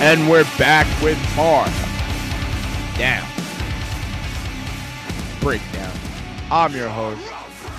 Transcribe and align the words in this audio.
And 0.00 0.30
we're 0.30 0.44
back 0.58 0.86
with 1.02 1.18
more. 1.34 1.64
Down. 2.96 3.26
Breakdown. 5.40 5.92
I'm 6.50 6.72
your 6.74 6.88
host 6.88 7.20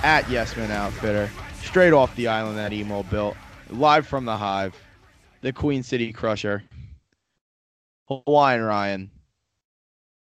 at 0.02 0.24
Yesman 0.26 0.70
Outfitter, 0.70 1.30
straight 1.62 1.92
off 1.94 2.14
the 2.16 2.28
island 2.28 2.58
that 2.58 2.72
Emo 2.72 3.02
built, 3.04 3.36
live 3.70 4.06
from 4.06 4.26
the 4.26 4.36
Hive, 4.36 4.76
the 5.40 5.52
Queen 5.52 5.82
City 5.82 6.12
Crusher, 6.12 6.62
Hawaiian 8.08 8.62
Ryan, 8.62 9.10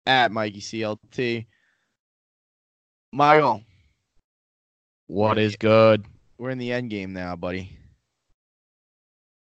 at 0.06 0.30
Mikey 0.32 0.60
CLT. 0.60 1.46
Michael, 3.12 3.62
What 5.06 5.38
is 5.38 5.56
good? 5.56 6.04
we're 6.38 6.50
in 6.50 6.58
the 6.58 6.72
end 6.72 6.90
game 6.90 7.12
now, 7.12 7.36
buddy. 7.36 7.76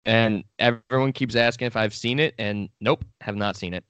And 0.06 0.44
everyone 0.58 1.12
keeps 1.12 1.36
asking 1.36 1.66
if 1.66 1.76
I've 1.76 1.94
seen 1.94 2.18
it, 2.18 2.34
and 2.38 2.68
nope, 2.80 3.04
have 3.20 3.36
not 3.36 3.56
seen 3.56 3.74
it. 3.74 3.84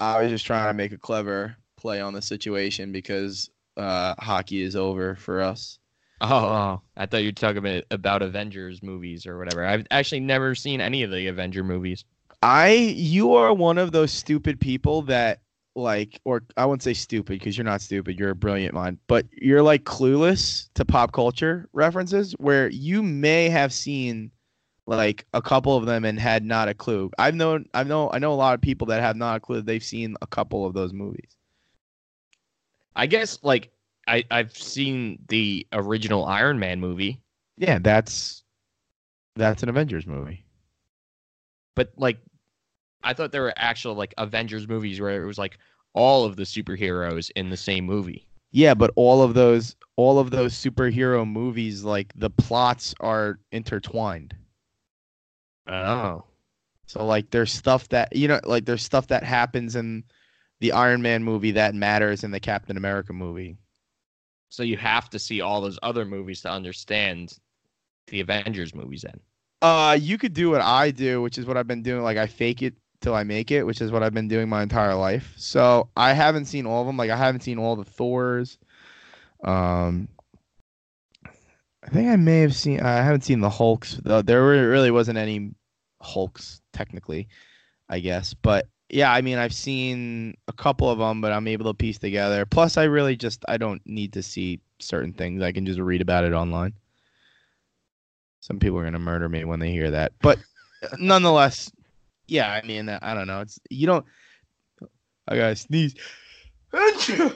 I 0.00 0.22
was 0.22 0.30
just 0.30 0.46
trying 0.46 0.68
to 0.68 0.74
make 0.74 0.92
a 0.92 0.98
clever 0.98 1.56
play 1.76 2.00
on 2.00 2.12
the 2.12 2.22
situation 2.22 2.92
because 2.92 3.50
uh, 3.76 4.14
hockey 4.18 4.62
is 4.62 4.76
over 4.76 5.16
for 5.16 5.40
us. 5.40 5.78
Oh, 6.20 6.28
oh, 6.28 6.82
I 6.96 7.06
thought 7.06 7.22
you 7.22 7.28
were 7.28 7.32
talking 7.32 7.58
about, 7.58 7.84
about 7.90 8.22
Avengers 8.22 8.82
movies 8.82 9.26
or 9.26 9.38
whatever. 9.38 9.64
I've 9.64 9.86
actually 9.90 10.20
never 10.20 10.54
seen 10.54 10.80
any 10.80 11.04
of 11.04 11.10
the 11.10 11.28
Avenger 11.28 11.62
movies. 11.62 12.04
I 12.42 12.70
you 12.70 13.34
are 13.34 13.52
one 13.52 13.78
of 13.78 13.92
those 13.92 14.12
stupid 14.12 14.60
people 14.60 15.02
that 15.02 15.40
like 15.74 16.20
or 16.24 16.42
I 16.56 16.66
wouldn't 16.66 16.82
say 16.82 16.94
stupid 16.94 17.38
because 17.38 17.56
you're 17.56 17.64
not 17.64 17.80
stupid, 17.80 18.18
you're 18.18 18.30
a 18.30 18.36
brilliant 18.36 18.74
mind, 18.74 18.98
but 19.06 19.26
you're 19.32 19.62
like 19.62 19.84
clueless 19.84 20.68
to 20.74 20.84
pop 20.84 21.12
culture 21.12 21.68
references 21.72 22.32
where 22.38 22.68
you 22.68 23.02
may 23.02 23.48
have 23.48 23.72
seen 23.72 24.30
like 24.88 25.26
a 25.34 25.42
couple 25.42 25.76
of 25.76 25.86
them 25.86 26.04
and 26.04 26.18
had 26.18 26.44
not 26.44 26.68
a 26.68 26.74
clue. 26.74 27.10
I've 27.18 27.34
known 27.34 27.66
I 27.74 27.84
know 27.84 28.10
I 28.10 28.18
know 28.18 28.32
a 28.32 28.34
lot 28.34 28.54
of 28.54 28.60
people 28.60 28.86
that 28.88 29.00
have 29.00 29.16
not 29.16 29.36
a 29.36 29.40
clue 29.40 29.62
they've 29.62 29.82
seen 29.84 30.16
a 30.22 30.26
couple 30.26 30.66
of 30.66 30.74
those 30.74 30.92
movies. 30.92 31.36
I 32.96 33.06
guess 33.06 33.38
like 33.42 33.70
I 34.06 34.24
I've 34.30 34.56
seen 34.56 35.18
the 35.28 35.66
original 35.72 36.24
Iron 36.24 36.58
Man 36.58 36.80
movie, 36.80 37.20
Yeah, 37.56 37.78
that's 37.78 38.44
that's 39.36 39.62
an 39.62 39.68
Avengers 39.68 40.06
movie. 40.06 40.44
but 41.74 41.92
like 41.96 42.18
I 43.04 43.14
thought 43.14 43.32
there 43.32 43.42
were 43.42 43.54
actual 43.56 43.94
like 43.94 44.14
Avengers 44.18 44.66
movies 44.68 45.00
where 45.00 45.22
it 45.22 45.26
was 45.26 45.38
like 45.38 45.58
all 45.94 46.24
of 46.24 46.36
the 46.36 46.42
superheroes 46.44 47.30
in 47.36 47.50
the 47.50 47.56
same 47.56 47.84
movie. 47.84 48.26
Yeah, 48.50 48.74
but 48.74 48.90
all 48.96 49.22
of 49.22 49.34
those 49.34 49.76
all 49.96 50.18
of 50.18 50.30
those 50.30 50.54
superhero 50.54 51.28
movies 51.30 51.84
like 51.84 52.12
the 52.16 52.30
plots 52.30 52.94
are 53.00 53.38
intertwined. 53.52 54.34
Oh. 55.68 56.24
So 56.86 57.04
like 57.04 57.30
there's 57.30 57.52
stuff 57.52 57.88
that 57.90 58.16
you 58.16 58.28
know 58.28 58.40
like 58.44 58.64
there's 58.64 58.82
stuff 58.82 59.08
that 59.08 59.22
happens 59.22 59.76
in 59.76 60.04
the 60.60 60.72
Iron 60.72 61.02
Man 61.02 61.22
movie 61.22 61.52
that 61.52 61.74
matters 61.74 62.24
in 62.24 62.30
the 62.30 62.40
Captain 62.40 62.76
America 62.76 63.12
movie. 63.12 63.58
So 64.48 64.62
you 64.62 64.78
have 64.78 65.10
to 65.10 65.18
see 65.18 65.42
all 65.42 65.60
those 65.60 65.78
other 65.82 66.06
movies 66.06 66.40
to 66.42 66.50
understand 66.50 67.34
the 68.06 68.20
Avengers 68.20 68.74
movies 68.74 69.02
then. 69.02 69.20
Uh 69.60 69.98
you 70.00 70.16
could 70.16 70.32
do 70.32 70.50
what 70.50 70.62
I 70.62 70.90
do, 70.90 71.20
which 71.20 71.36
is 71.36 71.44
what 71.44 71.58
I've 71.58 71.66
been 71.66 71.82
doing 71.82 72.02
like 72.02 72.16
I 72.16 72.26
fake 72.26 72.62
it 72.62 72.74
till 73.02 73.14
I 73.14 73.22
make 73.22 73.50
it, 73.50 73.64
which 73.64 73.82
is 73.82 73.92
what 73.92 74.02
I've 74.02 74.14
been 74.14 74.28
doing 74.28 74.48
my 74.48 74.62
entire 74.62 74.94
life. 74.94 75.34
So 75.36 75.90
I 75.94 76.14
haven't 76.14 76.46
seen 76.46 76.64
all 76.64 76.80
of 76.80 76.86
them. 76.86 76.96
Like 76.96 77.10
I 77.10 77.16
haven't 77.16 77.42
seen 77.42 77.58
all 77.58 77.76
the 77.76 77.84
Thors. 77.84 78.58
Um 79.44 80.08
I 81.84 81.90
think 81.90 82.08
I 82.08 82.16
may 82.16 82.40
have 82.40 82.54
seen 82.54 82.80
I 82.80 82.96
haven't 82.96 83.24
seen 83.24 83.40
the 83.40 83.50
Hulks. 83.50 84.00
Though 84.02 84.22
there 84.22 84.42
really 84.42 84.90
wasn't 84.90 85.18
any 85.18 85.50
Hulks 86.00 86.60
technically, 86.72 87.28
I 87.88 87.98
guess. 88.00 88.34
But 88.34 88.66
yeah, 88.88 89.12
I 89.12 89.20
mean 89.20 89.38
I've 89.38 89.52
seen 89.54 90.34
a 90.48 90.52
couple 90.52 90.88
of 90.90 90.98
them, 90.98 91.20
but 91.20 91.32
I'm 91.32 91.46
able 91.48 91.66
to 91.66 91.74
piece 91.74 91.98
together. 91.98 92.46
Plus 92.46 92.76
I 92.76 92.84
really 92.84 93.16
just 93.16 93.44
I 93.48 93.56
don't 93.56 93.82
need 93.84 94.12
to 94.14 94.22
see 94.22 94.60
certain 94.78 95.12
things. 95.12 95.42
I 95.42 95.52
can 95.52 95.66
just 95.66 95.80
read 95.80 96.00
about 96.00 96.24
it 96.24 96.32
online. 96.32 96.72
Some 98.40 98.58
people 98.58 98.78
are 98.78 98.82
going 98.82 98.92
to 98.92 98.98
murder 98.98 99.28
me 99.28 99.44
when 99.44 99.60
they 99.60 99.70
hear 99.72 99.90
that. 99.90 100.12
But 100.22 100.38
nonetheless, 100.98 101.70
yeah, 102.28 102.50
I 102.50 102.64
mean 102.66 102.88
I 102.88 103.14
don't 103.14 103.26
know. 103.26 103.40
It's 103.40 103.58
you 103.68 103.86
don't 103.86 104.06
I 105.26 105.36
got 105.36 105.48
to 105.48 105.56
sneeze. 105.56 105.94
All 106.72 107.30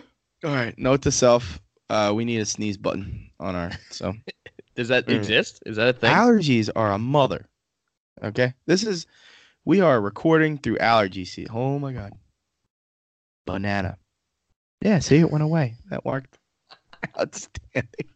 right, 0.45 0.77
note 0.79 1.03
to 1.03 1.11
self. 1.13 1.61
Uh, 1.91 2.13
we 2.15 2.25
need 2.25 2.41
a 2.41 2.47
sneeze 2.47 2.79
button 2.79 3.31
on 3.39 3.55
our 3.55 3.71
so 3.91 4.15
Does 4.75 4.89
that 4.89 5.07
Mm. 5.07 5.17
exist? 5.17 5.63
Is 5.67 5.77
that 5.77 5.89
a 5.89 5.93
thing? 5.93 6.11
allergies 6.11 6.71
are 6.75 6.93
a 6.93 6.99
mother. 6.99 7.47
Okay, 8.23 8.55
this 8.67 8.85
is 8.85 9.07
we 9.65 9.81
are 9.81 10.01
recording 10.01 10.59
through 10.59 10.79
allergy 10.79 11.25
season. 11.25 11.55
Oh 11.55 11.79
my 11.79 11.93
god, 11.93 12.13
banana. 13.47 13.99
Yeah, 14.81 14.99
see, 14.99 15.19
it 15.19 15.31
went 15.31 15.45
away. 15.45 15.77
That 15.91 16.05
worked. 16.05 16.39
Outstanding. 17.19 18.11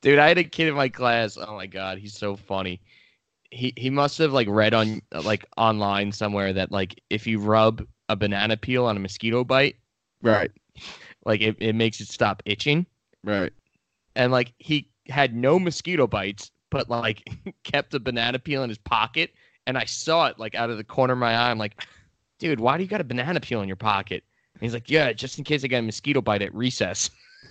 Dude, 0.00 0.18
I 0.18 0.28
had 0.28 0.38
a 0.38 0.44
kid 0.44 0.68
in 0.68 0.74
my 0.74 0.88
class. 0.88 1.36
Oh 1.36 1.54
my 1.54 1.66
god, 1.66 1.98
he's 1.98 2.14
so 2.16 2.36
funny. 2.36 2.80
He 3.50 3.72
he 3.76 3.90
must 3.90 4.18
have 4.18 4.32
like 4.32 4.48
read 4.48 4.74
on 4.74 5.00
like 5.12 5.44
online 5.56 6.12
somewhere 6.12 6.52
that 6.54 6.70
like 6.72 7.00
if 7.10 7.26
you 7.26 7.38
rub 7.38 7.86
a 8.08 8.16
banana 8.16 8.56
peel 8.56 8.84
on 8.86 8.96
a 8.96 9.00
mosquito 9.00 9.44
bite, 9.44 9.76
Right, 10.22 10.50
like 11.24 11.40
it, 11.40 11.56
it 11.60 11.74
makes 11.74 12.00
it 12.00 12.08
stop 12.08 12.42
itching. 12.46 12.86
right. 13.24 13.52
And 14.16 14.32
like 14.32 14.52
he 14.58 14.88
had 15.08 15.34
no 15.34 15.58
mosquito 15.58 16.06
bites, 16.06 16.50
but 16.72 16.88
like 16.90 17.22
kept 17.62 17.94
a 17.94 18.00
banana 18.00 18.38
peel 18.40 18.64
in 18.64 18.68
his 18.68 18.78
pocket. 18.78 19.30
And 19.68 19.78
I 19.78 19.84
saw 19.84 20.26
it 20.26 20.38
like 20.40 20.56
out 20.56 20.70
of 20.70 20.76
the 20.78 20.82
corner 20.84 21.12
of 21.12 21.20
my 21.20 21.36
eye. 21.36 21.50
I'm 21.50 21.58
like, 21.58 21.84
dude, 22.40 22.58
why 22.58 22.76
do 22.76 22.82
you 22.82 22.88
got 22.88 23.00
a 23.00 23.04
banana 23.04 23.38
peel 23.38 23.60
in 23.62 23.68
your 23.68 23.76
pocket? 23.76 24.24
And 24.54 24.62
he's 24.62 24.74
like, 24.74 24.90
yeah, 24.90 25.12
just 25.12 25.38
in 25.38 25.44
case 25.44 25.62
I 25.62 25.68
get 25.68 25.78
a 25.78 25.82
mosquito 25.82 26.20
bite 26.20 26.42
at 26.42 26.52
recess. 26.52 27.10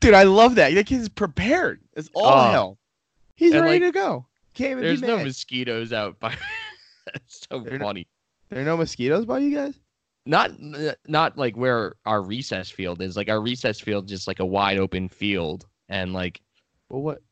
Dude, 0.00 0.14
I 0.14 0.24
love 0.24 0.56
that. 0.56 0.74
That 0.74 0.86
kid's 0.86 1.08
prepared. 1.08 1.80
It's 1.94 2.10
all 2.14 2.48
Oh. 2.48 2.50
hell. 2.50 2.78
He's 3.36 3.54
And, 3.54 3.62
ready 3.64 3.82
like, 3.84 3.92
to 3.94 3.98
go. 3.98 4.26
Can't 4.52 4.80
There's 4.80 5.00
no 5.02 5.18
mosquitoes 5.18 5.92
out 5.92 6.20
by. 6.20 6.34
That's 7.06 7.46
so 7.50 7.60
They're 7.60 7.78
not- 7.78 7.86
funny. 7.86 8.06
there 8.50 8.60
are 8.60 8.64
no 8.64 8.76
mosquitoes 8.76 9.24
by 9.24 9.38
you 9.38 9.54
guys. 9.54 9.78
not 10.26 10.50
not 11.06 11.36
like 11.38 11.56
where 11.56 11.96
our 12.06 12.22
recess 12.22 12.70
field 12.70 13.02
is 13.02 13.16
like 13.16 13.28
our 13.28 13.40
recess 13.40 13.78
field 13.80 14.06
just 14.08 14.26
like 14.26 14.40
a 14.40 14.44
wide 14.46 14.78
open 14.78 15.08
field 15.08 15.66
and 15.88 16.12
like 16.14 16.40
Well, 16.88 17.02
what? 17.02 17.22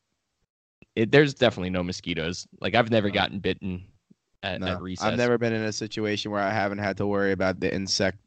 It, 0.95 1.11
there's 1.11 1.33
definitely 1.33 1.69
no 1.71 1.83
mosquitoes 1.83 2.47
like 2.61 2.75
i've 2.75 2.91
never 2.91 3.07
Oh. 3.09 3.11
gotten 3.11 3.39
bitten 3.39 3.83
at, 4.43 4.59
No, 4.61 4.67
at 4.67 4.81
recess 4.81 5.05
I've 5.05 5.17
never 5.17 5.37
been 5.37 5.53
in 5.53 5.61
a 5.63 5.71
situation 5.73 6.31
where 6.31 6.41
I 6.41 6.51
haven't 6.51 6.79
had 6.79 6.97
to 6.97 7.07
worry 7.07 7.31
about 7.31 7.59
the 7.61 7.73
insect 7.73 8.17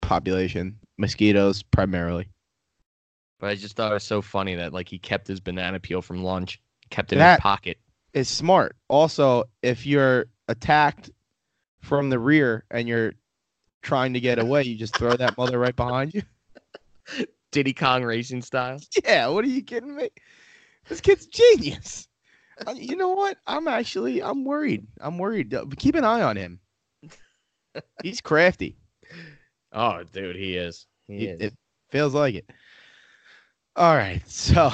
population, 0.00 0.78
mosquitoes 0.98 1.62
primarily. 1.62 2.28
but 3.40 3.48
i 3.50 3.54
just 3.54 3.76
thought 3.76 3.90
it 3.90 3.94
was 3.94 4.04
so 4.04 4.22
funny 4.22 4.54
that 4.54 4.72
like 4.72 4.88
he 4.88 4.98
kept 4.98 5.26
his 5.26 5.40
banana 5.40 5.78
peel 5.80 6.00
from 6.00 6.22
lunch 6.22 6.60
kept 6.90 7.12
it 7.12 7.18
in 7.18 7.24
his 7.26 7.38
pocket 7.40 7.78
It's 8.14 8.30
smart. 8.30 8.76
Also, 8.88 9.44
if 9.62 9.84
you're 9.84 10.26
attacked 10.48 11.10
from 11.80 12.08
the 12.08 12.18
rear 12.18 12.64
and 12.70 12.88
you're 12.88 13.12
trying 13.82 14.14
to 14.14 14.20
get 14.20 14.38
away, 14.38 14.62
you 14.62 14.76
just 14.76 14.96
throw 14.96 15.16
that 15.16 15.36
mother 15.36 15.58
right 15.58 15.76
behind 15.76 16.14
you. 16.14 16.22
diddy 17.52 17.72
kong 17.74 18.02
racing 18.04 18.40
style 18.42 18.78
Yeah, 19.04 19.28
what 19.28 19.44
are 19.44 19.48
you 19.48 19.62
kidding 19.62 19.94
me? 19.96 20.08
This 20.88 21.00
kid's 21.00 21.26
genius. 21.26 22.08
You 22.74 22.96
know 22.96 23.10
what? 23.10 23.36
I'm 23.46 23.68
actually 23.68 24.22
I'm 24.22 24.44
worried. 24.44 24.86
I'm 25.00 25.18
worried. 25.18 25.52
Uh, 25.52 25.66
Keep 25.76 25.94
an 25.96 26.04
eye 26.04 26.22
on 26.22 26.36
him. 26.36 26.60
He's 28.02 28.20
crafty. 28.20 28.78
oh 29.72 30.02
dude 30.04 30.36
he 30.36 30.56
is 30.56 30.86
he 31.06 31.26
It, 31.26 31.40
is 31.40 31.40
it 31.42 31.54
feels 31.90 32.14
like 32.14 32.34
it. 32.34 32.50
All 33.76 33.94
right, 33.94 34.22
so 34.26 34.70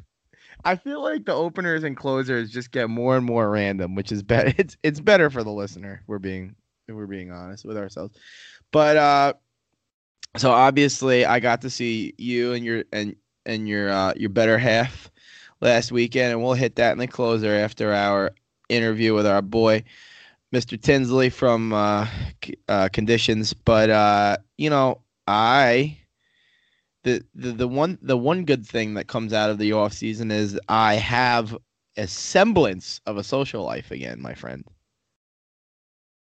I 0.64 0.74
feel 0.74 1.00
like 1.00 1.24
the 1.24 1.32
openers 1.34 1.84
and 1.84 1.96
closers 1.96 2.50
just 2.50 2.72
get 2.72 2.90
more 2.90 3.16
and 3.16 3.24
more 3.24 3.48
random, 3.50 3.94
which 3.94 4.10
is 4.10 4.22
better. 4.22 4.52
It's 4.58 4.76
it's 4.82 5.00
better 5.00 5.30
for 5.30 5.44
the 5.44 5.52
listener. 5.52 6.02
We're 6.08 6.18
being 6.18 6.56
if 6.88 6.96
we're 6.96 7.06
being 7.06 7.30
honest 7.30 7.64
with 7.64 7.76
ourselves, 7.76 8.18
but 8.72 8.96
uh, 8.96 9.34
so 10.36 10.50
obviously 10.50 11.24
I 11.24 11.38
got 11.38 11.60
to 11.62 11.70
see 11.70 12.14
you 12.18 12.52
and 12.54 12.64
your 12.64 12.82
and 12.92 13.14
and 13.46 13.68
your 13.68 13.90
uh 13.90 14.14
your 14.16 14.30
better 14.30 14.58
half 14.58 15.11
last 15.62 15.90
weekend, 15.92 16.32
and 16.32 16.42
we'll 16.42 16.52
hit 16.52 16.76
that 16.76 16.92
in 16.92 16.98
the 16.98 17.06
closer 17.06 17.54
after 17.54 17.92
our 17.94 18.32
interview 18.68 19.14
with 19.14 19.26
our 19.26 19.40
boy. 19.42 19.82
Mr. 20.52 20.78
Tinsley 20.78 21.30
from 21.30 21.72
uh, 21.72 22.06
uh, 22.68 22.88
Conditions, 22.92 23.54
but 23.54 23.88
uh, 23.88 24.36
you 24.58 24.68
know, 24.68 25.00
I 25.26 25.96
the, 27.04 27.24
the 27.34 27.52
the 27.52 27.68
one 27.68 27.98
the 28.02 28.18
one 28.18 28.44
good 28.44 28.66
thing 28.66 28.92
that 28.94 29.06
comes 29.06 29.32
out 29.32 29.48
of 29.48 29.56
the 29.56 29.72
off 29.72 29.94
season 29.94 30.30
is 30.30 30.60
I 30.68 30.96
have 30.96 31.56
a 31.96 32.06
semblance 32.06 33.00
of 33.06 33.16
a 33.16 33.24
social 33.24 33.64
life 33.64 33.90
again, 33.90 34.20
my 34.20 34.34
friend. 34.34 34.64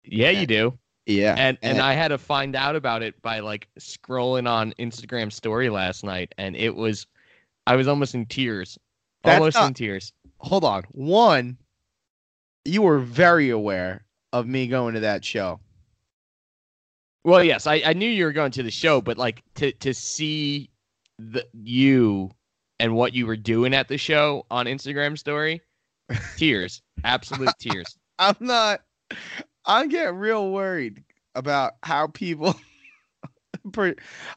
yeah 0.04 0.30
you 0.30 0.46
do 0.46 0.78
Yeah, 1.06 1.34
and 1.38 1.58
and 1.62 1.78
and- 1.78 1.80
I 1.82 1.94
had 1.94 2.08
to 2.08 2.18
find 2.18 2.54
out 2.54 2.76
about 2.76 3.02
it 3.02 3.20
by 3.22 3.40
like 3.40 3.68
scrolling 3.78 4.48
on 4.48 4.72
Instagram 4.78 5.32
story 5.32 5.70
last 5.70 6.04
night, 6.04 6.34
and 6.38 6.54
it 6.56 6.74
was, 6.76 7.06
I 7.66 7.76
was 7.76 7.88
almost 7.88 8.14
in 8.14 8.26
tears, 8.26 8.78
That's 9.24 9.38
almost 9.38 9.56
not- 9.56 9.68
in 9.68 9.74
tears. 9.74 10.12
hold 10.38 10.64
on. 10.64 10.84
One, 10.92 11.58
you 12.64 12.82
were 12.82 12.98
very 12.98 13.50
aware 13.50 14.04
of 14.32 14.46
me 14.46 14.66
going 14.66 14.94
to 14.94 15.00
that 15.00 15.24
show. 15.24 15.60
Well, 17.24 17.42
yes, 17.42 17.66
I, 17.66 17.82
I 17.84 17.92
knew 17.94 18.08
you 18.08 18.24
were 18.24 18.32
going 18.32 18.52
to 18.52 18.62
the 18.62 18.70
show, 18.70 19.00
but 19.00 19.18
like 19.18 19.42
to 19.56 19.72
to 19.72 19.92
see 19.92 20.70
the 21.18 21.46
you 21.52 22.30
and 22.78 22.94
what 22.94 23.12
you 23.12 23.26
were 23.26 23.36
doing 23.36 23.74
at 23.74 23.88
the 23.88 23.98
show 23.98 24.46
on 24.50 24.66
Instagram 24.66 25.18
story, 25.18 25.60
tears, 26.36 26.80
absolute 27.04 27.52
tears. 27.58 27.96
I'm 28.18 28.36
not. 28.40 28.82
I 29.66 29.86
get 29.86 30.14
real 30.14 30.50
worried 30.52 31.02
about 31.34 31.72
how 31.82 32.06
people. 32.08 32.54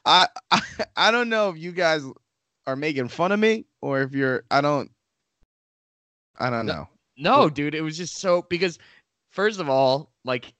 I, 0.05 0.27
I 0.49 0.61
I 0.95 1.11
don't 1.11 1.29
know 1.29 1.49
if 1.49 1.57
you 1.57 1.71
guys 1.71 2.03
are 2.67 2.75
making 2.75 3.07
fun 3.09 3.31
of 3.31 3.39
me 3.39 3.65
or 3.81 4.01
if 4.01 4.13
you're. 4.13 4.43
I 4.51 4.61
don't. 4.61 4.91
I 6.39 6.49
don't 6.49 6.65
No. 6.65 6.73
know. 6.73 6.87
No, 7.17 7.49
dude, 7.49 7.75
it 7.75 7.81
was 7.81 7.97
just 7.97 8.17
so 8.17 8.43
because 8.49 8.79
first 9.29 9.59
of 9.59 9.69
all, 9.69 10.11
like 10.23 10.53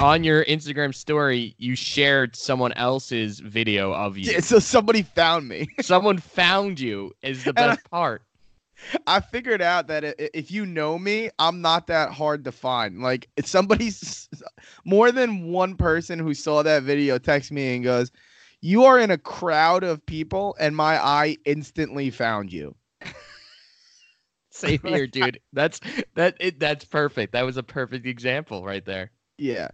on 0.00 0.24
your 0.24 0.44
Instagram 0.46 0.94
story, 0.94 1.54
you 1.58 1.76
shared 1.76 2.34
someone 2.34 2.72
else's 2.72 3.38
video 3.40 3.92
of 3.92 4.16
you. 4.18 4.32
Yeah, 4.32 4.40
so 4.40 4.58
somebody 4.58 5.02
found 5.02 5.46
me. 5.48 5.68
Someone 5.80 6.18
found 6.18 6.80
you 6.80 7.12
is 7.22 7.44
the 7.44 7.50
And 7.50 7.58
I- 7.58 7.66
best 7.74 7.90
part. 7.90 8.22
I 9.06 9.20
figured 9.20 9.62
out 9.62 9.86
that 9.88 10.02
if 10.36 10.50
you 10.50 10.66
know 10.66 10.98
me, 10.98 11.30
I'm 11.38 11.60
not 11.60 11.86
that 11.86 12.10
hard 12.10 12.42
to 12.46 12.52
find. 12.52 13.00
Like, 13.00 13.28
if 13.36 13.46
somebody's 13.46 14.28
more 14.84 15.12
than 15.12 15.44
one 15.52 15.76
person 15.76 16.18
who 16.18 16.34
saw 16.34 16.64
that 16.64 16.82
video 16.82 17.16
text 17.18 17.52
me 17.52 17.76
and 17.76 17.84
goes, 17.84 18.10
"You 18.62 18.84
are 18.84 18.98
in 18.98 19.10
a 19.10 19.18
crowd 19.18 19.84
of 19.84 20.04
people, 20.06 20.56
and 20.58 20.74
my 20.74 20.96
eye 20.96 21.36
instantly 21.44 22.10
found 22.10 22.50
you." 22.50 22.74
Same 24.50 24.80
here, 24.84 25.06
dude. 25.06 25.40
That's 25.52 25.80
that. 26.14 26.36
It, 26.40 26.58
that's 26.60 26.84
perfect. 26.84 27.32
That 27.32 27.42
was 27.42 27.56
a 27.56 27.62
perfect 27.62 28.06
example 28.06 28.64
right 28.64 28.84
there. 28.84 29.10
Yeah. 29.38 29.68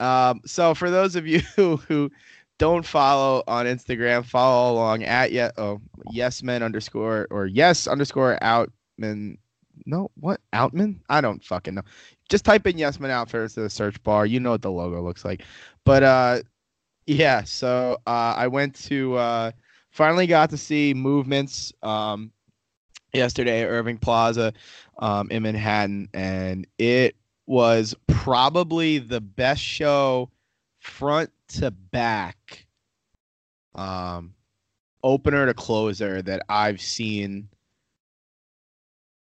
Um, 0.00 0.40
so 0.44 0.74
for 0.74 0.90
those 0.90 1.16
of 1.16 1.26
you 1.26 1.40
who, 1.56 1.76
who 1.88 2.10
don't 2.58 2.84
follow 2.84 3.42
on 3.46 3.66
Instagram, 3.66 4.24
follow 4.24 4.74
along 4.74 5.04
at 5.04 5.32
ye- 5.32 5.50
oh, 5.56 5.80
yes 6.10 6.42
men 6.42 6.62
underscore 6.62 7.26
or 7.30 7.46
yes 7.46 7.86
underscore 7.86 8.38
outman. 8.42 9.38
No, 9.86 10.10
what 10.14 10.40
outman? 10.52 11.00
I 11.08 11.20
don't 11.20 11.42
fucking 11.44 11.74
know. 11.74 11.82
Just 12.28 12.44
type 12.44 12.66
in 12.66 12.78
yes 12.78 13.00
men 13.00 13.10
out 13.10 13.28
to 13.30 13.48
the 13.48 13.70
search 13.70 14.02
bar. 14.02 14.24
You 14.26 14.40
know 14.40 14.50
what 14.50 14.62
the 14.62 14.70
logo 14.70 15.02
looks 15.02 15.24
like. 15.24 15.42
But 15.84 16.02
uh, 16.02 16.40
yeah. 17.06 17.42
So 17.44 17.98
uh, 18.06 18.34
I 18.36 18.46
went 18.48 18.74
to 18.86 19.14
uh, 19.16 19.50
finally 19.90 20.26
got 20.26 20.50
to 20.50 20.56
see 20.56 20.94
movements 20.94 21.72
um 21.82 22.32
yesterday 23.12 23.62
at 23.62 23.68
Irving 23.68 23.98
Plaza 23.98 24.52
um 24.98 25.30
in 25.30 25.42
Manhattan, 25.42 26.08
and 26.14 26.66
it 26.78 27.16
was 27.46 27.94
probably 28.06 28.98
the 28.98 29.20
best 29.20 29.62
show 29.62 30.30
front 30.80 31.30
to 31.48 31.70
back 31.70 32.66
um 33.74 34.34
opener 35.02 35.46
to 35.46 35.54
closer 35.54 36.22
that 36.22 36.42
I've 36.48 36.80
seen 36.80 37.48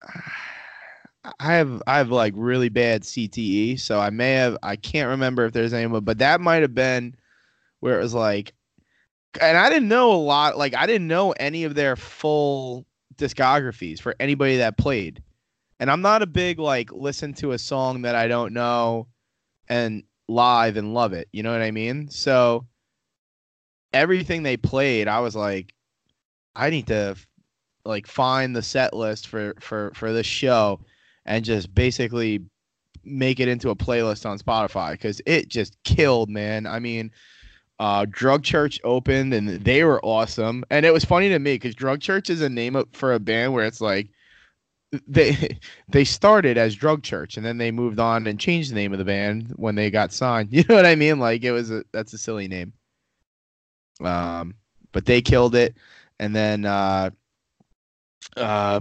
I 1.38 1.54
have 1.54 1.82
I 1.86 1.98
have 1.98 2.10
like 2.10 2.34
really 2.36 2.68
bad 2.68 3.02
CTE 3.04 3.76
so 3.76 4.00
I 4.00 4.10
may 4.10 4.32
have 4.32 4.58
I 4.62 4.74
can't 4.76 5.08
remember 5.10 5.44
if 5.44 5.52
there's 5.52 5.72
anyone 5.72 6.04
but 6.04 6.18
that 6.18 6.40
might 6.40 6.62
have 6.62 6.74
been 6.74 7.14
where 7.82 7.98
it 7.98 8.02
was 8.02 8.14
like 8.14 8.54
and 9.40 9.56
I 9.56 9.68
didn't 9.70 9.88
know 9.88 10.12
a 10.12 10.14
lot 10.14 10.56
like 10.56 10.74
I 10.74 10.86
didn't 10.86 11.08
know 11.08 11.32
any 11.32 11.64
of 11.64 11.74
their 11.74 11.96
full 11.96 12.86
discographies 13.16 14.00
for 14.00 14.14
anybody 14.20 14.58
that 14.58 14.78
played 14.78 15.22
and 15.82 15.90
I'm 15.90 16.00
not 16.00 16.22
a 16.22 16.26
big 16.26 16.60
like 16.60 16.92
listen 16.92 17.34
to 17.34 17.52
a 17.52 17.58
song 17.58 18.02
that 18.02 18.14
I 18.14 18.28
don't 18.28 18.52
know 18.52 19.08
and 19.68 20.04
live 20.28 20.76
and 20.76 20.94
love 20.94 21.12
it. 21.12 21.28
You 21.32 21.42
know 21.42 21.50
what 21.50 21.60
I 21.60 21.72
mean? 21.72 22.08
So 22.08 22.66
everything 23.92 24.44
they 24.44 24.56
played, 24.56 25.08
I 25.08 25.18
was 25.18 25.34
like, 25.34 25.74
I 26.54 26.70
need 26.70 26.86
to 26.86 27.16
like 27.84 28.06
find 28.06 28.54
the 28.54 28.62
set 28.62 28.94
list 28.94 29.26
for 29.26 29.54
for 29.58 29.90
for 29.94 30.12
this 30.12 30.24
show 30.24 30.78
and 31.26 31.44
just 31.44 31.74
basically 31.74 32.44
make 33.02 33.40
it 33.40 33.48
into 33.48 33.70
a 33.70 33.76
playlist 33.76 34.24
on 34.24 34.38
Spotify 34.38 34.92
because 34.92 35.20
it 35.26 35.48
just 35.48 35.76
killed, 35.82 36.30
man. 36.30 36.64
I 36.64 36.78
mean, 36.78 37.10
uh, 37.78 38.06
Drug 38.08 38.42
Church 38.44 38.80
opened 38.84 39.34
and 39.34 39.48
they 39.64 39.84
were 39.84 40.04
awesome, 40.04 40.64
and 40.70 40.86
it 40.86 40.92
was 40.92 41.04
funny 41.04 41.28
to 41.30 41.38
me 41.38 41.54
because 41.54 41.74
Drug 41.74 42.00
Church 42.00 42.30
is 42.30 42.40
a 42.42 42.48
name 42.48 42.82
for 42.92 43.14
a 43.14 43.20
band 43.20 43.52
where 43.54 43.64
it's 43.66 43.80
like 43.80 44.10
they 45.06 45.58
they 45.88 46.04
started 46.04 46.58
as 46.58 46.74
Drug 46.74 47.02
Church 47.02 47.36
and 47.36 47.44
then 47.46 47.58
they 47.58 47.70
moved 47.70 47.98
on 47.98 48.26
and 48.26 48.38
changed 48.38 48.70
the 48.70 48.74
name 48.74 48.92
of 48.92 48.98
the 48.98 49.04
band 49.04 49.52
when 49.56 49.74
they 49.74 49.90
got 49.90 50.12
signed. 50.12 50.48
You 50.52 50.64
know 50.68 50.76
what 50.76 50.86
I 50.86 50.94
mean? 50.94 51.18
Like 51.18 51.42
it 51.44 51.52
was 51.52 51.70
a 51.70 51.84
that's 51.92 52.12
a 52.12 52.18
silly 52.18 52.48
name. 52.48 52.72
Um, 54.02 54.54
but 54.92 55.06
they 55.06 55.22
killed 55.22 55.54
it, 55.54 55.76
and 56.18 56.34
then 56.34 56.64
uh, 56.64 57.10
uh, 58.36 58.80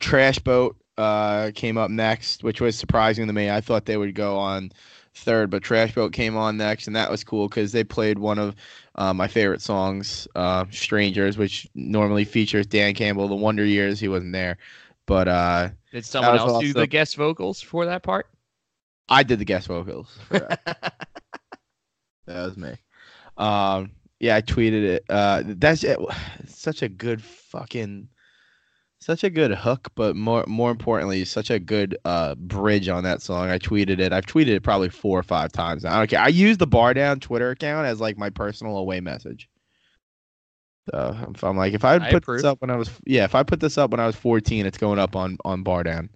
Trash 0.00 0.38
Boat 0.40 0.76
uh 0.98 1.50
came 1.54 1.76
up 1.76 1.90
next, 1.90 2.42
which 2.42 2.60
was 2.60 2.76
surprising 2.76 3.26
to 3.26 3.32
me. 3.32 3.50
I 3.50 3.60
thought 3.60 3.84
they 3.84 3.96
would 3.96 4.14
go 4.14 4.36
on 4.38 4.72
third, 5.16 5.50
but 5.50 5.62
Trash 5.62 5.94
Boat 5.94 6.12
came 6.12 6.36
on 6.36 6.56
next, 6.56 6.86
and 6.86 6.94
that 6.96 7.10
was 7.10 7.24
cool 7.24 7.48
because 7.48 7.72
they 7.72 7.84
played 7.84 8.18
one 8.18 8.38
of 8.38 8.54
uh, 8.96 9.12
my 9.12 9.26
favorite 9.28 9.62
songs, 9.62 10.28
uh, 10.34 10.64
"Strangers," 10.70 11.38
which 11.38 11.68
normally 11.74 12.24
features 12.24 12.66
Dan 12.66 12.94
Campbell. 12.94 13.28
The 13.28 13.34
Wonder 13.34 13.64
Years, 13.64 13.98
he 13.98 14.08
wasn't 14.08 14.32
there, 14.32 14.58
but 15.06 15.28
uh, 15.28 15.68
Did 15.92 16.04
someone 16.04 16.34
was 16.34 16.42
else 16.42 16.64
do 16.64 16.72
the 16.72 16.86
guest 16.86 17.16
vocals 17.16 17.60
for 17.60 17.86
that 17.86 18.02
part? 18.02 18.28
I 19.08 19.22
did 19.22 19.38
the 19.38 19.44
guest 19.44 19.68
vocals. 19.68 20.18
for 20.28 20.38
that. 20.64 21.06
That 22.26 22.44
was 22.44 22.56
me. 22.56 22.74
Um, 23.36 23.92
yeah, 24.18 24.36
I 24.36 24.42
tweeted 24.42 24.82
it. 24.82 25.04
Uh, 25.08 25.42
that's 25.44 25.84
it. 25.84 25.98
It's 26.40 26.58
such 26.60 26.82
a 26.82 26.88
good 26.88 27.22
fucking, 27.22 28.08
such 29.06 29.22
a 29.22 29.30
good 29.30 29.52
hook, 29.52 29.88
but 29.94 30.16
more 30.16 30.44
more 30.48 30.72
importantly, 30.72 31.24
such 31.24 31.48
a 31.48 31.60
good 31.60 31.96
uh 32.04 32.34
bridge 32.34 32.88
on 32.88 33.04
that 33.04 33.22
song. 33.22 33.50
I 33.50 33.58
tweeted 33.58 34.00
it. 34.00 34.12
I've 34.12 34.26
tweeted 34.26 34.48
it 34.48 34.64
probably 34.64 34.88
four 34.88 35.16
or 35.16 35.22
five 35.22 35.52
times. 35.52 35.84
now. 35.84 35.94
I 35.94 35.98
don't 35.98 36.10
care. 36.10 36.20
I 36.20 36.26
use 36.26 36.58
the 36.58 36.66
Bar 36.66 36.92
Down 36.92 37.20
Twitter 37.20 37.50
account 37.50 37.86
as 37.86 38.00
like 38.00 38.18
my 38.18 38.30
personal 38.30 38.76
away 38.76 38.98
message. 38.98 39.48
So 40.90 41.16
if 41.32 41.44
I'm 41.44 41.56
like, 41.56 41.72
if 41.72 41.84
I 41.84 41.94
I 41.94 42.10
put 42.10 42.24
approve. 42.24 42.38
this 42.38 42.44
up 42.44 42.60
when 42.60 42.70
I 42.70 42.76
was, 42.76 42.90
yeah, 43.06 43.22
if 43.22 43.36
I 43.36 43.44
put 43.44 43.60
this 43.60 43.78
up 43.78 43.92
when 43.92 44.00
I 44.00 44.06
was 44.06 44.16
14, 44.16 44.66
it's 44.66 44.78
going 44.78 44.98
up 44.98 45.14
on 45.14 45.38
on 45.44 45.62
Bar 45.62 45.84
Down 45.84 46.10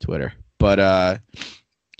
Twitter. 0.00 0.32
But 0.58 0.80
uh, 0.80 1.18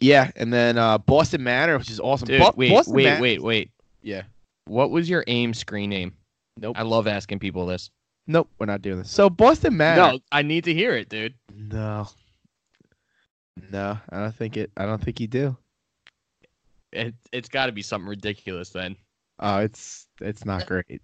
yeah, 0.00 0.32
and 0.34 0.52
then 0.52 0.76
uh, 0.76 0.98
Boston 0.98 1.44
Manor, 1.44 1.78
which 1.78 1.90
is 1.90 2.00
awesome. 2.00 2.26
Dude, 2.26 2.42
wait, 2.56 2.70
Boston 2.70 2.94
wait, 2.94 3.20
wait, 3.20 3.42
wait. 3.42 3.70
Yeah. 4.02 4.22
What 4.64 4.90
was 4.90 5.08
your 5.08 5.22
AIM 5.28 5.54
screen 5.54 5.90
name? 5.90 6.14
Nope. 6.56 6.76
I 6.76 6.82
love 6.82 7.06
asking 7.06 7.38
people 7.38 7.66
this. 7.66 7.90
Nope, 8.26 8.48
we're 8.58 8.66
not 8.66 8.82
doing 8.82 8.98
this. 8.98 9.10
So 9.10 9.30
Boston 9.30 9.76
Manor. 9.76 10.12
No, 10.12 10.18
I 10.32 10.42
need 10.42 10.64
to 10.64 10.74
hear 10.74 10.94
it, 10.94 11.08
dude. 11.08 11.34
No. 11.54 12.08
No, 13.70 13.98
I 14.10 14.18
don't 14.18 14.34
think 14.34 14.56
it. 14.56 14.70
I 14.76 14.86
don't 14.86 15.02
think 15.02 15.20
you 15.20 15.26
do. 15.26 15.56
It, 16.92 17.14
it's 17.32 17.48
got 17.48 17.66
to 17.66 17.72
be 17.72 17.82
something 17.82 18.08
ridiculous 18.08 18.70
then. 18.70 18.96
Oh, 19.38 19.58
it's 19.58 20.06
it's 20.20 20.44
not 20.44 20.66
great. 20.66 20.84
it's 20.88 21.00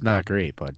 not 0.00 0.24
great, 0.24 0.56
bud. 0.56 0.76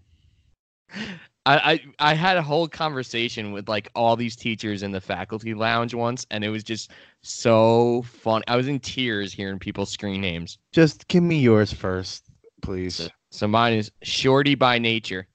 I, 1.44 1.80
I 1.98 2.10
I 2.10 2.14
had 2.14 2.36
a 2.36 2.42
whole 2.42 2.68
conversation 2.68 3.52
with 3.52 3.68
like 3.68 3.88
all 3.94 4.16
these 4.16 4.36
teachers 4.36 4.82
in 4.82 4.92
the 4.92 5.00
faculty 5.00 5.54
lounge 5.54 5.94
once, 5.94 6.26
and 6.30 6.44
it 6.44 6.50
was 6.50 6.62
just 6.62 6.90
so 7.22 8.02
fun. 8.02 8.42
I 8.46 8.56
was 8.56 8.68
in 8.68 8.78
tears 8.80 9.32
hearing 9.32 9.58
people's 9.58 9.90
screen 9.90 10.20
names. 10.20 10.58
Just 10.72 11.08
give 11.08 11.22
me 11.22 11.38
yours 11.38 11.72
first, 11.72 12.24
please. 12.60 13.08
So, 13.32 13.48
mine 13.48 13.72
is 13.72 13.90
Shorty 14.02 14.54
by 14.54 14.78
nature, 14.78 15.26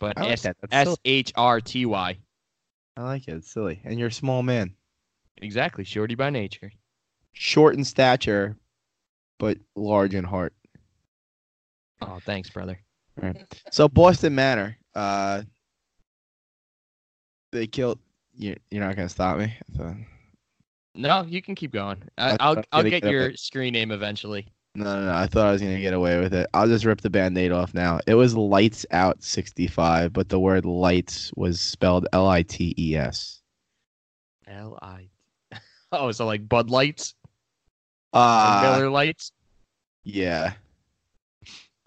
but 0.00 0.16
like 0.18 0.32
S 0.32 0.42
that. 0.42 0.56
That's 0.60 0.74
S 0.74 0.84
silly. 0.86 0.96
H 1.04 1.32
R 1.36 1.60
T 1.60 1.86
Y. 1.86 2.18
I 2.96 3.02
like 3.02 3.28
it. 3.28 3.34
It's 3.36 3.52
silly. 3.52 3.80
And 3.84 3.98
you're 3.98 4.08
a 4.08 4.12
small 4.12 4.42
man, 4.42 4.74
Exactly, 5.38 5.84
Shorty 5.84 6.14
by 6.16 6.30
nature. 6.30 6.72
short 7.32 7.76
in 7.76 7.84
stature, 7.84 8.56
but 9.38 9.58
large 9.76 10.14
in 10.14 10.24
heart. 10.24 10.54
Oh, 12.02 12.18
thanks, 12.24 12.50
brother. 12.50 12.78
So 13.70 13.88
Boston 13.88 14.34
Manor, 14.34 14.76
uh, 14.96 15.42
they 17.52 17.66
killed. 17.68 18.00
You, 18.36 18.56
you're 18.72 18.84
not 18.84 18.96
gonna 18.96 19.08
stop 19.08 19.38
me. 19.38 19.56
So- 19.76 19.94
No, 20.96 21.22
you 21.22 21.40
can 21.40 21.54
keep 21.54 21.70
going. 21.72 22.02
I, 22.18 22.36
I'll 22.40 22.62
I'll 22.72 22.82
get 22.82 23.04
your 23.04 23.34
screen 23.36 23.72
name 23.72 23.92
eventually. 23.92 24.48
No, 24.76 24.84
no, 24.84 25.06
no. 25.06 25.14
I 25.14 25.26
thought 25.26 25.46
I 25.46 25.52
was 25.52 25.60
gonna 25.62 25.80
get 25.80 25.94
away 25.94 26.18
with 26.20 26.34
it. 26.34 26.48
I'll 26.52 26.66
just 26.66 26.84
rip 26.84 27.00
the 27.00 27.10
band-aid 27.10 27.52
off 27.52 27.74
now. 27.74 28.00
It 28.06 28.14
was 28.14 28.34
lights 28.36 28.84
out 28.90 29.22
65, 29.22 30.12
but 30.12 30.28
the 30.28 30.40
word 30.40 30.64
lights 30.64 31.32
was 31.36 31.60
spelled 31.60 32.06
L-I-T-E-S. 32.12 33.40
L 34.46 34.78
I. 34.82 35.08
Oh, 35.92 36.10
so 36.10 36.26
like 36.26 36.48
Bud 36.48 36.70
Lights, 36.70 37.14
Uh 38.12 38.60
Miller 38.64 38.90
Lights. 38.90 39.30
yeah. 40.02 40.54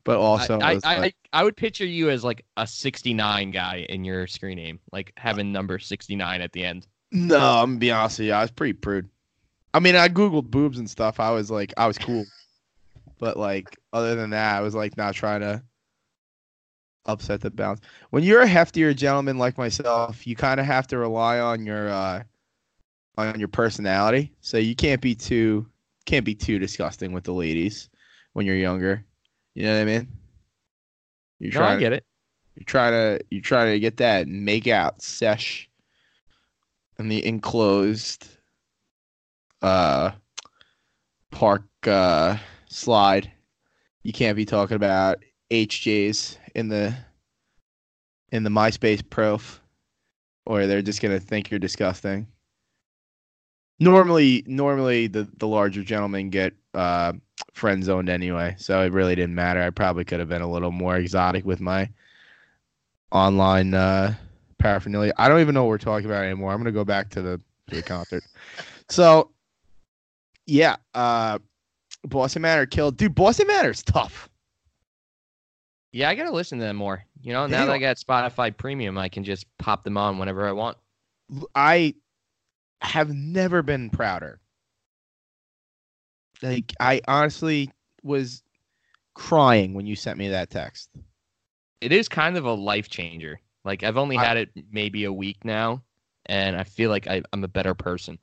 but 0.06 0.17
also 0.17 0.60
I, 0.60 0.75
was 0.75 0.84
I, 0.86 0.98
like- 1.00 1.15
I, 1.34 1.41
I 1.41 1.44
would 1.44 1.58
picture 1.58 1.86
you 1.86 2.10
as 2.10 2.24
like 2.24 2.46
a 2.56 2.65
69 2.65 3.51
guy 3.51 3.86
in 3.89 4.06
your 4.06 4.25
screen 4.27 4.56
name, 4.56 4.79
like 4.94 5.12
having 5.17 5.51
number 5.51 5.77
69 5.77 6.39
at 6.41 6.53
the 6.53 6.63
end. 6.63 6.88
no, 7.12 7.38
I'm 7.38 7.72
gonna 7.72 7.79
be 7.79 7.91
honest 7.91 8.20
with 8.20 8.27
you, 8.29 8.34
I 8.34 8.41
was 8.44 8.51
pretty 8.51 8.74
prude. 8.74 9.10
I 9.74 9.82
mean, 9.82 9.98
I 9.98 10.08
googled 10.08 10.50
boobs 10.51 10.77
and 10.79 10.89
stuff. 10.89 11.20
I 11.20 11.32
was 11.32 11.51
like, 11.51 11.74
I 11.75 11.86
was 11.88 11.98
cool, 11.98 12.24
but 13.20 13.38
like 13.38 13.78
other 13.94 14.16
than 14.16 14.32
that, 14.32 14.58
I 14.58 14.62
was 14.62 14.76
like 14.76 14.98
not 14.98 15.14
trying 15.16 15.42
to 15.42 15.64
upset 17.06 17.42
the 17.42 17.50
balance. 17.50 17.82
When 18.10 18.24
you're 18.24 18.42
a 18.42 18.48
heftier 18.48 18.96
gentleman 18.96 19.38
like 19.38 19.58
myself, 19.58 20.28
you 20.28 20.36
kind 20.36 20.60
of 20.60 20.66
have 20.66 20.88
to 20.88 20.98
rely 20.98 21.40
on 21.40 21.66
your 21.66 21.90
uh 21.90 22.24
on 23.18 23.40
your 23.40 23.48
personality. 23.48 24.34
So 24.42 24.58
you 24.58 24.76
can't 24.76 25.02
be 25.02 25.16
too 25.16 25.68
can't 26.06 26.26
be 26.26 26.36
too 26.36 26.60
disgusting 26.60 27.12
with 27.12 27.24
the 27.24 27.34
ladies 27.34 27.90
when 28.34 28.46
you're 28.46 28.56
younger. 28.56 29.04
You 29.56 29.64
know 29.64 29.74
what 29.74 29.82
I 29.82 29.86
mean? 29.86 30.08
You're 31.40 31.54
No, 31.54 31.64
I 31.64 31.80
get 31.80 31.94
it. 31.94 32.06
you're 32.56 32.66
trying 32.66 32.92
to 32.94 33.26
you're 33.30 33.42
trying 33.42 33.72
to 33.74 33.80
get 33.80 33.98
that 33.98 34.28
make 34.28 34.68
out 34.68 35.02
sesh 35.02 35.70
in 37.00 37.08
the 37.10 37.26
enclosed 37.26 38.28
uh 39.62 40.12
park 41.32 41.64
uh 41.86 42.38
slide. 42.68 43.32
You 44.04 44.14
can't 44.14 44.36
be 44.36 44.46
talking 44.46 44.76
about 44.76 45.24
HJs 45.52 46.38
in 46.56 46.70
the 46.70 46.96
in 48.32 48.44
the 48.44 48.50
MySpace 48.50 49.08
prof 49.10 49.62
or 50.46 50.66
they're 50.66 50.82
just 50.82 51.02
gonna 51.02 51.20
think 51.20 51.52
you're 51.52 51.60
disgusting. 51.60 52.28
Normally 53.80 54.44
normally 54.48 55.08
the, 55.08 55.28
the 55.38 55.48
larger 55.48 55.84
gentlemen 55.84 56.30
get 56.30 56.54
uh 56.74 57.14
friend 57.54 57.84
zoned 57.84 58.10
anyway, 58.10 58.56
so 58.58 58.82
it 58.82 58.92
really 58.92 59.16
didn't 59.16 59.36
matter. 59.36 59.62
I 59.62 59.70
probably 59.70 60.06
could 60.06 60.20
have 60.20 60.30
been 60.30 60.42
a 60.42 60.50
little 60.50 60.72
more 60.72 60.96
exotic 60.98 61.46
with 61.46 61.60
my 61.60 61.90
online 63.12 63.74
uh, 63.74 64.16
paraphernalia. 64.58 65.14
I 65.18 65.28
don't 65.28 65.42
even 65.42 65.54
know 65.54 65.64
what 65.64 65.70
we're 65.70 65.78
talking 65.78 66.06
about 66.06 66.24
anymore. 66.24 66.52
I'm 66.52 66.60
gonna 66.60 66.72
go 66.72 66.86
back 66.86 67.10
to 67.12 67.22
the 67.22 67.42
to 67.70 67.76
the 67.76 67.84
concert. 67.84 68.24
So, 68.90 69.32
yeah, 70.46 70.78
uh, 70.94 71.40
Boston 72.04 72.42
Manor 72.44 72.66
killed, 72.66 72.98
dude. 72.98 73.16
Boston 73.16 73.48
Manor's 73.48 73.84
tough. 73.84 74.30
Yeah, 75.92 76.10
I 76.10 76.16
gotta 76.16 76.32
listen 76.32 76.60
to 76.60 76.66
them 76.66 76.75
more. 76.75 77.04
You 77.22 77.34
know, 77.34 77.48
They 77.48 77.51
now 77.51 77.66
that 77.66 77.74
I 77.74 77.77
got 77.80 77.98
Spotify 77.98 78.56
Premium, 78.56 78.98
I 78.98 79.10
can 79.10 79.24
just 79.24 79.46
pop 79.58 79.84
them 79.84 79.98
on 79.98 80.18
whenever 80.18 80.48
I 80.48 80.51
want. 80.51 80.77
I 81.56 81.96
have 82.82 83.10
never 83.10 83.62
been 83.63 83.89
prouder. 83.89 84.39
Like, 86.42 86.74
I 86.80 87.01
honestly 87.08 87.72
was 88.04 88.44
crying 89.16 89.74
when 89.74 89.88
you 89.88 89.96
sent 89.96 90.20
me 90.20 90.30
that 90.30 90.50
text. 90.51 90.89
It 91.82 91.92
is 91.92 92.08
kind 92.08 92.38
of 92.38 92.46
a 92.46 92.54
life 92.54 92.89
changer. 92.89 93.39
Like 93.66 93.84
I've 93.84 93.98
only 93.98 94.18
I- 94.18 94.25
had 94.25 94.38
it 94.38 94.50
maybe 94.72 95.04
a 95.06 95.13
week 95.13 95.44
now, 95.44 95.84
and 96.27 96.56
I 96.56 96.63
feel 96.63 96.89
like 96.89 97.08
I, 97.08 97.22
I'm 97.34 97.44
a 97.44 97.48
better 97.50 97.74
person. 97.74 98.20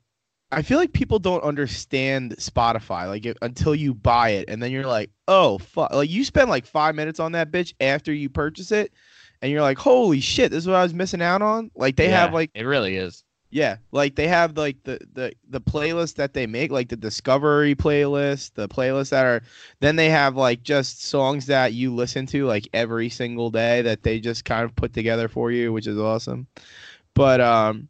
I 0.55 0.61
feel 0.61 0.77
like 0.79 0.93
people 0.93 1.19
don't 1.19 1.43
understand 1.43 2.35
Spotify 2.37 3.07
like 3.07 3.25
it, 3.25 3.37
until 3.41 3.75
you 3.75 3.93
buy 3.93 4.29
it, 4.29 4.45
and 4.49 4.63
then 4.63 4.71
you're 4.71 4.87
like, 4.87 5.11
"Oh 5.27 5.57
fuck!" 5.59 5.91
Like 5.93 6.09
you 6.09 6.23
spend 6.23 6.49
like 6.49 6.65
five 6.65 6.95
minutes 6.95 7.19
on 7.19 7.33
that 7.33 7.51
bitch 7.51 7.73
after 7.81 8.13
you 8.13 8.29
purchase 8.29 8.71
it, 8.71 8.93
and 9.41 9.51
you're 9.51 9.61
like, 9.61 9.77
"Holy 9.77 10.21
shit, 10.21 10.51
this 10.51 10.59
is 10.63 10.67
what 10.67 10.77
I 10.77 10.83
was 10.83 10.93
missing 10.93 11.21
out 11.21 11.41
on." 11.41 11.71
Like 11.75 11.97
they 11.97 12.07
have 12.09 12.33
like, 12.33 12.51
it 12.55 12.63
really 12.63 12.95
is. 12.95 13.23
yeah, 13.51 13.77
like 13.91 14.15
they 14.15 14.27
have 14.27 14.57
like 14.57 14.77
the 14.83 14.99
the 15.13 15.33
the 15.49 15.61
playlist 15.61 16.15
that 16.15 16.33
they 16.33 16.47
make, 16.47 16.71
like 16.71 16.89
the 16.89 16.95
Discovery 16.97 17.75
playlist, 17.75 18.53
the 18.55 18.67
playlists 18.69 19.09
that 19.09 19.25
are. 19.25 19.41
Then 19.81 19.95
they 19.97 20.09
have 20.09 20.35
like 20.37 20.63
just 20.63 21.03
songs 21.03 21.45
that 21.47 21.73
you 21.73 21.93
listen 21.93 22.25
to 22.27 22.45
like 22.45 22.67
every 22.73 23.09
single 23.09 23.49
day 23.51 23.81
that 23.83 24.03
they 24.03 24.19
just 24.21 24.45
kind 24.45 24.63
of 24.65 24.75
put 24.75 24.93
together 24.93 25.27
for 25.27 25.51
you, 25.51 25.73
which 25.73 25.87
is 25.87 25.97
awesome. 25.99 26.47
But 27.13 27.41
um, 27.41 27.87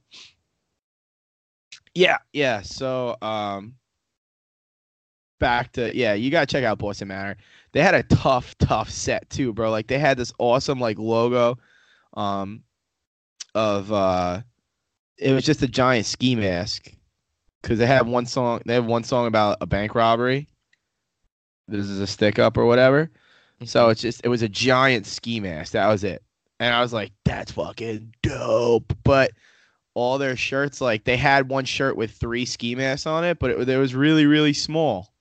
yeah, 1.95 2.17
yeah. 2.33 2.61
So 2.61 3.15
um, 3.21 3.75
back 5.39 5.71
to 5.73 5.95
yeah, 5.95 6.13
you 6.13 6.29
gotta 6.29 6.45
check 6.45 6.63
out 6.63 6.77
Boston 6.77 7.07
Manor. 7.07 7.37
They 7.71 7.81
had 7.81 7.95
a 7.95 8.03
tough, 8.03 8.57
tough 8.59 8.89
set 8.89 9.29
too, 9.29 9.53
bro. 9.53 9.71
Like 9.71 9.87
they 9.87 9.99
had 9.99 10.17
this 10.17 10.33
awesome 10.37 10.79
like 10.79 10.99
logo, 10.99 11.57
um, 12.13 12.63
of 13.53 13.91
uh, 13.91 14.41
it 15.17 15.33
was 15.33 15.45
just 15.45 15.63
a 15.63 15.67
giant 15.67 16.05
ski 16.05 16.35
mask 16.35 16.91
because 17.61 17.79
they 17.79 17.87
had 17.87 18.07
one 18.07 18.25
song. 18.25 18.61
They 18.65 18.73
have 18.73 18.85
one 18.85 19.03
song 19.03 19.27
about 19.27 19.57
a 19.61 19.65
bank 19.65 19.95
robbery. 19.95 20.47
This 21.67 21.85
is 21.85 21.99
a 21.99 22.07
stick 22.07 22.37
up 22.37 22.57
or 22.57 22.65
whatever. 22.65 23.09
So 23.63 23.89
it's 23.89 24.01
just 24.01 24.21
it 24.23 24.27
was 24.27 24.41
a 24.41 24.49
giant 24.49 25.05
ski 25.05 25.39
mask. 25.39 25.71
That 25.71 25.87
was 25.87 26.03
it. 26.03 26.21
And 26.59 26.73
I 26.73 26.81
was 26.81 26.93
like, 26.93 27.11
that's 27.23 27.51
fucking 27.53 28.13
dope. 28.21 28.93
But 29.03 29.31
all 29.95 30.17
their 30.17 30.35
shirts, 30.35 30.81
like 30.81 31.05
they 31.05 31.17
had 31.17 31.49
one 31.49 31.65
shirt 31.65 31.97
with 31.97 32.11
three 32.11 32.45
ski 32.45 32.75
masks 32.75 33.07
on 33.07 33.23
it, 33.23 33.39
but 33.39 33.49
it, 33.49 33.69
it 33.69 33.77
was 33.77 33.95
really, 33.95 34.27
really 34.27 34.53
small. 34.53 35.11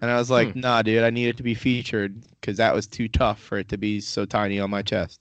And 0.00 0.10
I 0.10 0.16
was 0.18 0.30
like, 0.30 0.52
hmm. 0.52 0.60
nah, 0.60 0.82
dude, 0.82 1.02
I 1.02 1.10
need 1.10 1.28
it 1.28 1.36
to 1.38 1.42
be 1.42 1.54
featured 1.54 2.24
because 2.40 2.58
that 2.58 2.74
was 2.74 2.86
too 2.86 3.08
tough 3.08 3.40
for 3.40 3.58
it 3.58 3.68
to 3.70 3.78
be 3.78 4.00
so 4.00 4.24
tiny 4.24 4.60
on 4.60 4.70
my 4.70 4.82
chest. 4.82 5.20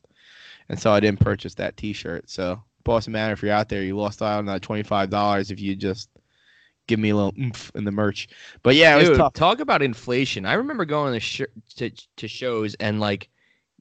And 0.70 0.80
so 0.80 0.92
I 0.92 1.00
didn't 1.00 1.22
purchase 1.22 1.56
that 1.56 1.78
t 1.78 1.94
shirt. 1.94 2.30
So 2.30 2.62
Boston 2.84 3.14
Manor, 3.14 3.34
if 3.34 3.42
you're 3.42 3.52
out 3.52 3.70
there, 3.70 3.82
you 3.82 3.98
lost 3.98 4.22
out 4.22 4.38
on 4.38 4.46
that 4.46 4.62
twenty 4.62 4.84
five 4.84 5.10
dollars 5.10 5.50
if 5.50 5.60
you 5.60 5.76
just 5.76 6.10
give 6.88 7.00
me 7.00 7.10
a 7.10 7.16
little 7.16 7.34
oomph 7.40 7.72
in 7.74 7.86
the 7.86 7.92
merch. 7.92 8.28
But 8.62 8.76
yeah, 8.76 8.96
it 8.96 9.00
was 9.00 9.18
Dude, 9.18 9.34
talk 9.34 9.62
about 9.62 9.82
inflation. 9.82 10.46
I 10.46 10.54
remember 10.54 10.86
going 10.86 11.14
to, 11.14 11.20
sh- 11.20 11.42
to 11.78 11.90
to 12.18 12.28
shows 12.28 12.76
and 12.76 13.00
like 13.00 13.30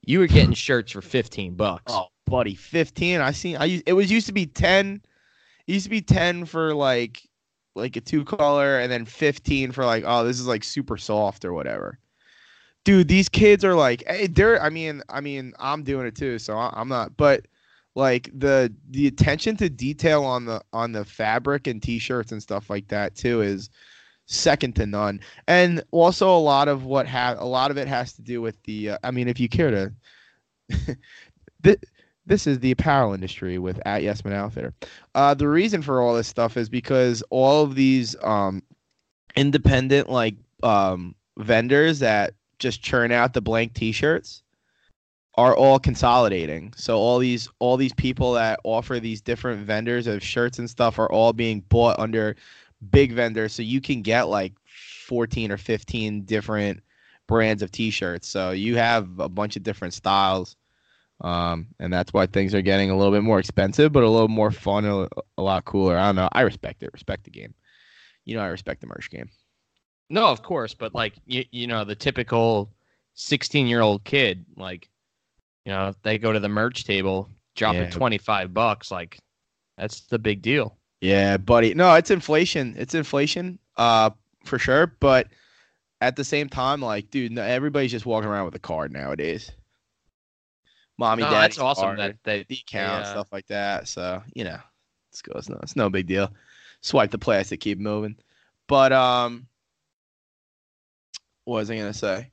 you 0.05 0.19
were 0.19 0.27
getting 0.27 0.53
shirts 0.53 0.93
for 0.93 1.01
15 1.01 1.55
bucks. 1.55 1.91
Oh, 1.93 2.07
buddy, 2.27 2.55
fifteen. 2.55 3.21
I 3.21 3.31
seen. 3.31 3.57
I 3.57 3.81
it 3.85 3.93
was 3.93 4.11
used 4.11 4.27
to 4.27 4.33
be 4.33 4.45
ten. 4.45 5.01
It 5.65 5.73
used 5.73 5.85
to 5.85 5.89
be 5.89 6.01
ten 6.01 6.45
for 6.45 6.73
like 6.73 7.21
like 7.75 7.95
a 7.95 8.01
two 8.01 8.23
color, 8.25 8.79
and 8.79 8.91
then 8.91 9.05
fifteen 9.05 9.71
for 9.71 9.85
like 9.85 10.03
oh 10.05 10.23
this 10.23 10.39
is 10.39 10.47
like 10.47 10.63
super 10.63 10.97
soft 10.97 11.45
or 11.45 11.53
whatever. 11.53 11.99
Dude, 12.85 13.07
these 13.09 13.27
kids 13.27 13.65
are 13.65 13.75
like, 13.75 14.03
hey, 14.07 14.27
they're. 14.27 14.61
I 14.61 14.69
mean, 14.69 15.01
I 15.09 15.21
mean, 15.21 15.53
I'm 15.59 15.83
doing 15.83 16.07
it 16.07 16.15
too, 16.15 16.39
so 16.39 16.57
I, 16.57 16.71
I'm 16.75 16.87
not. 16.87 17.17
But 17.17 17.47
like 17.95 18.29
the 18.37 18.73
the 18.91 19.07
attention 19.07 19.57
to 19.57 19.69
detail 19.69 20.23
on 20.23 20.45
the 20.45 20.61
on 20.71 20.91
the 20.91 21.03
fabric 21.03 21.65
and 21.67 21.81
t-shirts 21.81 22.31
and 22.31 22.41
stuff 22.41 22.69
like 22.69 22.87
that 22.89 23.15
too 23.15 23.41
is 23.41 23.71
second 24.27 24.75
to 24.75 24.85
none. 24.85 25.19
And 25.47 25.83
also 25.91 26.29
a 26.29 26.37
lot 26.37 26.67
of 26.67 26.83
what 26.85 27.07
ha- 27.07 27.35
a 27.37 27.45
lot 27.45 27.71
of 27.71 27.77
it 27.77 27.87
has 27.87 28.13
to 28.13 28.21
do 28.21 28.41
with 28.41 28.61
the. 28.63 28.91
Uh, 28.91 28.97
I 29.03 29.11
mean, 29.11 29.27
if 29.27 29.39
you 29.39 29.49
care 29.49 29.71
to. 29.71 29.93
th- 31.63 31.79
this 32.27 32.45
is 32.45 32.59
the 32.59 32.71
apparel 32.71 33.13
industry 33.13 33.57
with 33.57 33.79
at 33.85 34.01
Yesman 34.01 34.33
Outfitter. 34.33 34.73
Uh, 35.15 35.33
the 35.33 35.47
reason 35.47 35.81
for 35.81 36.01
all 36.01 36.13
this 36.13 36.27
stuff 36.27 36.57
is 36.57 36.69
because 36.69 37.23
all 37.29 37.63
of 37.63 37.75
these 37.75 38.15
um, 38.21 38.61
independent 39.35 40.09
like 40.09 40.35
um, 40.61 41.15
vendors 41.37 41.99
that 41.99 42.33
just 42.59 42.81
churn 42.81 43.11
out 43.11 43.33
the 43.33 43.41
blank 43.41 43.73
T-shirts 43.73 44.43
are 45.35 45.55
all 45.55 45.79
consolidating. 45.79 46.73
So 46.75 46.97
all 46.97 47.19
these 47.19 47.47
all 47.59 47.77
these 47.77 47.93
people 47.93 48.33
that 48.33 48.59
offer 48.63 48.99
these 48.99 49.21
different 49.21 49.65
vendors 49.65 50.07
of 50.07 50.21
shirts 50.21 50.59
and 50.59 50.69
stuff 50.69 50.99
are 50.99 51.11
all 51.11 51.31
being 51.31 51.61
bought 51.61 51.97
under 51.99 52.35
big 52.91 53.13
vendors. 53.13 53.53
So 53.53 53.61
you 53.61 53.79
can 53.79 54.01
get 54.01 54.23
like 54.23 54.53
14 55.05 55.51
or 55.51 55.57
15 55.57 56.23
different 56.23 56.81
brands 57.27 57.61
of 57.61 57.71
T-shirts. 57.71 58.27
So 58.27 58.51
you 58.51 58.75
have 58.75 59.19
a 59.19 59.29
bunch 59.29 59.55
of 59.55 59.63
different 59.63 59.93
styles 59.93 60.57
um, 61.21 61.67
and 61.79 61.91
that's 61.91 62.13
why 62.13 62.27
things 62.27 62.53
are 62.53 62.61
getting 62.61 62.89
a 62.89 62.97
little 62.97 63.11
bit 63.11 63.23
more 63.23 63.39
expensive, 63.39 63.91
but 63.91 64.03
a 64.03 64.09
little 64.09 64.27
more 64.27 64.51
fun, 64.51 64.85
a, 64.85 65.07
a 65.37 65.41
lot 65.41 65.65
cooler. 65.65 65.97
I 65.97 66.07
don't 66.07 66.15
know. 66.15 66.29
I 66.31 66.41
respect 66.41 66.83
it. 66.83 66.91
Respect 66.93 67.23
the 67.23 67.31
game. 67.31 67.53
You 68.25 68.35
know, 68.35 68.43
I 68.43 68.47
respect 68.47 68.81
the 68.81 68.87
merch 68.87 69.09
game. 69.09 69.29
No, 70.09 70.27
of 70.27 70.41
course, 70.41 70.73
but 70.73 70.93
like 70.93 71.15
you, 71.25 71.43
you 71.51 71.67
know, 71.67 71.83
the 71.83 71.95
typical 71.95 72.71
16 73.15 73.67
year 73.67 73.81
old 73.81 74.03
kid, 74.03 74.45
like, 74.55 74.89
you 75.65 75.71
know, 75.71 75.93
they 76.03 76.17
go 76.17 76.31
to 76.31 76.39
the 76.39 76.47
merch 76.49 76.85
table, 76.85 77.29
drop 77.55 77.75
Yeah. 77.75 77.89
25 77.89 78.53
bucks, 78.53 78.91
like, 78.91 79.17
that's 79.77 80.01
the 80.01 80.19
big 80.19 80.41
deal. 80.41 80.77
Yeah, 81.01 81.37
buddy. 81.37 81.73
No, 81.73 81.93
it's 81.95 82.09
inflation. 82.09 82.73
It's 82.77 82.95
inflation, 82.95 83.59
uh, 83.75 84.11
for 84.45 84.57
sure. 84.57 84.87
But 84.99 85.27
at 86.01 86.15
the 86.15 86.23
same 86.23 86.49
time, 86.49 86.81
like, 86.81 87.11
dude, 87.11 87.31
no, 87.31 87.43
everybody's 87.43 87.91
just 87.91 88.05
walking 88.05 88.29
around 88.29 88.45
with 88.45 88.55
a 88.55 88.59
card 88.59 88.91
nowadays. 88.91 89.51
Mommy, 90.97 91.23
No, 91.23 91.29
daddy, 91.29 91.41
that's 91.41 91.59
awesome 91.59 91.83
card, 91.83 91.99
that 91.99 92.15
they, 92.23 92.45
the 92.47 92.59
account, 92.67 93.05
yeah. 93.05 93.11
stuff 93.11 93.31
like 93.31 93.47
that. 93.47 93.87
So 93.87 94.21
you 94.33 94.43
know, 94.43 94.59
it's 95.11 95.21
go. 95.21 95.33
It's 95.37 95.49
no, 95.49 95.59
it's 95.61 95.75
no 95.75 95.89
big 95.89 96.07
deal. 96.07 96.31
Swipe 96.81 97.11
the 97.11 97.17
plastic, 97.17 97.59
keep 97.59 97.79
moving. 97.79 98.15
But 98.67 98.91
um, 98.91 99.47
what 101.45 101.59
was 101.59 101.71
I 101.71 101.77
gonna 101.77 101.93
say? 101.93 102.31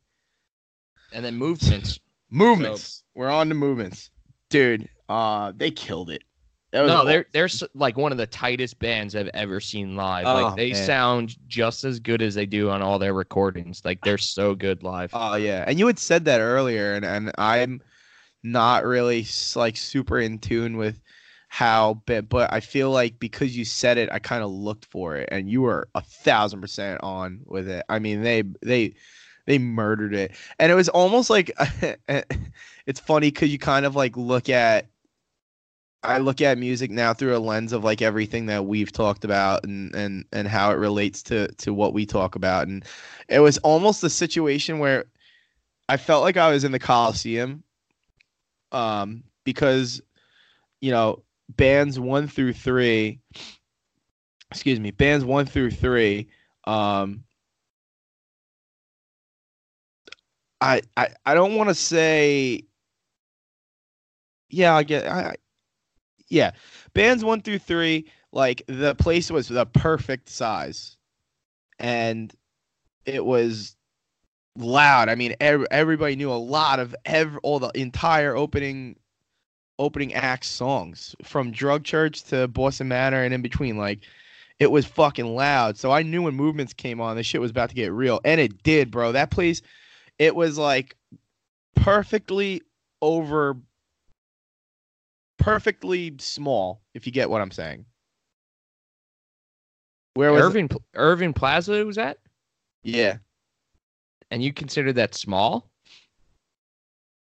and 1.14 1.24
then 1.24 1.36
movements. 1.36 2.00
Movements. 2.30 3.04
We're 3.14 3.30
on 3.30 3.48
to 3.50 3.54
movements, 3.54 4.10
dude. 4.50 4.88
Uh, 5.08 5.52
they 5.54 5.70
killed 5.70 6.10
it. 6.10 6.24
No, 6.72 6.88
aw- 6.88 7.04
they're 7.04 7.26
they're 7.32 7.48
like 7.74 7.96
one 7.96 8.10
of 8.10 8.18
the 8.18 8.26
tightest 8.26 8.80
bands 8.80 9.14
I've 9.14 9.30
ever 9.34 9.60
seen 9.60 9.94
live. 9.94 10.26
Oh, 10.26 10.42
like 10.42 10.56
they 10.56 10.72
man. 10.72 10.84
sound 10.84 11.36
just 11.46 11.84
as 11.84 12.00
good 12.00 12.22
as 12.22 12.34
they 12.34 12.46
do 12.46 12.70
on 12.70 12.82
all 12.82 12.98
their 12.98 13.14
recordings. 13.14 13.84
Like 13.84 14.00
they're 14.02 14.18
so 14.18 14.56
good 14.56 14.82
live. 14.82 15.10
Oh 15.12 15.36
yeah, 15.36 15.62
and 15.68 15.78
you 15.78 15.86
had 15.86 16.00
said 16.00 16.24
that 16.24 16.40
earlier, 16.40 16.94
and 16.94 17.04
and 17.04 17.30
I'm 17.38 17.80
not 18.44 18.84
really 18.84 19.26
like 19.56 19.76
super 19.76 20.20
in 20.20 20.38
tune 20.38 20.76
with 20.76 21.00
how, 21.48 22.02
but 22.06 22.28
but 22.28 22.52
I 22.52 22.60
feel 22.60 22.90
like 22.90 23.18
because 23.18 23.56
you 23.56 23.64
said 23.64 23.96
it, 23.98 24.08
I 24.12 24.18
kind 24.18 24.42
of 24.42 24.50
looked 24.50 24.86
for 24.86 25.16
it, 25.16 25.28
and 25.32 25.48
you 25.48 25.62
were 25.62 25.88
a 25.94 26.00
thousand 26.02 26.60
percent 26.60 27.00
on 27.02 27.40
with 27.46 27.68
it. 27.68 27.84
I 27.88 27.98
mean, 28.00 28.22
they 28.22 28.42
they 28.62 28.94
they 29.46 29.58
murdered 29.58 30.14
it, 30.14 30.32
and 30.58 30.70
it 30.70 30.74
was 30.74 30.88
almost 30.88 31.30
like 31.30 31.52
it's 32.86 33.00
funny 33.00 33.28
because 33.30 33.50
you 33.50 33.58
kind 33.58 33.86
of 33.86 33.96
like 33.96 34.16
look 34.16 34.48
at. 34.48 34.86
I 36.02 36.18
look 36.18 36.42
at 36.42 36.58
music 36.58 36.90
now 36.90 37.14
through 37.14 37.34
a 37.34 37.38
lens 37.38 37.72
of 37.72 37.82
like 37.82 38.02
everything 38.02 38.44
that 38.46 38.66
we've 38.66 38.92
talked 38.92 39.24
about 39.24 39.64
and 39.64 39.94
and 39.94 40.26
and 40.32 40.46
how 40.48 40.70
it 40.70 40.74
relates 40.74 41.22
to 41.24 41.48
to 41.54 41.72
what 41.72 41.94
we 41.94 42.04
talk 42.04 42.36
about 42.36 42.68
and 42.68 42.84
it 43.28 43.40
was 43.40 43.56
almost 43.58 44.04
a 44.04 44.10
situation 44.10 44.78
where 44.80 45.06
I 45.88 45.96
felt 45.96 46.22
like 46.22 46.36
I 46.36 46.50
was 46.50 46.62
in 46.62 46.72
the 46.72 46.78
Coliseum 46.78 47.64
um 48.72 49.24
because 49.44 50.00
you 50.80 50.90
know 50.90 51.22
bands 51.50 51.98
1 51.98 52.28
through 52.28 52.52
3 52.52 53.20
excuse 54.50 54.80
me 54.80 54.90
bands 54.90 55.24
1 55.24 55.46
through 55.46 55.70
3 55.70 56.28
um 56.66 57.24
I 60.60 60.82
I, 60.96 61.08
I 61.26 61.34
don't 61.34 61.56
want 61.56 61.68
to 61.68 61.74
say 61.74 62.64
yeah 64.48 64.74
I 64.74 64.82
get 64.82 65.06
I, 65.06 65.30
I 65.30 65.34
yeah. 66.28 66.52
Bands 66.94 67.24
1 67.24 67.42
through 67.42 67.60
3 67.60 68.06
like 68.32 68.62
the 68.66 68.94
place 68.96 69.30
was 69.30 69.48
the 69.48 69.66
perfect 69.66 70.28
size. 70.28 70.96
And 71.78 72.34
it 73.04 73.24
was 73.24 73.76
loud. 74.56 75.08
I 75.08 75.14
mean, 75.14 75.34
ev- 75.40 75.66
everybody 75.70 76.16
knew 76.16 76.30
a 76.30 76.34
lot 76.34 76.78
of 76.80 76.94
ev- 77.04 77.38
all 77.42 77.58
the 77.58 77.70
entire 77.74 78.36
opening 78.36 78.96
opening 79.78 80.14
act 80.14 80.44
songs 80.44 81.16
from 81.24 81.50
Drug 81.50 81.82
Church 81.82 82.22
to 82.24 82.46
Boston 82.46 82.88
Manor 82.88 83.24
and 83.24 83.34
in 83.34 83.42
between. 83.42 83.76
Like, 83.76 84.00
it 84.60 84.70
was 84.70 84.86
fucking 84.86 85.34
loud. 85.34 85.76
So 85.76 85.90
I 85.90 86.02
knew 86.02 86.22
when 86.22 86.34
movements 86.34 86.72
came 86.72 87.00
on, 87.00 87.16
this 87.16 87.26
shit 87.26 87.40
was 87.40 87.50
about 87.50 87.70
to 87.70 87.74
get 87.74 87.92
real, 87.92 88.20
and 88.24 88.40
it 88.40 88.62
did, 88.62 88.90
bro. 88.90 89.12
That 89.12 89.30
place, 89.30 89.62
it 90.18 90.34
was 90.34 90.56
like 90.58 90.96
perfectly 91.74 92.62
over, 93.02 93.56
perfectly 95.38 96.14
small. 96.18 96.80
If 96.94 97.06
you 97.06 97.12
get 97.12 97.30
what 97.30 97.40
I'm 97.40 97.50
saying. 97.50 97.84
Where 100.14 100.32
was 100.32 100.44
Irving 100.44 100.70
Irving 100.94 101.32
Plaza 101.32 101.84
was 101.84 101.96
that? 101.96 102.18
Yeah. 102.84 103.16
And 104.34 104.42
you 104.42 104.52
consider 104.52 104.92
that 104.94 105.14
small? 105.14 105.70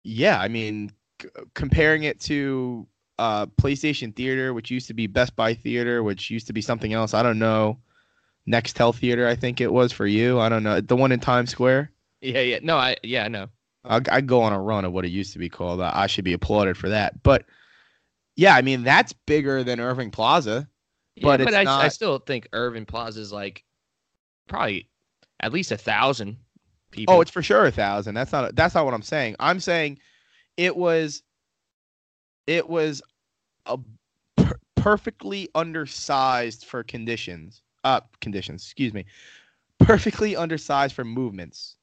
Yeah, 0.06 0.40
I 0.40 0.48
mean, 0.48 0.94
c- 1.22 1.28
comparing 1.56 2.04
it 2.04 2.22
to 2.22 2.88
uh, 3.20 3.48
PlayStation 3.48 4.16
Theater, 4.16 4.54
which 4.54 4.72
used 4.72 4.88
to 4.88 4.94
be 4.94 5.08
Best 5.08 5.36
Buy 5.36 5.54
Theater, 5.54 6.04
which 6.04 6.30
used 6.30 6.48
to 6.48 6.54
be 6.54 6.62
something 6.62 6.94
else. 6.94 7.14
I 7.14 7.22
don't 7.22 7.38
know. 7.38 7.80
Nextel 8.48 8.96
Theater, 8.96 9.28
I 9.28 9.36
think 9.36 9.60
it 9.60 9.74
was 9.74 9.92
for 9.92 10.08
you. 10.08 10.40
I 10.40 10.48
don't 10.48 10.64
know. 10.64 10.80
The 10.80 10.96
one 10.96 11.12
in 11.12 11.20
Times 11.20 11.50
Square. 11.50 11.92
Yeah, 12.22 12.40
yeah. 12.40 12.60
No, 12.64 12.78
I 12.78 12.96
yeah, 13.04 13.26
I 13.26 13.28
know. 13.28 13.48
I'd 13.84 14.26
go 14.26 14.42
on 14.42 14.54
a 14.54 14.62
run 14.62 14.86
of 14.86 14.94
what 14.94 15.04
it 15.04 15.10
used 15.10 15.34
to 15.34 15.40
be 15.40 15.50
called. 15.50 15.82
I, 15.82 16.04
I 16.04 16.08
should 16.08 16.24
be 16.24 16.32
applauded 16.32 16.78
for 16.78 16.88
that. 16.88 17.22
But 17.24 17.44
yeah, 18.38 18.56
I 18.56 18.62
mean, 18.62 18.84
that's 18.84 19.12
bigger 19.12 19.66
than 19.66 19.82
Irving 19.82 20.12
Plaza. 20.12 20.66
Yeah, 21.18 21.24
But 21.24 21.44
but, 21.44 21.54
it's 21.56 21.70
I, 21.70 21.86
I 21.86 21.88
still 21.90 22.20
think 22.20 22.48
Irving 22.54 22.86
Plaza 22.86 23.20
is 23.20 23.34
like 23.34 23.66
probably 24.48 24.88
at 25.42 25.52
least 25.52 25.74
a 25.74 25.78
thousand 25.78 26.38
people. 26.92 27.16
Oh, 27.16 27.22
it's 27.22 27.32
for 27.32 27.42
sure 27.42 27.66
a 27.66 27.72
thousand. 27.72 28.16
That's 28.16 28.32
not 28.32 28.56
that's 28.56 28.76
not 28.76 28.86
what 28.86 28.94
I'm 28.94 29.02
saying. 29.02 29.36
I'm 29.40 29.60
saying 29.60 30.00
it 30.58 30.76
was 30.76 31.24
it 32.48 32.70
was 32.70 33.02
a 33.66 33.80
per- 34.38 34.60
perfectly 34.76 35.50
undersized 35.56 36.66
for 36.66 36.84
conditions. 36.84 37.62
Uh 37.84 38.02
conditions, 38.20 38.64
excuse 38.64 38.94
me. 38.94 39.06
Perfectly 39.80 40.36
undersized 40.36 40.94
for 40.94 41.04
movements 41.04 41.78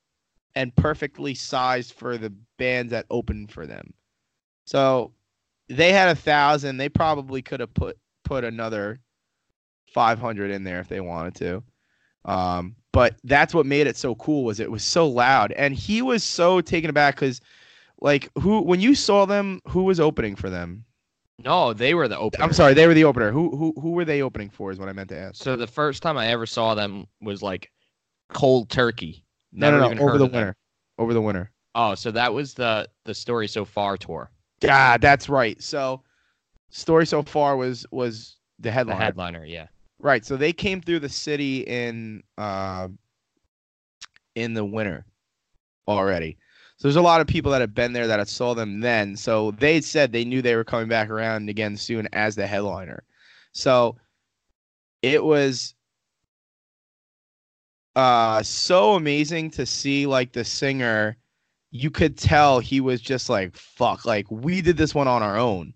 and 0.55 0.75
perfectly 0.77 1.35
sized 1.35 1.93
for 1.93 2.17
the 2.17 2.31
bands 2.59 2.91
that 2.91 3.07
opened 3.11 3.51
for 3.51 3.67
them. 3.67 3.93
So 4.67 5.13
they 5.69 5.93
had 5.93 6.09
a 6.09 6.15
thousand. 6.15 6.77
They 6.77 6.89
probably 6.89 7.43
could 7.43 7.61
have 7.61 7.75
put 7.75 7.99
put 8.25 8.45
another 8.45 9.01
500 9.95 10.51
in 10.51 10.65
there 10.65 10.81
if 10.81 10.89
they 10.89 11.01
wanted 11.01 11.35
to. 11.37 11.63
Um, 12.29 12.77
but 12.93 13.17
that's 13.25 13.55
what 13.55 13.67
made 13.67 13.87
it 13.87 13.97
so 13.97 14.15
cool 14.17 14.45
was 14.45 14.61
it 14.61 14.71
was 14.71 14.85
so 14.85 15.09
loud, 15.09 15.53
and 15.53 15.75
he 15.75 16.03
was 16.03 16.23
so 16.23 16.61
taken 16.61 16.91
aback 16.91 17.15
because, 17.17 17.41
like, 18.01 18.29
who 18.39 18.61
when 18.61 18.81
you 18.81 18.95
saw 18.95 19.25
them, 19.25 19.61
who 19.69 19.85
was 19.85 19.99
opening 19.99 20.37
for 20.37 20.51
them? 20.51 20.85
no, 21.45 21.73
they 21.73 21.95
were 21.95 22.09
the 22.09 22.19
opener. 22.19 22.45
I'm 22.45 22.53
sorry, 22.53 22.75
they 22.75 22.87
were 22.87 22.95
the 22.95 23.05
opener. 23.05 23.31
Who 23.31 23.57
who 23.57 23.73
who 23.81 23.93
were 23.93 24.05
they 24.05 24.23
opening 24.23 24.51
for? 24.51 24.71
Is 24.71 24.79
what 24.79 24.89
I 24.89 24.93
meant 24.93 25.09
to 25.11 25.19
ask. 25.19 25.43
So 25.43 25.57
the 25.57 25.67
first 25.67 26.03
time 26.03 26.19
I 26.19 26.27
ever 26.29 26.47
saw 26.47 26.75
them 26.75 27.07
was 27.21 27.43
like 27.43 27.71
cold 28.31 28.69
turkey. 28.71 29.25
No, 29.53 29.71
Never 29.71 29.79
no, 29.81 29.87
even 29.87 29.99
no, 29.99 30.05
over 30.05 30.19
the 30.19 30.27
winter, 30.27 30.57
over 30.99 31.15
the 31.15 31.23
winter. 31.23 31.51
Oh, 31.75 31.95
so 31.95 32.11
that 32.11 32.35
was 32.35 32.55
the 32.55 32.89
the 33.05 33.15
story 33.15 33.49
so 33.49 33.65
far 33.65 33.97
tour. 33.97 34.31
Yeah, 34.61 34.99
that's 34.99 35.29
right. 35.29 35.63
So, 35.63 36.03
story 36.71 37.07
so 37.07 37.23
far 37.23 37.57
was 37.57 37.87
was 37.93 38.37
the 38.59 38.69
The 38.69 38.73
headline. 38.73 38.99
headliner, 39.01 39.45
yeah. 39.45 39.69
Right. 40.01 40.25
So 40.25 40.37
they 40.37 40.53
came 40.53 40.81
through 40.81 41.01
the 41.01 41.09
city 41.09 41.61
in 41.61 42.23
uh, 42.37 42.89
in 44.35 44.55
the 44.55 44.65
winter 44.65 45.05
already. 45.89 46.39
So 46.77 46.87
there's 46.87 46.97
a 46.97 47.03
lot 47.03 47.21
of 47.21 47.27
people 47.27 47.51
that 47.53 47.61
have 47.61 47.75
been 47.75 47.93
there 47.93 48.07
that 48.07 48.29
saw 48.29 48.55
them 48.55 48.81
then. 48.81 49.17
So 49.17 49.51
they 49.53 49.81
said 49.81 50.13
they 50.13 50.25
knew 50.25 50.41
they 50.43 50.55
were 50.55 50.65
coming 50.65 50.89
back 50.89 51.11
around 51.11 51.49
again 51.49 51.77
soon 51.77 52.09
as 52.13 52.37
the 52.37 52.47
headliner. 52.47 53.03
So 53.53 53.97
it 55.03 55.25
was 55.25 55.75
uh 57.97 58.43
so 58.43 58.95
amazing 58.95 59.51
to 59.51 59.67
see 59.67 60.07
like 60.07 60.33
the 60.33 60.45
singer 60.45 61.17
you 61.71 61.91
could 61.91 62.17
tell 62.17 62.61
he 62.61 62.81
was 62.81 63.01
just 63.01 63.29
like 63.29 63.57
fuck 63.57 64.05
like 64.05 64.27
we 64.31 64.61
did 64.61 64.77
this 64.77 64.95
one 64.95 65.09
on 65.09 65.23
our 65.23 65.37
own 65.37 65.73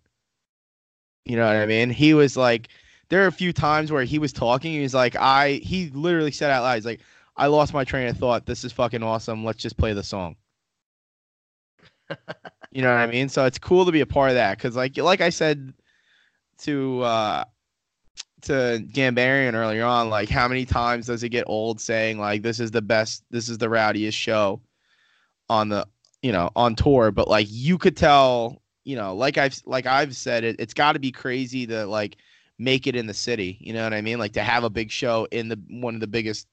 you 1.25 1.37
know 1.37 1.47
what 1.47 1.57
i 1.57 1.67
mean 1.67 1.91
he 1.91 2.15
was 2.15 2.37
like 2.37 2.69
there 3.13 3.23
are 3.23 3.29
a 3.29 3.33
few 3.33 3.53
times 3.53 3.93
where 3.93 4.05
he 4.05 4.19
was 4.19 4.33
talking 4.33 4.73
he's 4.73 4.95
like 4.95 5.15
i 5.17 5.61
he 5.63 5.91
literally 5.91 6.33
said 6.33 6.51
out 6.51 6.63
loud 6.63 6.77
he's 6.77 6.87
like 6.87 7.01
i 7.37 7.47
lost 7.47 7.75
my 7.75 7.85
train 7.85 8.09
of 8.09 8.17
thought. 8.17 8.47
This 8.47 8.65
is 8.65 8.73
fucking 8.73 9.03
awesome. 9.03 9.45
Let's 9.45 9.63
just 9.63 9.77
play 9.77 9.93
the 9.93 10.03
song. 10.03 10.37
You 12.75 12.81
know 12.81 12.89
what 12.89 13.01
i 13.01 13.07
mean? 13.07 13.29
So 13.29 13.45
it's 13.45 13.59
cool 13.59 13.85
to 13.85 13.93
be 13.93 14.01
a 14.01 14.07
part 14.07 14.31
of 14.31 14.37
that 14.37 14.57
because 14.57 14.75
like 14.75 14.97
like 14.97 15.21
i 15.21 15.29
said 15.29 15.75
to 16.61 17.03
uh 17.03 17.45
to 18.43 18.83
Gambarian 18.91 19.53
earlier 19.53 19.85
on, 19.85 20.09
like 20.09 20.31
how 20.31 20.49
many 20.49 20.65
times 20.65 21.07
does 21.07 21.23
it 21.23 21.29
get 21.29 21.45
old 21.47 21.83
saying 21.83 22.19
like 22.19 22.41
this 22.41 22.61
is 22.61 22.71
the 22.71 22.81
best, 22.81 23.25
this 23.31 23.51
is 23.51 23.59
the 23.59 23.69
rowdiest 23.69 24.17
show 24.17 24.63
on 25.51 25.69
the 25.69 25.87
you 26.23 26.33
know 26.33 26.51
on 26.57 26.75
tour, 26.75 27.11
but 27.11 27.29
like 27.29 27.47
you 27.51 27.77
could 27.77 27.95
tell, 27.95 28.63
you 28.85 28.97
know, 28.97 29.15
like 29.15 29.37
I've 29.37 29.61
like 29.67 29.85
I've 29.85 30.17
said 30.17 30.43
it, 30.43 30.57
it's 30.59 30.75
got 30.75 30.95
to 30.95 30.99
be 30.99 31.13
crazy 31.13 31.67
to 31.67 31.85
like 31.87 32.17
make 32.63 32.87
it 32.87 32.97
in 32.97 33.07
the 33.07 33.15
city, 33.15 33.59
you 33.61 33.73
know 33.73 33.85
what 33.85 33.95
I 33.95 34.01
mean? 34.01 34.19
Like 34.19 34.33
to 34.35 34.43
have 34.43 34.65
a 34.65 34.71
big 34.71 34.91
show 34.91 35.27
in 35.31 35.49
the 35.49 35.61
one 35.69 35.95
of 35.95 36.01
the 36.01 36.07
biggest 36.07 36.47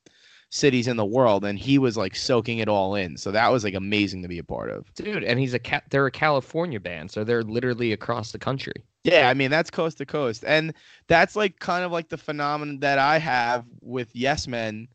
cities 0.49 0.87
in 0.87 0.97
the 0.97 1.05
world, 1.05 1.45
and 1.45 1.57
he 1.57 1.77
was 1.77 1.95
like 1.95 2.15
soaking 2.15 2.59
it 2.59 2.67
all 2.67 2.95
in, 2.95 3.17
so 3.17 3.31
that 3.31 3.51
was 3.51 3.63
like 3.63 3.75
amazing 3.75 4.21
to 4.23 4.27
be 4.27 4.39
a 4.39 4.43
part 4.43 4.69
of. 4.69 4.91
Dude, 4.95 5.23
and 5.23 5.39
he's 5.39 5.53
a 5.53 5.59
ca- 5.59 5.81
they're 5.89 6.07
a 6.07 6.11
California 6.11 6.79
band, 6.79 7.11
so 7.11 7.23
they're 7.23 7.43
literally 7.43 7.93
across 7.93 8.31
the 8.31 8.39
country. 8.39 8.85
Yeah, 9.03 9.29
I 9.29 9.33
mean 9.33 9.51
that's 9.51 9.69
coast 9.69 9.99
to 9.99 10.05
coast, 10.05 10.43
and 10.45 10.73
that's 11.07 11.35
like 11.35 11.59
kind 11.59 11.85
of 11.85 11.91
like 11.91 12.09
the 12.09 12.17
phenomenon 12.17 12.79
that 12.79 12.99
I 12.99 13.19
have 13.19 13.65
with 13.81 14.15
Yes 14.15 14.47
Men, 14.47 14.87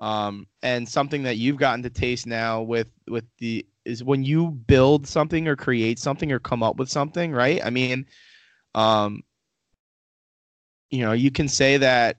um, 0.00 0.46
and 0.62 0.88
something 0.88 1.22
that 1.22 1.36
you've 1.36 1.56
gotten 1.56 1.82
to 1.84 1.90
taste 1.90 2.26
now 2.26 2.62
with 2.62 2.88
with 3.08 3.24
the 3.38 3.66
is 3.84 4.02
when 4.02 4.24
you 4.24 4.50
build 4.50 5.06
something 5.06 5.46
or 5.46 5.56
create 5.56 5.98
something 5.98 6.32
or 6.32 6.40
come 6.40 6.62
up 6.62 6.76
with 6.76 6.90
something, 6.90 7.32
right? 7.32 7.64
I 7.64 7.70
mean, 7.70 8.06
um, 8.74 9.22
you 10.90 11.00
know, 11.00 11.12
you 11.12 11.30
can 11.30 11.48
say 11.48 11.76
that 11.76 12.18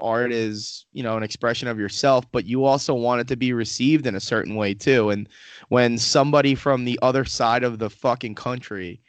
art 0.00 0.30
is 0.30 0.86
you 0.92 1.02
know 1.02 1.16
an 1.16 1.24
expression 1.24 1.66
of 1.66 1.76
yourself 1.76 2.24
but 2.30 2.44
you 2.44 2.64
also 2.64 2.94
want 2.94 3.20
it 3.20 3.26
to 3.26 3.34
be 3.34 3.52
received 3.52 4.06
in 4.06 4.14
a 4.14 4.20
certain 4.20 4.54
way 4.54 4.72
too 4.72 5.10
and 5.10 5.28
when 5.70 5.98
somebody 5.98 6.54
from 6.54 6.84
the 6.84 6.96
other 7.02 7.24
side 7.24 7.64
of 7.64 7.80
the 7.80 7.90
fucking 7.90 8.32
country 8.32 9.00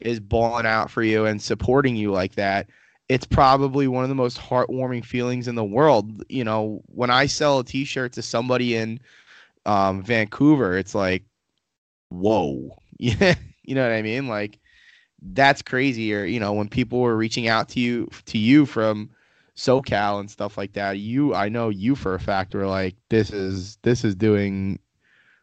is 0.00 0.20
balling 0.20 0.66
out 0.66 0.90
for 0.90 1.02
you 1.02 1.24
and 1.24 1.40
supporting 1.40 1.96
you 1.96 2.10
like 2.10 2.34
that, 2.34 2.68
it's 3.08 3.26
probably 3.26 3.88
one 3.88 4.04
of 4.04 4.08
the 4.08 4.14
most 4.14 4.38
heartwarming 4.38 5.04
feelings 5.04 5.48
in 5.48 5.54
the 5.54 5.64
world. 5.64 6.22
You 6.28 6.44
know, 6.44 6.82
when 6.86 7.10
I 7.10 7.26
sell 7.26 7.60
a 7.60 7.64
T-shirt 7.64 8.12
to 8.14 8.22
somebody 8.22 8.76
in 8.76 9.00
um, 9.64 10.02
Vancouver, 10.02 10.76
it's 10.76 10.94
like, 10.94 11.24
whoa, 12.10 12.76
yeah, 12.98 13.34
you 13.62 13.74
know 13.74 13.82
what 13.82 13.94
I 13.94 14.02
mean? 14.02 14.28
Like, 14.28 14.58
that's 15.22 15.62
crazy. 15.62 16.14
Or 16.14 16.24
you 16.24 16.40
know, 16.40 16.52
when 16.52 16.68
people 16.68 17.00
were 17.00 17.16
reaching 17.16 17.48
out 17.48 17.68
to 17.70 17.80
you 17.80 18.08
to 18.26 18.38
you 18.38 18.66
from 18.66 19.10
SoCal 19.56 20.20
and 20.20 20.30
stuff 20.30 20.56
like 20.58 20.74
that, 20.74 20.98
you 20.98 21.34
I 21.34 21.48
know 21.48 21.68
you 21.68 21.94
for 21.94 22.14
a 22.14 22.20
fact 22.20 22.54
were 22.54 22.66
like, 22.66 22.96
this 23.08 23.30
is 23.30 23.76
this 23.82 24.04
is 24.04 24.14
doing 24.14 24.78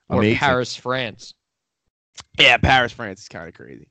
Or. 0.09 0.36
Paris, 0.36 0.75
France. 0.75 1.33
Yeah, 2.39 2.57
Paris, 2.57 2.91
France 2.91 3.21
is 3.21 3.27
kind 3.27 3.47
of 3.47 3.53
crazy. 3.55 3.89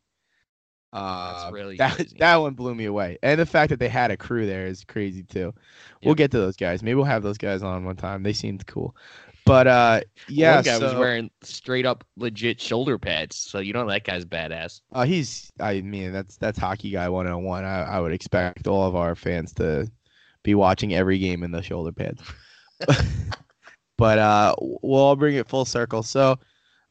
Uh, 0.93 1.43
That's 1.43 1.53
really 1.55 1.77
that 1.79 1.97
crazy. 1.97 2.17
that 2.19 2.37
one 2.37 2.53
blew 2.55 2.75
me 2.75 2.85
away, 2.85 3.19
and 3.23 3.41
the 3.41 3.47
fact 3.47 3.71
that 3.71 3.79
they 3.79 3.89
had 3.89 4.11
a 4.11 4.17
crew 4.17 4.47
there 4.47 4.67
is 4.67 4.85
crazy 4.85 5.23
too. 5.23 5.55
We'll 6.05 6.15
get 6.15 6.31
to 6.33 6.39
those 6.39 6.57
guys. 6.57 6.83
Maybe 6.83 6.97
we'll 6.97 7.05
have 7.07 7.23
those 7.23 7.39
guys 7.39 7.63
on 7.63 7.85
one 7.87 7.97
time. 7.97 8.23
They 8.23 8.35
seemed 8.35 8.67
cool, 8.67 8.95
but 9.45 9.67
uh, 9.67 10.01
yeah, 10.29 10.57
One 10.57 10.65
guy 10.65 10.79
was 10.79 10.95
wearing 10.95 11.31
straight 11.43 11.87
up 11.87 12.05
legit 12.17 12.61
shoulder 12.61 12.99
pads, 12.99 13.37
so 13.37 13.59
you 13.59 13.73
know 13.73 13.87
that 13.89 14.05
guy's 14.05 14.25
badass. 14.25 14.81
Uh, 14.93 15.05
he's. 15.05 15.51
I 15.61 15.81
mean, 15.81 16.13
that's 16.13 16.37
that's 16.37 16.59
hockey 16.59 16.91
guy 16.91 17.09
one 17.09 17.27
on 17.27 17.43
one. 17.45 17.65
I 17.65 17.83
I 17.83 18.01
would 18.01 18.13
expect 18.13 18.67
all 18.67 18.87
of 18.87 18.97
our 18.97 19.15
fans 19.15 19.53
to 19.55 19.91
be 20.43 20.55
watching 20.55 20.95
every 20.95 21.19
game 21.19 21.43
in 21.43 21.51
the 21.51 21.63
shoulder 21.63 21.93
pads. 21.93 22.23
but 23.99 24.19
uh, 24.19 24.55
we'll 24.61 25.01
all 25.01 25.17
bring 25.17 25.37
it 25.37 25.49
full 25.49 25.65
circle. 25.65 26.03
So 26.03 26.39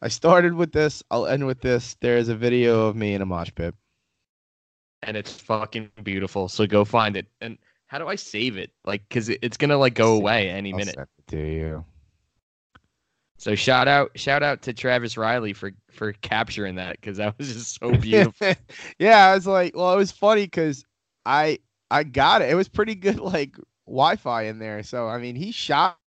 I 0.01 0.07
started 0.09 0.53
with 0.53 0.71
this. 0.71 1.03
I'll 1.11 1.27
end 1.27 1.45
with 1.45 1.61
this. 1.61 1.95
There 2.01 2.17
is 2.17 2.29
a 2.29 2.35
video 2.35 2.87
of 2.87 2.95
me 2.95 3.13
in 3.13 3.21
a 3.21 3.25
mosh 3.25 3.51
pit. 3.55 3.75
and 5.03 5.17
it's 5.17 5.33
fucking 5.39 5.89
beautiful. 6.03 6.47
So 6.49 6.65
go 6.67 6.85
find 6.85 7.15
it. 7.17 7.27
And 7.41 7.57
how 7.87 7.97
do 7.99 8.07
I 8.07 8.15
save 8.15 8.57
it? 8.57 8.71
Like, 8.85 9.07
cause 9.09 9.29
it, 9.29 9.39
it's 9.41 9.57
gonna 9.57 9.77
like 9.77 9.95
go 9.95 10.15
away 10.15 10.49
any 10.49 10.73
I'll 10.73 10.77
minute. 10.77 10.99
to 11.27 11.37
you. 11.37 11.85
So 13.41 13.55
shout 13.55 13.87
out, 13.87 14.11
shout 14.13 14.43
out 14.43 14.61
to 14.61 14.73
Travis 14.73 15.17
Riley 15.17 15.53
for 15.53 15.71
for 15.91 16.13
capturing 16.13 16.75
that 16.75 17.01
because 17.01 17.17
that 17.17 17.35
was 17.39 17.51
just 17.51 17.79
so 17.79 17.91
beautiful. 17.97 18.53
yeah, 18.99 19.25
I 19.25 19.33
was 19.33 19.47
like, 19.47 19.75
well, 19.75 19.91
it 19.91 19.97
was 19.97 20.11
funny 20.11 20.43
because 20.43 20.85
I 21.25 21.57
I 21.89 22.03
got 22.03 22.43
it. 22.43 22.51
It 22.51 22.55
was 22.55 22.69
pretty 22.69 22.93
good, 22.93 23.19
like 23.19 23.55
Wi-Fi 23.87 24.43
in 24.43 24.59
there. 24.59 24.83
So 24.83 25.07
I 25.07 25.17
mean, 25.17 25.35
he 25.35 25.51
shot 25.51 25.97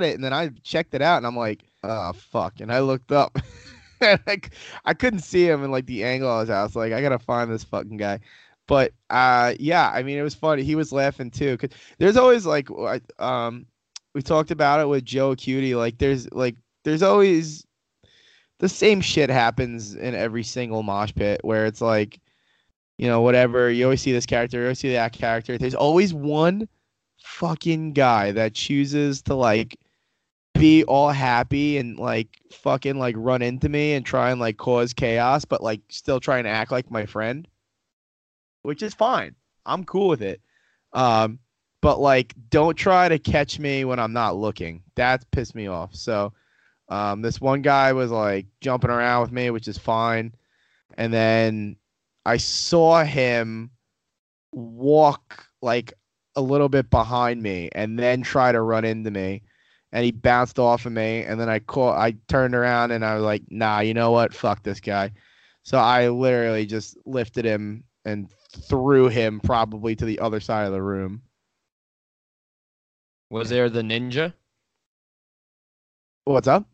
it, 0.00 0.16
and 0.16 0.24
then 0.24 0.32
I 0.32 0.48
checked 0.64 0.92
it 0.94 1.02
out, 1.02 1.18
and 1.18 1.26
I'm 1.26 1.36
like, 1.36 1.62
oh 1.84 2.14
fuck, 2.14 2.58
and 2.58 2.72
I 2.72 2.80
looked 2.80 3.12
up, 3.12 3.38
I, 4.00 4.40
I 4.84 4.94
couldn't 4.94 5.20
see 5.20 5.48
him 5.48 5.62
in 5.62 5.70
like 5.70 5.86
the 5.86 6.02
angle 6.02 6.28
I 6.28 6.40
was 6.40 6.50
at. 6.50 6.58
I 6.58 6.62
was 6.64 6.74
like, 6.74 6.92
I 6.92 7.00
gotta 7.00 7.20
find 7.20 7.48
this 7.48 7.62
fucking 7.62 7.96
guy. 7.96 8.18
But 8.66 8.92
uh, 9.08 9.54
yeah, 9.60 9.88
I 9.88 10.02
mean, 10.02 10.18
it 10.18 10.22
was 10.22 10.34
funny. 10.34 10.64
He 10.64 10.74
was 10.74 10.90
laughing 10.90 11.30
too, 11.30 11.56
cause 11.58 11.70
there's 11.98 12.16
always 12.16 12.44
like, 12.44 12.68
um, 13.20 13.66
we 14.14 14.22
talked 14.22 14.50
about 14.50 14.80
it 14.80 14.88
with 14.88 15.04
Joe 15.04 15.34
Cutie. 15.34 15.74
Like, 15.74 15.98
there's 15.98 16.30
like, 16.32 16.56
there's 16.84 17.02
always 17.02 17.66
the 18.58 18.68
same 18.68 19.00
shit 19.00 19.30
happens 19.30 19.94
in 19.94 20.14
every 20.14 20.44
single 20.44 20.82
mosh 20.82 21.14
pit 21.14 21.40
where 21.42 21.66
it's 21.66 21.80
like, 21.80 22.20
you 22.98 23.06
know, 23.06 23.22
whatever. 23.22 23.70
You 23.70 23.84
always 23.84 24.02
see 24.02 24.12
this 24.12 24.26
character, 24.26 24.58
you 24.58 24.64
always 24.64 24.78
see 24.78 24.92
that 24.92 25.12
character. 25.12 25.56
There's 25.56 25.74
always 25.74 26.12
one 26.12 26.68
fucking 27.22 27.92
guy 27.92 28.32
that 28.32 28.54
chooses 28.54 29.22
to 29.22 29.34
like 29.34 29.76
be 30.54 30.84
all 30.84 31.10
happy 31.10 31.78
and 31.78 31.98
like 31.98 32.28
fucking 32.52 32.98
like 32.98 33.14
run 33.16 33.40
into 33.40 33.68
me 33.68 33.94
and 33.94 34.04
try 34.04 34.30
and 34.30 34.40
like 34.40 34.58
cause 34.58 34.92
chaos, 34.92 35.44
but 35.46 35.62
like 35.62 35.80
still 35.88 36.20
trying 36.20 36.44
to 36.44 36.50
act 36.50 36.70
like 36.70 36.90
my 36.90 37.06
friend, 37.06 37.48
which 38.62 38.82
is 38.82 38.92
fine. 38.92 39.34
I'm 39.64 39.84
cool 39.84 40.08
with 40.08 40.20
it. 40.22 40.42
Um, 40.92 41.38
but 41.80 42.00
like, 42.00 42.34
don't 42.50 42.76
try 42.76 43.08
to 43.08 43.18
catch 43.18 43.58
me 43.58 43.84
when 43.84 43.98
I'm 43.98 44.12
not 44.12 44.36
looking. 44.36 44.82
That's 44.94 45.24
pissed 45.32 45.54
me 45.54 45.66
off. 45.66 45.94
So, 45.94 46.32
um, 46.88 47.22
this 47.22 47.40
one 47.40 47.62
guy 47.62 47.92
was 47.92 48.10
like 48.10 48.46
jumping 48.60 48.90
around 48.90 49.22
with 49.22 49.32
me, 49.32 49.50
which 49.50 49.68
is 49.68 49.78
fine. 49.78 50.34
And 50.98 51.12
then 51.12 51.76
I 52.26 52.36
saw 52.36 53.04
him 53.04 53.70
walk 54.52 55.46
like 55.62 55.94
a 56.36 56.40
little 56.40 56.68
bit 56.68 56.90
behind 56.90 57.42
me 57.42 57.68
and 57.72 57.98
then 57.98 58.22
try 58.22 58.52
to 58.52 58.60
run 58.60 58.84
into 58.84 59.10
me. 59.10 59.42
And 59.92 60.04
he 60.04 60.12
bounced 60.12 60.58
off 60.58 60.86
of 60.86 60.92
me. 60.92 61.24
And 61.24 61.40
then 61.40 61.48
I 61.48 61.60
caught, 61.60 61.98
I 61.98 62.16
turned 62.28 62.54
around 62.54 62.90
and 62.90 63.04
I 63.04 63.14
was 63.14 63.24
like, 63.24 63.42
nah, 63.50 63.80
you 63.80 63.94
know 63.94 64.10
what? 64.10 64.34
Fuck 64.34 64.62
this 64.62 64.80
guy. 64.80 65.12
So 65.62 65.78
I 65.78 66.08
literally 66.08 66.66
just 66.66 66.96
lifted 67.06 67.44
him 67.44 67.84
and 68.04 68.30
threw 68.68 69.08
him 69.08 69.40
probably 69.40 69.94
to 69.96 70.04
the 70.04 70.18
other 70.20 70.40
side 70.40 70.66
of 70.66 70.72
the 70.72 70.82
room. 70.82 71.22
Was 73.30 73.48
there 73.48 73.70
the 73.70 73.82
ninja? 73.82 74.34
What's 76.24 76.48
up? 76.48 76.66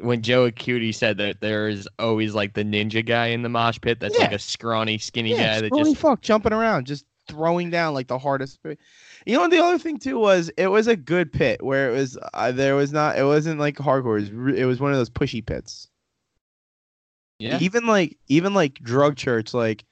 When 0.00 0.22
Joe 0.22 0.44
Acuity 0.44 0.92
said 0.92 1.18
that 1.18 1.40
there 1.40 1.68
is 1.68 1.88
always 1.98 2.34
like 2.34 2.54
the 2.54 2.64
ninja 2.64 3.04
guy 3.04 3.28
in 3.28 3.42
the 3.42 3.48
mosh 3.48 3.80
pit 3.80 3.98
that's 4.00 4.18
like 4.18 4.32
a 4.32 4.38
scrawny, 4.38 4.98
skinny 4.98 5.30
Yeah, 5.30 5.54
guy 5.54 5.60
that 5.62 5.74
just 5.74 5.96
fuck 5.96 6.20
jumping 6.20 6.52
around, 6.52 6.86
just 6.86 7.04
throwing 7.28 7.70
down 7.70 7.94
like 7.94 8.06
the 8.08 8.18
hardest. 8.18 8.62
Pit. 8.62 8.78
You 9.26 9.36
know, 9.36 9.48
the 9.48 9.62
other 9.62 9.78
thing 9.78 9.98
too 9.98 10.18
was 10.18 10.50
it 10.56 10.68
was 10.68 10.86
a 10.86 10.96
good 10.96 11.32
pit 11.32 11.62
where 11.62 11.90
it 11.90 11.94
was 11.94 12.18
uh, 12.34 12.52
there 12.52 12.76
was 12.76 12.92
not 12.92 13.18
it 13.18 13.24
wasn't 13.24 13.58
like 13.58 13.76
hardcore. 13.76 14.18
It 14.20 14.34
was, 14.34 14.56
it 14.58 14.64
was 14.64 14.80
one 14.80 14.92
of 14.92 14.98
those 14.98 15.10
pushy 15.10 15.44
pits. 15.44 15.88
yeah. 17.38 17.58
Even 17.60 17.86
like 17.86 18.18
even 18.28 18.54
like 18.54 18.74
drug 18.74 19.16
church, 19.16 19.52
like 19.54 19.84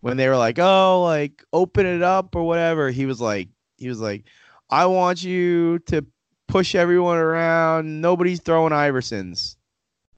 when 0.00 0.16
they 0.16 0.28
were 0.28 0.36
like, 0.36 0.58
oh, 0.58 1.02
like 1.02 1.42
open 1.52 1.86
it 1.86 2.02
up 2.02 2.34
or 2.36 2.44
whatever. 2.44 2.90
He 2.90 3.06
was 3.06 3.20
like, 3.20 3.48
he 3.78 3.88
was 3.88 4.00
like, 4.00 4.24
I 4.70 4.86
want 4.86 5.22
you 5.22 5.78
to 5.86 6.04
push 6.48 6.74
everyone 6.74 7.18
around. 7.18 8.00
Nobody's 8.00 8.40
throwing 8.40 8.72
Iversons 8.72 9.56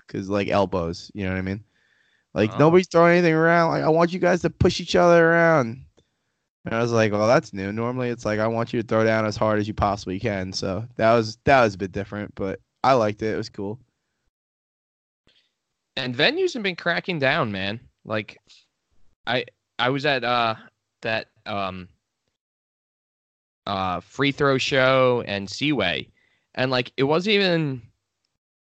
because 0.07 0.29
like 0.29 0.49
elbows. 0.49 1.11
You 1.15 1.25
know 1.25 1.33
what 1.33 1.39
I 1.39 1.43
mean? 1.43 1.65
Like 2.35 2.53
Oh. 2.55 2.59
nobody's 2.59 2.89
throwing 2.89 3.13
anything 3.19 3.35
around. 3.35 3.71
Like 3.71 3.83
I 3.85 3.89
want 3.89 4.13
you 4.13 4.19
guys 4.19 4.43
to 4.43 4.51
push 4.51 4.81
each 4.81 4.97
other 4.97 5.31
around. 5.31 5.85
And 6.65 6.75
I 6.75 6.81
was 6.83 6.93
like, 6.93 7.13
well, 7.13 7.27
that's 7.29 7.53
new. 7.55 7.73
Normally 7.73 8.11
it's 8.11 8.25
like 8.25 8.41
I 8.41 8.47
want 8.47 8.73
you 8.73 8.83
to 8.83 8.87
throw 8.87 9.05
down 9.05 9.25
as 9.25 9.37
hard 9.37 9.59
as 9.59 9.67
you 9.69 9.75
possibly 9.75 10.19
can. 10.21 10.53
So 10.53 10.87
that 10.97 11.15
was 11.15 11.39
that 11.45 11.63
was 11.63 11.75
a 11.75 11.79
bit 11.79 11.93
different, 11.93 12.35
but 12.35 12.61
I 12.85 12.93
liked 12.95 13.23
it. 13.23 13.33
It 13.33 13.37
was 13.37 13.49
cool. 13.49 13.79
and 15.97 16.15
venues 16.15 16.55
have 16.55 16.63
been 16.63 16.77
cracking 16.77 17.19
down, 17.19 17.51
man. 17.51 17.81
Like, 18.05 18.39
I 19.27 19.47
I 19.79 19.91
was 19.91 20.07
at 20.07 20.25
uh 20.25 20.55
that 21.03 21.29
um 21.47 21.89
uh 23.68 24.00
free 24.00 24.33
throw 24.33 24.59
show 24.59 25.22
and 25.26 25.48
Seaway, 25.48 26.09
and 26.57 26.70
like 26.70 26.90
it 26.96 27.04
wasn't 27.04 27.35
even 27.35 27.83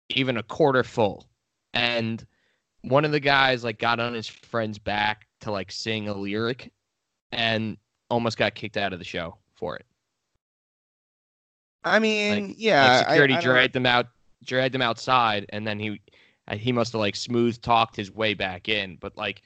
even 0.09 0.37
a 0.37 0.43
quarter 0.43 0.83
full, 0.83 1.29
and 1.73 2.27
one 2.83 3.05
of 3.05 3.13
the 3.13 3.21
guys 3.21 3.63
like 3.65 3.79
got 3.79 4.01
on 4.01 4.13
his 4.15 4.27
friend's 4.27 4.79
back 4.79 5.27
to 5.41 5.51
like 5.53 5.71
sing 5.71 6.09
a 6.09 6.15
lyric, 6.15 6.73
and 7.31 7.77
almost 8.11 8.37
got 8.37 8.55
kicked 8.55 8.77
out 8.77 8.93
of 8.93 8.99
the 8.99 9.05
show 9.05 9.37
for 9.55 9.77
it. 9.77 9.87
I 11.85 11.99
mean, 11.99 12.49
Like- 12.49 12.55
yeah, 12.59 12.97
like 12.99 13.09
security 13.09 13.35
I, 13.35 13.39
I 13.39 13.41
dragged 13.43 13.77
him 13.77 13.87
out, 13.87 14.07
dragged 14.45 14.75
him 14.75 14.83
outside, 14.83 15.47
and 15.51 15.67
then 15.67 15.79
he 15.79 16.01
he 16.53 16.73
must 16.73 16.93
have 16.93 17.01
like 17.01 17.17
smooth 17.17 17.61
talked 17.61 17.97
his 17.97 18.11
way 18.11 18.35
back 18.35 18.69
in. 18.69 18.97
But 19.01 19.17
like 19.17 19.43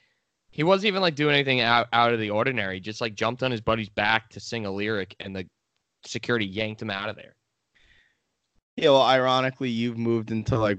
he 0.51 0.63
wasn't 0.63 0.87
even 0.89 1.03
like 1.03 1.15
doing 1.15 1.35
anything 1.35 1.61
out 1.61 1.89
out 1.93 2.13
of 2.13 2.21
the 2.21 2.31
ordinary. 2.31 2.81
Just 2.81 3.01
like 3.01 3.15
jumped 3.15 3.43
on 3.43 3.51
his 3.51 3.61
buddy's 3.61 3.89
back 3.89 4.31
to 4.31 4.41
sing 4.41 4.67
a 4.67 4.71
lyric, 4.71 5.15
and 5.21 5.35
the 5.35 5.47
security 6.05 6.47
yanked 6.47 6.83
him 6.83 6.91
out 6.91 7.09
of 7.09 7.17
there. 7.17 7.35
Yeah, 8.77 8.91
well, 8.91 9.03
ironically, 9.03 9.71
you've 9.71 9.99
moved 9.99 10.31
into 10.31 10.57
like 10.59 10.79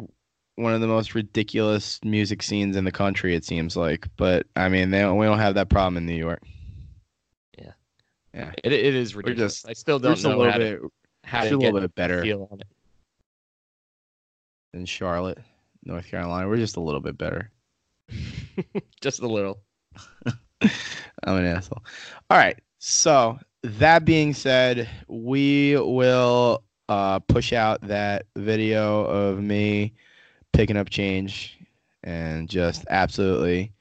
one 0.56 0.74
of 0.74 0.82
the 0.82 0.88
most 0.88 1.16
ridiculous 1.16 2.00
music 2.04 2.42
scenes 2.42 2.76
in 2.76 2.84
the 2.86 2.92
country. 2.92 3.36
It 3.36 3.46
seems 3.46 3.76
like, 3.78 4.08
but 4.18 4.48
I 4.56 4.70
mean, 4.70 4.90
they 4.90 5.00
don't, 5.00 5.18
we 5.18 5.26
don't 5.26 5.40
have 5.40 5.56
that 5.56 5.70
problem 5.70 5.98
in 5.98 6.06
New 6.06 6.16
York. 6.16 6.42
Yeah, 7.58 7.72
yeah, 8.34 8.52
it, 8.64 8.72
it 8.74 8.96
is 8.96 9.16
ridiculous. 9.16 9.56
just- 9.62 9.70
I 9.70 9.74
still 9.74 10.00
don't 10.00 10.14
just 10.16 10.26
a 10.26 10.30
know 10.30 10.38
little 10.38 10.52
how 10.54 10.58
bit, 10.58 10.80
to, 10.82 10.92
how 11.24 11.44
to 11.44 11.56
a 11.56 11.58
little 11.58 11.82
bit 11.82 11.96
better 11.96 12.22
feel 12.24 12.48
on 12.52 12.62
it. 12.62 12.68
than 14.74 14.86
Charlotte, 14.86 15.40
North 15.84 16.08
Carolina. 16.08 16.48
We're 16.48 16.58
just 16.58 16.78
a 16.78 16.82
little 16.82 17.02
bit 17.02 17.18
better. 17.18 17.52
Just 19.02 19.22
a 19.22 19.28
little. 19.28 19.62
I'm 20.62 21.36
an 21.38 21.46
asshole. 21.46 21.84
All 22.30 22.38
right. 22.38 22.60
So 22.80 23.40
that 23.64 24.06
being 24.06 24.34
said, 24.34 24.90
we 25.08 25.76
will 25.78 26.64
uh, 26.88 27.20
push 27.20 27.54
out 27.54 27.82
that 27.82 28.26
video 28.36 29.04
of 29.06 29.40
me 29.40 29.94
picking 30.54 30.78
up 30.78 30.90
change 30.90 31.60
and 32.04 32.50
just 32.50 32.86
absolutely 32.90 33.72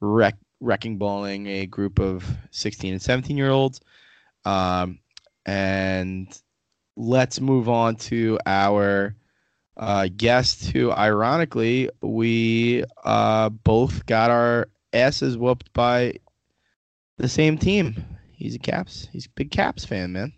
wreck, 0.00 0.36
wrecking 0.60 0.96
balling 0.98 1.46
a 1.46 1.66
group 1.66 1.98
of 1.98 2.24
16 2.50 2.92
and 2.92 3.02
17 3.02 3.36
year 3.36 3.50
olds. 3.50 3.80
Um, 4.44 4.98
and 5.46 6.28
let's 6.96 7.40
move 7.40 7.68
on 7.68 7.96
to 7.96 8.38
our 8.46 9.14
uh, 9.80 10.08
guest, 10.16 10.70
who 10.70 10.92
ironically 10.92 11.88
we 12.02 12.84
uh, 13.02 13.48
both 13.48 14.06
got 14.06 14.30
our 14.30 14.68
asses 14.92 15.36
whooped 15.36 15.72
by 15.72 16.14
the 17.16 17.28
same 17.28 17.58
team. 17.58 17.96
He's 18.32 18.54
a 18.54 18.58
Caps. 18.58 19.08
He's 19.10 19.26
a 19.26 19.30
big 19.30 19.50
Caps 19.50 19.84
fan, 19.84 20.12
man. 20.12 20.32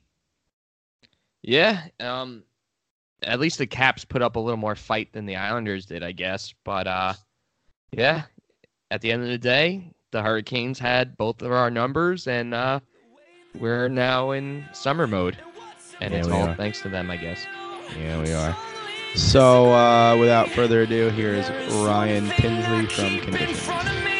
Yeah. 1.42 1.82
Um. 2.00 2.44
At 3.24 3.38
least 3.38 3.58
the 3.58 3.66
Caps 3.66 4.04
put 4.04 4.20
up 4.22 4.34
a 4.34 4.40
little 4.40 4.56
more 4.56 4.74
fight 4.74 5.12
than 5.12 5.26
the 5.26 5.36
Islanders 5.36 5.86
did, 5.86 6.02
I 6.02 6.10
guess. 6.12 6.52
But 6.64 6.86
uh, 6.86 7.12
yeah. 7.92 8.22
At 8.90 9.00
the 9.00 9.10
end 9.12 9.22
of 9.22 9.28
the 9.28 9.38
day, 9.38 9.90
the 10.10 10.22
Hurricanes 10.22 10.78
had 10.78 11.16
both 11.16 11.40
of 11.42 11.50
our 11.52 11.70
numbers, 11.70 12.26
and 12.26 12.52
uh, 12.52 12.80
we're 13.58 13.88
now 13.88 14.32
in 14.32 14.64
summer 14.72 15.06
mode, 15.06 15.38
and 16.00 16.12
Yeah, 16.12 16.18
it's 16.20 16.28
all 16.28 16.48
are. 16.48 16.54
thanks 16.56 16.82
to 16.82 16.88
them, 16.90 17.10
I 17.10 17.16
guess. 17.16 17.46
Yeah, 17.98 18.22
we 18.22 18.32
are. 18.32 18.56
So, 19.14 19.72
uh, 19.72 20.16
without 20.16 20.48
further 20.50 20.82
ado, 20.82 21.10
here's 21.10 21.50
Ryan 21.84 22.30
Tinsley 22.30 22.86
from 22.86 23.20
Conditions. 23.20 24.11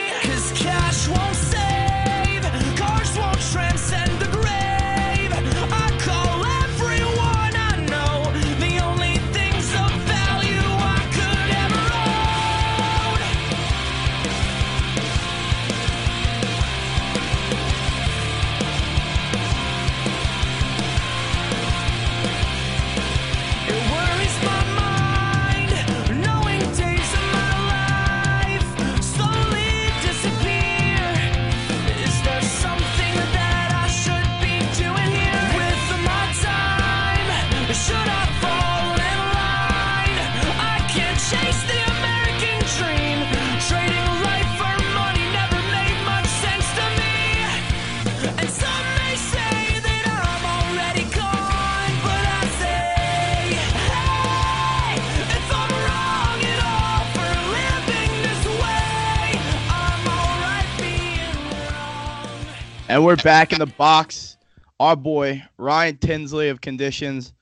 And 62.92 63.02
we're 63.06 63.16
back 63.16 63.54
in 63.54 63.58
the 63.58 63.64
box. 63.64 64.36
Our 64.78 64.96
boy, 64.96 65.42
Ryan 65.56 65.96
Tinsley 65.96 66.50
of 66.50 66.60
Conditions. 66.60 67.32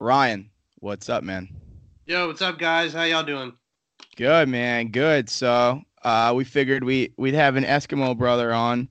Ryan, 0.00 0.48
what's 0.78 1.10
up, 1.10 1.22
man? 1.22 1.50
Yo, 2.06 2.26
what's 2.26 2.40
up, 2.40 2.58
guys? 2.58 2.94
How 2.94 3.02
y'all 3.02 3.22
doing? 3.22 3.52
Good, 4.16 4.48
man. 4.48 4.88
Good. 4.88 5.28
So, 5.28 5.82
uh, 6.04 6.32
we 6.34 6.44
figured 6.44 6.84
we, 6.84 7.12
we'd 7.18 7.34
have 7.34 7.56
an 7.56 7.64
Eskimo 7.64 8.16
brother 8.16 8.50
on 8.50 8.88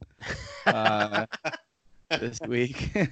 uh, 0.68 1.26
this 2.12 2.40
week. 2.48 2.92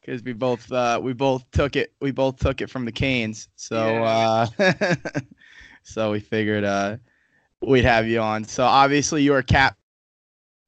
Because 0.00 0.22
we 0.22 0.32
both 0.32 0.70
uh, 0.70 1.00
we 1.02 1.12
both 1.14 1.50
took 1.50 1.74
it 1.74 1.92
we 2.00 2.12
both 2.12 2.36
took 2.36 2.60
it 2.60 2.70
from 2.70 2.84
the 2.84 2.92
Canes, 2.92 3.48
so 3.56 4.04
uh, 4.04 4.46
so 5.82 6.12
we 6.12 6.20
figured 6.20 6.62
uh, 6.62 6.96
we'd 7.60 7.84
have 7.84 8.06
you 8.06 8.20
on. 8.20 8.44
So 8.44 8.62
obviously 8.62 9.24
you're 9.24 9.38
a 9.38 9.42
Caps 9.42 9.76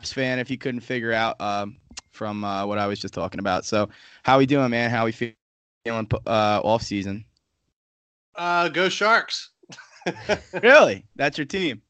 fan 0.07 0.39
if 0.39 0.51
you 0.51 0.59
couldn't 0.59 0.81
figure 0.81 1.13
out 1.13 1.41
um, 1.41 1.77
from 2.11 2.45
uh, 2.45 2.65
what 2.67 2.79
I 2.79 2.87
was 2.87 2.99
just 2.99 3.15
talking 3.15 3.41
about. 3.41 3.65
So 3.65 3.89
how 4.23 4.39
we 4.39 4.47
doing, 4.47 4.71
man? 4.71 4.91
How 4.91 5.05
we 5.05 5.13
feeling 5.13 5.37
uh, 6.27 6.61
off 6.63 6.83
season? 6.83 7.25
Uh, 8.35 8.69
go 8.69 8.89
Sharks. 8.89 9.51
Really? 10.63 11.05
That's 11.17 11.37
your 11.37 11.45
team? 11.45 11.83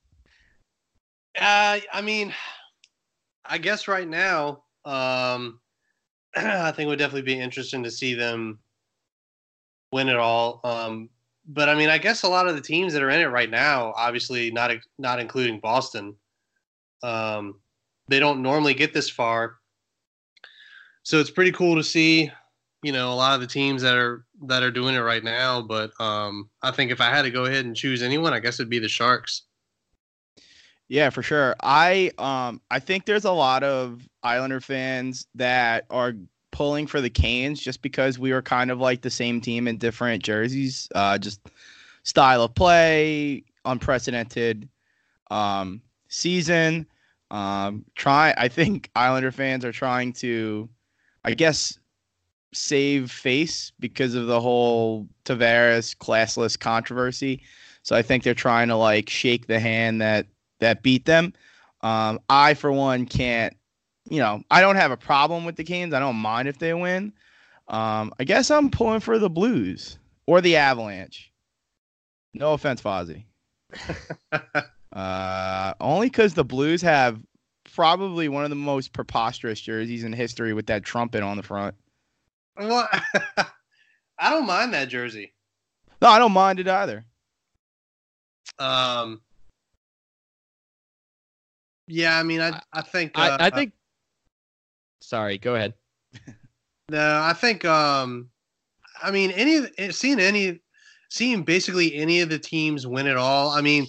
Uh, 1.41 1.79
I 1.93 2.01
mean, 2.03 2.35
I 3.45 3.59
guess 3.59 3.87
right 3.87 4.09
now, 4.09 4.65
um, 4.85 5.61
I 6.35 6.73
think 6.73 6.87
it 6.87 6.89
would 6.89 6.99
definitely 6.99 7.23
be 7.23 7.39
interesting 7.39 7.85
to 7.85 7.93
see 7.93 8.15
them 8.15 8.59
win 9.93 10.09
it 10.09 10.17
all. 10.17 10.61
Um, 10.65 11.11
but 11.47 11.69
I 11.69 11.77
mean, 11.77 11.91
I 11.91 11.99
guess 11.99 12.25
a 12.25 12.29
lot 12.29 12.49
of 12.49 12.57
the 12.57 12.61
teams 12.61 12.93
that 12.93 13.03
are 13.03 13.11
in 13.11 13.21
it 13.21 13.27
right 13.27 13.51
now, 13.51 13.93
obviously 13.97 14.51
not 14.51 14.73
not 14.99 15.21
including 15.21 15.61
Boston, 15.61 16.17
um, 17.05 17.61
they 18.09 18.19
don't 18.19 18.43
normally 18.43 18.75
get 18.75 18.93
this 18.93 19.11
far. 19.11 19.57
So 21.03 21.19
it's 21.21 21.31
pretty 21.31 21.53
cool 21.53 21.77
to 21.77 21.85
see, 21.85 22.31
you 22.83 22.93
know, 22.93 23.13
a 23.13 23.15
lot 23.15 23.35
of 23.35 23.41
the 23.41 23.47
teams 23.47 23.83
that 23.83 23.97
are 23.97 24.25
that 24.47 24.63
are 24.63 24.71
doing 24.71 24.95
it 24.95 25.01
right 25.01 25.25
now. 25.25 25.63
But 25.63 25.93
um, 26.01 26.51
I 26.63 26.71
think 26.71 26.91
if 26.91 27.01
I 27.01 27.11
had 27.11 27.23
to 27.23 27.31
go 27.31 27.45
ahead 27.45 27.65
and 27.65 27.77
choose 27.77 28.03
anyone, 28.03 28.33
I 28.33 28.41
guess 28.41 28.61
it'd 28.61 28.71
be 28.71 28.79
the 28.79 28.89
Sharks. 28.89 29.43
Yeah, 30.89 31.11
for 31.11 31.23
sure. 31.23 31.55
I 31.63 32.11
um 32.19 32.61
I 32.71 32.79
think 32.81 33.05
there's 33.05 33.27
a 33.27 33.33
lot 33.33 33.63
of 33.63 34.09
Islander 34.23 34.61
fans 34.61 35.27
that 35.35 35.85
are 35.91 36.15
pulling 36.51 36.87
for 36.87 37.01
the 37.01 37.11
Canes 37.11 37.61
just 37.61 37.83
because 37.83 38.19
we 38.19 38.33
were 38.33 38.43
kind 38.43 38.71
of 38.71 38.81
like 38.81 39.03
the 39.03 39.11
same 39.11 39.41
team 39.41 39.69
in 39.69 39.77
different 39.77 40.23
jerseys. 40.23 40.89
Uh 40.95 41.19
just 41.19 41.41
style 42.05 42.43
of 42.43 42.55
play, 42.55 43.45
unprecedented 43.67 44.69
um 45.31 45.83
season. 46.09 46.87
Um 47.31 47.85
try 47.95 48.35
I 48.37 48.49
think 48.49 48.91
Islander 48.95 49.33
fans 49.33 49.65
are 49.65 49.73
trying 49.73 50.13
to 50.15 50.69
I 51.25 51.35
guess 51.35 51.79
save 52.53 53.11
face 53.11 53.73
because 53.79 54.15
of 54.15 54.27
the 54.27 54.41
whole 54.41 55.09
Tavares 55.25 55.97
classless 55.97 56.59
controversy. 56.59 57.43
So 57.83 57.97
I 57.97 58.03
think 58.03 58.23
they're 58.23 58.35
trying 58.35 58.69
to 58.69 58.77
like 58.77 59.09
shake 59.09 59.47
the 59.47 59.61
hand 59.61 60.01
that 60.01 60.27
that 60.61 60.83
beat 60.83 61.05
them. 61.05 61.33
Um, 61.83 62.21
I, 62.29 62.55
for 62.55 62.73
one, 62.73 63.07
can't. 63.07 63.57
You 64.11 64.19
know, 64.19 64.43
I 64.51 64.61
don't 64.61 64.77
have 64.77 64.91
a 64.91 64.97
problem 64.97 65.45
with 65.45 65.57
the 65.57 65.65
Canes. 65.65 65.93
I 65.93 66.01
don't 66.01 66.17
mind 66.17 66.49
if 66.49 66.59
they 66.59 66.73
win. 66.73 67.13
Um, 67.69 68.13
I 68.19 68.25
guess 68.25 68.51
I'm 68.51 68.71
pulling 68.71 69.01
for 69.01 69.19
the 69.19 69.29
Blues 69.29 69.99
or 70.27 70.41
the 70.41 70.57
Avalanche. 70.57 71.31
No 72.33 72.55
offense, 72.55 72.81
Fozzie. 72.81 73.25
uh, 74.93 75.75
only 75.81 76.09
because 76.09 76.35
the 76.35 76.45
Blues 76.45 76.83
have 76.83 77.21
probably 77.75 78.29
one 78.29 78.45
of 78.45 78.51
the 78.51 78.57
most 78.57 78.93
preposterous 78.93 79.61
jerseys 79.61 80.05
in 80.05 80.13
history 80.13 80.53
with 80.55 80.67
that 80.67 80.85
trumpet 80.85 81.23
on 81.23 81.37
the 81.37 81.43
front. 81.43 81.75
Well, 82.57 82.89
I 84.19 84.31
don't 84.31 84.47
mind 84.47 84.75
that 84.75 84.89
jersey. 84.89 85.33
No, 86.01 86.09
I 86.09 86.19
don't 86.19 86.33
mind 86.33 86.61
it 86.61 86.69
either. 86.69 87.05
Um, 88.59 89.21
yeah, 91.87 92.19
I 92.19 92.23
mean, 92.23 92.41
I 92.41 92.61
I 92.73 92.83
think 92.83 93.13
uh, 93.17 93.37
I, 93.41 93.47
I 93.47 93.51
think. 93.51 93.73
Sorry, 95.01 95.39
go 95.39 95.55
ahead. 95.55 95.75
no, 96.91 97.21
I 97.23 97.33
think 97.33 97.65
um, 97.65 98.29
I 99.03 99.11
mean 99.11 99.31
any 99.33 99.91
seeing 99.91 100.19
any 100.19 100.61
seeing 101.09 101.43
basically 101.43 101.95
any 101.95 102.21
of 102.21 102.29
the 102.29 102.39
teams 102.39 102.87
win 102.87 103.07
it 103.07 103.17
all. 103.17 103.51
I 103.51 103.61
mean, 103.61 103.87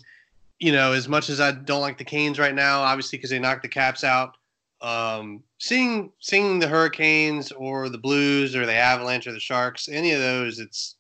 you 0.59 0.71
know, 0.71 0.91
as 0.91 1.07
much 1.07 1.29
as 1.29 1.39
I 1.39 1.51
don't 1.51 1.81
like 1.81 1.97
the 1.97 2.03
Canes 2.03 2.37
right 2.37 2.53
now, 2.53 2.81
obviously 2.81 3.17
because 3.17 3.29
they 3.29 3.39
knocked 3.39 3.63
the 3.63 3.69
Caps 3.69 4.03
out. 4.03 4.35
Um, 4.81 5.43
seeing 5.57 6.11
seeing 6.19 6.59
the 6.59 6.67
Hurricanes 6.67 7.51
or 7.51 7.89
the 7.89 7.97
Blues 7.97 8.55
or 8.55 8.65
the 8.65 8.75
Avalanche 8.75 9.27
or 9.27 9.31
the 9.31 9.39
Sharks, 9.39 9.89
any 9.89 10.11
of 10.11 10.21
those, 10.21 10.59
it's 10.59 10.95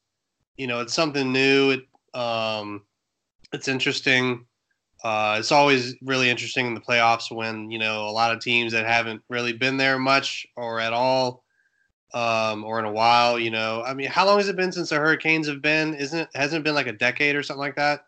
you 0.57 0.67
know, 0.67 0.81
it's 0.81 0.93
something 0.93 1.31
new. 1.31 1.71
It 1.71 2.17
um, 2.19 2.83
it's 3.53 3.67
interesting. 3.67 4.45
Uh, 5.03 5.37
it's 5.39 5.51
always 5.51 5.95
really 6.01 6.29
interesting 6.29 6.67
in 6.67 6.73
the 6.73 6.81
playoffs 6.81 7.33
when 7.33 7.71
you 7.71 7.79
know 7.79 8.07
a 8.07 8.11
lot 8.11 8.33
of 8.33 8.41
teams 8.41 8.73
that 8.73 8.85
haven't 8.85 9.21
really 9.29 9.53
been 9.53 9.77
there 9.77 9.97
much 9.97 10.45
or 10.57 10.79
at 10.79 10.91
all, 10.91 11.43
um, 12.13 12.65
or 12.65 12.79
in 12.79 12.85
a 12.85 12.91
while. 12.91 13.39
You 13.39 13.51
know, 13.51 13.83
I 13.85 13.93
mean, 13.93 14.07
how 14.07 14.25
long 14.25 14.37
has 14.37 14.49
it 14.49 14.57
been 14.57 14.71
since 14.73 14.89
the 14.89 14.97
Hurricanes 14.97 15.47
have 15.47 15.61
been? 15.61 15.93
Isn't 15.93 16.19
it? 16.19 16.29
Hasn't 16.33 16.61
it 16.61 16.63
been 16.63 16.75
like 16.75 16.87
a 16.87 16.93
decade 16.93 17.35
or 17.35 17.43
something 17.43 17.61
like 17.61 17.77
that? 17.77 18.01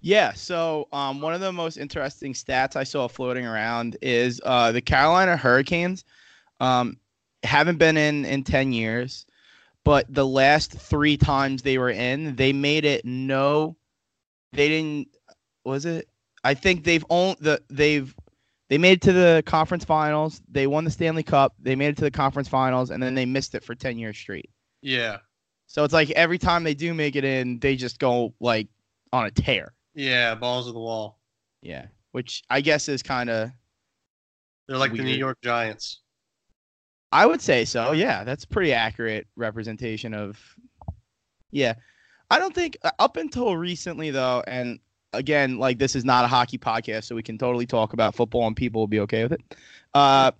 Yeah. 0.00 0.32
So 0.32 0.88
um, 0.92 1.20
one 1.20 1.34
of 1.34 1.40
the 1.40 1.52
most 1.52 1.76
interesting 1.76 2.32
stats 2.32 2.76
I 2.76 2.84
saw 2.84 3.08
floating 3.08 3.46
around 3.46 3.96
is 4.00 4.40
uh, 4.44 4.72
the 4.72 4.80
Carolina 4.80 5.36
Hurricanes 5.36 6.04
um, 6.60 6.98
haven't 7.42 7.78
been 7.78 7.96
in 7.96 8.24
in 8.24 8.44
ten 8.44 8.72
years, 8.72 9.26
but 9.84 10.12
the 10.12 10.26
last 10.26 10.72
three 10.72 11.16
times 11.16 11.62
they 11.62 11.78
were 11.78 11.90
in, 11.90 12.36
they 12.36 12.52
made 12.52 12.84
it 12.84 13.04
no. 13.04 13.76
They 14.52 14.68
didn't. 14.68 15.08
Was 15.64 15.84
it? 15.84 16.08
I 16.44 16.54
think 16.54 16.84
they've 16.84 17.04
owned 17.10 17.36
the 17.40 17.60
they've 17.68 18.14
they 18.68 18.78
made 18.78 18.92
it 18.92 19.02
to 19.02 19.12
the 19.12 19.42
conference 19.46 19.84
finals. 19.84 20.40
They 20.48 20.66
won 20.66 20.84
the 20.84 20.90
Stanley 20.90 21.22
Cup. 21.22 21.54
They 21.58 21.74
made 21.74 21.88
it 21.88 21.96
to 21.98 22.04
the 22.04 22.10
conference 22.10 22.48
finals, 22.48 22.90
and 22.90 23.02
then 23.02 23.14
they 23.14 23.26
missed 23.26 23.54
it 23.54 23.64
for 23.64 23.74
ten 23.74 23.98
years 23.98 24.16
straight. 24.16 24.50
Yeah, 24.80 25.18
So 25.66 25.84
it's 25.84 25.92
like 25.92 26.10
every 26.10 26.38
time 26.38 26.64
they 26.64 26.74
do 26.74 26.94
make 26.94 27.16
it 27.16 27.24
in, 27.24 27.58
they 27.58 27.76
just 27.76 27.98
go 27.98 28.34
like 28.40 28.68
on 29.12 29.26
a 29.26 29.30
tear. 29.30 29.74
Yeah, 29.98 30.36
balls 30.36 30.68
of 30.68 30.74
the 30.74 30.80
wall. 30.80 31.18
Yeah, 31.60 31.86
which 32.12 32.44
I 32.48 32.60
guess 32.60 32.88
is 32.88 33.02
kind 33.02 33.28
of 33.28 33.50
They're 34.68 34.78
like 34.78 34.92
the 34.92 35.02
New 35.02 35.16
York 35.16 35.38
Giants. 35.42 36.00
I 37.10 37.26
would 37.26 37.42
say 37.42 37.64
so. 37.64 37.92
Yeah, 37.92 38.22
that's 38.22 38.44
pretty 38.44 38.72
accurate 38.72 39.26
representation 39.36 40.14
of. 40.14 40.38
Yeah, 41.50 41.74
I 42.30 42.38
don't 42.38 42.54
think 42.54 42.76
uh, 42.82 42.92
up 43.00 43.16
until 43.16 43.56
recently 43.56 44.10
though, 44.10 44.44
and 44.46 44.78
again, 45.14 45.58
like 45.58 45.78
this 45.78 45.96
is 45.96 46.04
not 46.04 46.24
a 46.24 46.28
hockey 46.28 46.58
podcast, 46.58 47.04
so 47.04 47.16
we 47.16 47.22
can 47.22 47.36
totally 47.36 47.66
talk 47.66 47.92
about 47.92 48.14
football 48.14 48.46
and 48.46 48.54
people 48.54 48.80
will 48.80 48.86
be 48.86 49.00
okay 49.00 49.24
with 49.24 49.32
it. 49.32 49.40
Uh, 49.94 50.30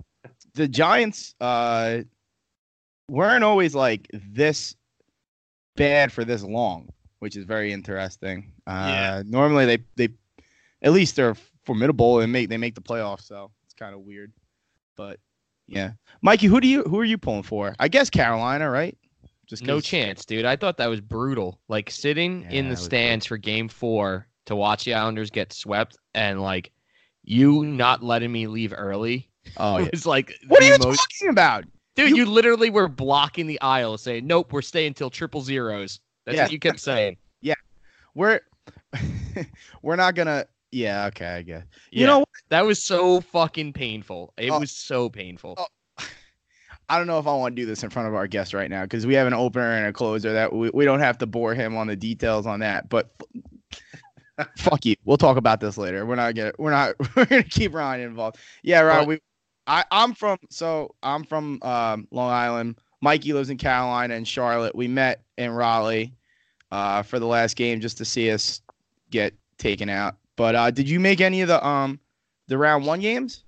the 0.54 0.68
Giants 0.68 1.34
uh, 1.40 2.02
weren't 3.08 3.42
always 3.42 3.74
like 3.74 4.06
this 4.12 4.76
bad 5.74 6.12
for 6.12 6.24
this 6.24 6.44
long, 6.44 6.90
which 7.18 7.36
is 7.36 7.44
very 7.44 7.72
interesting. 7.72 8.52
Uh, 8.68 8.87
Yeah. 8.88 9.22
Normally, 9.26 9.66
they 9.66 9.78
they 9.96 10.09
at 10.83 10.92
least 10.92 11.16
they're 11.16 11.35
formidable 11.64 12.20
and 12.20 12.33
make 12.33 12.48
they 12.48 12.57
make 12.57 12.74
the 12.74 12.81
playoffs, 12.81 13.22
so 13.22 13.50
it's 13.64 13.74
kind 13.74 13.94
of 13.94 14.00
weird. 14.02 14.33
But 14.96 15.18
yeah, 15.66 15.92
Mikey, 16.22 16.46
who 16.46 16.61
do 16.61 16.68
you 16.68 16.83
who 16.85 16.98
are 17.00 17.04
you 17.04 17.18
pulling 17.18 17.42
for? 17.42 17.74
I 17.78 17.88
guess 17.88 18.11
Carolina, 18.11 18.70
right? 18.70 18.96
Just 19.46 19.62
no 19.64 19.81
chance, 19.81 20.24
dude. 20.26 20.44
I 20.44 20.57
thought 20.57 20.76
that 20.76 20.88
was 20.88 21.00
brutal. 21.00 21.59
Like 21.68 21.90
sitting 21.90 22.42
Yeah, 22.42 22.50
in 22.50 22.68
the 22.68 22.76
stands 22.76 23.24
for 23.26 23.38
game 23.38 23.68
four 23.68 24.26
to 24.46 24.54
watch 24.54 24.85
the 24.85 24.92
Islanders 24.94 25.31
get 25.31 25.52
swept 25.54 25.96
and 26.14 26.42
like 26.42 26.70
you 27.24 27.64
not 27.64 28.02
letting 28.02 28.31
me 28.33 28.46
leave 28.46 28.72
early 28.76 29.28
Oh 29.57 29.78
yeah. 29.78 29.88
was 29.90 30.04
like 30.07 30.35
What 30.48 30.62
are 30.62 30.66
you 30.66 30.76
most 30.83 30.98
talking 30.98 31.31
about? 31.31 31.64
dude, 31.96 32.11
You- 32.11 32.16
you, 32.16 32.26
literally 32.26 32.68
were 32.70 32.88
blocking 32.88 33.46
the 33.46 33.61
aisle 33.62 33.96
saying, 33.98 34.26
Nope, 34.26 34.52
we're 34.52 34.61
staying 34.62 34.94
till 34.94 35.09
triple 35.11 35.40
zeros. 35.40 36.00
That's 36.26 36.37
Yeah. 36.37 36.42
what 36.44 36.52
you 36.52 36.59
kept 36.59 36.81
saying. 36.81 37.16
Yeah. 37.40 37.54
We're 38.14 38.40
we're 39.83 39.96
not 39.96 40.14
gonna. 40.14 40.46
Yeah, 40.70 41.07
okay, 41.07 41.27
I 41.27 41.42
guess. 41.42 41.64
Yeah, 41.90 42.01
You 42.01 42.07
know, 42.07 42.18
what? 42.20 42.29
that 42.51 42.64
was 42.66 42.83
so 42.83 43.20
fucking 43.22 43.72
painful. 43.72 44.35
It 44.37 44.51
Oh. 44.51 44.61
was 44.61 44.70
so 44.70 45.09
painful. 45.09 45.55
Oh. 45.57 45.66
I 46.90 46.98
don't 46.98 47.07
know 47.07 47.18
if 47.18 47.27
I 47.27 47.35
want 47.35 47.55
to 47.57 47.62
do 47.62 47.66
this 47.66 47.83
in 47.83 47.90
front 47.90 48.09
of 48.09 48.14
our 48.14 48.27
guest 48.27 48.53
right 48.55 48.70
now 48.70 48.83
because 48.83 49.07
we 49.07 49.14
have 49.14 49.27
an 49.27 49.35
opener 49.35 49.72
and 49.72 49.87
a 49.87 49.92
closer 49.92 50.33
that 50.33 50.53
we, 50.53 50.70
we 50.70 50.85
don't 50.85 51.01
have 51.01 51.18
to 51.18 51.27
bore 51.27 51.55
him 51.55 51.77
on 51.77 51.87
the 51.87 51.96
details 51.96 52.46
on 52.46 52.61
that. 52.61 52.88
But 52.88 53.11
fuck 54.57 54.85
you. 54.85 54.94
We'll 55.05 55.16
talk 55.16 55.37
about 55.37 55.61
this 55.61 55.77
later. 55.79 56.07
We're 56.07 56.14
not 56.16 56.35
gonna 56.35 56.53
we're 56.59 56.70
not 56.70 56.94
we're 57.16 57.27
gonna 57.27 57.42
keep 57.42 57.74
Ryan 57.74 58.03
involved. 58.03 58.37
Yeah, 58.62 58.81
Ryan. 58.81 59.01
But- 59.03 59.09
We 59.09 59.20
I 59.66 59.85
I'm 59.90 60.14
from 60.14 60.38
so 60.51 60.94
I'm 61.03 61.24
from 61.24 61.59
um, 61.62 62.09
Long 62.11 62.31
Island. 62.31 62.79
Mikey 63.01 63.33
lives 63.33 63.48
in 63.51 63.59
Carolina 63.59 64.14
and 64.14 64.27
Charlotte. 64.27 64.74
We 64.74 64.88
met 64.88 65.22
in 65.37 65.51
Raleigh 65.53 66.14
uh, 66.72 67.03
for 67.03 67.18
the 67.18 67.27
last 67.27 67.55
game 67.57 67.81
just 67.81 67.98
to 67.98 68.05
see 68.05 68.31
us 68.33 68.61
get 69.10 69.34
taken 69.58 69.88
out. 69.88 70.16
But 70.36 70.54
uh, 70.54 70.70
did 70.70 70.88
you 70.88 71.00
make 71.00 71.20
any 71.20 71.40
of 71.42 71.48
the 71.48 71.64
um 71.66 72.00
the 72.46 72.58
round 72.58 72.86
one 72.86 73.00
games? 73.00 73.44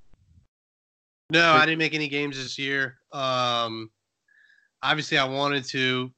No, 1.30 1.52
I 1.52 1.64
didn't 1.64 1.78
make 1.78 1.94
any 1.94 2.08
games 2.08 2.36
this 2.36 2.58
year. 2.58 2.98
Um, 3.12 3.90
obviously, 4.82 5.16
I 5.16 5.24
wanted 5.24 5.64
to, 5.66 6.10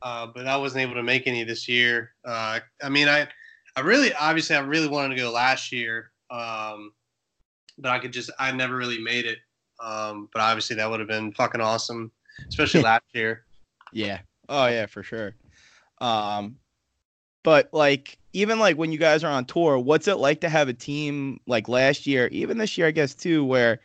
uh, 0.00 0.28
but 0.34 0.46
I 0.46 0.56
wasn't 0.56 0.82
able 0.82 0.94
to 0.94 1.02
make 1.02 1.26
any 1.26 1.44
this 1.44 1.68
year. 1.68 2.12
Uh, 2.24 2.60
I 2.82 2.88
mean, 2.88 3.06
I, 3.06 3.28
I 3.76 3.80
really, 3.80 4.14
obviously, 4.14 4.56
I 4.56 4.60
really 4.60 4.88
wanted 4.88 5.16
to 5.16 5.20
go 5.20 5.30
last 5.30 5.70
year, 5.70 6.12
um, 6.30 6.92
but 7.76 7.90
I 7.90 7.98
could 7.98 8.12
just, 8.12 8.30
I 8.38 8.52
never 8.52 8.76
really 8.76 8.98
made 8.98 9.26
it. 9.26 9.38
Um, 9.80 10.30
but 10.32 10.40
obviously, 10.40 10.76
that 10.76 10.88
would 10.88 11.00
have 11.00 11.08
been 11.10 11.32
fucking 11.32 11.60
awesome, 11.60 12.10
especially 12.48 12.80
last 12.84 13.04
year. 13.12 13.44
Yeah. 13.92 14.20
Oh 14.48 14.66
yeah, 14.66 14.86
for 14.86 15.02
sure. 15.02 15.34
Um 16.00 16.56
but 17.44 17.68
like 17.72 18.18
even 18.32 18.58
like 18.58 18.76
when 18.76 18.90
you 18.90 18.98
guys 18.98 19.22
are 19.22 19.30
on 19.30 19.44
tour, 19.44 19.78
what's 19.78 20.08
it 20.08 20.16
like 20.16 20.40
to 20.40 20.48
have 20.48 20.68
a 20.68 20.72
team 20.72 21.38
like 21.46 21.68
last 21.68 22.04
year, 22.08 22.28
even 22.32 22.58
this 22.58 22.76
year 22.76 22.88
I 22.88 22.90
guess 22.90 23.14
too 23.14 23.44
where 23.44 23.80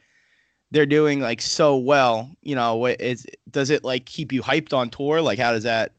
they're 0.72 0.88
doing 0.88 1.20
like 1.20 1.42
so 1.42 1.78
well, 1.78 2.32
you 2.42 2.56
know, 2.56 2.76
what 2.78 3.00
is 3.00 3.28
does 3.52 3.70
it 3.70 3.84
like 3.84 4.06
keep 4.06 4.32
you 4.32 4.42
hyped 4.42 4.74
on 4.74 4.90
tour? 4.90 5.22
Like 5.22 5.38
how 5.38 5.52
does 5.52 5.64
that 5.64 5.92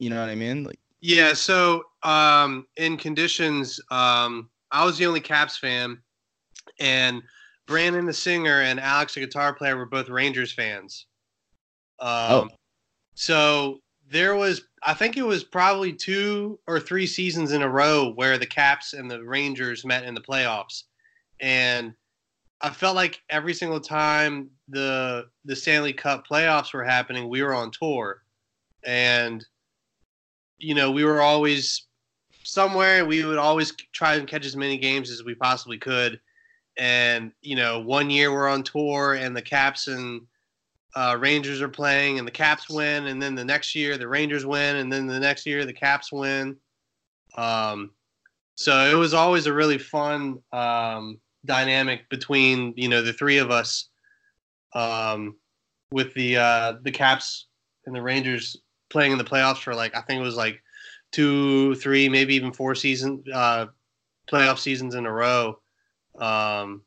you 0.00 0.10
know 0.10 0.18
what 0.18 0.30
I 0.30 0.34
mean? 0.34 0.64
Like 0.64 0.80
Yeah. 1.00 1.34
So 1.34 1.84
um, 2.02 2.66
in 2.76 2.96
conditions, 2.96 3.78
um, 3.90 4.50
I 4.72 4.84
was 4.84 4.98
the 4.98 5.06
only 5.06 5.20
Caps 5.20 5.56
fan, 5.56 5.98
and 6.80 7.22
Brandon, 7.66 8.06
the 8.06 8.12
singer, 8.12 8.62
and 8.62 8.80
Alex, 8.80 9.14
the 9.14 9.20
guitar 9.20 9.54
player, 9.54 9.76
were 9.76 9.86
both 9.86 10.08
Rangers 10.08 10.52
fans. 10.52 11.06
Um, 12.00 12.08
Oh. 12.10 12.48
So 13.14 13.81
there 14.12 14.36
was, 14.36 14.62
I 14.82 14.94
think 14.94 15.16
it 15.16 15.22
was 15.22 15.42
probably 15.42 15.92
two 15.92 16.58
or 16.66 16.78
three 16.78 17.06
seasons 17.06 17.52
in 17.52 17.62
a 17.62 17.68
row 17.68 18.12
where 18.12 18.36
the 18.36 18.46
Caps 18.46 18.92
and 18.92 19.10
the 19.10 19.24
Rangers 19.24 19.84
met 19.84 20.04
in 20.04 20.14
the 20.14 20.20
playoffs, 20.20 20.84
and 21.40 21.94
I 22.60 22.70
felt 22.70 22.94
like 22.94 23.20
every 23.30 23.54
single 23.54 23.80
time 23.80 24.50
the 24.68 25.28
the 25.44 25.56
Stanley 25.56 25.92
Cup 25.92 26.26
playoffs 26.26 26.72
were 26.72 26.84
happening, 26.84 27.28
we 27.28 27.42
were 27.42 27.54
on 27.54 27.70
tour, 27.70 28.22
and 28.84 29.44
you 30.58 30.74
know, 30.74 30.90
we 30.90 31.04
were 31.04 31.22
always 31.22 31.86
somewhere. 32.44 33.04
We 33.04 33.24
would 33.24 33.38
always 33.38 33.72
try 33.92 34.16
and 34.16 34.28
catch 34.28 34.44
as 34.46 34.56
many 34.56 34.76
games 34.76 35.10
as 35.10 35.24
we 35.24 35.34
possibly 35.34 35.78
could. 35.78 36.20
And 36.76 37.32
you 37.40 37.56
know, 37.56 37.80
one 37.80 38.10
year 38.10 38.30
we're 38.30 38.48
on 38.48 38.62
tour, 38.62 39.14
and 39.14 39.34
the 39.34 39.42
Caps 39.42 39.88
and 39.88 40.22
uh, 40.94 41.16
Rangers 41.18 41.60
are 41.60 41.68
playing, 41.68 42.18
and 42.18 42.26
the 42.26 42.32
Caps 42.32 42.68
win, 42.68 43.06
and 43.06 43.22
then 43.22 43.34
the 43.34 43.44
next 43.44 43.74
year 43.74 43.96
the 43.96 44.08
Rangers 44.08 44.44
win, 44.44 44.76
and 44.76 44.92
then 44.92 45.06
the 45.06 45.20
next 45.20 45.46
year 45.46 45.64
the 45.64 45.72
Caps 45.72 46.12
win. 46.12 46.56
Um, 47.36 47.90
so 48.54 48.90
it 48.90 48.94
was 48.94 49.14
always 49.14 49.46
a 49.46 49.52
really 49.52 49.78
fun 49.78 50.38
um, 50.52 51.18
dynamic 51.44 52.08
between 52.10 52.74
you 52.76 52.88
know 52.88 53.02
the 53.02 53.12
three 53.12 53.38
of 53.38 53.50
us, 53.50 53.88
um, 54.74 55.36
with 55.90 56.12
the 56.14 56.36
uh, 56.36 56.74
the 56.82 56.92
Caps 56.92 57.46
and 57.86 57.94
the 57.94 58.02
Rangers 58.02 58.56
playing 58.90 59.12
in 59.12 59.18
the 59.18 59.24
playoffs 59.24 59.58
for 59.58 59.74
like 59.74 59.96
I 59.96 60.02
think 60.02 60.20
it 60.20 60.24
was 60.24 60.36
like 60.36 60.62
two, 61.12 61.74
three, 61.76 62.08
maybe 62.08 62.34
even 62.34 62.52
four 62.52 62.74
season 62.74 63.24
uh, 63.32 63.66
playoff 64.30 64.58
seasons 64.58 64.94
in 64.94 65.06
a 65.06 65.12
row. 65.12 65.58
Um, 66.18 66.82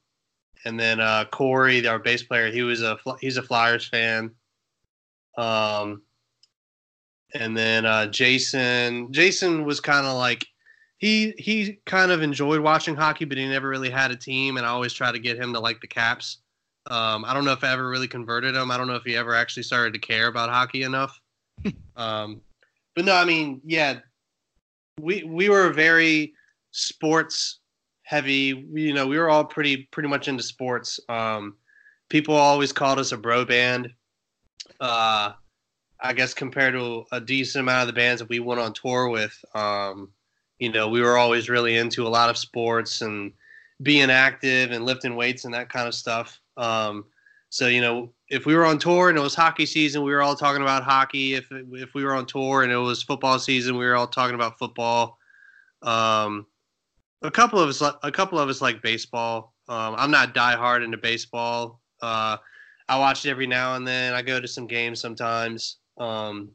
and 0.65 0.79
then 0.79 0.99
uh, 0.99 1.25
Corey, 1.31 1.87
our 1.87 1.99
bass 1.99 2.23
player, 2.23 2.51
he 2.51 2.63
was 2.63 2.81
a 2.81 2.97
he's 3.21 3.37
a 3.37 3.43
Flyers 3.43 3.87
fan. 3.87 4.31
Um, 5.37 6.01
and 7.33 7.55
then 7.55 7.85
uh, 7.85 8.07
Jason, 8.07 9.11
Jason 9.11 9.65
was 9.65 9.79
kind 9.79 10.05
of 10.05 10.15
like 10.17 10.47
he 10.97 11.33
he 11.37 11.79
kind 11.85 12.11
of 12.11 12.21
enjoyed 12.21 12.61
watching 12.61 12.95
hockey, 12.95 13.25
but 13.25 13.37
he 13.37 13.47
never 13.47 13.69
really 13.69 13.89
had 13.89 14.11
a 14.11 14.15
team, 14.15 14.57
and 14.57 14.65
I 14.65 14.69
always 14.69 14.93
try 14.93 15.11
to 15.11 15.19
get 15.19 15.37
him 15.37 15.53
to 15.53 15.59
like 15.59 15.81
the 15.81 15.87
Caps. 15.87 16.39
Um, 16.87 17.25
I 17.25 17.33
don't 17.33 17.45
know 17.45 17.51
if 17.51 17.63
I 17.63 17.73
ever 17.73 17.89
really 17.89 18.07
converted 18.07 18.55
him. 18.55 18.71
I 18.71 18.77
don't 18.77 18.87
know 18.87 18.95
if 18.95 19.03
he 19.03 19.15
ever 19.15 19.33
actually 19.33 19.63
started 19.63 19.93
to 19.93 19.99
care 19.99 20.27
about 20.27 20.49
hockey 20.49 20.83
enough. 20.83 21.19
um, 21.95 22.41
but 22.95 23.05
no, 23.05 23.15
I 23.15 23.25
mean, 23.25 23.61
yeah, 23.65 23.99
we 24.99 25.23
we 25.23 25.49
were 25.49 25.71
very 25.71 26.33
sports 26.71 27.59
heavy. 28.05 28.65
You 28.71 28.93
know, 28.93 29.07
we 29.07 29.17
were 29.17 29.29
all 29.29 29.43
pretty 29.43 29.89
pretty 29.91 30.07
much 30.07 30.27
into 30.27 30.43
sports. 30.43 30.99
Um, 31.09 31.55
people 32.09 32.35
always 32.35 32.71
called 32.71 32.99
us 32.99 33.11
a 33.11 33.17
bro 33.17 33.43
band. 33.43 33.91
Uh, 34.79 35.33
I 35.99 36.13
guess 36.13 36.33
compared 36.33 36.73
to 36.73 37.05
a 37.11 37.19
decent 37.19 37.61
amount 37.61 37.81
of 37.81 37.87
the 37.87 37.99
bands 37.99 38.21
that 38.21 38.29
we 38.29 38.39
went 38.39 38.61
on 38.61 38.73
tour 38.73 39.09
with, 39.09 39.43
um, 39.55 40.09
you 40.59 40.71
know, 40.71 40.87
we 40.87 41.01
were 41.01 41.17
always 41.17 41.49
really 41.49 41.77
into 41.77 42.05
a 42.05 42.09
lot 42.09 42.29
of 42.29 42.37
sports 42.37 43.01
and 43.01 43.31
being 43.81 44.09
active 44.09 44.71
and 44.71 44.85
lifting 44.85 45.15
weights 45.15 45.45
and 45.45 45.53
that 45.53 45.69
kind 45.69 45.87
of 45.87 45.95
stuff. 45.95 46.39
Um, 46.57 47.05
so 47.49 47.67
you 47.67 47.81
know, 47.81 48.11
if 48.29 48.45
we 48.45 48.55
were 48.55 48.65
on 48.65 48.77
tour 48.77 49.09
and 49.09 49.17
it 49.17 49.21
was 49.21 49.35
hockey 49.35 49.65
season, 49.65 50.03
we 50.03 50.11
were 50.11 50.21
all 50.21 50.35
talking 50.35 50.61
about 50.61 50.83
hockey. 50.83 51.35
If 51.35 51.47
if 51.51 51.93
we 51.93 52.03
were 52.03 52.13
on 52.13 52.25
tour 52.25 52.63
and 52.63 52.71
it 52.71 52.77
was 52.77 53.01
football 53.01 53.39
season, 53.39 53.77
we 53.77 53.85
were 53.85 53.95
all 53.95 54.07
talking 54.07 54.35
about 54.35 54.59
football. 54.59 55.17
Um, 55.81 56.45
a 57.25 57.31
couple 57.31 57.59
of 57.59 57.69
us, 57.69 57.81
a 57.81 58.11
couple 58.11 58.39
of 58.39 58.49
us 58.49 58.61
like 58.61 58.81
baseball. 58.81 59.53
Um, 59.67 59.95
I'm 59.97 60.11
not 60.11 60.35
diehard 60.35 60.83
into 60.83 60.97
baseball. 60.97 61.81
Uh, 62.01 62.37
I 62.87 62.99
watch 62.99 63.25
it 63.25 63.29
every 63.29 63.47
now 63.47 63.75
and 63.75 63.87
then. 63.87 64.13
I 64.13 64.21
go 64.21 64.39
to 64.39 64.47
some 64.47 64.67
games 64.67 64.99
sometimes. 64.99 65.77
Um, 65.97 66.51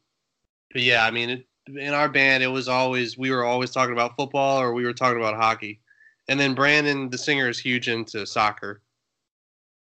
but 0.72 0.82
yeah, 0.82 1.04
I 1.04 1.10
mean, 1.10 1.30
it, 1.30 1.46
in 1.66 1.92
our 1.94 2.08
band, 2.08 2.42
it 2.42 2.48
was 2.48 2.68
always 2.68 3.18
we 3.18 3.30
were 3.30 3.44
always 3.44 3.70
talking 3.70 3.92
about 3.92 4.16
football 4.16 4.60
or 4.60 4.72
we 4.72 4.84
were 4.84 4.92
talking 4.92 5.18
about 5.18 5.34
hockey. 5.34 5.80
And 6.28 6.38
then 6.38 6.54
Brandon, 6.54 7.10
the 7.10 7.18
singer, 7.18 7.48
is 7.48 7.58
huge 7.58 7.88
into 7.88 8.24
soccer 8.26 8.82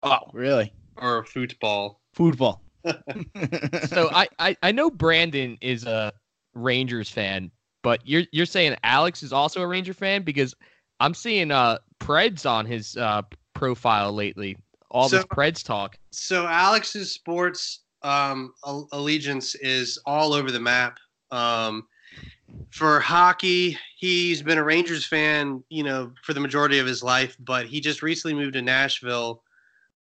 oh, 0.03 0.21
really? 0.33 0.73
or 0.97 1.25
football. 1.25 2.01
Football. 2.15 2.63
So 3.89 4.09
I, 4.13 4.29
I 4.39 4.57
I 4.63 4.73
know 4.73 4.91
Brandon 4.91 5.59
is 5.61 5.85
a 5.85 6.13
Rangers 6.55 7.11
fan, 7.11 7.51
but 7.83 8.01
you're 8.07 8.25
you're 8.33 8.47
saying 8.47 8.77
Alex 8.83 9.23
is 9.23 9.33
also 9.33 9.63
a 9.63 9.67
Ranger 9.67 9.95
fan 9.95 10.23
because 10.23 10.55
I'm 11.01 11.15
seeing 11.15 11.51
uh 11.51 11.79
Preds 12.01 12.49
on 12.49 12.67
his 12.67 12.97
uh 12.97 13.23
profile 13.55 14.13
lately. 14.13 14.57
All 14.91 15.09
this 15.09 15.25
Preds 15.27 15.63
talk. 15.63 15.99
so 16.11 16.47
Alex's 16.47 17.13
sports 17.13 17.81
um, 18.03 18.55
allegiance 18.93 19.55
is 19.57 19.99
all 20.07 20.33
over 20.33 20.51
the 20.51 20.61
map. 20.61 20.99
Um, 21.31 21.87
for 22.71 23.01
hockey, 23.01 23.77
he's 23.97 24.43
been 24.43 24.59
a 24.59 24.65
Rangers 24.65 25.07
fan, 25.07 25.63
you 25.69 25.83
know, 25.83 26.13
for 26.23 26.33
the 26.33 26.41
majority 26.41 26.79
of 26.79 26.87
his 26.87 27.03
life, 27.03 27.37
but 27.41 27.67
he 27.67 27.81
just 27.81 28.03
recently 28.03 28.35
moved 28.35 28.55
to 28.55 28.63
Nashville. 28.63 29.43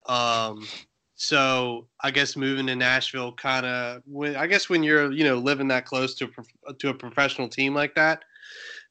Um, 0.06 0.66
so 1.24 1.86
I 2.02 2.10
guess 2.10 2.36
moving 2.36 2.66
to 2.66 2.76
Nashville 2.76 3.32
kind 3.32 3.64
of, 3.64 4.02
I 4.36 4.46
guess 4.46 4.68
when 4.68 4.82
you're, 4.82 5.10
you 5.10 5.24
know, 5.24 5.36
living 5.36 5.68
that 5.68 5.86
close 5.86 6.14
to 6.16 6.30
a, 6.68 6.74
to 6.74 6.90
a 6.90 6.94
professional 6.94 7.48
team 7.48 7.74
like 7.74 7.94
that, 7.94 8.24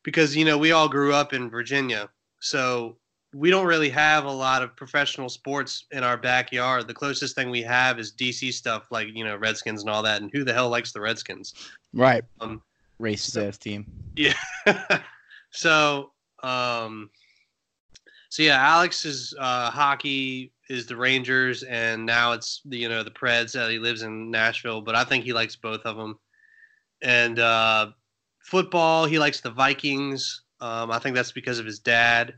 because 0.02 0.36
you 0.36 0.44
know 0.44 0.58
we 0.58 0.72
all 0.72 0.90
grew 0.90 1.14
up 1.14 1.34
in 1.34 1.48
Virginia, 1.50 2.10
so 2.40 2.98
we 3.36 3.52
don't 3.52 3.68
really 3.68 3.90
have 3.90 4.26
a 4.26 4.32
lot 4.32 4.64
of 4.64 4.76
professional 4.76 5.30
sports 5.30 5.86
in 5.92 6.04
our 6.04 6.18
backyard. 6.18 6.88
The 6.88 6.94
closest 6.94 7.36
thing 7.36 7.52
we 7.52 7.62
have 7.62 8.00
is 8.00 8.14
DC 8.14 8.52
stuff, 8.54 8.88
like 8.90 9.10
you 9.14 9.24
know 9.24 9.36
Redskins 9.36 9.82
and 9.82 9.90
all 9.90 10.02
that. 10.02 10.22
And 10.22 10.32
who 10.34 10.44
the 10.44 10.54
hell 10.54 10.70
likes 10.70 10.92
the 10.92 11.02
Redskins? 11.02 11.54
Right. 11.94 12.24
Um, 12.42 12.64
Racist 13.00 13.32
so- 13.32 13.48
ass 13.48 13.60
team. 13.60 13.86
Yeah. 14.16 14.34
so, 15.52 16.12
um, 16.42 17.12
so 18.30 18.42
yeah, 18.42 18.58
Alex's 18.58 19.36
uh, 19.40 19.70
hockey 19.70 20.53
is 20.70 20.86
the 20.86 20.96
Rangers, 20.96 21.64
and 21.64 22.06
now 22.06 22.32
it's 22.32 22.62
the 22.66 22.78
you 22.78 22.90
know 22.90 23.04
the 23.04 23.12
Preds. 23.12 23.60
Uh, 23.60 23.68
he 23.70 23.80
lives 23.80 24.02
in 24.02 24.32
Nashville, 24.32 24.82
but 24.82 24.96
I 24.96 25.04
think 25.04 25.24
he 25.24 25.34
likes 25.34 25.56
both 25.56 25.82
of 25.86 25.98
them. 25.98 26.20
And 27.02 27.40
uh, 27.40 27.92
football, 28.40 29.06
he 29.06 29.20
likes 29.20 29.42
the 29.42 29.52
Vikings. 29.52 30.44
Um, 30.62 30.92
I 30.92 31.00
think 31.00 31.16
that's 31.16 31.34
because 31.34 31.60
of 31.60 31.66
his 31.66 31.80
dad. 31.80 32.36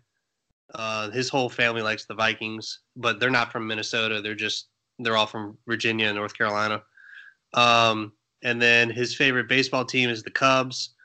Uh, 0.73 1.11
his 1.11 1.29
whole 1.29 1.49
family 1.49 1.81
likes 1.81 2.05
the 2.05 2.15
Vikings, 2.15 2.79
but 2.95 3.19
they're 3.19 3.29
not 3.29 3.51
from 3.51 3.67
Minnesota. 3.67 4.21
They're 4.21 4.33
just 4.33 4.67
they're 4.99 5.17
all 5.17 5.27
from 5.27 5.57
Virginia 5.67 6.07
and 6.07 6.15
North 6.15 6.37
Carolina. 6.37 6.81
Um, 7.53 8.13
and 8.43 8.61
then 8.61 8.89
his 8.89 9.15
favorite 9.15 9.47
baseball 9.47 9.85
team 9.85 10.09
is 10.09 10.23
the 10.23 10.31
Cubs. 10.31 10.95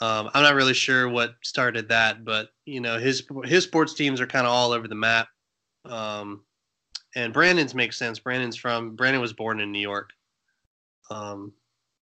Um, 0.00 0.30
I'm 0.34 0.42
not 0.42 0.54
really 0.54 0.74
sure 0.74 1.08
what 1.08 1.36
started 1.42 1.88
that, 1.88 2.24
but 2.24 2.48
you 2.64 2.80
know 2.80 2.98
his 2.98 3.26
his 3.44 3.64
sports 3.64 3.94
teams 3.94 4.20
are 4.20 4.26
kind 4.26 4.46
of 4.46 4.52
all 4.52 4.72
over 4.72 4.88
the 4.88 4.94
map. 4.94 5.28
Um, 5.90 6.44
and 7.14 7.32
Brandon's 7.32 7.74
makes 7.74 7.96
sense. 7.96 8.18
Brandon's 8.18 8.56
from 8.56 8.96
Brandon 8.96 9.20
was 9.20 9.32
born 9.32 9.60
in 9.60 9.72
New 9.72 9.80
York, 9.80 10.10
um, 11.10 11.52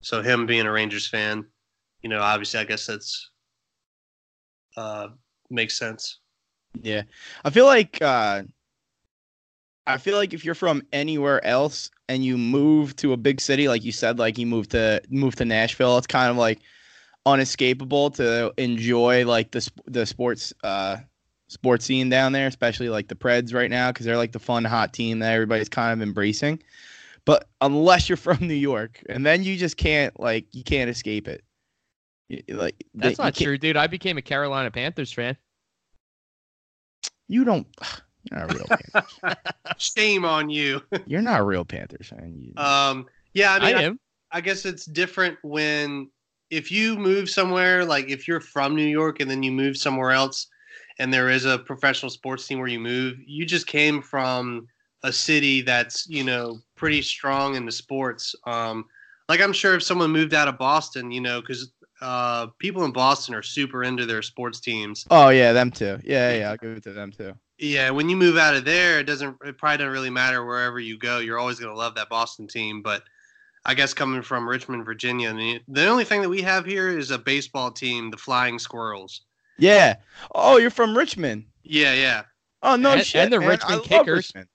so 0.00 0.22
him 0.22 0.46
being 0.46 0.66
a 0.66 0.72
Rangers 0.72 1.06
fan, 1.06 1.44
you 2.02 2.08
know, 2.08 2.20
obviously 2.20 2.60
I 2.60 2.64
guess 2.64 2.86
that's 2.86 3.30
uh, 4.76 5.08
makes 5.50 5.78
sense. 5.78 6.18
Yeah. 6.80 7.02
I 7.44 7.50
feel 7.50 7.66
like 7.66 8.00
uh 8.00 8.42
I 9.86 9.98
feel 9.98 10.16
like 10.16 10.32
if 10.32 10.44
you're 10.44 10.54
from 10.54 10.82
anywhere 10.92 11.44
else 11.44 11.90
and 12.08 12.24
you 12.24 12.38
move 12.38 12.94
to 12.96 13.12
a 13.12 13.16
big 13.16 13.40
city, 13.40 13.66
like 13.68 13.84
you 13.84 13.90
said, 13.92 14.18
like 14.18 14.38
you 14.38 14.46
moved 14.46 14.70
to 14.70 15.02
move 15.10 15.34
to 15.36 15.44
Nashville, 15.44 15.98
it's 15.98 16.06
kind 16.06 16.30
of 16.30 16.36
like 16.36 16.60
unescapable 17.26 18.10
to 18.10 18.52
enjoy 18.56 19.24
like 19.26 19.50
the 19.52 19.70
the 19.86 20.04
sports 20.06 20.52
uh 20.64 20.96
sports 21.52 21.84
scene 21.84 22.08
down 22.08 22.32
there, 22.32 22.46
especially 22.48 22.88
like 22.88 23.08
the 23.08 23.14
Preds 23.14 23.52
right 23.54 23.70
now 23.70 23.90
because 23.90 24.06
they're 24.06 24.16
like 24.16 24.32
the 24.32 24.38
fun 24.40 24.64
hot 24.64 24.92
team 24.92 25.18
that 25.20 25.32
everybody's 25.32 25.68
kind 25.68 25.92
of 25.92 26.02
embracing. 26.06 26.62
But 27.24 27.48
unless 27.60 28.08
you're 28.08 28.16
from 28.28 28.38
New 28.40 28.54
York, 28.54 29.02
and 29.08 29.24
then 29.24 29.44
you 29.44 29.56
just 29.56 29.76
can't 29.76 30.18
like 30.18 30.46
you 30.52 30.64
can't 30.64 30.90
escape 30.90 31.28
it. 31.28 31.42
You- 32.28 32.42
Like 32.48 32.82
That's 32.94 33.18
you 33.18 33.24
not 33.24 33.34
true, 33.34 33.58
dude. 33.58 33.76
I 33.76 33.86
became 33.86 34.18
a 34.18 34.22
Carolina 34.22 34.70
Panthers 34.70 35.12
fan. 35.12 35.36
You 37.28 37.44
don't. 37.44 37.66
You're 38.30 38.38
not 38.38 38.52
a 38.52 38.54
real. 38.54 38.66
Panther. 38.68 39.36
Shame 39.78 40.24
on 40.24 40.48
you. 40.48 40.80
You're 41.06 41.22
not 41.22 41.40
a 41.40 41.44
real 41.44 41.64
Panthers 41.64 42.06
fan. 42.08 42.34
You, 42.38 42.52
Um, 42.56 43.06
yeah, 43.34 43.52
I 43.52 43.56
I, 43.56 43.58
mean, 43.66 43.76
I, 43.76 43.82
am. 43.82 44.00
I 44.30 44.40
guess 44.40 44.64
it's 44.64 44.84
different 44.84 45.38
when 45.42 46.08
if 46.50 46.70
you 46.70 46.96
move 46.96 47.28
somewhere, 47.28 47.84
like 47.84 48.08
if 48.08 48.28
you're 48.28 48.40
from 48.40 48.76
New 48.76 48.86
York 48.86 49.18
and 49.18 49.28
then 49.28 49.42
you 49.42 49.50
move 49.50 49.76
somewhere 49.76 50.12
else, 50.12 50.46
and 50.98 51.12
there 51.12 51.28
is 51.28 51.44
a 51.44 51.58
professional 51.58 52.10
sports 52.10 52.46
team 52.46 52.58
where 52.58 52.68
you 52.68 52.80
move, 52.80 53.16
you 53.26 53.44
just 53.44 53.66
came 53.66 54.02
from 54.02 54.66
a 55.04 55.12
city 55.12 55.62
that's 55.62 56.06
you 56.08 56.24
know 56.24 56.58
pretty 56.76 57.02
strong 57.02 57.56
in 57.56 57.66
the 57.66 57.72
sports. 57.72 58.34
Um, 58.46 58.84
like 59.28 59.40
I'm 59.40 59.52
sure 59.52 59.74
if 59.74 59.82
someone 59.82 60.10
moved 60.10 60.34
out 60.34 60.48
of 60.48 60.58
Boston, 60.58 61.10
you 61.10 61.20
know, 61.20 61.40
because 61.40 61.72
uh, 62.00 62.48
people 62.58 62.84
in 62.84 62.92
Boston 62.92 63.34
are 63.34 63.42
super 63.42 63.84
into 63.84 64.06
their 64.06 64.22
sports 64.22 64.60
teams. 64.60 65.06
Oh 65.10 65.28
yeah, 65.28 65.52
them 65.52 65.70
too. 65.70 65.98
Yeah, 66.02 66.34
yeah, 66.34 66.50
I'll 66.50 66.56
give 66.56 66.76
it 66.76 66.82
to 66.84 66.92
them 66.92 67.12
too. 67.12 67.32
Yeah, 67.58 67.90
when 67.90 68.08
you 68.08 68.16
move 68.16 68.36
out 68.36 68.56
of 68.56 68.64
there, 68.64 68.98
it 68.98 69.04
doesn't. 69.04 69.36
It 69.44 69.56
probably 69.56 69.78
doesn't 69.78 69.92
really 69.92 70.10
matter 70.10 70.44
wherever 70.44 70.80
you 70.80 70.98
go. 70.98 71.18
You're 71.18 71.38
always 71.38 71.60
going 71.60 71.72
to 71.72 71.78
love 71.78 71.94
that 71.94 72.08
Boston 72.08 72.48
team. 72.48 72.82
But 72.82 73.04
I 73.64 73.74
guess 73.74 73.94
coming 73.94 74.22
from 74.22 74.48
Richmond, 74.48 74.84
Virginia, 74.84 75.32
the, 75.32 75.60
the 75.68 75.86
only 75.86 76.04
thing 76.04 76.22
that 76.22 76.28
we 76.28 76.42
have 76.42 76.66
here 76.66 76.88
is 76.88 77.12
a 77.12 77.18
baseball 77.18 77.70
team, 77.70 78.10
the 78.10 78.16
Flying 78.16 78.58
Squirrels. 78.58 79.22
Yeah. 79.58 79.96
Oh, 80.34 80.56
you're 80.56 80.70
from 80.70 80.96
Richmond. 80.96 81.44
Yeah, 81.62 81.94
yeah. 81.94 82.22
Oh 82.62 82.76
no 82.76 82.92
And- 82.92 83.04
shit. 83.06 83.22
and 83.22 83.32
the 83.32 83.40
man. 83.40 83.48
Richmond 83.48 83.82
I 83.84 83.86
Kickers. 83.86 84.28
Richmond. 84.28 84.48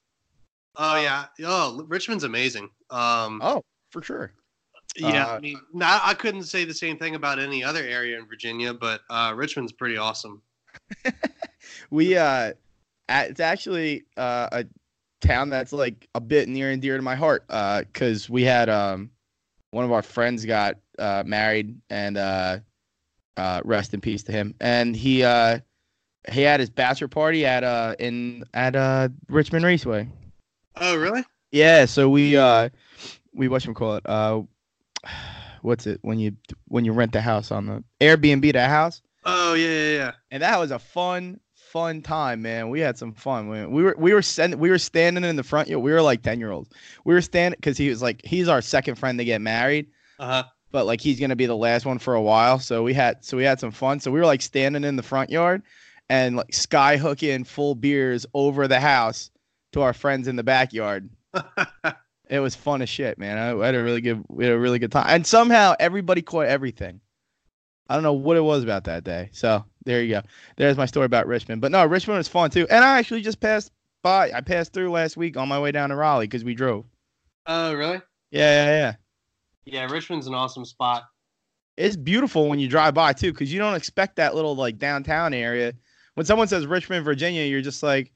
Oh 0.76 1.02
yeah. 1.02 1.26
Oh, 1.44 1.84
Richmond's 1.88 2.24
amazing. 2.24 2.70
Um, 2.90 3.42
Oh, 3.44 3.64
for 3.92 4.02
sure. 4.04 4.32
yeah. 4.96 5.28
uh, 5.28 5.36
I 5.36 5.40
mean, 5.40 5.60
no, 5.74 5.86
I 6.04 6.14
couldn't 6.14 6.44
say 6.44 6.66
the 6.66 6.74
same 6.74 6.98
thing 6.98 7.16
about 7.16 7.40
any 7.40 7.64
other 7.64 7.84
area 7.84 8.18
in 8.18 8.26
Virginia, 8.28 8.74
but 8.74 9.02
uh, 9.10 9.34
Richmond's 9.36 9.72
pretty 9.74 9.98
awesome. 9.98 10.42
We 11.90 12.18
uh, 12.18 12.54
it's 13.10 13.40
actually 13.40 14.06
uh, 14.18 14.50
a 14.52 14.66
town 15.22 15.50
that's 15.50 15.74
like 15.74 16.08
a 16.16 16.22
bit 16.22 16.48
near 16.50 16.72
and 16.72 16.82
dear 16.82 16.96
to 16.98 17.04
my 17.04 17.16
heart. 17.16 17.44
Uh, 17.50 17.84
cause 17.94 18.30
we 18.30 18.44
had 18.44 18.70
um, 18.70 19.10
one 19.72 19.84
of 19.86 19.92
our 19.92 20.02
friends 20.02 20.46
got 20.46 20.76
uh 21.00 21.24
married 21.26 21.78
and 21.90 22.18
uh, 22.18 22.60
uh, 23.38 23.62
rest 23.64 23.94
in 23.94 24.02
peace 24.02 24.24
to 24.24 24.32
him. 24.32 24.54
And 24.60 24.96
he 24.96 25.24
uh, 25.24 25.60
he 26.32 26.42
had 26.42 26.60
his 26.60 26.70
bachelor 26.70 27.08
party 27.08 27.46
at 27.46 27.64
uh 27.64 27.96
in 28.00 28.44
at 28.54 28.76
uh 28.76 29.10
Richmond 29.30 29.64
Raceway. 29.66 30.10
Oh, 30.76 30.98
really? 30.98 31.24
Yeah, 31.52 31.86
so 31.86 32.10
we 32.10 32.36
uh 32.36 32.70
we 33.34 33.48
what 33.48 33.66
you 33.66 33.74
call 33.74 33.96
it 33.96 34.06
uh 34.08 34.42
what's 35.62 35.88
it 35.88 36.00
when 36.02 36.20
you 36.20 36.34
when 36.68 36.86
you 36.86 36.92
rent 36.94 37.12
the 37.14 37.22
house 37.22 37.52
on 37.52 37.66
the 37.68 37.84
Airbnb 38.02 38.52
that 38.54 38.70
house 38.70 39.02
Oh, 39.26 39.54
yeah, 39.56 39.68
yeah, 39.68 39.92
yeah. 39.92 40.12
and 40.32 40.44
that 40.44 40.58
was 40.60 40.72
a 40.72 40.80
fun 40.80 41.40
fun 41.54 42.02
time 42.02 42.42
man 42.42 42.70
we 42.70 42.80
had 42.80 42.98
some 42.98 43.12
fun 43.14 43.50
we, 43.50 43.66
we 43.66 43.84
were 43.84 43.96
we 43.98 44.14
were 44.14 44.22
send, 44.22 44.56
we 44.56 44.70
were 44.70 44.78
standing 44.78 45.24
in 45.24 45.36
the 45.36 45.44
front 45.44 45.68
yard 45.68 45.84
we 45.84 45.92
were 45.92 46.02
like 46.02 46.22
10 46.24 46.40
year 46.40 46.52
olds 46.52 46.70
we 47.04 47.14
were 47.14 47.22
standing 47.22 47.58
because 47.58 47.78
he 47.78 47.90
was 47.90 48.02
like 48.02 48.22
he's 48.26 48.48
our 48.48 48.62
second 48.62 48.96
friend 48.96 49.20
to 49.20 49.26
get 49.26 49.42
married 49.42 49.88
Uh 50.20 50.28
huh. 50.28 50.44
But 50.72 50.86
like 50.86 51.02
he's 51.02 51.20
gonna 51.20 51.36
be 51.36 51.46
the 51.46 51.56
last 51.56 51.86
one 51.86 52.00
for 52.00 52.16
a 52.16 52.22
while 52.22 52.60
so 52.60 52.84
we 52.84 52.94
had 52.94 53.24
so 53.24 53.38
we 53.38 53.44
had 53.44 53.60
some 53.60 53.72
fun 53.72 54.00
so 54.00 54.12
we 54.12 54.20
were 54.20 54.26
like 54.26 54.42
standing 54.42 54.84
in 54.84 54.96
the 54.96 55.04
front 55.04 55.30
yard 55.30 55.62
and 56.10 56.38
like 56.38 56.54
sky 56.54 56.98
hooking 56.98 57.44
full 57.44 57.76
beers 57.76 58.26
over 58.34 58.68
the 58.68 58.80
house 58.80 59.32
to 59.72 59.82
our 59.82 59.94
friends 59.94 60.28
in 60.28 60.36
the 60.36 60.44
backyard 60.44 61.10
it 62.30 62.40
was 62.40 62.56
fun 62.56 62.82
as 62.82 62.90
shit, 62.90 63.18
man. 63.18 63.38
I, 63.38 63.58
I 63.58 63.66
had 63.68 63.76
a 63.76 63.84
really 63.84 64.02
good, 64.02 64.24
we 64.28 64.46
had 64.46 64.54
a 64.54 64.60
really 64.60 64.80
good 64.80 64.92
time, 64.92 65.06
and 65.08 65.26
somehow 65.26 65.76
everybody 65.80 66.22
caught 66.22 66.48
everything. 66.48 67.00
I 67.90 67.94
don't 67.94 68.04
know 68.04 68.14
what 68.14 68.36
it 68.36 68.42
was 68.42 68.64
about 68.64 68.84
that 68.86 69.04
day. 69.04 69.30
So 69.32 69.64
there 69.86 70.02
you 70.02 70.10
go. 70.10 70.22
There's 70.58 70.76
my 70.76 70.86
story 70.86 71.06
about 71.06 71.26
Richmond. 71.26 71.62
But 71.62 71.72
no, 71.72 71.86
Richmond 71.86 72.18
was 72.18 72.28
fun 72.28 72.50
too, 72.50 72.68
and 72.70 72.84
I 72.84 73.00
actually 73.00 73.22
just 73.22 73.40
passed 73.40 73.72
by. 74.04 74.32
I 74.32 74.42
passed 74.42 74.74
through 74.74 74.92
last 74.92 75.18
week 75.18 75.38
on 75.38 75.48
my 75.48 75.60
way 75.60 75.72
down 75.72 75.90
to 75.90 75.96
Raleigh 75.96 76.28
because 76.28 76.44
we 76.44 76.54
drove. 76.54 76.86
oh, 77.46 77.74
really? 77.74 78.02
Yeah, 78.32 78.66
yeah, 78.66 78.72
yeah. 78.72 78.96
Yeah, 79.68 79.86
Richmond's 79.86 80.28
an 80.28 80.34
awesome 80.34 80.64
spot. 80.64 81.04
It's 81.76 81.98
beautiful 81.98 82.48
when 82.48 82.58
you 82.58 82.70
drive 82.70 82.94
by 82.94 83.14
too, 83.14 83.34
because 83.34 83.52
you 83.52 83.60
don't 83.60 83.76
expect 83.76 84.16
that 84.16 84.34
little 84.34 84.56
like 84.56 84.80
downtown 84.80 85.34
area. 85.34 85.74
When 86.16 86.26
someone 86.26 86.48
says 86.48 86.66
Richmond, 86.66 87.04
Virginia, 87.04 87.44
you're 87.44 87.62
just 87.62 87.84
like, 87.84 88.14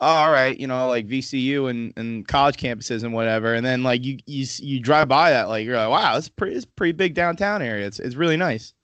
oh, 0.00 0.06
all 0.06 0.32
right, 0.32 0.58
you 0.58 0.66
know, 0.66 0.88
like 0.88 1.06
VCU 1.06 1.70
and, 1.70 1.92
and 1.96 2.26
college 2.26 2.56
campuses 2.56 3.04
and 3.04 3.14
whatever. 3.14 3.54
And 3.54 3.64
then 3.64 3.84
like 3.84 4.04
you 4.04 4.18
you 4.26 4.44
you 4.58 4.80
drive 4.80 5.08
by 5.08 5.30
that, 5.30 5.48
like 5.48 5.64
you're 5.64 5.76
like, 5.76 5.88
wow, 5.88 6.16
it's 6.16 6.28
pretty 6.28 6.56
it's 6.56 6.64
pretty 6.64 6.92
big 6.92 7.14
downtown 7.14 7.62
area. 7.62 7.86
It's 7.86 8.00
it's 8.00 8.16
really 8.16 8.36
nice. 8.36 8.74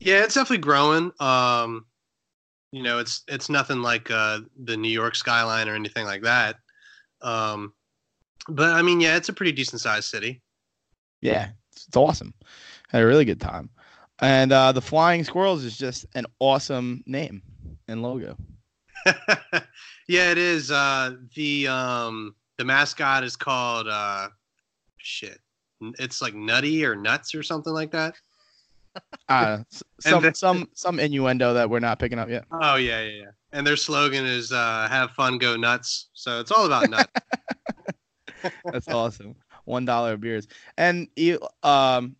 Yeah, 0.00 0.24
it's 0.24 0.34
definitely 0.34 0.58
growing. 0.58 1.12
Um, 1.20 1.86
you 2.72 2.82
know, 2.82 2.98
it's 2.98 3.22
it's 3.28 3.48
nothing 3.48 3.80
like 3.80 4.10
uh, 4.10 4.40
the 4.64 4.76
New 4.76 4.90
York 4.90 5.14
skyline 5.14 5.68
or 5.68 5.76
anything 5.76 6.04
like 6.04 6.22
that. 6.22 6.56
Um, 7.22 7.74
but 8.48 8.70
I 8.70 8.82
mean, 8.82 9.00
yeah, 9.00 9.16
it's 9.16 9.28
a 9.28 9.32
pretty 9.32 9.52
decent 9.52 9.80
sized 9.80 10.08
city. 10.08 10.42
Yeah, 11.20 11.50
it's, 11.90 11.96
awesome. 11.96 12.32
Had 12.88 13.02
a 13.02 13.06
really 13.06 13.24
good 13.24 13.40
time. 13.40 13.70
And 14.20 14.52
uh, 14.52 14.72
the 14.72 14.80
Flying 14.80 15.24
Squirrels 15.24 15.64
is 15.64 15.76
just 15.76 16.06
an 16.14 16.26
awesome 16.38 17.02
name 17.06 17.42
and 17.88 18.02
logo. 18.02 18.36
yeah, 20.08 20.30
it 20.30 20.38
is. 20.38 20.70
Uh, 20.70 21.16
the 21.34 21.66
um, 21.68 22.34
the 22.58 22.64
mascot 22.64 23.24
is 23.24 23.34
called 23.36 23.88
uh, 23.88 24.28
shit. 24.98 25.40
It's 25.98 26.20
like 26.20 26.34
Nutty 26.34 26.84
or 26.84 26.94
Nuts 26.94 27.34
or 27.34 27.42
something 27.42 27.72
like 27.72 27.90
that. 27.92 28.14
Uh, 29.28 29.58
some 30.00 30.22
the- 30.24 30.34
some 30.34 30.68
some 30.74 30.98
innuendo 30.98 31.54
that 31.54 31.70
we're 31.70 31.78
not 31.78 32.00
picking 32.00 32.18
up 32.18 32.28
yet. 32.28 32.44
Oh 32.50 32.74
yeah, 32.74 33.00
yeah, 33.02 33.20
yeah. 33.20 33.30
And 33.52 33.64
their 33.64 33.76
slogan 33.76 34.26
is 34.26 34.50
uh, 34.50 34.88
"Have 34.90 35.12
fun, 35.12 35.38
go 35.38 35.56
nuts." 35.56 36.08
So 36.12 36.40
it's 36.40 36.50
all 36.50 36.66
about 36.66 36.90
nuts. 36.90 37.06
That's 38.64 38.88
awesome. 38.88 39.36
One 39.70 39.84
dollar 39.84 40.16
beers, 40.16 40.48
and 40.76 41.08
you 41.16 41.38
um, 41.62 42.16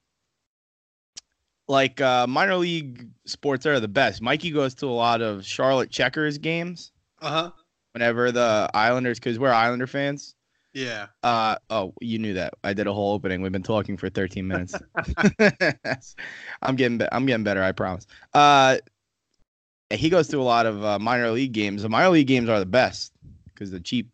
like 1.68 2.00
uh, 2.00 2.26
minor 2.26 2.56
league 2.56 3.08
sports 3.26 3.66
are 3.66 3.80
the 3.80 3.88
best. 3.88 4.22
Mikey 4.22 4.50
goes 4.50 4.74
to 4.76 4.86
a 4.86 4.88
lot 4.88 5.20
of 5.22 5.44
Charlotte 5.44 5.90
Checkers 5.90 6.38
games 6.38 6.92
uh 7.20 7.30
huh. 7.30 7.50
whenever 7.92 8.32
the 8.32 8.70
Islanders, 8.74 9.18
because 9.18 9.38
we're 9.38 9.52
Islander 9.52 9.86
fans. 9.86 10.34
Yeah. 10.72 11.06
Uh 11.22 11.56
oh, 11.70 11.94
you 12.00 12.18
knew 12.18 12.34
that. 12.34 12.54
I 12.62 12.72
did 12.72 12.86
a 12.86 12.92
whole 12.92 13.14
opening. 13.14 13.42
We've 13.42 13.52
been 13.52 13.62
talking 13.62 13.96
for 13.96 14.08
13 14.08 14.46
minutes. 14.46 14.74
I'm 16.62 16.76
getting 16.76 16.98
be- 16.98 17.08
I'm 17.10 17.26
getting 17.26 17.44
better, 17.44 17.62
I 17.62 17.72
promise. 17.72 18.06
Uh 18.34 18.78
he 19.92 20.08
goes 20.08 20.28
to 20.28 20.38
a 20.38 20.42
lot 20.42 20.66
of 20.66 20.84
uh, 20.84 20.98
minor 21.00 21.30
league 21.32 21.52
games. 21.52 21.82
The 21.82 21.88
minor 21.88 22.10
league 22.10 22.28
games 22.28 22.48
are 22.48 22.60
the 22.60 22.66
best 22.66 23.12
because 23.46 23.72
the 23.72 23.80
cheap 23.80 24.08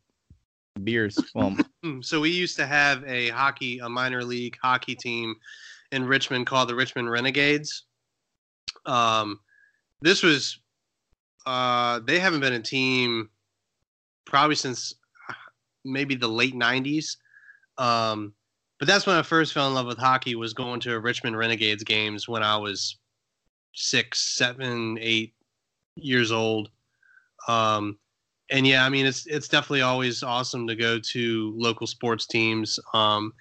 beers. 0.85 1.19
Well, 1.35 1.57
So 2.03 2.21
we 2.21 2.31
used 2.31 2.57
to 2.57 2.67
have 2.67 3.05
a 3.05 3.29
hockey, 3.29 3.79
a 3.79 3.89
minor 3.89 4.25
league 4.25 4.57
hockey 4.63 4.95
team 4.95 5.35
in 5.93 6.05
Richmond 6.05 6.47
called 6.47 6.69
the 6.69 6.75
Richmond 6.75 7.11
Renegades. 7.11 7.85
Um, 8.85 9.41
this 10.01 10.23
was, 10.23 10.61
uh, 11.47 12.01
they 12.01 12.19
haven't 12.19 12.41
been 12.41 12.55
a 12.55 12.61
team 12.61 13.31
probably 14.25 14.57
since 14.57 14.95
uh, 15.29 15.35
maybe 15.85 16.15
the 16.15 16.29
late 16.29 16.55
'90s. 16.55 17.17
Um, 17.79 18.35
but 18.79 18.89
that's 18.89 19.07
when 19.07 19.17
I 19.17 19.23
first 19.23 19.55
fell 19.55 19.69
in 19.69 19.75
love 19.75 19.87
with 19.87 19.99
hockey. 19.99 20.35
Was 20.35 20.53
going 20.53 20.81
to 20.81 21.01
Richmond 21.01 21.39
Renegades 21.39 21.85
games 21.85 22.29
when 22.29 22.43
I 22.43 22.57
was 22.57 22.99
six, 23.73 24.37
seven, 24.37 24.99
eight 25.01 25.35
years 25.95 26.31
old. 26.33 26.71
Um, 27.49 27.99
and 28.51 28.67
yeah, 28.67 28.85
I 28.85 28.89
mean 28.89 29.07
it's 29.07 29.27
it's 29.27 29.49
definitely 29.49 29.83
always 29.83 30.23
awesome 30.23 30.67
to 30.67 30.77
go 30.77 30.99
to 30.99 31.55
local 31.57 31.87
sports 31.87 32.27
teams. 32.27 32.79
Um, 32.95 33.33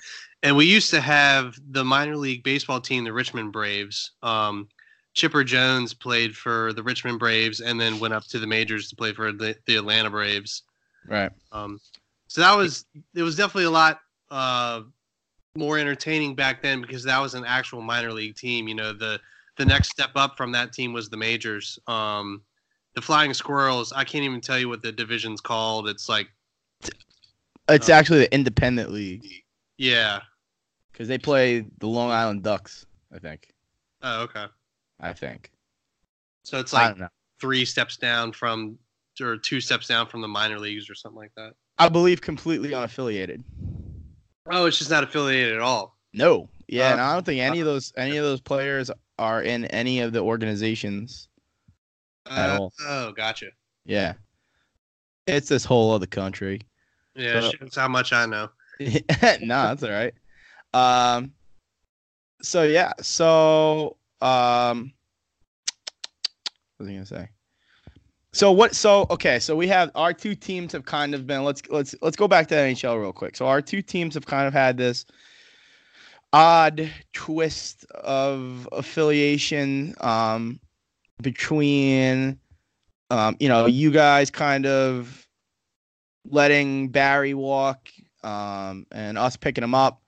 and 0.43 0.55
we 0.55 0.65
used 0.65 0.89
to 0.91 1.01
have 1.01 1.57
the 1.71 1.83
minor 1.83 2.15
league 2.15 2.43
baseball 2.43 2.79
team, 2.79 3.03
the 3.03 3.13
Richmond 3.13 3.51
Braves. 3.51 4.11
Um, 4.21 4.67
Chipper 5.13 5.43
Jones 5.43 5.93
played 5.93 6.35
for 6.35 6.73
the 6.73 6.83
Richmond 6.83 7.19
Braves 7.19 7.61
and 7.61 7.79
then 7.79 7.99
went 7.99 8.13
up 8.13 8.25
to 8.25 8.37
the 8.37 8.45
majors 8.45 8.89
to 8.89 8.95
play 8.95 9.13
for 9.13 9.31
the, 9.31 9.55
the 9.65 9.77
Atlanta 9.77 10.09
Braves. 10.09 10.63
right. 11.07 11.31
Um, 11.51 11.79
so 12.27 12.41
that 12.41 12.55
was 12.55 12.85
it 13.15 13.21
was 13.21 13.35
definitely 13.35 13.65
a 13.65 13.71
lot 13.71 14.01
uh, 14.29 14.81
more 15.55 15.79
entertaining 15.79 16.35
back 16.35 16.61
then 16.61 16.81
because 16.81 17.03
that 17.03 17.19
was 17.19 17.33
an 17.33 17.45
actual 17.45 17.81
minor 17.81 18.11
league 18.11 18.35
team. 18.35 18.67
You 18.67 18.75
know, 18.75 18.91
the 18.91 19.19
the 19.57 19.65
next 19.65 19.89
step 19.89 20.11
up 20.15 20.35
from 20.35 20.51
that 20.51 20.73
team 20.73 20.91
was 20.91 21.09
the 21.09 21.17
majors. 21.17 21.79
Um, 21.87 22.41
the 22.95 23.01
Flying 23.01 23.33
Squirrels. 23.33 23.91
I 23.93 24.03
can't 24.03 24.23
even 24.23 24.41
tell 24.41 24.57
you 24.57 24.69
what 24.69 24.81
the 24.81 24.91
division's 24.91 25.41
called. 25.41 25.87
It's 25.87 26.09
like 26.09 26.27
It's 27.69 27.89
Uh, 27.89 27.93
actually 27.93 28.19
the 28.19 28.33
independent 28.33 28.91
league 28.91 29.25
yeah. 29.77 30.21
because 30.91 31.07
they 31.07 31.17
play 31.17 31.65
the 31.79 31.87
Long 31.87 32.11
Island 32.11 32.43
Ducks. 32.43 32.85
I 33.13 33.19
think. 33.19 33.53
Oh, 34.01 34.23
okay. 34.23 34.45
I 34.99 35.13
think. 35.13 35.51
So 36.43 36.59
it's 36.59 36.73
like 36.73 36.95
three 37.39 37.65
steps 37.65 37.97
down 37.97 38.31
from 38.31 38.77
or 39.21 39.37
two 39.37 39.61
steps 39.61 39.87
down 39.87 40.07
from 40.07 40.21
the 40.21 40.27
minor 40.27 40.59
leagues 40.59 40.89
or 40.89 40.95
something 40.95 41.17
like 41.19 41.31
that. 41.37 41.53
I 41.77 41.89
believe 41.89 42.21
completely 42.21 42.69
unaffiliated. 42.71 43.43
Oh, 44.51 44.65
it's 44.67 44.77
just 44.77 44.91
not 44.91 45.03
affiliated 45.03 45.55
at 45.55 45.61
all. 45.61 45.97
No. 46.13 46.49
Yeah, 46.67 46.89
Uh, 46.89 46.91
and 46.93 47.01
I 47.01 47.13
don't 47.13 47.25
think 47.25 47.41
any 47.41 47.59
of 47.59 47.65
those 47.65 47.93
any 47.97 48.17
of 48.17 48.23
those 48.23 48.41
players 48.41 48.91
are 49.17 49.41
in 49.41 49.65
any 49.65 49.99
of 50.01 50.13
the 50.13 50.19
organizations. 50.21 51.29
At 52.29 52.49
Uh, 52.49 52.59
all. 52.59 52.73
Oh, 52.81 53.11
gotcha. 53.11 53.47
Yeah. 53.85 54.13
It's 55.27 55.49
this 55.49 55.65
whole 55.65 55.91
other 55.91 56.05
country. 56.05 56.61
Yeah, 57.15 57.49
shows 57.49 57.75
how 57.75 57.87
much 57.87 58.13
I 58.13 58.25
know. 58.25 58.49
no, 58.79 58.97
that's 59.39 59.83
all 59.83 59.89
right. 59.89 60.13
Um 60.73 61.31
so 62.41 62.63
yeah, 62.63 62.91
so 63.01 63.97
um 64.21 64.93
what 66.77 66.85
was 66.85 66.89
I 66.89 66.93
gonna 66.93 67.05
say? 67.05 67.29
So 68.33 68.51
what 68.51 68.75
so 68.75 69.07
okay, 69.09 69.39
so 69.39 69.55
we 69.55 69.67
have 69.67 69.91
our 69.95 70.11
two 70.13 70.35
teams 70.35 70.73
have 70.73 70.83
kind 70.83 71.15
of 71.15 71.25
been 71.25 71.43
let's 71.45 71.61
let's 71.69 71.95
let's 72.01 72.17
go 72.17 72.27
back 72.27 72.47
to 72.47 72.55
the 72.55 72.61
NHL 72.61 72.99
real 72.99 73.13
quick. 73.13 73.35
So 73.37 73.47
our 73.47 73.61
two 73.61 73.81
teams 73.81 74.13
have 74.15 74.25
kind 74.25 74.45
of 74.45 74.53
had 74.53 74.75
this 74.75 75.05
odd 76.33 76.91
twist 77.13 77.85
of 77.91 78.67
affiliation 78.73 79.95
um 80.01 80.59
between 81.21 82.39
um 83.09 83.35
you 83.39 83.47
know 83.47 83.65
you 83.65 83.91
guys 83.91 84.29
kind 84.29 84.65
of 84.65 85.27
letting 86.29 86.89
Barry 86.89 87.33
walk 87.33 87.89
um 88.23 88.85
and 88.91 89.17
us 89.17 89.37
picking 89.37 89.63
him 89.63 89.75
up 89.75 90.01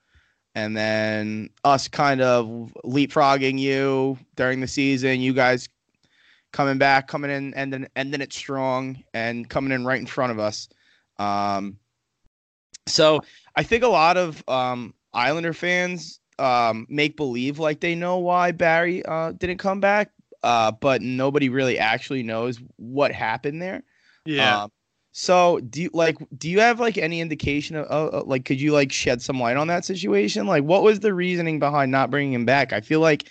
and 0.55 0.75
then 0.75 1.49
us 1.63 1.87
kind 1.87 2.21
of 2.21 2.73
leapfrogging 2.83 3.59
you 3.59 4.17
during 4.35 4.59
the 4.59 4.67
season 4.67 5.21
you 5.21 5.33
guys 5.33 5.69
coming 6.51 6.77
back 6.77 7.07
coming 7.07 7.29
in 7.29 7.53
and 7.53 7.71
then 7.71 7.87
ending 7.95 8.21
it 8.21 8.33
strong 8.33 9.03
and 9.13 9.49
coming 9.49 9.71
in 9.71 9.85
right 9.85 9.99
in 9.99 10.07
front 10.07 10.31
of 10.31 10.39
us. 10.39 10.67
Um 11.19 11.77
so 12.87 13.19
I 13.55 13.63
think 13.63 13.83
a 13.83 13.87
lot 13.87 14.17
of 14.17 14.43
um 14.49 14.93
Islander 15.13 15.53
fans 15.53 16.19
um 16.39 16.85
make 16.89 17.17
believe 17.17 17.59
like 17.59 17.79
they 17.79 17.95
know 17.95 18.17
why 18.17 18.51
Barry 18.51 19.05
uh 19.05 19.33
didn't 19.33 19.57
come 19.57 19.79
back 19.79 20.11
uh 20.43 20.71
but 20.71 21.01
nobody 21.01 21.49
really 21.49 21.77
actually 21.79 22.23
knows 22.23 22.59
what 22.77 23.11
happened 23.11 23.61
there 23.61 23.83
Yeah. 24.25 24.61
um, 24.63 24.71
so 25.11 25.59
do 25.61 25.81
you 25.81 25.89
like 25.93 26.17
do 26.38 26.49
you 26.49 26.59
have 26.59 26.79
like 26.79 26.97
any 26.97 27.21
indication 27.21 27.75
of 27.75 27.85
uh, 27.89 28.19
uh, 28.19 28.23
like 28.25 28.45
could 28.45 28.61
you 28.61 28.71
like 28.71 28.91
shed 28.91 29.21
some 29.21 29.39
light 29.39 29.57
on 29.57 29.67
that 29.67 29.83
situation? 29.85 30.45
Like 30.45 30.63
what 30.63 30.83
was 30.83 30.99
the 30.99 31.13
reasoning 31.13 31.59
behind 31.59 31.91
not 31.91 32.11
bringing 32.11 32.33
him 32.33 32.45
back? 32.45 32.71
I 32.71 32.81
feel 32.81 32.99
like 32.99 33.29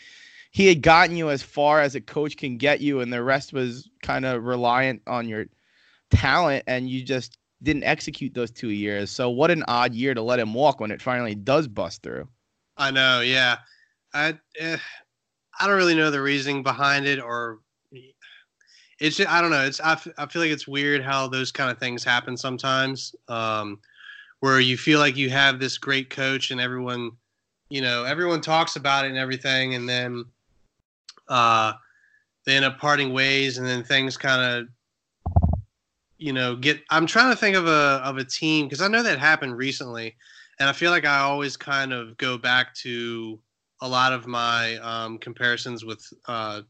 he 0.51 0.67
had 0.67 0.83
gotten 0.83 1.17
you 1.17 1.31
as 1.31 1.43
far 1.43 1.81
as 1.81 1.95
a 1.95 2.01
coach 2.01 2.37
can 2.37 2.57
get 2.57 2.81
you 2.81 3.01
and 3.01 3.13
the 3.13 3.23
rest 3.23 3.53
was 3.53 3.89
kind 4.03 4.25
of 4.25 4.45
reliant 4.45 5.03
on 5.07 5.29
your 5.29 5.47
talent 6.11 6.65
and 6.67 6.89
you 6.91 7.05
just 7.05 7.39
didn't 7.63 7.85
execute 7.85 8.35
those 8.35 8.51
2 8.51 8.71
years. 8.71 9.11
So 9.11 9.31
what 9.31 9.51
an 9.51 9.65
odd 9.69 9.95
year 9.95 10.15
to 10.15 10.23
let 10.23 10.41
him 10.41 10.55
walk 10.55 10.81
when 10.81 10.91
it 10.91 11.03
finally 11.03 11.35
does 11.35 11.69
bust 11.69 12.03
through. 12.03 12.29
I 12.77 12.91
know, 12.91 13.21
yeah. 13.21 13.59
I 14.15 14.39
eh, 14.59 14.79
I 15.59 15.67
don't 15.67 15.77
really 15.77 15.95
know 15.95 16.11
the 16.11 16.21
reasoning 16.21 16.63
behind 16.63 17.07
it, 17.07 17.21
or 17.21 17.61
it's 19.01 19.17
just, 19.17 19.31
I 19.31 19.41
don't 19.41 19.51
know. 19.51 19.65
It's 19.65 19.81
I, 19.81 19.93
f- 19.93 20.09
I 20.19 20.27
feel 20.27 20.43
like 20.43 20.51
it's 20.51 20.69
weird 20.69 21.03
how 21.03 21.29
those 21.29 21.53
kind 21.53 21.71
of 21.71 21.79
things 21.79 22.05
happen 22.05 22.37
sometimes, 22.37 23.15
um, 23.29 23.79
where 24.41 24.61
you 24.61 24.77
feel 24.77 24.99
like 24.99 25.17
you 25.17 25.31
have 25.31 25.59
this 25.59 25.79
great 25.79 26.11
coach 26.11 26.51
and 26.51 26.61
everyone, 26.61 27.13
you 27.69 27.81
know, 27.81 28.05
everyone 28.05 28.41
talks 28.41 28.77
about 28.77 29.05
it 29.05 29.09
and 29.09 29.19
everything, 29.19 29.75
and 29.75 29.89
then 29.89 30.25
uh, 31.29 31.73
they 32.45 32.57
end 32.57 32.65
up 32.65 32.79
parting 32.79 33.13
ways, 33.13 33.59
and 33.59 33.67
then 33.67 33.83
things 33.83 34.17
kind 34.17 34.43
of 34.43 34.69
you 36.19 36.33
know 36.33 36.57
get 36.57 36.81
i'm 36.89 37.05
trying 37.07 37.31
to 37.31 37.37
think 37.37 37.55
of 37.55 37.67
a 37.67 38.01
of 38.03 38.17
a 38.17 38.25
team 38.25 38.65
because 38.65 38.81
i 38.81 38.89
know 38.89 39.03
that 39.03 39.19
happened 39.19 39.55
recently 39.55 40.17
and 40.59 40.69
I 40.69 40.73
feel 40.73 40.91
like 40.91 41.05
I 41.05 41.19
always 41.19 41.57
kind 41.57 41.93
of 41.93 42.17
go 42.17 42.39
back 42.39 42.75
to 42.77 43.39
a 43.81 43.89
lot 43.89 44.13
of 44.13 44.27
my 44.27 44.77
um, 44.77 45.19
comparisons 45.19 45.85
with. 45.85 46.07
Uh, 46.27 46.63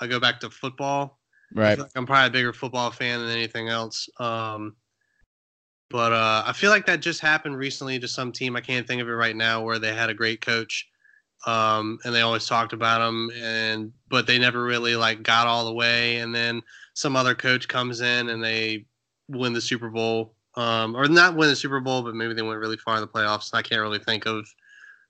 I 0.00 0.06
go 0.06 0.18
back 0.18 0.40
to 0.40 0.50
football. 0.50 1.18
Right. 1.54 1.78
like 1.78 1.90
I'm 1.96 2.06
probably 2.06 2.28
a 2.28 2.30
bigger 2.30 2.52
football 2.52 2.90
fan 2.90 3.20
than 3.20 3.30
anything 3.30 3.68
else. 3.68 4.08
Um, 4.18 4.76
but 5.90 6.12
uh, 6.12 6.44
I 6.46 6.52
feel 6.52 6.70
like 6.70 6.86
that 6.86 7.00
just 7.00 7.20
happened 7.20 7.56
recently 7.56 7.98
to 7.98 8.08
some 8.08 8.30
team. 8.30 8.54
I 8.54 8.60
can't 8.60 8.86
think 8.86 9.02
of 9.02 9.08
it 9.08 9.12
right 9.12 9.34
now 9.34 9.62
where 9.62 9.78
they 9.78 9.92
had 9.92 10.08
a 10.08 10.14
great 10.14 10.40
coach, 10.40 10.88
um, 11.46 11.98
and 12.04 12.14
they 12.14 12.20
always 12.20 12.46
talked 12.46 12.72
about 12.72 13.06
him, 13.06 13.30
and 13.42 13.92
but 14.08 14.26
they 14.26 14.38
never 14.38 14.62
really 14.62 14.94
like 14.94 15.24
got 15.24 15.48
all 15.48 15.64
the 15.64 15.74
way. 15.74 16.18
And 16.18 16.32
then 16.32 16.62
some 16.94 17.16
other 17.16 17.34
coach 17.34 17.66
comes 17.66 18.00
in 18.00 18.28
and 18.28 18.42
they 18.42 18.86
win 19.28 19.52
the 19.52 19.60
Super 19.60 19.90
Bowl, 19.90 20.36
um, 20.54 20.96
or 20.96 21.08
not 21.08 21.34
win 21.34 21.48
the 21.48 21.56
Super 21.56 21.80
Bowl, 21.80 22.02
but 22.02 22.14
maybe 22.14 22.34
they 22.34 22.42
went 22.42 22.60
really 22.60 22.76
far 22.76 22.94
in 22.94 23.00
the 23.00 23.08
playoffs. 23.08 23.52
I 23.52 23.62
can't 23.62 23.80
really 23.80 23.98
think 23.98 24.26
of 24.26 24.46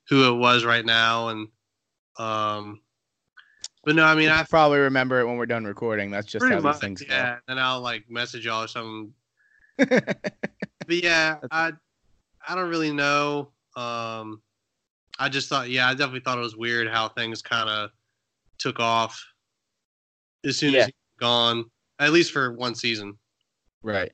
who 0.09 0.33
it 0.33 0.37
was 0.37 0.65
right 0.65 0.85
now, 0.85 1.29
and 1.29 1.47
um, 2.17 2.81
but 3.83 3.95
no, 3.95 4.03
I 4.05 4.15
mean 4.15 4.29
I 4.29 4.41
I 4.41 4.43
probably 4.43 4.79
remember 4.79 5.19
it 5.19 5.25
when 5.25 5.37
we're 5.37 5.45
done 5.45 5.65
recording. 5.65 6.11
That's 6.11 6.27
just 6.27 6.45
how 6.45 6.59
much, 6.59 6.75
these 6.75 6.81
things 6.81 7.01
go. 7.01 7.13
yeah. 7.13 7.37
And 7.47 7.59
I'll 7.59 7.81
like 7.81 8.09
message 8.09 8.45
y'all 8.45 8.63
or 8.63 8.67
something. 8.67 9.13
But 10.87 11.03
yeah, 11.03 11.37
I 11.51 11.71
I 12.47 12.55
don't 12.55 12.69
really 12.69 12.91
know. 12.91 13.51
Um, 13.75 14.41
I 15.19 15.29
just 15.29 15.47
thought, 15.47 15.69
yeah, 15.69 15.87
I 15.87 15.91
definitely 15.93 16.21
thought 16.21 16.37
it 16.37 16.41
was 16.41 16.57
weird 16.57 16.87
how 16.89 17.07
things 17.07 17.41
kind 17.41 17.69
of 17.69 17.91
took 18.57 18.79
off 18.79 19.23
as 20.43 20.57
soon 20.57 20.73
Yeah. 20.73 20.79
as 20.81 20.85
he 20.87 20.91
was 20.93 21.19
gone, 21.19 21.65
at 21.99 22.11
least 22.11 22.31
for 22.31 22.51
one 22.53 22.75
season. 22.75 23.17
right. 23.83 24.11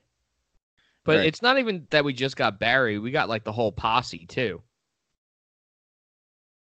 But 1.05 1.19
Right. 1.19 1.25
it's 1.27 1.41
not 1.41 1.57
even 1.57 1.87
that 1.91 2.03
we 2.03 2.11
just 2.13 2.35
got 2.35 2.59
Barry. 2.59 2.99
We 2.99 3.11
got 3.11 3.29
like 3.29 3.45
the 3.45 3.53
whole 3.53 3.71
posse 3.71 4.25
too. 4.27 4.61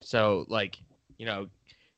So 0.03 0.45
like, 0.47 0.77
you 1.17 1.25
know, 1.25 1.47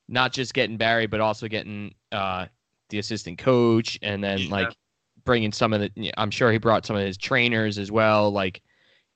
not 0.07 0.33
just 0.33 0.53
getting 0.53 0.77
Barry, 0.77 1.07
but 1.07 1.19
also 1.21 1.47
getting 1.47 1.93
uh 2.11 2.45
the 2.89 2.99
assistant 2.99 3.37
coach 3.39 3.97
and 4.01 4.23
then 4.23 4.39
Yeah. 4.39 4.51
like 4.51 4.77
bringing 5.23 5.51
some 5.51 5.73
of 5.73 5.81
the 5.81 6.13
I'm 6.17 6.31
sure 6.31 6.51
he 6.51 6.57
brought 6.57 6.85
some 6.85 6.95
of 6.95 7.03
his 7.05 7.17
trainers 7.17 7.77
as 7.77 7.91
well. 7.91 8.31
Like, 8.31 8.61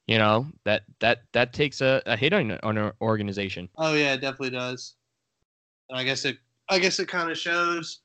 you 0.08 0.18
know, 0.18 0.48
that 0.66 0.84
that 1.00 1.20
that 1.34 1.54
takes 1.54 1.82
a, 1.82 2.02
a 2.06 2.18
hit 2.18 2.34
on 2.34 2.52
on 2.64 2.78
our 2.78 2.96
organization. 3.02 3.70
Oh 3.78 3.94
yeah, 3.94 4.14
it 4.14 4.22
definitely 4.22 4.52
does. 4.52 4.96
And 5.90 5.98
I 6.00 6.04
guess 6.04 6.26
it, 6.26 6.38
I 6.70 6.80
guess 6.80 7.00
it 7.00 7.08
kind 7.08 7.30
of 7.32 7.38
shows. 7.38 8.02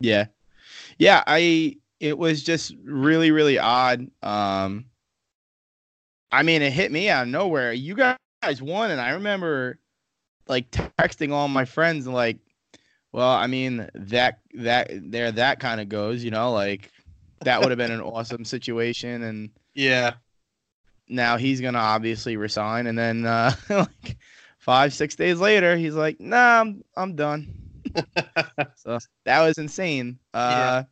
Yeah. 0.00 0.26
Yeah, 0.98 1.22
I 1.26 1.76
it 2.00 2.16
was 2.16 2.42
just 2.42 2.74
really 2.84 3.30
really 3.30 3.58
odd. 3.58 4.08
Um 4.22 4.86
I 6.30 6.42
mean, 6.42 6.62
it 6.62 6.72
hit 6.72 6.90
me 6.90 7.08
out 7.08 7.24
of 7.24 7.28
nowhere. 7.28 7.72
You 7.72 7.94
guys 7.94 8.16
won 8.52 8.90
and 8.90 9.00
I 9.00 9.10
remember 9.10 9.78
like 10.48 10.70
texting 10.70 11.32
all 11.32 11.48
my 11.48 11.64
friends 11.64 12.06
and 12.06 12.14
like 12.14 12.38
Well, 13.12 13.28
I 13.30 13.46
mean 13.46 13.88
that 13.94 14.40
that 14.54 14.90
there 14.92 15.32
that 15.32 15.60
kind 15.60 15.80
of 15.80 15.88
goes, 15.88 16.24
you 16.24 16.30
know, 16.30 16.52
like 16.52 16.90
that 17.44 17.62
would 17.62 17.70
have 17.72 17.78
been 17.78 17.92
an 17.92 18.00
awesome 18.02 18.44
situation, 18.44 19.22
and 19.22 19.50
Yeah. 19.74 20.14
now 21.08 21.36
he's 21.36 21.60
gonna 21.60 21.78
obviously 21.78 22.36
resign, 22.36 22.86
and 22.86 22.98
then 22.98 23.26
uh, 23.26 23.52
like 23.68 24.16
five 24.58 24.92
six 24.92 25.16
days 25.16 25.38
later, 25.40 25.76
he's 25.76 25.94
like, 25.94 26.20
"Nah, 26.20 26.60
I'm 26.60 26.82
I'm 26.96 27.14
done." 27.16 27.54
so 28.74 28.98
that 29.24 29.40
was 29.42 29.58
insane. 29.58 30.18
Uh, 30.32 30.84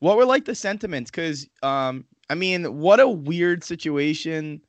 What 0.00 0.16
were 0.16 0.24
like 0.26 0.44
the 0.44 0.54
sentiments? 0.54 1.10
Because 1.10 1.48
um, 1.62 2.06
I 2.30 2.34
mean, 2.34 2.78
what 2.78 3.00
a 3.00 3.08
weird 3.08 3.64
situation 3.64 4.62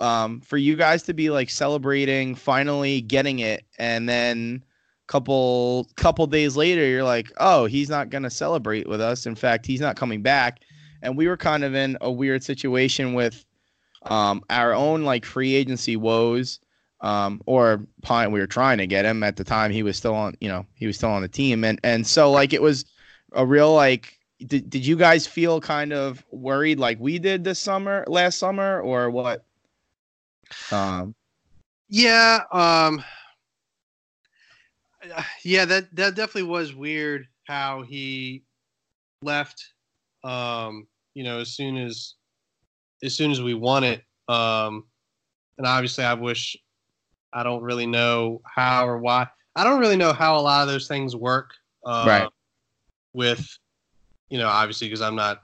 um 0.00 0.40
for 0.40 0.56
you 0.56 0.76
guys 0.76 1.02
to 1.04 1.14
be 1.14 1.30
like 1.30 1.50
celebrating 1.50 2.34
finally 2.34 3.00
getting 3.00 3.40
it, 3.40 3.64
and 3.78 4.08
then 4.08 4.62
couple 5.08 5.90
couple 5.96 6.26
days 6.26 6.56
later 6.56 6.86
you're 6.86 7.04
like 7.04 7.30
oh 7.36 7.66
he's 7.66 7.90
not 7.90 8.08
going 8.08 8.22
to 8.22 8.30
celebrate 8.30 8.88
with 8.88 9.00
us. 9.00 9.26
In 9.26 9.34
fact 9.34 9.66
he's 9.66 9.80
not 9.80 9.96
coming 9.96 10.22
back. 10.22 10.60
And 11.02 11.18
we 11.18 11.26
were 11.28 11.36
kind 11.36 11.64
of 11.64 11.74
in 11.74 11.98
a 12.00 12.10
weird 12.10 12.42
situation 12.42 13.12
with 13.12 13.44
um 14.04 14.42
our 14.48 14.72
own 14.72 15.02
like 15.02 15.24
free 15.26 15.54
agency 15.54 15.96
woes 15.96 16.60
um 17.02 17.42
or 17.46 17.86
Pine 18.02 18.32
we 18.32 18.40
were 18.40 18.46
trying 18.46 18.78
to 18.78 18.86
get 18.86 19.04
him. 19.04 19.22
At 19.22 19.36
the 19.36 19.44
time 19.44 19.70
he 19.70 19.82
was 19.82 19.96
still 19.96 20.14
on 20.14 20.34
you 20.40 20.48
know 20.48 20.64
he 20.74 20.86
was 20.86 20.96
still 20.96 21.10
on 21.10 21.20
the 21.20 21.28
team. 21.28 21.62
And 21.64 21.78
and 21.84 22.06
so 22.06 22.30
like 22.30 22.54
it 22.54 22.62
was 22.62 22.86
a 23.32 23.44
real 23.44 23.74
like 23.74 24.18
did, 24.46 24.70
did 24.70 24.86
you 24.86 24.96
guys 24.96 25.26
feel 25.26 25.60
kind 25.60 25.92
of 25.92 26.24
worried 26.30 26.78
like 26.78 26.98
we 27.00 27.18
did 27.18 27.44
this 27.44 27.58
summer 27.58 28.04
last 28.06 28.38
summer 28.38 28.80
or 28.80 29.10
what 29.10 29.44
um 30.70 31.14
Yeah, 31.88 32.40
um 32.52 33.02
yeah, 35.44 35.64
that 35.64 35.94
that 35.96 36.14
definitely 36.14 36.44
was 36.44 36.74
weird 36.74 37.26
how 37.46 37.82
he 37.82 38.44
left 39.22 39.72
um, 40.24 40.86
you 41.14 41.24
know, 41.24 41.40
as 41.40 41.54
soon 41.54 41.76
as 41.76 42.14
as 43.02 43.14
soon 43.16 43.30
as 43.32 43.42
we 43.42 43.54
won 43.54 43.84
it. 43.84 44.02
Um 44.28 44.84
and 45.58 45.66
obviously 45.66 46.04
I 46.04 46.14
wish 46.14 46.56
I 47.32 47.42
don't 47.42 47.62
really 47.62 47.86
know 47.86 48.40
how 48.44 48.86
or 48.86 48.98
why. 48.98 49.28
I 49.56 49.64
don't 49.64 49.80
really 49.80 49.96
know 49.96 50.12
how 50.12 50.36
a 50.38 50.40
lot 50.40 50.62
of 50.62 50.68
those 50.68 50.88
things 50.88 51.14
work 51.16 51.50
uh, 51.84 52.06
Right. 52.06 52.28
with 53.14 53.46
you 54.30 54.38
know, 54.38 54.48
obviously 54.48 54.88
because 54.88 55.02
I'm 55.02 55.16
not 55.16 55.42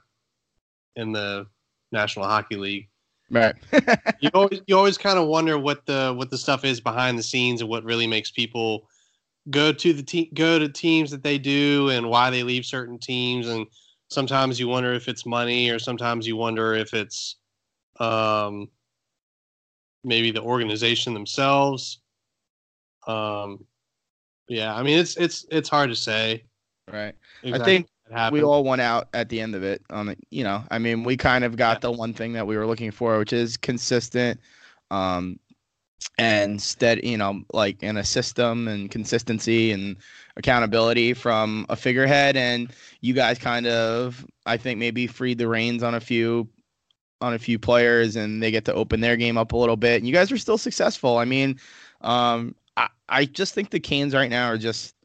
in 0.95 1.11
the 1.11 1.47
National 1.91 2.25
Hockey 2.25 2.55
League 2.55 2.88
right. 3.29 3.55
You 4.21 4.29
always 4.33 4.61
you 4.67 4.77
always 4.77 4.97
kind 4.97 5.17
of 5.17 5.27
wonder 5.27 5.57
what 5.57 5.85
the 5.85 6.13
what 6.15 6.29
the 6.29 6.37
stuff 6.37 6.65
is 6.65 6.81
behind 6.81 7.17
the 7.17 7.23
scenes 7.23 7.61
and 7.61 7.69
what 7.69 7.83
really 7.83 8.07
makes 8.07 8.31
people 8.31 8.87
go 9.49 9.71
to 9.71 9.93
the 9.93 10.03
team 10.03 10.27
go 10.33 10.59
to 10.59 10.67
teams 10.69 11.11
that 11.11 11.23
they 11.23 11.37
do 11.37 11.89
and 11.89 12.09
why 12.09 12.29
they 12.29 12.43
leave 12.43 12.65
certain 12.65 12.99
teams. 12.99 13.47
And 13.47 13.67
sometimes 14.09 14.59
you 14.59 14.67
wonder 14.67 14.93
if 14.93 15.07
it's 15.07 15.25
money 15.25 15.69
or 15.69 15.79
sometimes 15.79 16.27
you 16.27 16.35
wonder 16.35 16.73
if 16.73 16.93
it's 16.93 17.37
um 17.99 18.69
maybe 20.03 20.31
the 20.31 20.41
organization 20.41 21.13
themselves. 21.13 21.99
Um 23.07 23.65
yeah 24.49 24.75
i 24.75 24.81
mean 24.81 24.97
it's 24.97 25.15
it's 25.15 25.45
it's 25.51 25.69
hard 25.69 25.89
to 25.89 25.95
say. 25.95 26.43
Right. 26.91 27.15
Exactly. 27.43 27.65
think 27.65 27.87
what 27.87 27.87
happened. 27.87 27.98
We 28.31 28.41
all 28.41 28.63
went 28.63 28.81
out 28.81 29.07
at 29.13 29.29
the 29.29 29.39
end 29.39 29.55
of 29.55 29.63
it 29.63 29.81
on 29.89 30.07
the 30.07 30.17
you 30.31 30.43
know 30.43 30.63
i 30.71 30.77
mean 30.77 31.03
we 31.03 31.15
kind 31.15 31.43
of 31.43 31.55
got 31.55 31.81
the 31.81 31.91
one 31.91 32.13
thing 32.13 32.33
that 32.33 32.47
we 32.47 32.57
were 32.57 32.65
looking 32.65 32.91
for 32.91 33.17
which 33.19 33.33
is 33.33 33.57
consistent 33.57 34.39
um 34.91 35.39
and 36.17 36.61
steady 36.61 37.07
you 37.07 37.17
know 37.17 37.41
like 37.53 37.81
in 37.83 37.97
a 37.97 38.03
system 38.03 38.67
and 38.67 38.91
consistency 38.91 39.71
and 39.71 39.97
accountability 40.39 41.13
from 41.13 41.65
a 41.69 41.75
figurehead. 41.75 42.35
And 42.35 42.71
you 43.01 43.13
guys 43.13 43.37
kind 43.37 43.67
of 43.67 44.25
i 44.45 44.57
think 44.57 44.79
maybe 44.79 45.05
freed 45.05 45.37
the 45.37 45.47
reins 45.47 45.83
on 45.83 45.95
a 45.95 45.99
few 45.99 46.47
on 47.21 47.33
a 47.33 47.39
few 47.39 47.59
players 47.59 48.15
and 48.15 48.41
they 48.41 48.49
get 48.49 48.65
to 48.65 48.73
open 48.73 49.01
their 49.01 49.17
game 49.17 49.37
up 49.37 49.51
a 49.51 49.57
little 49.57 49.75
bit. 49.77 49.97
And 49.97 50.07
you 50.07 50.13
guys 50.13 50.31
are 50.31 50.37
still 50.37 50.57
successful. 50.57 51.17
I 51.17 51.25
mean 51.25 51.59
um 52.01 52.55
i, 52.77 52.87
I 53.09 53.25
just 53.25 53.53
think 53.53 53.69
the 53.69 53.79
canes 53.79 54.15
right 54.15 54.29
now 54.29 54.47
are 54.47 54.57
just 54.57 54.95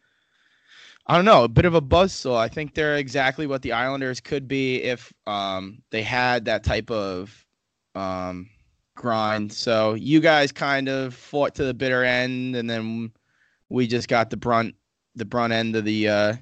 I 1.07 1.17
don't 1.17 1.25
know, 1.27 1.45
a 1.45 1.49
bit 1.49 1.67
of 1.67 1.75
a 1.75 1.83
buzzsaw. 1.83 2.37
I 2.37 2.49
think 2.49 2.75
they're 2.75 2.97
exactly 2.97 3.47
what 3.47 3.61
the 3.63 3.73
Islanders 3.73 4.21
could 4.21 4.49
be 4.49 4.83
if 4.83 5.13
um, 5.27 5.83
they 5.91 6.03
had 6.03 6.47
that 6.47 6.65
type 6.65 6.91
of 6.91 7.45
um, 7.95 8.49
grind. 8.97 9.53
So 9.53 9.95
you 9.95 10.21
guys 10.21 10.51
kind 10.51 10.89
of 10.89 11.15
fought 11.15 11.55
to 11.57 11.65
the 11.65 11.75
bitter 11.75 12.05
end, 12.05 12.57
and 12.57 12.69
then 12.71 13.13
we 13.69 13.87
just 13.87 14.09
got 14.09 14.31
the 14.31 14.39
brunt, 14.39 14.75
the 15.15 15.27
brunt 15.27 15.53
end 15.53 15.77
of 15.77 15.85
the 15.85 16.09
uh, 16.09 16.35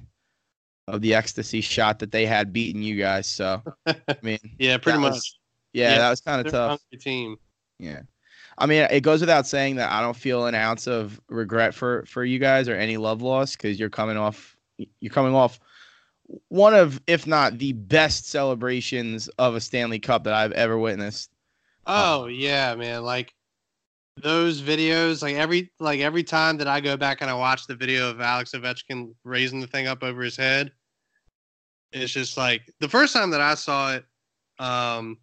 of 0.87 1.01
the 1.01 1.13
ecstasy 1.13 1.59
shot 1.61 1.99
that 1.99 2.11
they 2.11 2.25
had 2.25 2.53
beating 2.53 2.81
you 2.81 2.95
guys. 2.95 3.27
So 3.27 3.61
I 3.85 3.95
mean, 4.21 4.39
yeah 4.59 4.77
pretty 4.77 4.99
much 4.99 5.13
was- 5.13 5.39
yeah, 5.73 5.91
Yeah, 5.91 5.97
that 5.99 6.09
was 6.09 6.21
kind 6.21 6.45
of 6.45 6.51
tough. 6.51 6.79
team 6.99 7.37
Yeah. 7.79 8.01
I 8.57 8.67
mean, 8.67 8.85
it 8.91 9.01
goes 9.01 9.19
without 9.19 9.47
saying 9.47 9.77
that 9.77 9.91
I 9.91 9.99
don't 10.01 10.15
feel 10.15 10.45
an 10.45 10.53
ounce 10.53 10.85
of 10.87 11.19
regret 11.27 11.73
for 11.73 12.05
for 12.05 12.23
you 12.23 12.37
guys 12.37 12.69
or 12.69 12.75
any 12.75 12.97
love 12.97 13.21
loss 13.23 13.55
because 13.55 13.79
you're 13.79 13.89
coming 13.89 14.15
off 14.15 14.52
you're 14.77 15.11
coming 15.11 15.35
off 15.35 15.59
one 16.47 16.73
of, 16.73 17.01
if 17.07 17.27
not 17.27 17.57
the 17.57 17.73
best 17.73 18.29
celebrations 18.29 19.27
of 19.37 19.55
a 19.55 19.61
Stanley 19.61 19.99
Cup 19.99 20.23
that 20.23 20.33
I've 20.33 20.53
ever 20.53 20.77
witnessed. 20.77 21.31
Oh 21.85 22.27
yeah, 22.27 22.75
man. 22.75 23.03
Like 23.03 23.33
those 24.17 24.61
videos, 24.61 25.21
like 25.21 25.35
every 25.35 25.71
like 25.79 25.99
every 25.99 26.23
time 26.23 26.57
that 26.57 26.67
I 26.67 26.79
go 26.79 26.95
back 26.95 27.21
and 27.21 27.29
I 27.29 27.33
watch 27.33 27.67
the 27.67 27.75
video 27.75 28.09
of 28.09 28.21
Alex 28.21 28.51
Ovechkin 28.51 29.13
raising 29.23 29.59
the 29.59 29.67
thing 29.67 29.87
up 29.87 30.03
over 30.03 30.21
his 30.21 30.37
head, 30.37 30.71
it's 31.91 32.13
just 32.13 32.37
like 32.37 32.61
the 32.79 32.89
first 32.89 33.13
time 33.13 33.31
that 33.31 33.41
I 33.41 33.55
saw 33.55 33.93
it 33.95 34.05
um 34.59 35.17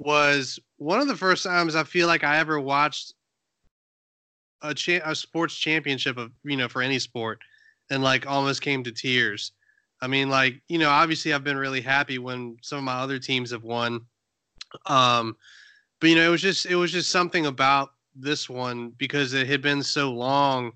was 0.00 0.58
one 0.76 1.00
of 1.00 1.08
the 1.08 1.16
first 1.16 1.44
times 1.44 1.76
I 1.76 1.84
feel 1.84 2.08
like 2.08 2.24
I 2.24 2.38
ever 2.38 2.60
watched 2.60 3.14
a 4.60 4.74
cha- 4.74 5.00
a 5.04 5.14
sports 5.14 5.56
championship 5.56 6.18
of 6.18 6.32
you 6.44 6.56
know 6.56 6.68
for 6.68 6.82
any 6.82 6.98
sport 6.98 7.40
and 7.92 8.02
like 8.02 8.26
almost 8.26 8.62
came 8.62 8.82
to 8.82 8.90
tears. 8.90 9.52
I 10.00 10.08
mean 10.08 10.28
like, 10.28 10.60
you 10.68 10.78
know, 10.78 10.90
obviously 10.90 11.32
I've 11.32 11.44
been 11.44 11.56
really 11.56 11.80
happy 11.80 12.18
when 12.18 12.56
some 12.62 12.78
of 12.78 12.84
my 12.84 12.94
other 12.94 13.18
teams 13.18 13.52
have 13.52 13.62
won. 13.62 14.00
Um 14.86 15.36
but 16.00 16.10
you 16.10 16.16
know, 16.16 16.26
it 16.26 16.30
was 16.30 16.42
just 16.42 16.66
it 16.66 16.74
was 16.74 16.90
just 16.90 17.10
something 17.10 17.46
about 17.46 17.90
this 18.16 18.48
one 18.48 18.90
because 18.96 19.34
it 19.34 19.46
had 19.46 19.62
been 19.62 19.82
so 19.82 20.12
long. 20.12 20.72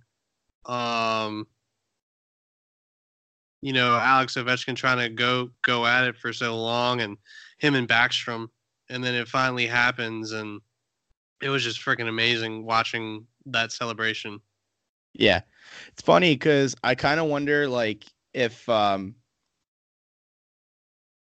Um, 0.67 1.47
you 3.61 3.73
know, 3.73 3.99
Alex 3.99 4.35
Ovechkin 4.35 4.77
trying 4.77 4.99
to 4.99 5.09
go 5.09 5.51
go 5.63 5.85
at 5.85 6.07
it 6.07 6.17
for 6.17 6.33
so 6.33 6.57
long, 6.57 7.01
and 7.01 7.17
him 7.59 7.75
and 7.75 7.89
Backstrom, 7.89 8.49
and 8.89 9.03
then 9.03 9.15
it 9.15 9.27
finally 9.27 9.67
happens, 9.67 10.31
and 10.31 10.61
it 11.43 11.49
was 11.49 11.65
just 11.65 11.81
freaking 11.81 12.09
amazing 12.09 12.65
watching 12.65 13.27
that 13.47 13.73
celebration. 13.73 14.41
Yeah. 15.19 15.41
It's 15.89 16.03
funny 16.03 16.35
because 16.35 16.75
I 16.85 16.95
kind 16.95 17.21
of 17.21 17.27
wonder 17.27 17.69
like 17.69 18.05
if 18.35 18.69
um 18.69 19.15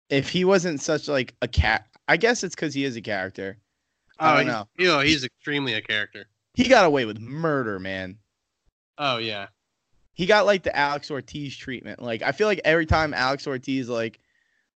if 0.09 0.29
he 0.29 0.45
wasn't 0.45 0.81
such 0.81 1.07
like 1.07 1.35
a 1.41 1.47
cat 1.47 1.87
I 2.07 2.17
guess 2.17 2.43
it's 2.43 2.53
because 2.55 2.73
he 2.73 2.83
is 2.83 2.95
a 2.95 3.01
character. 3.01 3.57
I 4.19 4.35
don't 4.35 4.45
he's- 4.45 4.53
know. 4.55 4.67
You 4.77 4.87
know, 4.87 4.99
he's 4.99 5.23
extremely 5.23 5.73
a 5.73 5.81
character. 5.81 6.27
He 6.53 6.69
got 6.69 6.85
away 6.85 7.05
with 7.05 7.19
murder, 7.19 7.79
man. 7.79 8.17
Oh 8.97 9.17
yeah, 9.17 9.47
he 10.13 10.25
got 10.25 10.45
like 10.45 10.63
the 10.63 10.73
Alex 10.75 11.11
Ortiz 11.11 11.57
treatment. 11.57 12.01
Like 12.01 12.21
I 12.21 12.31
feel 12.31 12.47
like 12.47 12.61
every 12.63 12.85
time 12.85 13.13
Alex 13.13 13.45
Ortiz 13.47 13.89
like 13.89 14.19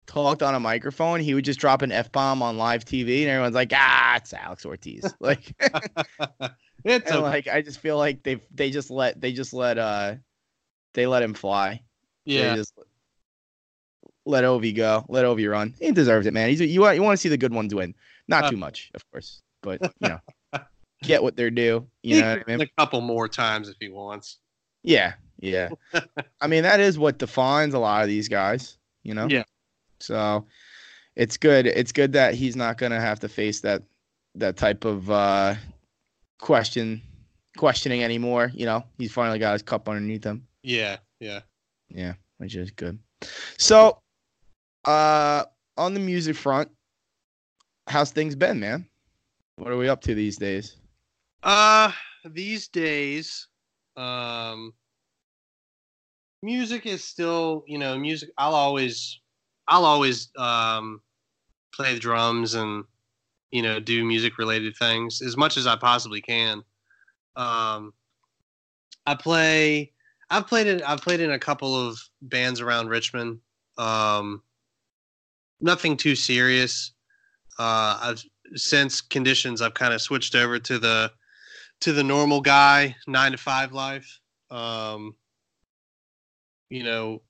talked 0.07 0.43
on 0.43 0.55
a 0.55 0.61
microphone, 0.61 1.21
he 1.21 1.35
would 1.35 1.45
just 1.45 1.61
drop 1.61 1.83
an 1.83 1.93
F 1.93 2.11
bomb 2.13 2.43
on 2.43 2.57
live 2.57 2.85
TV 2.85 3.23
and 3.23 3.31
everyone's 3.31 3.55
like, 3.55 3.73
ah, 3.75 4.17
it's 4.17 4.33
Alex 4.33 4.65
Ortiz. 4.65 5.13
Like 5.21 5.55
it's 6.85 7.11
okay. 7.11 7.19
like 7.19 7.49
I 7.49 7.63
just 7.63 7.81
feel 7.81 7.99
like 7.99 8.23
they 8.23 8.41
they 8.55 8.71
just 8.71 8.91
let 8.91 9.21
they 9.21 9.33
just 9.33 9.53
let 9.53 9.79
uh 9.79 10.15
they 10.95 11.07
let 11.07 11.23
him 11.23 11.35
fly. 11.35 11.83
They 12.25 12.35
yeah. 12.35 12.57
just 12.57 12.73
let 14.25 14.45
Ovi 14.45 14.75
go. 14.75 15.05
Let 15.09 15.25
Ovi 15.25 15.51
run. 15.51 15.75
He 15.81 15.93
deserves 15.93 16.27
it, 16.27 16.35
man. 16.35 16.49
He's 16.49 16.61
you 16.61 16.81
want 16.81 16.97
you 16.97 17.03
want 17.03 17.17
to 17.17 17.21
see 17.21 17.29
the 17.29 17.39
good 17.39 17.55
ones 17.55 17.75
win. 17.75 17.95
Not 18.29 18.45
Uh, 18.45 18.51
too 18.51 18.57
much, 18.57 18.91
of 18.95 19.09
course. 19.11 19.43
But 19.63 19.81
you 20.01 20.09
know, 20.09 20.21
get 21.03 21.23
what 21.23 21.37
they're 21.37 21.51
due. 21.51 21.87
You 22.03 22.21
know 22.21 22.43
I 22.47 22.51
mean? 22.51 22.61
a 22.61 22.69
couple 22.79 23.01
more 23.01 23.29
times 23.29 23.69
if 23.69 23.77
he 23.81 23.89
wants. 23.89 24.39
Yeah, 24.83 25.15
yeah. 25.41 25.71
I 26.41 26.47
mean, 26.47 26.63
that 26.63 26.81
is 26.81 26.99
what 26.99 27.19
defines 27.19 27.75
a 27.75 27.79
lot 27.79 28.03
of 28.03 28.09
these 28.09 28.29
guys, 28.29 28.79
you 29.03 29.15
know? 29.15 29.27
Yeah. 29.29 29.43
So 30.07 30.47
it's 31.17 31.37
good. 31.37 31.67
It's 31.67 31.93
good 31.93 32.13
that 32.13 32.35
he's 32.35 32.57
not 32.57 32.79
gonna 32.79 33.01
have 33.01 33.21
to 33.21 33.29
face 33.29 33.61
that 33.61 33.83
that 34.35 34.57
type 34.57 34.85
of 34.85 35.11
uh 35.11 35.55
question 36.39 37.03
questioning 37.57 38.03
anymore. 38.03 38.51
You 38.55 38.67
know, 38.67 38.85
he's 38.99 39.13
finally 39.13 39.39
got 39.39 39.53
his 39.55 39.63
cup 39.63 39.89
underneath 39.89 40.25
him. 40.25 40.47
Yeah, 40.63 40.99
yeah. 41.21 41.41
Yeah, 41.89 42.15
which 42.39 42.55
is 42.57 42.71
good. 42.71 42.99
So 43.59 43.99
uh 44.85 45.45
on 45.77 45.95
the 45.95 46.01
music 46.01 46.37
front, 46.37 46.71
how's 47.87 48.11
things 48.11 48.35
been, 48.35 48.61
man? 48.61 48.87
What 49.57 49.73
are 49.73 49.77
we 49.77 49.89
up 49.89 50.03
to 50.03 50.15
these 50.15 50.37
days? 50.37 50.77
Uh 51.43 51.93
these 52.25 52.69
days, 52.69 53.49
um 53.97 54.73
music 56.43 56.87
is 56.87 57.03
still, 57.03 57.65
you 57.67 57.79
know, 57.79 57.99
music. 57.99 58.31
I'll 58.39 58.55
always, 58.55 59.21
I'll 59.69 59.85
always 59.85 60.29
um, 60.37 61.01
play 61.73 61.95
the 61.95 62.01
drums 62.01 62.55
and 62.55 62.85
you 63.51 63.63
know 63.63 63.81
do 63.81 64.05
music 64.05 64.39
related 64.39 64.77
things 64.77 65.23
as 65.23 65.37
much 65.37 65.57
as 65.57 65.67
I 65.67 65.77
possibly 65.77 66.21
can. 66.21 66.63
Um, 67.37 67.93
I 69.07 69.15
play. 69.15 69.93
I've 70.31 70.47
played 70.47 70.67
in. 70.67 70.83
I've 70.83 71.01
played 71.01 71.21
in 71.21 71.31
a 71.31 71.39
couple 71.39 71.75
of 71.77 71.99
bands 72.23 72.61
around 72.61 72.89
Richmond. 72.89 73.39
Um, 73.79 74.43
nothing 75.61 75.97
too 75.97 76.17
serious. 76.17 76.93
Uh, 77.59 77.99
I've 78.03 78.25
since 78.55 79.01
conditions. 79.01 79.63
I've 79.63 79.75
kind 79.75 79.95
of 79.95 80.01
switched 80.01 80.35
over 80.35 80.59
to 80.59 80.79
the 80.79 81.13
to 81.81 81.93
the 81.93 82.05
normal 82.05 82.41
guy 82.41 82.97
nine 83.07 83.33
to 83.33 83.39
five 83.39 83.73
life. 83.73 84.21
Um, 84.51 85.15
you 86.71 86.83
know, 86.83 87.23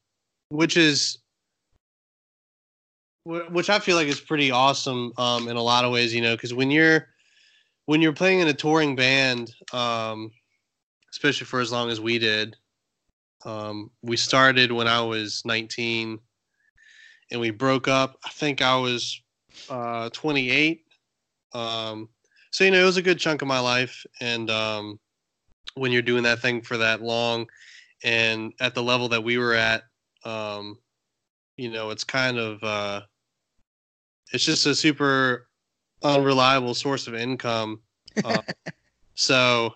which 0.48 0.76
is 0.76 1.18
which 3.26 3.70
I 3.70 3.80
feel 3.80 3.96
like 3.96 4.06
is 4.06 4.20
pretty 4.20 4.52
awesome 4.52 5.12
um, 5.18 5.48
in 5.48 5.56
a 5.56 5.62
lot 5.62 5.84
of 5.84 5.92
ways. 5.92 6.14
You 6.14 6.20
know, 6.20 6.36
because 6.36 6.54
when 6.54 6.70
you're 6.70 7.08
when 7.86 8.00
you're 8.00 8.12
playing 8.12 8.40
in 8.40 8.48
a 8.48 8.54
touring 8.54 8.94
band, 8.94 9.52
um, 9.72 10.30
especially 11.10 11.46
for 11.46 11.60
as 11.60 11.72
long 11.72 11.90
as 11.90 12.00
we 12.00 12.18
did, 12.18 12.56
um, 13.44 13.90
we 14.02 14.16
started 14.16 14.70
when 14.70 14.86
I 14.86 15.00
was 15.00 15.42
19, 15.44 16.18
and 17.32 17.40
we 17.40 17.50
broke 17.50 17.88
up. 17.88 18.16
I 18.24 18.28
think 18.28 18.62
I 18.62 18.76
was 18.76 19.20
uh, 19.68 20.08
28. 20.10 20.82
Um, 21.52 22.08
so 22.52 22.64
you 22.64 22.70
know, 22.70 22.82
it 22.82 22.84
was 22.84 22.96
a 22.96 23.02
good 23.02 23.18
chunk 23.18 23.42
of 23.42 23.48
my 23.48 23.58
life, 23.58 24.06
and 24.20 24.48
um, 24.50 25.00
when 25.74 25.90
you're 25.90 26.02
doing 26.02 26.22
that 26.22 26.40
thing 26.40 26.62
for 26.62 26.76
that 26.76 27.02
long, 27.02 27.48
and 28.04 28.52
at 28.60 28.74
the 28.74 28.82
level 28.82 29.08
that 29.08 29.24
we 29.24 29.36
were 29.36 29.54
at, 29.54 29.82
um, 30.24 30.78
you 31.56 31.70
know, 31.70 31.90
it's 31.90 32.04
kind 32.04 32.38
of 32.38 32.62
uh, 32.62 33.00
it's 34.32 34.44
just 34.44 34.66
a 34.66 34.74
super 34.74 35.48
unreliable 36.02 36.74
source 36.74 37.06
of 37.06 37.14
income. 37.14 37.80
Uh, 38.24 38.42
so, 39.14 39.74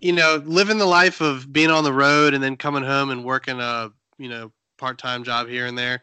you 0.00 0.12
know, 0.12 0.42
living 0.44 0.78
the 0.78 0.86
life 0.86 1.20
of 1.20 1.52
being 1.52 1.70
on 1.70 1.84
the 1.84 1.92
road 1.92 2.34
and 2.34 2.42
then 2.42 2.56
coming 2.56 2.84
home 2.84 3.10
and 3.10 3.24
working 3.24 3.60
a 3.60 3.90
you 4.18 4.28
know 4.28 4.52
part 4.78 4.98
time 4.98 5.24
job 5.24 5.48
here 5.48 5.66
and 5.66 5.76
there. 5.76 6.02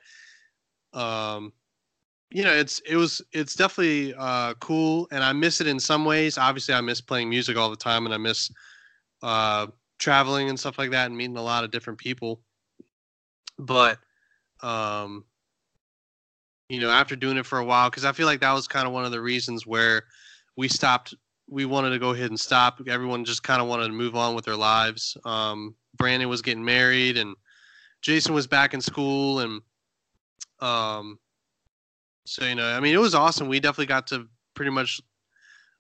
Um, 0.93 1.53
you 2.31 2.43
know, 2.43 2.53
it's 2.53 2.79
it 2.79 2.95
was 2.95 3.21
it's 3.33 3.55
definitely 3.55 4.13
uh, 4.15 4.53
cool, 4.55 5.07
and 5.11 5.23
I 5.23 5.33
miss 5.33 5.61
it 5.61 5.67
in 5.67 5.79
some 5.79 6.05
ways. 6.05 6.37
Obviously, 6.37 6.75
I 6.75 6.81
miss 6.81 7.01
playing 7.01 7.29
music 7.29 7.57
all 7.57 7.69
the 7.69 7.75
time, 7.75 8.05
and 8.05 8.13
I 8.13 8.17
miss 8.17 8.51
uh, 9.23 9.67
traveling 9.97 10.49
and 10.49 10.59
stuff 10.59 10.77
like 10.77 10.91
that, 10.91 11.07
and 11.07 11.17
meeting 11.17 11.37
a 11.37 11.41
lot 11.41 11.63
of 11.63 11.71
different 11.71 11.97
people. 11.97 12.41
But 13.57 13.97
um, 14.61 15.25
you 16.69 16.79
know, 16.79 16.91
after 16.91 17.15
doing 17.15 17.37
it 17.37 17.45
for 17.45 17.59
a 17.59 17.65
while, 17.65 17.89
because 17.89 18.05
I 18.05 18.11
feel 18.11 18.27
like 18.27 18.39
that 18.41 18.53
was 18.53 18.67
kind 18.67 18.87
of 18.87 18.93
one 18.93 19.03
of 19.03 19.11
the 19.11 19.21
reasons 19.21 19.65
where 19.65 20.03
we 20.55 20.67
stopped. 20.67 21.15
We 21.49 21.65
wanted 21.65 21.89
to 21.89 21.99
go 21.99 22.11
ahead 22.11 22.29
and 22.29 22.39
stop. 22.39 22.79
Everyone 22.87 23.25
just 23.25 23.41
kind 23.41 23.59
of 23.59 23.67
wanted 23.67 23.87
to 23.87 23.93
move 23.93 24.15
on 24.15 24.35
with 24.35 24.45
their 24.45 24.55
lives. 24.55 25.17
Um, 25.25 25.75
Brandon 25.97 26.29
was 26.29 26.43
getting 26.43 26.63
married, 26.63 27.17
and 27.17 27.35
Jason 28.03 28.35
was 28.35 28.45
back 28.45 28.75
in 28.75 28.81
school, 28.81 29.39
and 29.39 29.61
um, 30.59 31.17
so 32.25 32.45
you 32.45 32.53
know, 32.53 32.65
I 32.65 32.79
mean, 32.79 32.93
it 32.93 32.99
was 32.99 33.15
awesome. 33.15 33.47
We 33.47 33.59
definitely 33.59 33.87
got 33.87 34.05
to 34.07 34.27
pretty 34.53 34.71
much 34.71 35.01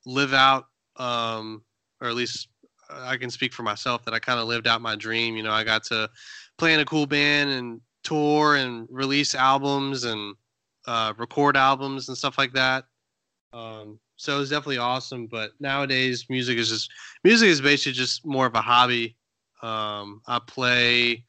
live 0.07 0.33
out, 0.33 0.65
um, 0.95 1.61
or 2.01 2.07
at 2.07 2.15
least 2.15 2.47
I 2.89 3.17
can 3.17 3.29
speak 3.29 3.53
for 3.53 3.61
myself 3.61 4.03
that 4.05 4.15
I 4.15 4.19
kind 4.19 4.39
of 4.39 4.47
lived 4.47 4.67
out 4.67 4.81
my 4.81 4.95
dream. 4.95 5.37
You 5.37 5.43
know, 5.43 5.51
I 5.51 5.63
got 5.63 5.83
to 5.85 6.09
play 6.57 6.73
in 6.73 6.79
a 6.79 6.85
cool 6.85 7.05
band 7.05 7.51
and 7.51 7.79
tour 8.03 8.55
and 8.55 8.87
release 8.89 9.35
albums 9.35 10.05
and 10.05 10.35
uh, 10.87 11.13
record 11.17 11.57
albums 11.57 12.07
and 12.07 12.17
stuff 12.17 12.37
like 12.37 12.53
that. 12.53 12.85
Um, 13.53 13.99
so 14.15 14.35
it 14.35 14.39
was 14.39 14.49
definitely 14.49 14.77
awesome. 14.77 15.27
But 15.27 15.51
nowadays, 15.59 16.25
music 16.29 16.57
is 16.57 16.69
just 16.69 16.91
music 17.23 17.49
is 17.49 17.61
basically 17.61 17.93
just 17.93 18.25
more 18.25 18.45
of 18.45 18.55
a 18.55 18.61
hobby. 18.61 19.15
Um, 19.61 20.21
I 20.27 20.39
play 20.45 21.23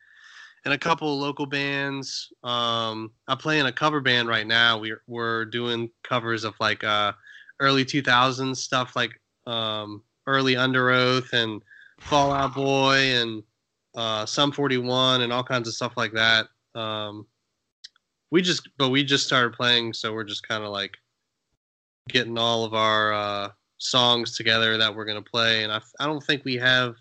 in 0.67 0.73
a 0.73 0.79
couple 0.79 1.15
of 1.15 1.21
local 1.21 1.47
bands. 1.47 2.33
Um, 2.43 3.13
I 3.29 3.35
play 3.35 3.59
in 3.59 3.67
a 3.67 3.73
cover 3.73 4.01
band 4.01 4.29
right 4.29 4.47
now. 4.47 4.79
We're 4.79 5.03
we're 5.07 5.45
doing 5.47 5.91
covers 6.03 6.45
of 6.45 6.55
like 6.61 6.85
uh, 6.85 7.13
early 7.61 7.85
2000s 7.85 8.57
stuff, 8.57 8.97
like 8.97 9.13
um, 9.47 10.03
early 10.27 10.55
Underoath 10.55 11.33
and 11.33 11.63
Fallout 12.01 12.55
Boy 12.55 12.97
and 12.97 13.43
uh, 13.95 14.27
Sum 14.27 14.53
41 14.53 15.23
and 15.23 15.33
all 15.33 15.45
kinds 15.45 15.69
of 15.69 15.75
stuff 15.75 15.95
like 15.97 16.13
that. 16.13 16.47
Um, 16.75 17.27
we 18.31 18.43
just, 18.43 18.69
but 18.79 18.91
we 18.91 19.03
just 19.05 19.27
started 19.27 19.53
playing, 19.53 19.93
so 19.93 20.13
we're 20.13 20.25
just 20.25 20.47
kind 20.47 20.65
of 20.65 20.71
like 20.71 20.97
getting 22.09 22.39
all 22.39 22.65
of 22.65 22.75
our 22.75 23.13
uh, 23.13 23.49
songs 23.79 24.37
together 24.37 24.77
that 24.79 24.95
we're 24.95 25.05
gonna 25.05 25.23
play. 25.23 25.65
And 25.65 25.73
I, 25.73 25.81
I 25.99 26.07
don't 26.07 26.23
think 26.23 26.45
we 26.45 26.57
have 26.57 26.95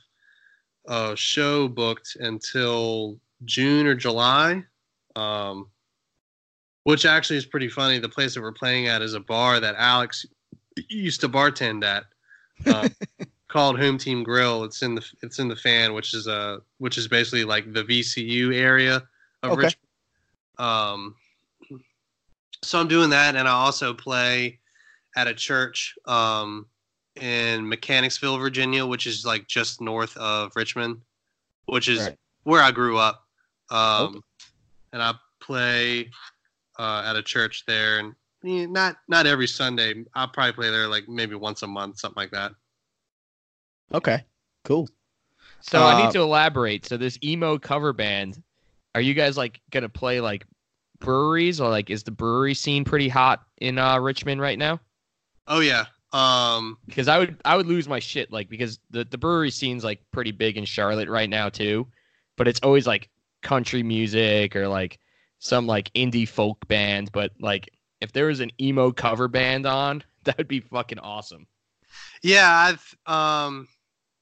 a 0.87 1.15
show 1.15 1.67
booked 1.67 2.17
until 2.19 3.19
June 3.45 3.85
or 3.85 3.95
July. 3.95 4.63
Um, 5.15 5.69
which 6.83 7.05
actually 7.05 7.37
is 7.37 7.45
pretty 7.45 7.69
funny. 7.69 7.99
The 7.99 8.09
place 8.09 8.33
that 8.33 8.41
we're 8.41 8.51
playing 8.51 8.87
at 8.87 9.01
is 9.01 9.13
a 9.13 9.19
bar 9.19 9.59
that 9.59 9.75
Alex 9.77 10.25
used 10.87 11.21
to 11.21 11.29
bartend 11.29 11.83
at, 11.83 12.05
um, 12.73 12.95
called 13.47 13.79
Home 13.79 13.97
Team 13.97 14.23
Grill. 14.23 14.63
It's 14.63 14.81
in 14.81 14.95
the 14.95 15.05
it's 15.21 15.39
in 15.39 15.47
the 15.47 15.55
fan, 15.55 15.93
which 15.93 16.13
is 16.13 16.27
a 16.27 16.61
which 16.77 16.97
is 16.97 17.07
basically 17.07 17.43
like 17.43 17.73
the 17.73 17.83
VCU 17.83 18.55
area 18.55 19.03
of 19.43 19.51
Okay. 19.51 19.65
Richmond. 19.65 19.88
Um, 20.59 21.15
so 22.63 22.79
I'm 22.79 22.87
doing 22.87 23.09
that, 23.11 23.35
and 23.35 23.47
I 23.47 23.51
also 23.51 23.93
play 23.93 24.59
at 25.15 25.27
a 25.27 25.33
church 25.33 25.95
um, 26.05 26.67
in 27.15 27.67
Mechanicsville, 27.67 28.37
Virginia, 28.37 28.85
which 28.85 29.07
is 29.07 29.25
like 29.25 29.47
just 29.47 29.81
north 29.81 30.15
of 30.17 30.51
Richmond, 30.55 31.01
which 31.65 31.87
is 31.87 32.01
Right. 32.01 32.17
where 32.43 32.61
I 32.61 32.71
grew 32.71 32.97
up. 32.97 33.25
Um, 33.71 34.21
And 34.91 35.01
I 35.03 35.13
play 35.39 36.09
uh, 36.79 37.03
at 37.05 37.15
a 37.15 37.21
church 37.21 37.63
there, 37.67 37.99
and 37.99 38.15
not 38.73 38.97
not 39.07 39.27
every 39.27 39.47
Sunday. 39.47 40.03
I'll 40.15 40.27
probably 40.27 40.53
play 40.53 40.69
there 40.71 40.87
like 40.87 41.07
maybe 41.07 41.35
once 41.35 41.61
a 41.61 41.67
month, 41.67 41.99
something 41.99 42.19
like 42.19 42.31
that. 42.31 42.53
Okay. 43.93 44.25
Cool. 44.63 44.89
So 45.61 45.83
I 45.83 45.93
Uh, 45.93 45.97
need 45.97 46.11
to 46.11 46.21
elaborate. 46.21 46.85
So 46.87 46.97
this 46.97 47.19
emo 47.23 47.59
cover 47.59 47.93
band, 47.93 48.41
are 48.95 49.01
you 49.01 49.13
guys 49.13 49.37
like 49.37 49.61
gonna 49.71 49.89
play 49.89 50.21
like 50.21 50.45
breweries 50.99 51.61
or 51.61 51.69
like 51.69 51.89
is 51.89 52.03
the 52.03 52.11
brewery 52.11 52.53
scene 52.53 52.83
pretty 52.83 53.09
hot 53.09 53.43
in 53.59 53.77
uh, 53.77 53.99
Richmond 53.99 54.41
right 54.41 54.57
now? 54.57 54.79
Oh 55.47 55.59
yeah. 55.59 55.85
Um, 56.11 56.77
Because 56.87 57.07
I 57.07 57.19
would 57.19 57.39
I 57.45 57.55
would 57.55 57.67
lose 57.67 57.87
my 57.87 57.99
shit 57.99 58.31
like 58.31 58.49
because 58.49 58.79
the 58.89 59.03
the 59.05 59.17
brewery 59.17 59.51
scene's 59.51 59.83
like 59.83 59.99
pretty 60.11 60.31
big 60.31 60.57
in 60.57 60.65
Charlotte 60.65 61.09
right 61.09 61.29
now 61.29 61.49
too, 61.49 61.87
but 62.35 62.47
it's 62.47 62.59
always 62.61 62.87
like 62.87 63.09
country 63.41 63.83
music 63.83 64.55
or 64.55 64.67
like 64.67 64.99
some 65.39 65.67
like 65.67 65.93
indie 65.93 66.27
folk 66.27 66.67
band. 66.67 67.11
But 67.11 67.31
like 67.39 67.69
if 68.01 68.11
there 68.11 68.25
was 68.27 68.39
an 68.39 68.51
emo 68.59 68.91
cover 68.91 69.27
band 69.27 69.65
on, 69.65 70.03
that 70.23 70.37
would 70.37 70.47
be 70.47 70.61
fucking 70.61 70.99
awesome. 70.99 71.45
Yeah, 72.23 72.51
I've 72.51 72.95
um 73.11 73.67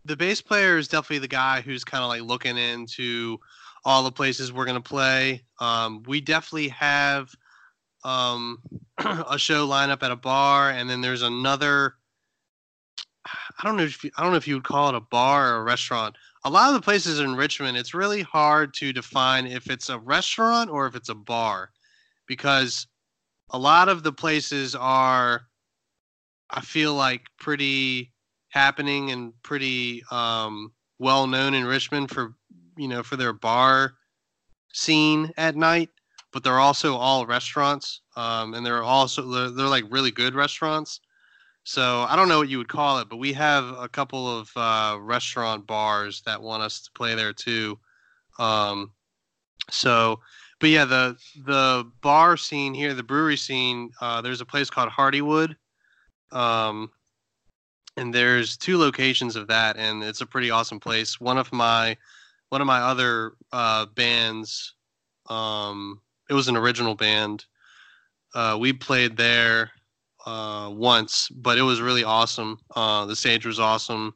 the 0.06 0.18
bass 0.18 0.42
player 0.42 0.78
is 0.78 0.88
definitely 0.88 1.20
the 1.20 1.28
guy 1.28 1.62
who's 1.62 1.84
kind 1.84 2.04
of 2.04 2.10
like 2.10 2.22
looking 2.22 2.58
into 2.58 3.40
all 3.88 4.04
the 4.04 4.12
places 4.12 4.52
we're 4.52 4.66
gonna 4.66 4.82
play. 4.82 5.42
Um, 5.62 6.04
we 6.06 6.20
definitely 6.20 6.68
have 6.68 7.34
um 8.04 8.60
a 8.98 9.40
show 9.40 9.66
lineup 9.66 10.04
at 10.04 10.12
a 10.12 10.16
bar, 10.18 10.72
and 10.72 10.90
then 10.90 11.00
there's 11.00 11.22
another. 11.22 11.96
I 13.26 13.64
don't 13.64 13.78
know 13.78 13.84
if 13.84 14.04
you, 14.04 14.12
I 14.18 14.24
don't 14.24 14.32
know 14.32 14.38
if 14.38 14.48
you 14.48 14.56
would 14.56 14.66
call 14.66 14.90
it 14.90 14.96
a 14.96 15.00
bar 15.00 15.54
or 15.54 15.62
a 15.62 15.64
restaurant. 15.64 16.18
A 16.44 16.50
lot 16.50 16.68
of 16.68 16.76
the 16.76 16.82
places 16.82 17.20
in 17.20 17.36
Richmond, 17.36 17.78
it's 17.78 17.94
really 17.94 18.22
hard 18.22 18.74
to 18.76 18.94
define 18.94 19.48
if 19.48 19.70
it's 19.70 19.90
a 19.90 20.00
restaurant 20.00 20.70
or 20.70 20.86
if 20.86 20.96
it's 20.96 21.10
a 21.10 21.16
bar, 21.16 21.72
because 22.26 22.88
a 23.52 23.58
lot 23.58 23.88
of 23.88 24.04
the 24.04 24.14
places 24.14 24.76
are 24.76 25.48
I 26.50 26.60
feel 26.60 26.94
like 26.94 27.22
pretty 27.40 28.12
happening 28.50 29.12
and 29.12 29.32
pretty 29.44 30.04
um, 30.12 30.74
well 31.00 31.26
known 31.26 31.54
in 31.54 31.66
Richmond 31.66 32.12
for 32.12 32.36
you 32.78 32.88
know 32.88 33.04
for 33.04 33.16
their 33.16 33.34
bar 33.34 33.94
scene 34.74 35.32
at 35.38 35.56
night, 35.56 35.90
but 36.32 36.44
they're 36.44 36.60
also 36.60 36.96
all 36.96 37.26
restaurants, 37.26 38.02
um, 38.16 38.54
and 38.54 38.66
they're 38.66 38.84
also 38.84 39.22
they're, 39.24 39.50
they're 39.50 39.68
like 39.68 39.86
really 39.90 40.12
good 40.12 40.36
restaurants. 40.36 41.00
So 41.64 42.06
I 42.08 42.16
don't 42.16 42.30
know 42.30 42.38
what 42.38 42.50
you 42.50 42.60
would 42.60 42.70
call 42.70 43.00
it, 43.00 43.10
but 43.10 43.18
we 43.18 43.34
have 43.34 43.66
a 43.78 43.90
couple 43.90 44.40
of 44.40 44.50
uh, 44.56 44.98
restaurant 45.02 45.68
bars 45.68 46.22
that 46.26 46.42
want 46.42 46.64
us 46.64 46.82
to 46.82 46.92
play 46.92 47.14
there 47.14 47.34
too. 47.34 47.78
Um, 48.40 48.92
so, 49.70 50.22
but 50.60 50.70
yeah, 50.70 50.86
the 50.86 51.18
the 51.46 51.90
bar 52.02 52.38
scene 52.38 52.74
here, 52.74 52.94
the 52.94 53.04
brewery 53.04 53.38
scene, 53.38 53.92
uh, 54.00 54.22
there's 54.22 54.42
a 54.42 54.46
place 54.46 54.70
called 54.70 54.90
Hardywood 54.90 55.56
um, 56.32 56.92
and 57.96 58.14
there's 58.14 58.58
two 58.58 58.78
locations 58.78 59.36
of 59.36 59.48
that, 59.48 59.78
and 59.78 60.04
it's 60.04 60.22
a 60.22 60.26
pretty 60.26 60.52
awesome 60.52 60.80
place. 60.80 61.20
One 61.20 61.38
of 61.38 61.52
my 61.52 61.98
one 62.50 62.62
of 62.62 62.68
my 62.68 62.80
other 62.80 63.34
uh, 63.52 63.86
bands. 63.88 64.76
Um, 65.30 66.02
it 66.30 66.34
was 66.34 66.48
an 66.48 66.58
original 66.58 66.96
band. 66.96 67.46
Uh, 68.34 68.58
we 68.60 68.74
played 68.74 69.18
there 69.18 69.72
uh, 70.26 70.70
once, 70.72 71.30
but 71.30 71.58
it 71.58 71.64
was 71.64 71.82
really 71.82 72.04
awesome. 72.04 72.60
Uh, 72.76 73.06
the 73.06 73.16
stage 73.16 73.46
was 73.46 73.60
awesome, 73.60 74.14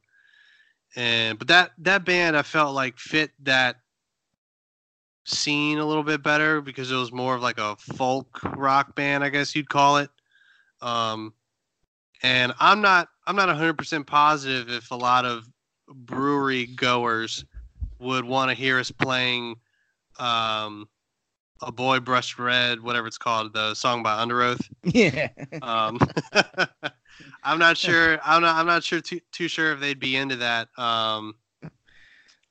and 0.96 1.40
but 1.40 1.48
that 1.48 1.72
that 1.80 2.06
band 2.06 2.36
I 2.38 2.42
felt 2.42 2.76
like 2.76 2.98
fit 2.98 3.32
that 3.44 3.78
scene 5.26 5.78
a 5.78 5.86
little 5.86 6.04
bit 6.04 6.24
better 6.24 6.62
because 6.62 6.92
it 6.92 6.96
was 6.96 7.12
more 7.12 7.36
of 7.36 7.42
like 7.42 7.60
a 7.60 7.76
folk 7.76 8.40
rock 8.56 8.96
band, 8.96 9.24
I 9.24 9.30
guess 9.30 9.56
you'd 9.56 9.70
call 9.70 9.98
it. 9.98 10.10
Um, 10.82 11.34
and 12.24 12.54
I'm 12.60 12.82
not 12.82 13.10
I'm 13.28 13.36
not 13.36 13.50
100% 13.50 14.06
positive 14.06 14.70
if 14.70 14.92
a 14.92 14.96
lot 14.96 15.26
of 15.26 15.48
brewery 15.88 16.68
goers 16.68 17.46
would 18.02 18.26
want 18.26 18.50
to 18.50 18.56
hear 18.56 18.80
us 18.80 18.92
playing 18.92 19.56
um, 20.20 20.90
a 21.62 21.72
boy 21.72 22.00
brushed 22.00 22.38
red, 22.40 22.82
whatever 22.82 23.08
it's 23.08 23.18
called, 23.18 23.54
the 23.54 23.74
song 23.76 24.04
by 24.04 24.24
Underoath. 24.24 24.62
Yeah. 24.84 25.30
Um, 25.62 26.00
I'm 27.44 27.60
not 27.60 27.78
sure. 27.78 28.20
I'm 28.24 28.42
not. 28.42 28.56
I'm 28.56 28.66
not 28.66 28.84
sure 28.84 29.00
too 29.02 29.20
too 29.32 29.48
sure 29.48 29.72
if 29.74 29.80
they'd 29.80 30.00
be 30.00 30.16
into 30.16 30.38
that. 30.38 30.68
Um, 30.78 31.36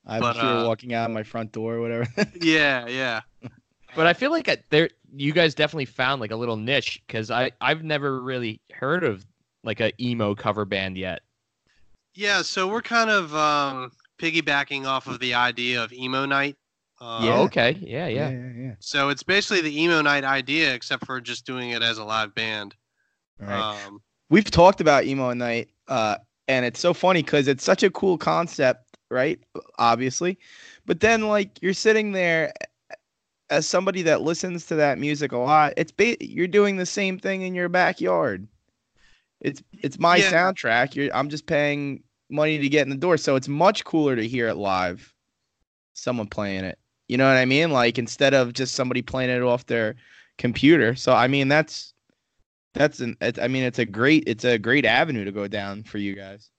I'm 0.05 0.21
But, 0.21 0.33
sure 0.33 0.43
uh, 0.43 0.65
walking 0.65 0.93
out 0.93 1.11
my 1.11 1.23
front 1.23 1.51
door 1.51 1.75
or 1.75 1.81
whatever. 1.81 2.07
yeah, 2.41 2.87
yeah. 2.87 3.21
But 3.95 4.07
I 4.07 4.13
feel 4.13 4.31
like 4.31 4.47
I- 4.49 4.63
there, 4.69 4.89
you 5.13 5.33
guys 5.33 5.53
definitely 5.53 5.85
found 5.85 6.21
like 6.21 6.31
a 6.31 6.35
little 6.35 6.57
niche 6.57 7.01
because 7.05 7.29
I 7.29 7.51
I've 7.59 7.83
never 7.83 8.21
really 8.21 8.61
heard 8.73 9.03
of 9.03 9.25
like 9.63 9.79
a 9.81 9.91
emo 10.01 10.33
cover 10.35 10.65
band 10.65 10.97
yet. 10.97 11.21
Yeah, 12.13 12.41
so 12.41 12.67
we're 12.67 12.81
kind 12.81 13.09
of 13.09 13.33
um, 13.35 13.91
piggybacking 14.21 14.85
off 14.85 15.07
of 15.07 15.19
the 15.19 15.33
idea 15.33 15.83
of 15.83 15.91
emo 15.91 16.25
night. 16.25 16.55
Uh, 16.99 17.21
Yeah. 17.23 17.39
Okay. 17.39 17.77
Yeah, 17.81 18.07
yeah. 18.07 18.29
yeah, 18.29 18.51
yeah. 18.55 18.75
So 18.79 19.09
it's 19.09 19.23
basically 19.23 19.61
the 19.61 19.81
emo 19.81 20.01
night 20.01 20.23
idea, 20.23 20.73
except 20.73 21.05
for 21.05 21.19
just 21.19 21.45
doing 21.45 21.71
it 21.71 21.81
as 21.81 21.97
a 21.97 22.03
live 22.03 22.35
band. 22.35 22.75
All 23.41 23.47
right. 23.47 23.85
Um, 23.87 24.01
We've 24.29 24.49
talked 24.49 24.79
about 24.79 25.05
emo 25.05 25.33
night, 25.33 25.69
uh, 25.87 26.17
and 26.47 26.63
it's 26.65 26.79
so 26.79 26.93
funny 26.93 27.21
because 27.23 27.47
it's 27.47 27.63
such 27.63 27.83
a 27.83 27.89
cool 27.89 28.17
concept, 28.17 28.95
right? 29.09 29.39
Obviously, 29.77 30.37
but 30.85 30.99
then 31.01 31.27
like 31.27 31.61
you're 31.61 31.73
sitting 31.73 32.11
there 32.13 32.53
as 33.49 33.67
somebody 33.67 34.03
that 34.03 34.21
listens 34.21 34.65
to 34.67 34.75
that 34.75 34.97
music 34.99 35.33
a 35.33 35.37
lot. 35.37 35.73
It's 35.75 35.91
ba- 35.91 36.23
you're 36.23 36.47
doing 36.47 36.77
the 36.77 36.85
same 36.85 37.19
thing 37.19 37.41
in 37.41 37.53
your 37.53 37.67
backyard. 37.67 38.47
It's 39.41 39.61
it's 39.73 39.99
my 39.99 40.17
Yeah. 40.17 40.31
soundtrack. 40.31 40.95
You're 40.95 41.13
I'm 41.13 41.27
just 41.29 41.45
paying 41.47 42.03
money 42.31 42.57
to 42.57 42.69
get 42.69 42.83
in 42.83 42.89
the 42.89 42.95
door, 42.95 43.17
so 43.17 43.35
it's 43.35 43.47
much 43.47 43.83
cooler 43.85 44.15
to 44.15 44.27
hear 44.27 44.47
it 44.47 44.55
live. 44.55 45.13
Someone 45.93 46.27
playing 46.27 46.63
it. 46.63 46.79
You 47.07 47.17
know 47.17 47.27
what 47.27 47.37
I 47.37 47.45
mean? 47.45 47.71
Like 47.71 47.99
instead 47.99 48.33
of 48.33 48.53
just 48.53 48.73
somebody 48.73 49.01
playing 49.01 49.29
it 49.29 49.41
off 49.41 49.65
their 49.65 49.95
computer. 50.37 50.95
So 50.95 51.13
I 51.13 51.27
mean 51.27 51.47
that's 51.47 51.93
that's 52.73 52.99
an 52.99 53.17
I 53.21 53.47
mean 53.47 53.63
it's 53.63 53.79
a 53.79 53.85
great 53.85 54.23
it's 54.27 54.45
a 54.45 54.57
great 54.57 54.85
avenue 54.85 55.25
to 55.25 55.31
go 55.31 55.47
down 55.47 55.83
for 55.83 55.97
you 55.97 56.15
guys. 56.15 56.49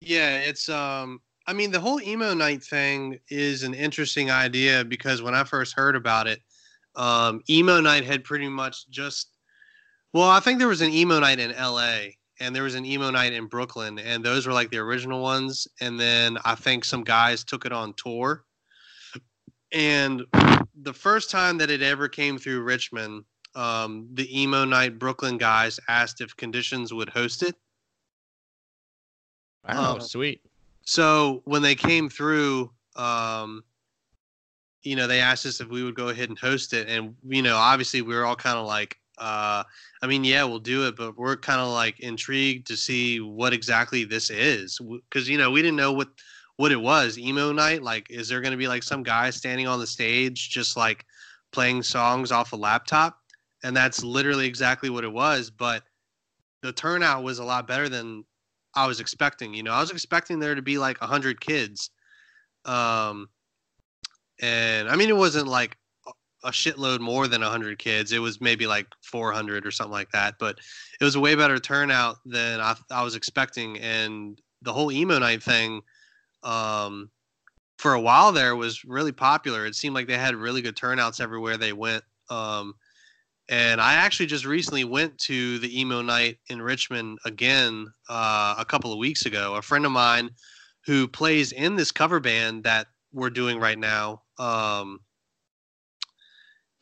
yeah, 0.00 0.38
it's. 0.38 0.68
Um, 0.68 1.20
I 1.46 1.54
mean, 1.54 1.70
the 1.70 1.80
whole 1.80 2.00
emo 2.02 2.34
night 2.34 2.62
thing 2.62 3.18
is 3.30 3.62
an 3.62 3.72
interesting 3.72 4.30
idea 4.30 4.84
because 4.84 5.22
when 5.22 5.34
I 5.34 5.44
first 5.44 5.72
heard 5.72 5.96
about 5.96 6.26
it, 6.26 6.42
um, 6.94 7.42
emo 7.48 7.80
night 7.80 8.04
had 8.04 8.22
pretty 8.22 8.48
much 8.48 8.88
just. 8.90 9.30
Well, 10.12 10.28
I 10.28 10.40
think 10.40 10.58
there 10.58 10.68
was 10.68 10.82
an 10.82 10.92
emo 10.92 11.20
night 11.20 11.38
in 11.38 11.52
L.A. 11.52 12.17
and 12.40 12.54
there 12.54 12.62
was 12.62 12.74
an 12.74 12.84
emo 12.84 13.10
night 13.10 13.32
in 13.32 13.46
Brooklyn, 13.46 13.98
and 13.98 14.24
those 14.24 14.46
were 14.46 14.52
like 14.52 14.70
the 14.70 14.78
original 14.78 15.22
ones. 15.22 15.66
And 15.80 15.98
then 15.98 16.38
I 16.44 16.54
think 16.54 16.84
some 16.84 17.04
guys 17.04 17.44
took 17.44 17.66
it 17.66 17.72
on 17.72 17.94
tour. 17.94 18.44
And 19.72 20.24
the 20.82 20.92
first 20.92 21.30
time 21.30 21.58
that 21.58 21.70
it 21.70 21.82
ever 21.82 22.08
came 22.08 22.38
through 22.38 22.62
Richmond, 22.62 23.24
um, 23.54 24.08
the 24.14 24.40
emo 24.40 24.64
night 24.64 24.98
Brooklyn 24.98 25.36
guys 25.36 25.80
asked 25.88 26.20
if 26.20 26.36
Conditions 26.36 26.94
would 26.94 27.08
host 27.08 27.42
it. 27.42 27.56
Oh, 29.68 29.94
Um, 29.94 30.00
sweet. 30.00 30.40
So 30.82 31.42
when 31.44 31.60
they 31.60 31.74
came 31.74 32.08
through, 32.08 32.70
um, 32.96 33.62
you 34.82 34.96
know, 34.96 35.06
they 35.06 35.20
asked 35.20 35.44
us 35.44 35.60
if 35.60 35.68
we 35.68 35.82
would 35.82 35.94
go 35.94 36.08
ahead 36.08 36.30
and 36.30 36.38
host 36.38 36.72
it, 36.72 36.88
and 36.88 37.14
you 37.26 37.42
know, 37.42 37.56
obviously 37.56 38.00
we 38.00 38.14
were 38.14 38.24
all 38.24 38.36
kind 38.36 38.56
of 38.56 38.66
like, 38.66 38.97
uh, 39.18 39.64
I 40.02 40.06
mean, 40.06 40.24
yeah, 40.24 40.44
we'll 40.44 40.58
do 40.58 40.86
it, 40.86 40.96
but 40.96 41.16
we're 41.16 41.36
kind 41.36 41.60
of 41.60 41.68
like 41.68 42.00
intrigued 42.00 42.66
to 42.68 42.76
see 42.76 43.20
what 43.20 43.52
exactly 43.52 44.04
this 44.04 44.30
is, 44.30 44.78
because 44.78 45.28
you 45.28 45.38
know, 45.38 45.50
we 45.50 45.62
didn't 45.62 45.76
know 45.76 45.92
what 45.92 46.08
what 46.56 46.72
it 46.72 46.80
was. 46.80 47.18
Emo 47.18 47.52
night, 47.52 47.82
like, 47.82 48.10
is 48.10 48.28
there 48.28 48.40
going 48.40 48.52
to 48.52 48.58
be 48.58 48.68
like 48.68 48.82
some 48.82 49.02
guy 49.02 49.30
standing 49.30 49.66
on 49.66 49.78
the 49.78 49.86
stage 49.86 50.50
just 50.50 50.76
like 50.76 51.04
playing 51.52 51.82
songs 51.82 52.32
off 52.32 52.52
a 52.52 52.56
laptop? 52.56 53.18
And 53.64 53.76
that's 53.76 54.04
literally 54.04 54.46
exactly 54.46 54.90
what 54.90 55.04
it 55.04 55.12
was, 55.12 55.50
but 55.50 55.82
the 56.62 56.72
turnout 56.72 57.22
was 57.22 57.38
a 57.38 57.44
lot 57.44 57.66
better 57.66 57.88
than 57.88 58.24
I 58.74 58.86
was 58.86 59.00
expecting. 59.00 59.54
You 59.54 59.62
know, 59.62 59.72
I 59.72 59.80
was 59.80 59.90
expecting 59.90 60.38
there 60.38 60.54
to 60.54 60.62
be 60.62 60.78
like 60.78 60.98
a 61.00 61.06
hundred 61.06 61.40
kids, 61.40 61.90
um, 62.64 63.28
and 64.40 64.88
I 64.88 64.96
mean, 64.96 65.08
it 65.08 65.16
wasn't 65.16 65.48
like 65.48 65.76
a- 66.44 66.50
shitload 66.50 67.00
more 67.00 67.28
than 67.28 67.42
hundred 67.42 67.78
kids. 67.78 68.12
It 68.12 68.20
was 68.20 68.40
maybe 68.40 68.66
like 68.66 68.86
four 69.02 69.32
hundred 69.32 69.66
or 69.66 69.70
something 69.70 69.92
like 69.92 70.10
that. 70.12 70.34
But 70.38 70.58
it 71.00 71.04
was 71.04 71.14
a 71.14 71.20
way 71.20 71.34
better 71.34 71.58
turnout 71.58 72.16
than 72.24 72.60
I, 72.60 72.74
I 72.90 73.02
was 73.02 73.16
expecting. 73.16 73.78
And 73.78 74.40
the 74.62 74.72
whole 74.72 74.92
emo 74.92 75.18
night 75.18 75.42
thing, 75.42 75.82
um, 76.42 77.10
for 77.78 77.94
a 77.94 78.00
while 78.00 78.32
there 78.32 78.56
was 78.56 78.84
really 78.84 79.12
popular. 79.12 79.66
It 79.66 79.76
seemed 79.76 79.94
like 79.94 80.08
they 80.08 80.18
had 80.18 80.34
really 80.34 80.62
good 80.62 80.76
turnouts 80.76 81.20
everywhere 81.20 81.56
they 81.56 81.72
went. 81.72 82.04
Um, 82.28 82.74
and 83.48 83.80
I 83.80 83.94
actually 83.94 84.26
just 84.26 84.44
recently 84.44 84.84
went 84.84 85.16
to 85.20 85.58
the 85.58 85.80
emo 85.80 86.02
night 86.02 86.38
in 86.50 86.60
Richmond 86.60 87.18
again 87.24 87.86
uh, 88.10 88.56
a 88.58 88.64
couple 88.64 88.92
of 88.92 88.98
weeks 88.98 89.24
ago. 89.24 89.54
A 89.54 89.62
friend 89.62 89.86
of 89.86 89.92
mine 89.92 90.30
who 90.84 91.08
plays 91.08 91.52
in 91.52 91.76
this 91.76 91.90
cover 91.90 92.20
band 92.20 92.64
that 92.64 92.88
we're 93.12 93.30
doing 93.30 93.58
right 93.58 93.78
now. 93.78 94.22
Um, 94.38 95.00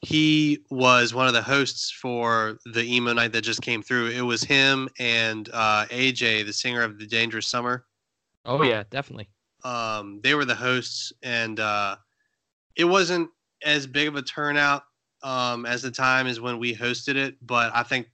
he 0.02 0.58
was 0.70 1.14
one 1.14 1.26
of 1.26 1.32
the 1.34 1.42
hosts 1.42 1.90
for 1.90 2.58
the 2.66 2.82
emo 2.82 3.12
night 3.12 3.32
that 3.32 3.42
just 3.42 3.62
came 3.62 3.82
through. 3.82 4.08
It 4.08 4.20
was 4.20 4.42
him 4.44 4.88
and 4.98 5.48
uh, 5.52 5.86
AJ, 5.90 6.46
the 6.46 6.52
singer 6.52 6.82
of 6.82 6.98
the 6.98 7.06
Dangerous 7.06 7.46
Summer 7.46 7.84
Oh 8.44 8.62
yeah, 8.62 8.84
definitely. 8.90 9.28
um, 9.64 10.20
they 10.22 10.34
were 10.34 10.44
the 10.44 10.54
hosts, 10.54 11.12
and 11.22 11.58
uh, 11.58 11.96
it 12.76 12.84
wasn't 12.84 13.28
as 13.64 13.86
big 13.86 14.06
of 14.06 14.14
a 14.14 14.22
turnout 14.22 14.84
um, 15.22 15.66
as 15.66 15.82
the 15.82 15.90
time 15.90 16.28
as 16.28 16.40
when 16.40 16.58
we 16.58 16.74
hosted 16.74 17.16
it. 17.16 17.34
But 17.42 17.74
I 17.74 17.82
think 17.82 18.06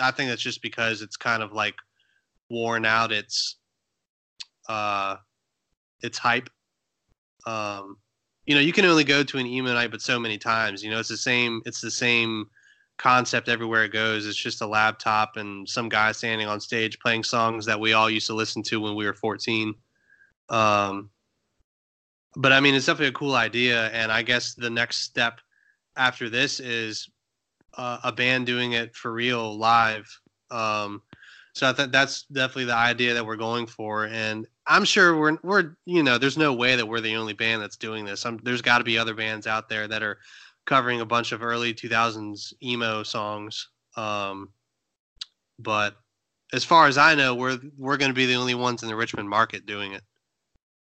I 0.00 0.10
think 0.10 0.28
that's 0.28 0.42
just 0.42 0.60
because 0.60 1.02
it's 1.02 1.16
kind 1.16 1.42
of 1.42 1.52
like 1.52 1.76
worn 2.50 2.84
out. 2.84 3.12
Its 3.12 3.56
uh, 4.68 5.16
its 6.02 6.18
hype. 6.18 6.50
Um, 7.46 7.98
you 8.46 8.54
know, 8.54 8.60
you 8.60 8.72
can 8.72 8.84
only 8.84 9.04
go 9.04 9.22
to 9.22 9.38
an 9.38 9.46
emo 9.46 9.74
night, 9.74 9.90
but 9.90 10.00
so 10.00 10.18
many 10.18 10.38
times. 10.38 10.82
You 10.82 10.90
know, 10.90 11.00
it's 11.00 11.08
the 11.08 11.16
same. 11.16 11.62
It's 11.66 11.80
the 11.80 11.90
same 11.90 12.46
concept 12.98 13.48
everywhere 13.48 13.84
it 13.84 13.92
goes. 13.92 14.26
It's 14.26 14.36
just 14.36 14.62
a 14.62 14.66
laptop 14.66 15.36
and 15.36 15.68
some 15.68 15.88
guy 15.88 16.12
standing 16.12 16.46
on 16.46 16.60
stage 16.60 16.98
playing 16.98 17.24
songs 17.24 17.66
that 17.66 17.78
we 17.78 17.92
all 17.92 18.08
used 18.08 18.28
to 18.28 18.34
listen 18.34 18.62
to 18.64 18.80
when 18.80 18.94
we 18.94 19.04
were 19.04 19.12
14. 19.12 19.74
Um, 20.48 21.10
but 22.36 22.52
I 22.52 22.60
mean, 22.60 22.74
it's 22.74 22.86
definitely 22.86 23.08
a 23.08 23.12
cool 23.12 23.34
idea, 23.34 23.88
and 23.88 24.12
I 24.12 24.22
guess 24.22 24.54
the 24.54 24.70
next 24.70 24.98
step 25.02 25.40
after 25.96 26.28
this 26.28 26.60
is 26.60 27.08
uh, 27.76 27.98
a 28.04 28.12
band 28.12 28.46
doing 28.46 28.72
it 28.72 28.94
for 28.94 29.12
real 29.12 29.58
live. 29.58 30.06
Um, 30.50 31.02
so 31.54 31.68
I 31.68 31.72
think 31.72 31.92
that's 31.92 32.22
definitely 32.24 32.66
the 32.66 32.76
idea 32.76 33.14
that 33.14 33.24
we're 33.24 33.36
going 33.36 33.66
for, 33.66 34.06
and 34.06 34.46
I'm 34.66 34.84
sure 34.84 35.16
we're 35.16 35.38
we're 35.42 35.76
you 35.84 36.02
know 36.02 36.18
there's 36.18 36.36
no 36.36 36.52
way 36.52 36.76
that 36.76 36.86
we're 36.86 37.00
the 37.00 37.16
only 37.16 37.32
band 37.32 37.62
that's 37.62 37.76
doing 37.76 38.04
this. 38.04 38.26
i 38.26 38.36
there's 38.42 38.62
got 38.62 38.78
to 38.78 38.84
be 38.84 38.98
other 38.98 39.14
bands 39.14 39.46
out 39.46 39.68
there 39.68 39.86
that 39.88 40.02
are 40.02 40.18
covering 40.64 41.00
a 41.00 41.06
bunch 41.06 41.32
of 41.32 41.42
early 41.42 41.72
2000s 41.72 42.52
emo 42.62 43.02
songs. 43.02 43.68
Um, 43.96 44.50
but 45.58 45.96
as 46.52 46.64
far 46.64 46.86
as 46.86 46.98
I 46.98 47.14
know, 47.14 47.34
we're 47.34 47.58
we're 47.78 47.96
going 47.96 48.10
to 48.10 48.14
be 48.14 48.26
the 48.26 48.34
only 48.34 48.54
ones 48.54 48.82
in 48.82 48.88
the 48.88 48.96
Richmond 48.96 49.28
market 49.28 49.66
doing 49.66 49.92
it. 49.92 50.02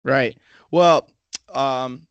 Right. 0.03 0.39
Well, 0.71 1.11
um, 1.53 2.07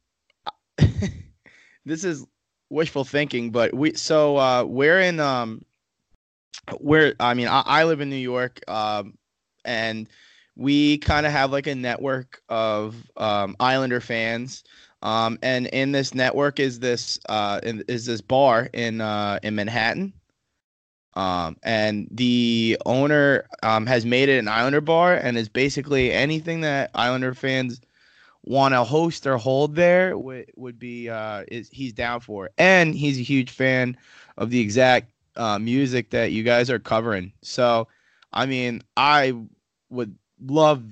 this 1.85 2.03
is 2.03 2.25
wishful 2.69 3.05
thinking, 3.05 3.51
but 3.51 3.73
we 3.73 3.93
so 3.93 4.37
uh, 4.37 4.63
we're 4.63 4.99
in 4.99 5.19
um, 5.19 5.63
we're 6.79 7.15
I 7.19 7.33
mean 7.33 7.47
I, 7.47 7.63
I 7.65 7.83
live 7.85 8.01
in 8.01 8.09
New 8.09 8.15
York, 8.15 8.59
um, 8.67 9.17
and 9.65 10.07
we 10.55 10.97
kind 10.99 11.25
of 11.25 11.31
have 11.31 11.51
like 11.51 11.67
a 11.67 11.75
network 11.75 12.41
of 12.49 12.95
um, 13.17 13.55
Islander 13.59 13.99
fans. 13.99 14.63
Um, 15.01 15.37
and 15.41 15.67
in 15.67 15.91
this 15.91 16.13
network 16.13 16.59
is 16.59 16.79
this 16.79 17.19
uh, 17.27 17.59
is 17.63 18.05
this 18.05 18.21
bar 18.21 18.69
in 18.73 19.01
uh, 19.01 19.39
in 19.43 19.55
Manhattan. 19.55 20.13
Um, 21.15 21.57
and 21.61 22.07
the 22.09 22.77
owner 22.85 23.47
um, 23.61 23.85
has 23.85 24.05
made 24.05 24.29
it 24.29 24.39
an 24.39 24.47
Islander 24.47 24.81
bar, 24.81 25.13
and 25.15 25.37
is 25.37 25.49
basically 25.49 26.11
anything 26.11 26.61
that 26.61 26.89
Islander 26.95 27.33
fans 27.35 27.81
want 28.43 28.73
to 28.73 28.83
host 28.83 29.25
or 29.27 29.37
hold 29.37 29.75
there 29.75 30.17
would 30.17 30.51
would 30.57 30.77
be 30.77 31.09
uh 31.09 31.43
is 31.49 31.69
he's 31.71 31.93
down 31.93 32.19
for. 32.19 32.49
And 32.57 32.95
he's 32.95 33.19
a 33.19 33.23
huge 33.23 33.51
fan 33.51 33.97
of 34.37 34.49
the 34.49 34.59
exact 34.59 35.11
uh 35.35 35.59
music 35.59 36.09
that 36.11 36.31
you 36.31 36.43
guys 36.43 36.69
are 36.69 36.79
covering. 36.79 37.33
So 37.41 37.87
I 38.33 38.45
mean, 38.45 38.81
I 38.97 39.33
would 39.89 40.15
love 40.45 40.83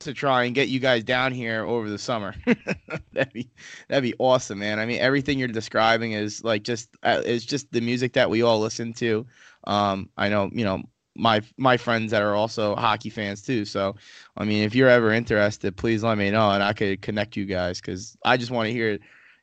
to 0.00 0.14
try 0.14 0.44
and 0.44 0.54
get 0.54 0.68
you 0.68 0.78
guys 0.78 1.02
down 1.04 1.32
here 1.32 1.64
over 1.64 1.88
the 1.88 1.98
summer. 1.98 2.34
that'd 3.12 3.32
be 3.32 3.50
that'd 3.88 4.02
be 4.02 4.14
awesome, 4.18 4.60
man. 4.60 4.78
I 4.78 4.86
mean, 4.86 5.00
everything 5.00 5.38
you're 5.38 5.48
describing 5.48 6.12
is 6.12 6.44
like 6.44 6.62
just 6.62 6.88
uh, 7.02 7.22
is 7.24 7.44
just 7.44 7.70
the 7.72 7.80
music 7.80 8.12
that 8.14 8.30
we 8.30 8.42
all 8.42 8.60
listen 8.60 8.92
to. 8.94 9.26
Um, 9.64 10.08
I 10.16 10.28
know, 10.28 10.50
you 10.52 10.64
know, 10.64 10.82
my 11.16 11.42
my 11.56 11.76
friends 11.76 12.12
that 12.12 12.22
are 12.22 12.34
also 12.34 12.76
hockey 12.76 13.10
fans 13.10 13.42
too. 13.42 13.64
So, 13.64 13.96
I 14.36 14.44
mean, 14.44 14.62
if 14.62 14.74
you're 14.74 14.88
ever 14.88 15.12
interested, 15.12 15.76
please 15.76 16.02
let 16.02 16.16
me 16.18 16.30
know 16.30 16.50
and 16.50 16.62
I 16.62 16.72
could 16.72 17.02
connect 17.02 17.36
you 17.36 17.44
guys 17.44 17.80
because 17.80 18.16
I 18.24 18.36
just 18.36 18.50
want 18.50 18.66
to 18.68 18.72
hear 18.72 18.98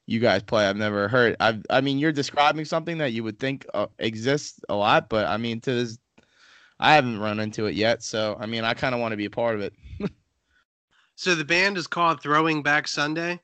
you 0.07 0.19
guys 0.19 0.43
play. 0.43 0.67
I've 0.67 0.77
never 0.77 1.07
heard. 1.07 1.35
I 1.39 1.59
I 1.69 1.81
mean, 1.81 1.99
you're 1.99 2.11
describing 2.11 2.65
something 2.65 2.97
that 2.99 3.11
you 3.11 3.23
would 3.23 3.39
think 3.39 3.65
uh, 3.73 3.87
exists 3.99 4.59
a 4.69 4.75
lot, 4.75 5.09
but 5.09 5.25
I 5.27 5.37
mean, 5.37 5.59
to 5.61 5.71
this, 5.71 5.97
I 6.79 6.95
haven't 6.95 7.19
run 7.19 7.39
into 7.39 7.65
it 7.65 7.75
yet. 7.75 8.03
So, 8.03 8.37
I 8.39 8.45
mean, 8.45 8.63
I 8.63 8.73
kind 8.73 8.93
of 8.93 9.01
want 9.01 9.11
to 9.13 9.17
be 9.17 9.25
a 9.25 9.29
part 9.29 9.55
of 9.55 9.61
it. 9.61 9.73
So 11.15 11.33
the 11.33 11.45
band 11.45 11.77
is 11.77 11.87
called 11.87 12.21
Throwing 12.21 12.61
Back 12.61 12.87
Sunday. 12.87 13.39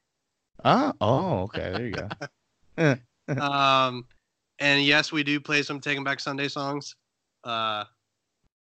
Ah, 0.64 0.94
oh, 1.00 1.44
okay, 1.44 1.72
there 1.72 1.88
you 1.88 1.96
go. 2.78 2.98
um, 3.42 4.06
and 4.60 4.84
yes, 4.84 5.12
we 5.12 5.24
do 5.24 5.40
play 5.40 5.64
some 5.64 5.80
Taking 5.80 6.04
Back 6.04 6.20
Sunday 6.20 6.50
songs. 6.50 6.96
Uh, 7.44 7.86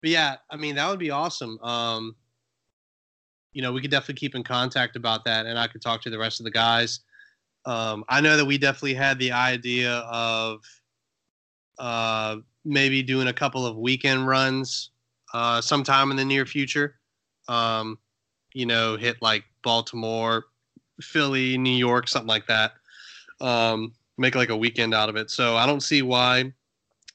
but 0.02 0.10
yeah, 0.10 0.38
I 0.50 0.56
mean 0.56 0.76
that 0.76 0.90
would 0.90 1.00
be 1.00 1.12
awesome. 1.12 1.60
Um, 1.62 2.16
you 3.52 3.62
know, 3.62 3.72
we 3.72 3.82
could 3.82 3.92
definitely 3.92 4.16
keep 4.16 4.36
in 4.36 4.44
contact 4.44 4.96
about 4.96 5.26
that, 5.26 5.46
and 5.46 5.60
I 5.60 5.68
could 5.68 5.82
talk 5.82 6.02
to 6.04 6.10
the 6.10 6.18
rest 6.18 6.40
of 6.40 6.46
the 6.46 6.52
guys. 6.52 7.02
Um, 7.66 8.04
I 8.10 8.22
know 8.22 8.38
that 8.38 8.46
we 8.46 8.58
definitely 8.58 8.96
had 8.96 9.20
the 9.20 9.34
idea 9.34 9.98
of 9.98 10.62
uh, 11.78 12.38
maybe 12.66 13.04
doing 13.04 13.28
a 13.28 13.34
couple 13.34 13.66
of 13.66 13.78
weekend 13.78 14.28
runs 14.28 14.92
uh, 15.34 15.62
sometime 15.62 16.12
in 16.12 16.18
the 16.18 16.26
near 16.26 16.46
future. 16.46 16.96
Um, 17.48 17.98
you 18.54 18.66
know, 18.66 18.96
hit 18.96 19.18
like 19.22 19.44
Baltimore, 19.64 20.46
Philly, 21.02 21.58
New 21.58 21.76
York, 21.76 22.08
something 22.08 22.28
like 22.28 22.48
that. 22.48 22.74
Um, 23.42 23.94
make 24.18 24.36
like 24.36 24.50
a 24.50 24.58
weekend 24.58 24.94
out 24.94 25.10
of 25.10 25.16
it. 25.16 25.32
So 25.32 25.56
I 25.56 25.66
don't 25.66 25.82
see 25.82 26.02
why 26.02 26.54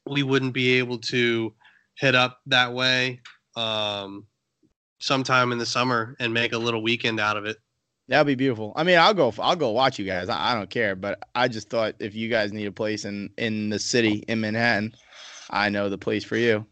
we 0.06 0.22
wouldn't 0.22 0.52
be 0.52 0.78
able 0.78 0.98
to 0.98 1.54
hit 1.94 2.14
up 2.14 2.40
that 2.46 2.72
way 2.72 3.20
um, 3.56 4.26
sometime 4.98 5.52
in 5.52 5.58
the 5.58 5.66
summer 5.66 6.16
and 6.18 6.32
make 6.32 6.52
a 6.52 6.58
little 6.58 6.82
weekend 6.82 7.20
out 7.20 7.36
of 7.36 7.44
it. 7.44 7.58
That'd 8.08 8.26
be 8.26 8.34
beautiful. 8.34 8.72
I 8.74 8.84
mean, 8.84 8.98
I'll 8.98 9.12
go. 9.12 9.32
I'll 9.38 9.54
go 9.54 9.70
watch 9.70 9.98
you 9.98 10.06
guys. 10.06 10.30
I, 10.30 10.52
I 10.52 10.54
don't 10.54 10.70
care. 10.70 10.96
But 10.96 11.22
I 11.34 11.46
just 11.46 11.68
thought 11.68 11.94
if 11.98 12.14
you 12.14 12.30
guys 12.30 12.54
need 12.54 12.64
a 12.64 12.72
place 12.72 13.04
in 13.04 13.28
in 13.36 13.68
the 13.68 13.78
city 13.78 14.24
in 14.28 14.40
Manhattan, 14.40 14.94
I 15.50 15.68
know 15.68 15.88
the 15.88 15.98
place 15.98 16.24
for 16.24 16.36
you. 16.36 16.64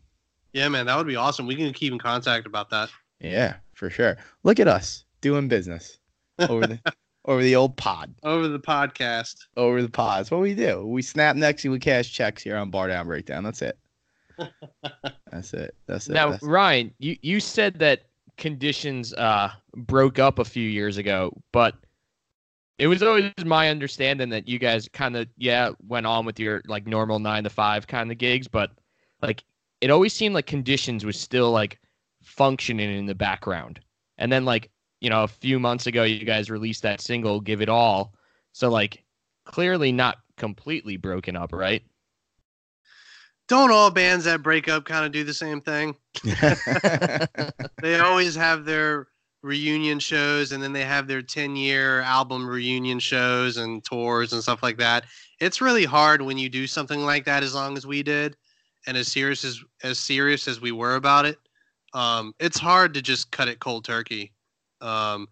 Yeah, 0.53 0.68
man, 0.68 0.87
that 0.87 0.97
would 0.97 1.07
be 1.07 1.16
awesome. 1.16 1.47
We 1.47 1.57
can 1.57 1.72
keep 1.72 1.93
in 1.93 1.99
contact 1.99 2.47
about 2.47 2.70
that. 2.70 2.89
Yeah, 3.20 3.57
for 3.74 3.91
sure. 3.91 4.16
Look 4.43 4.59
at 4.61 4.68
us 4.68 5.05
doing 5.20 5.49
business 5.49 5.99
over 6.39 6.66
the 6.66 6.81
over 7.27 7.43
the 7.43 7.57
old 7.57 7.77
pod, 7.77 8.14
Over 8.22 8.49
the 8.49 8.59
podcast. 8.61 9.37
over 9.57 9.83
the 9.83 9.89
pods. 9.91 10.31
What 10.31 10.41
we 10.41 10.55
do? 10.55 10.87
We 10.87 11.03
snap 11.03 11.37
necks 11.37 11.64
and 11.64 11.72
we 11.72 11.79
cash 11.79 12.12
checks 12.12 12.43
here 12.43 12.57
on 12.57 12.70
Bar 12.70 12.89
Down 12.89 13.07
Breakdown. 13.07 13.43
That's 13.45 13.62
it. 13.62 13.79
That's 15.33 15.53
it. 15.55 15.74
That's 15.87 16.09
it. 16.09 16.12
Now, 16.12 16.31
That's- 16.31 16.43
Ryan, 16.43 16.93
you, 16.99 17.16
you 17.22 17.41
said 17.41 17.79
that 17.81 18.03
conditions 18.37 19.12
uh, 19.14 19.51
broke 19.74 20.18
up 20.18 20.39
a 20.39 20.45
few 20.45 20.68
years 20.68 20.99
ago, 20.99 21.33
but 21.53 21.74
it 22.79 22.87
was 22.87 23.03
always 23.03 23.33
my 23.45 23.70
understanding 23.70 24.29
that 24.31 24.49
you 24.49 24.59
guys 24.59 24.89
kind 24.93 25.16
of 25.16 25.29
yeah 25.37 25.70
went 25.87 26.07
on 26.07 26.27
with 26.27 26.39
your 26.39 26.62
like 26.66 26.87
normal 26.87 27.18
nine 27.18 27.45
to 27.45 27.51
five 27.51 27.87
kind 27.87 28.11
of 28.11 28.18
gigs, 28.18 28.49
but 28.49 28.70
like 29.22 29.45
it 29.81 29.91
always 29.91 30.12
seemed 30.12 30.35
like 30.35 30.47
conditions 30.47 31.05
was 31.05 31.18
still 31.18 31.51
like 31.51 31.79
functioning 32.22 32.97
in 32.97 33.07
the 33.07 33.14
background. 33.14 33.81
And 34.18 34.31
then 34.31 34.45
like 34.45 34.70
you 35.01 35.11
know 35.11 35.22
a 35.22 35.29
few 35.29 35.59
months 35.59 35.87
ago, 35.87 36.03
you 36.03 36.24
guys 36.24 36.51
released 36.51 36.83
that 36.83 37.01
single 37.01 37.41
"Give 37.41 37.62
It 37.62 37.68
All," 37.68 38.14
so 38.53 38.68
like 38.68 39.05
clearly 39.45 39.93
not 39.93 40.18
completely 40.37 40.97
broken 40.97 41.37
up, 41.37 41.53
right? 41.53 41.83
Don't 43.49 43.70
all 43.70 43.91
bands 43.91 44.24
that 44.24 44.43
break 44.43 44.68
up 44.68 44.85
kind 44.85 45.07
of 45.07 45.12
do 45.12 45.22
the 45.24 45.35
same 45.35 45.61
thing? 45.61 45.95
They 47.83 48.01
always 48.01 48.35
have 48.35 48.64
their 48.64 49.07
reunion 49.43 49.99
shows 49.99 50.53
and 50.53 50.62
then 50.62 50.72
they 50.72 50.84
have 50.84 51.07
their 51.07 51.22
10 51.22 51.57
year 51.57 52.01
album 52.01 52.47
reunion 52.47 52.99
shows 52.99 53.57
and 53.57 53.84
tours 53.84 54.32
and 54.32 54.43
stuff 54.43 54.62
like 54.62 54.78
that. 54.78 55.05
It's 55.41 55.61
really 55.61 55.84
hard 55.84 56.22
when 56.22 56.39
you 56.39 56.49
do 56.49 56.66
something 56.66 57.05
like 57.05 57.24
that 57.26 57.43
as 57.43 57.55
long 57.55 57.76
as 57.76 57.87
we 57.87 58.03
did 58.03 58.37
and 58.87 58.97
as 58.97 59.09
serious 59.09 59.45
as 59.45 59.61
as 59.82 59.99
serious 59.99 60.49
as 60.49 60.61
we 60.61 60.72
were 60.72 60.97
about 60.97 61.26
it. 61.26 61.39
Um, 61.93 62.34
it's 62.41 62.59
hard 62.59 62.95
to 62.95 63.03
just 63.03 63.30
cut 63.30 63.49
it 63.49 63.61
cold 63.61 63.84
turkey. 63.84 64.32
Um, 64.80 65.28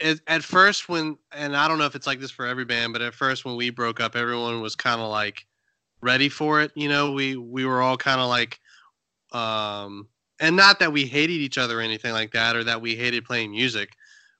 at, 0.00 0.20
at 0.26 0.42
first 0.44 0.88
when 0.88 1.16
and 1.32 1.56
I 1.56 1.68
don't 1.68 1.78
know 1.78 1.86
if 1.86 1.94
it's 1.94 2.06
like 2.06 2.20
this 2.20 2.30
for 2.30 2.46
every 2.46 2.64
band, 2.64 2.92
but 2.92 3.02
at 3.02 3.14
first 3.14 3.44
when 3.44 3.56
we 3.56 3.70
broke 3.70 4.00
up 4.00 4.16
everyone 4.16 4.60
was 4.60 4.76
kind 4.76 5.00
of 5.00 5.08
like 5.10 5.46
ready 6.00 6.28
for 6.28 6.60
it, 6.60 6.72
you 6.74 6.88
know, 6.88 7.12
we 7.12 7.36
we 7.36 7.64
were 7.64 7.80
all 7.80 7.96
kind 7.96 8.20
of 8.20 8.28
like 8.28 8.58
um 9.32 10.08
and 10.42 10.56
not 10.56 10.80
that 10.80 10.92
we 10.92 11.06
hated 11.06 11.34
each 11.34 11.56
other 11.56 11.78
or 11.78 11.82
anything 11.82 12.12
like 12.12 12.32
that 12.32 12.56
or 12.56 12.64
that 12.64 12.82
we 12.82 12.96
hated 12.96 13.24
playing 13.24 13.52
music. 13.52 13.90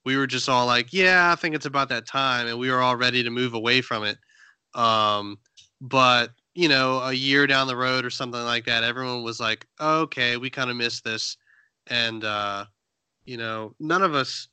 We 0.05 0.17
were 0.17 0.27
just 0.27 0.49
all 0.49 0.67
like 0.67 0.93
yeah 0.93 1.31
i 1.33 1.37
think 1.37 1.55
it's 1.55 1.65
about 1.65 1.89
that 1.91 2.07
time 2.07 2.49
and 2.49 2.59
we 2.59 2.71
were 2.71 2.81
all 2.81 2.97
ready 2.97 3.23
to 3.23 3.31
move 3.31 3.55
away 3.55 3.81
from 3.81 4.05
it. 4.05 4.19
Um, 4.75 5.39
but 5.81 6.33
you 6.55 6.69
know 6.69 6.99
a 6.99 7.13
year 7.13 7.47
down 7.47 7.69
the 7.69 7.77
road 7.77 8.05
or 8.05 8.11
something 8.11 8.43
like 8.43 8.67
that 8.67 8.85
everyone 8.85 9.23
was 9.23 9.41
like 9.41 9.67
okay 9.81 10.37
we 10.37 10.51
kind 10.51 10.71
of 10.71 10.77
missed 10.77 11.05
this. 11.05 11.39
And 11.87 12.25
uh, 12.25 12.67
you 13.25 13.37
know 13.37 13.75
none 13.79 14.03
of 14.03 14.15
us 14.15 14.49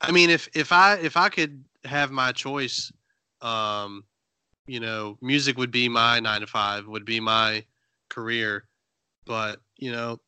i 0.00 0.12
mean 0.12 0.30
if 0.30 0.48
if 0.54 0.70
i 0.70 0.94
if 0.94 1.16
i 1.16 1.28
could 1.28 1.64
have 1.84 2.12
my 2.12 2.30
choice 2.30 2.92
um, 3.42 4.04
you 4.68 4.78
know 4.78 5.18
music 5.20 5.58
would 5.58 5.72
be 5.72 5.88
my 5.88 6.20
nine 6.20 6.40
to 6.40 6.46
five 6.46 6.86
would 6.86 7.04
be 7.04 7.18
my 7.18 7.64
career. 8.08 8.64
But 9.26 9.60
you 9.76 9.92
know 9.92 10.20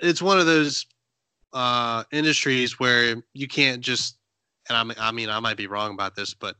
it's 0.00 0.22
one 0.22 0.38
of 0.38 0.46
those 0.46 0.86
uh, 1.52 2.04
industries 2.12 2.78
where 2.78 3.22
you 3.32 3.48
can't 3.48 3.80
just 3.80 4.18
and 4.68 4.76
I'm, 4.76 4.92
I 4.98 5.12
mean 5.12 5.28
I 5.28 5.40
might 5.40 5.56
be 5.56 5.66
wrong 5.66 5.94
about 5.94 6.14
this, 6.14 6.34
but 6.34 6.56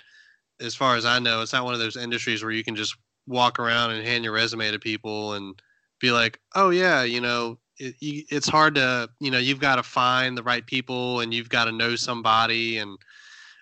as 0.61 0.75
far 0.75 0.97
as 0.97 1.05
I 1.05 1.19
know, 1.19 1.43
it's 1.43 1.53
not 1.53 1.65
one 1.65 1.75
of 1.75 1.81
those 1.81 1.97
industries 1.97 2.43
where 2.43 2.53
you 2.53 2.65
can 2.65 2.77
just 2.77 2.97
walk 3.27 3.59
around 3.59 3.91
and 3.91 4.07
hand 4.07 4.25
your 4.25 4.33
resume 4.33 4.71
to 4.71 4.79
people 4.79 5.35
and 5.35 5.61
be 6.01 6.11
like, 6.13 6.39
oh 6.55 6.71
yeah, 6.71 7.03
you 7.03 7.21
know, 7.21 7.59
it, 7.79 7.95
it's 8.01 8.49
hard 8.49 8.75
to 8.77 9.09
you 9.21 9.31
know 9.31 9.39
you've 9.39 9.61
got 9.61 9.77
to 9.77 9.83
find 9.83 10.37
the 10.37 10.43
right 10.43 10.67
people 10.67 11.21
and 11.21 11.35
you've 11.35 11.49
got 11.49 11.67
to 11.67 11.73
know 11.73 11.97
somebody 11.97 12.79
and 12.79 12.97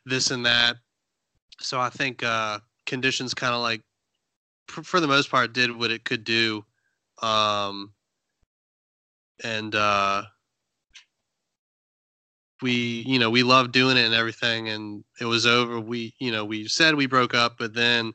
this 0.07 0.31
and 0.31 0.47
that. 0.47 0.77
So 1.61 1.81
I 1.81 1.89
think 1.89 2.23
uh, 2.23 2.59
conditions 2.87 3.35
kind 3.35 3.55
of 3.55 3.61
like 3.61 3.81
for 4.69 5.01
the 5.01 5.09
most 5.09 5.31
part 5.31 5.53
did 5.53 5.77
what 5.77 5.91
it 5.91 6.05
could 6.05 6.25
do. 6.25 6.65
Um, 7.23 7.93
and 9.43 9.75
uh 9.75 10.23
we 12.63 13.05
you 13.07 13.19
know 13.19 13.31
we 13.31 13.43
loved 13.43 13.73
doing 13.73 13.97
it 13.97 14.05
and 14.05 14.15
everything 14.15 14.69
and 14.69 15.05
it 15.21 15.25
was 15.25 15.47
over. 15.47 15.81
We 15.81 16.15
you 16.19 16.31
know 16.31 16.45
we 16.45 16.69
said 16.69 16.95
we 16.95 17.07
broke 17.07 17.35
up 17.35 17.57
but 17.59 17.75
then 17.75 18.13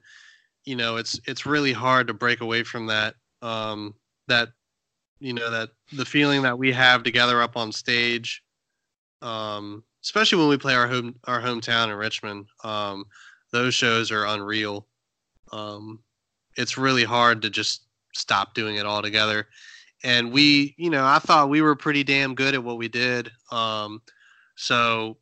you 0.65 0.75
know 0.75 0.97
it's 0.97 1.19
it's 1.27 1.45
really 1.45 1.73
hard 1.73 2.07
to 2.07 2.13
break 2.13 2.41
away 2.41 2.63
from 2.63 2.87
that 2.87 3.15
um 3.41 3.93
that 4.27 4.49
you 5.19 5.33
know 5.33 5.49
that 5.51 5.69
the 5.93 6.05
feeling 6.05 6.41
that 6.43 6.57
we 6.57 6.71
have 6.71 7.03
together 7.03 7.41
up 7.41 7.57
on 7.57 7.71
stage 7.71 8.41
um 9.21 9.83
especially 10.03 10.39
when 10.39 10.47
we 10.47 10.57
play 10.57 10.73
our 10.73 10.87
home 10.87 11.15
our 11.25 11.41
hometown 11.41 11.89
in 11.89 11.95
Richmond. 11.95 12.47
Um 12.63 13.05
those 13.51 13.73
shows 13.73 14.11
are 14.11 14.25
unreal. 14.25 14.87
Um 15.51 15.99
it's 16.55 16.77
really 16.77 17.03
hard 17.03 17.41
to 17.41 17.49
just 17.49 17.83
stop 18.13 18.53
doing 18.53 18.77
it 18.77 18.85
all 18.85 19.01
together 19.01 19.47
and 20.03 20.31
we 20.31 20.75
you 20.77 20.89
know 20.89 21.05
i 21.05 21.19
thought 21.19 21.49
we 21.49 21.61
were 21.61 21.75
pretty 21.75 22.03
damn 22.03 22.35
good 22.35 22.53
at 22.53 22.63
what 22.63 22.77
we 22.77 22.87
did 22.87 23.31
um 23.51 24.01
so 24.55 25.17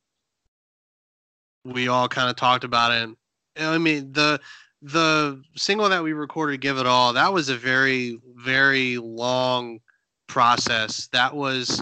we 1.65 1.88
all 1.88 2.07
kind 2.07 2.30
of 2.30 2.36
talked 2.36 2.63
about 2.63 2.91
it 2.91 3.03
and 3.03 3.17
i 3.59 3.78
mean 3.78 4.11
the 4.13 4.39
the 4.82 5.41
single 5.55 5.89
that 5.89 6.03
we 6.03 6.13
recorded 6.13 6.61
give 6.61 6.78
it 6.78 6.86
all 6.86 7.13
that 7.13 7.34
was 7.34 7.49
a 7.49 7.55
very 7.55 8.19
very 8.36 8.97
long 8.97 9.80
process. 10.28 11.07
That 11.07 11.36
was 11.36 11.82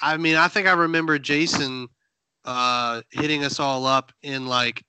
i 0.00 0.16
mean 0.16 0.36
i 0.36 0.48
think 0.48 0.66
i 0.66 0.72
remember 0.72 1.18
jason 1.18 1.88
uh 2.44 3.02
hitting 3.10 3.44
us 3.44 3.60
all 3.60 3.86
up 3.86 4.12
in 4.22 4.46
like 4.46 4.82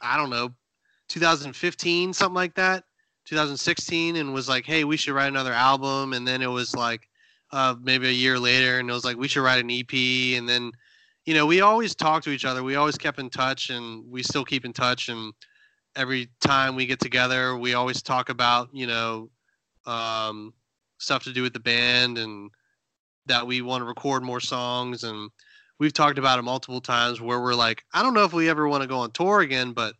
i 0.00 0.16
don't 0.16 0.30
know 0.30 0.50
2015 1.08 2.12
something 2.12 2.34
like 2.34 2.54
that 2.54 2.84
2016 3.30 4.16
and 4.16 4.34
was 4.34 4.48
like, 4.48 4.66
"Hey, 4.66 4.84
we 4.84 4.96
should 4.96 5.14
write 5.14 5.28
another 5.28 5.52
album." 5.52 6.12
And 6.12 6.26
then 6.26 6.42
it 6.42 6.48
was 6.48 6.74
like 6.74 7.08
uh, 7.52 7.76
maybe 7.80 8.08
a 8.08 8.12
year 8.12 8.38
later, 8.38 8.78
and 8.78 8.90
it 8.90 8.92
was 8.92 9.04
like, 9.04 9.16
"We 9.16 9.28
should 9.28 9.42
write 9.42 9.64
an 9.64 9.70
EP." 9.70 9.92
And 10.38 10.48
then 10.48 10.72
you 11.26 11.34
know, 11.34 11.46
we 11.46 11.60
always 11.60 11.94
talk 11.94 12.22
to 12.24 12.30
each 12.30 12.44
other. 12.44 12.62
We 12.62 12.76
always 12.76 12.98
kept 12.98 13.18
in 13.20 13.30
touch, 13.30 13.70
and 13.70 14.04
we 14.10 14.22
still 14.22 14.44
keep 14.44 14.64
in 14.64 14.72
touch. 14.72 15.08
And 15.08 15.32
every 15.96 16.28
time 16.40 16.74
we 16.76 16.86
get 16.86 17.00
together, 17.00 17.56
we 17.56 17.74
always 17.74 18.02
talk 18.02 18.30
about 18.30 18.68
you 18.72 18.86
know 18.86 19.30
um, 19.86 20.52
stuff 20.98 21.24
to 21.24 21.32
do 21.32 21.42
with 21.42 21.52
the 21.52 21.60
band 21.60 22.18
and 22.18 22.50
that 23.26 23.46
we 23.46 23.62
want 23.62 23.82
to 23.82 23.86
record 23.86 24.22
more 24.24 24.40
songs. 24.40 25.04
And 25.04 25.30
we've 25.78 25.92
talked 25.92 26.18
about 26.18 26.38
it 26.38 26.42
multiple 26.42 26.80
times 26.80 27.20
where 27.20 27.40
we're 27.40 27.54
like, 27.54 27.84
I 27.94 28.02
don't 28.02 28.14
know 28.14 28.24
if 28.24 28.32
we 28.32 28.48
ever 28.48 28.68
want 28.68 28.82
to 28.82 28.88
go 28.88 28.98
on 28.98 29.12
tour 29.12 29.40
again, 29.40 29.72
but 29.72 29.94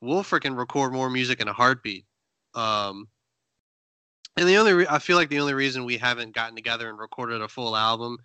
we'll 0.00 0.24
freaking 0.24 0.56
record 0.56 0.92
more 0.92 1.08
music 1.08 1.40
in 1.40 1.48
a 1.48 1.52
heartbeat. 1.52 2.04
Um, 2.54 3.08
and 4.36 4.48
the 4.48 4.56
only 4.56 4.72
re- 4.72 4.86
I 4.88 4.98
feel 4.98 5.16
like 5.16 5.28
the 5.28 5.40
only 5.40 5.54
reason 5.54 5.84
we 5.84 5.98
haven't 5.98 6.34
gotten 6.34 6.56
together 6.56 6.88
and 6.88 6.98
recorded 6.98 7.42
a 7.42 7.48
full 7.48 7.76
album 7.76 8.18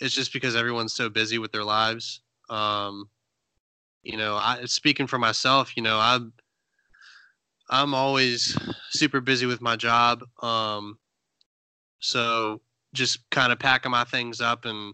is 0.00 0.12
just 0.12 0.32
because 0.32 0.56
everyone's 0.56 0.94
so 0.94 1.08
busy 1.08 1.38
with 1.38 1.52
their 1.52 1.64
lives. 1.64 2.20
Um, 2.50 3.08
you 4.02 4.16
know, 4.16 4.36
I 4.36 4.64
speaking 4.64 5.06
for 5.06 5.18
myself, 5.18 5.76
you 5.76 5.82
know, 5.82 5.98
I'm 6.00 6.32
I'm 7.70 7.94
always 7.94 8.56
super 8.90 9.20
busy 9.20 9.46
with 9.46 9.60
my 9.60 9.76
job. 9.76 10.24
Um, 10.42 10.98
so 12.00 12.60
just 12.92 13.30
kind 13.30 13.52
of 13.52 13.58
packing 13.58 13.92
my 13.92 14.04
things 14.04 14.40
up 14.40 14.64
and 14.64 14.92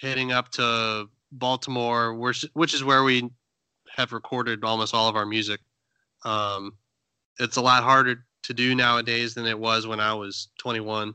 heading 0.00 0.32
up 0.32 0.50
to 0.52 1.08
Baltimore, 1.30 2.14
which 2.14 2.46
which 2.54 2.72
is 2.72 2.82
where 2.82 3.04
we 3.04 3.30
have 3.96 4.12
recorded 4.12 4.64
almost 4.64 4.94
all 4.94 5.08
of 5.08 5.16
our 5.16 5.26
music. 5.26 5.60
Um, 6.24 6.72
it's 7.38 7.56
a 7.56 7.62
lot 7.62 7.82
harder 7.82 8.24
to 8.44 8.54
do 8.54 8.74
nowadays 8.74 9.34
than 9.34 9.46
it 9.46 9.58
was 9.58 9.86
when 9.86 10.00
I 10.00 10.14
was 10.14 10.48
21. 10.58 11.14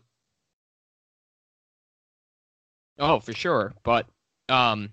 Oh, 2.99 3.19
for 3.19 3.34
sure. 3.34 3.74
But 3.84 4.07
um 4.49 4.91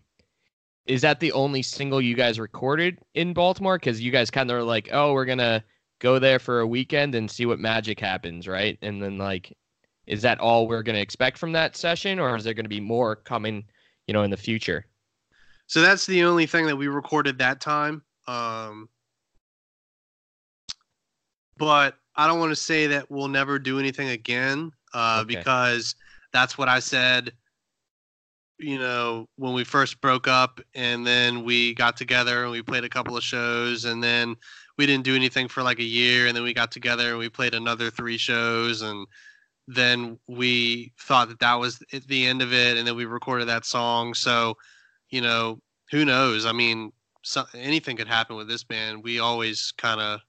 is 0.86 1.02
that 1.02 1.20
the 1.20 1.32
only 1.32 1.62
single 1.62 2.00
you 2.00 2.16
guys 2.16 2.40
recorded 2.40 2.98
in 3.14 3.32
Baltimore? 3.32 3.78
Because 3.78 4.00
you 4.00 4.10
guys 4.10 4.30
kind 4.30 4.50
of 4.50 4.56
are 4.56 4.62
like, 4.62 4.88
oh, 4.92 5.12
we're 5.12 5.24
gonna 5.24 5.62
go 6.00 6.18
there 6.18 6.38
for 6.38 6.60
a 6.60 6.66
weekend 6.66 7.14
and 7.14 7.30
see 7.30 7.46
what 7.46 7.60
magic 7.60 8.00
happens, 8.00 8.48
right? 8.48 8.78
And 8.82 9.02
then 9.02 9.18
like, 9.18 9.56
is 10.06 10.22
that 10.22 10.40
all 10.40 10.66
we're 10.66 10.82
gonna 10.82 10.98
expect 10.98 11.38
from 11.38 11.52
that 11.52 11.76
session, 11.76 12.18
or 12.18 12.34
is 12.34 12.42
there 12.42 12.54
gonna 12.54 12.68
be 12.68 12.80
more 12.80 13.16
coming, 13.16 13.64
you 14.06 14.14
know, 14.14 14.22
in 14.22 14.30
the 14.30 14.36
future? 14.36 14.86
So 15.66 15.80
that's 15.80 16.06
the 16.06 16.24
only 16.24 16.46
thing 16.46 16.66
that 16.66 16.76
we 16.76 16.88
recorded 16.88 17.38
that 17.38 17.60
time. 17.60 18.02
Um, 18.26 18.88
but 21.60 21.94
I 22.16 22.26
don't 22.26 22.40
want 22.40 22.50
to 22.50 22.56
say 22.56 22.88
that 22.88 23.10
we'll 23.10 23.28
never 23.28 23.58
do 23.58 23.78
anything 23.78 24.08
again 24.08 24.72
uh, 24.94 25.18
Okay. 25.20 25.36
because 25.36 25.94
that's 26.32 26.58
what 26.58 26.68
I 26.68 26.80
said. 26.80 27.32
You 28.58 28.78
know, 28.78 29.26
when 29.36 29.54
we 29.54 29.64
first 29.64 30.00
broke 30.00 30.26
up, 30.28 30.60
and 30.74 31.06
then 31.06 31.44
we 31.44 31.74
got 31.74 31.96
together 31.96 32.42
and 32.42 32.50
we 32.50 32.62
played 32.62 32.84
a 32.84 32.88
couple 32.90 33.16
of 33.16 33.22
shows, 33.22 33.84
and 33.84 34.02
then 34.02 34.36
we 34.76 34.86
didn't 34.86 35.04
do 35.04 35.14
anything 35.16 35.48
for 35.48 35.62
like 35.62 35.78
a 35.78 35.84
year, 35.84 36.26
and 36.26 36.36
then 36.36 36.42
we 36.42 36.52
got 36.52 36.70
together 36.72 37.10
and 37.10 37.18
we 37.18 37.28
played 37.28 37.54
another 37.54 37.90
three 37.90 38.18
shows, 38.18 38.82
and 38.82 39.06
then 39.66 40.18
we 40.26 40.92
thought 40.98 41.28
that 41.28 41.38
that 41.40 41.54
was 41.54 41.78
the 42.08 42.26
end 42.26 42.42
of 42.42 42.52
it, 42.52 42.76
and 42.76 42.86
then 42.86 42.96
we 42.96 43.04
recorded 43.06 43.48
that 43.48 43.64
song. 43.64 44.12
So, 44.14 44.56
you 45.10 45.20
know, 45.22 45.60
who 45.90 46.04
knows? 46.04 46.44
I 46.46 46.52
mean, 46.52 46.92
so, 47.22 47.44
anything 47.54 47.96
could 47.96 48.08
happen 48.08 48.36
with 48.36 48.48
this 48.48 48.64
band. 48.64 49.02
We 49.02 49.20
always 49.20 49.72
kind 49.78 50.00
of 50.00 50.20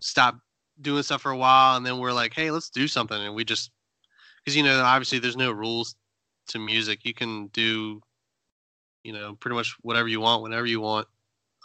stop 0.00 0.36
doing 0.80 1.02
stuff 1.02 1.22
for 1.22 1.30
a 1.30 1.36
while, 1.36 1.76
and 1.76 1.84
then 1.84 1.98
we're 1.98 2.12
like, 2.12 2.34
hey, 2.34 2.50
let's 2.50 2.70
do 2.70 2.88
something, 2.88 3.20
and 3.20 3.34
we 3.34 3.44
just 3.44 3.70
because 4.44 4.56
you 4.56 4.62
know, 4.62 4.80
obviously, 4.82 5.18
there's 5.18 5.36
no 5.36 5.52
rules 5.52 5.96
to 6.48 6.58
music. 6.58 7.04
You 7.04 7.14
can 7.14 7.48
do, 7.48 8.00
you 9.02 9.12
know, 9.12 9.34
pretty 9.34 9.54
much 9.54 9.76
whatever 9.82 10.08
you 10.08 10.20
want, 10.20 10.42
whenever 10.42 10.66
you 10.66 10.80
want. 10.80 11.06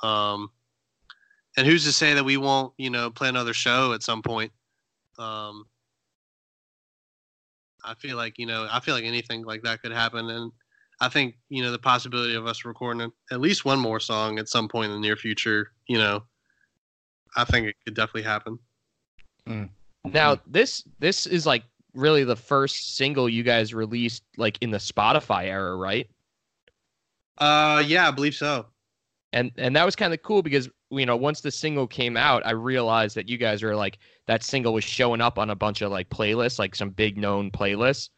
Um, 0.01 0.49
and 1.55 1.65
who's 1.65 1.85
to 1.85 1.91
say 1.91 2.13
that 2.13 2.25
we 2.25 2.37
won't, 2.37 2.73
you 2.77 2.89
know, 2.89 3.09
play 3.09 3.29
another 3.29 3.53
show 3.53 3.93
at 3.93 4.03
some 4.03 4.21
point? 4.21 4.51
Um, 5.17 5.65
I 7.85 7.93
feel 7.95 8.17
like 8.17 8.37
you 8.37 8.45
know, 8.45 8.67
I 8.71 8.79
feel 8.79 8.95
like 8.95 9.03
anything 9.03 9.43
like 9.43 9.63
that 9.63 9.81
could 9.81 9.91
happen, 9.91 10.29
and 10.29 10.51
I 10.99 11.09
think 11.09 11.35
you 11.49 11.63
know 11.63 11.71
the 11.71 11.79
possibility 11.79 12.35
of 12.35 12.47
us 12.47 12.65
recording 12.65 13.11
at 13.31 13.41
least 13.41 13.65
one 13.65 13.79
more 13.79 13.99
song 13.99 14.39
at 14.39 14.49
some 14.49 14.67
point 14.67 14.91
in 14.91 14.93
the 14.93 15.07
near 15.07 15.15
future. 15.15 15.71
You 15.87 15.97
know, 15.97 16.23
I 17.35 17.43
think 17.43 17.67
it 17.67 17.75
could 17.85 17.95
definitely 17.95 18.23
happen. 18.23 18.59
Now 20.05 20.37
this 20.47 20.83
this 20.99 21.25
is 21.27 21.45
like 21.45 21.63
really 21.93 22.23
the 22.23 22.35
first 22.35 22.95
single 22.97 23.29
you 23.29 23.43
guys 23.43 23.73
released 23.73 24.23
like 24.37 24.57
in 24.61 24.71
the 24.71 24.77
Spotify 24.79 25.45
era, 25.45 25.75
right? 25.75 26.09
Uh, 27.37 27.83
yeah, 27.85 28.07
I 28.07 28.11
believe 28.11 28.35
so. 28.35 28.65
and 29.33 29.51
and 29.57 29.75
that 29.75 29.85
was 29.85 29.95
kind 29.95 30.13
of 30.13 30.21
cool 30.21 30.41
because 30.41 30.69
you 30.91 31.05
know 31.05 31.15
once 31.15 31.41
the 31.41 31.51
single 31.51 31.87
came 31.87 32.15
out 32.15 32.45
i 32.45 32.51
realized 32.51 33.15
that 33.15 33.27
you 33.27 33.37
guys 33.37 33.63
were 33.63 33.75
like 33.75 33.97
that 34.27 34.43
single 34.43 34.73
was 34.73 34.83
showing 34.83 35.21
up 35.21 35.39
on 35.39 35.49
a 35.49 35.55
bunch 35.55 35.81
of 35.81 35.91
like 35.91 36.09
playlists 36.09 36.59
like 36.59 36.75
some 36.75 36.91
big 36.91 37.17
known 37.17 37.49
playlists 37.49 38.09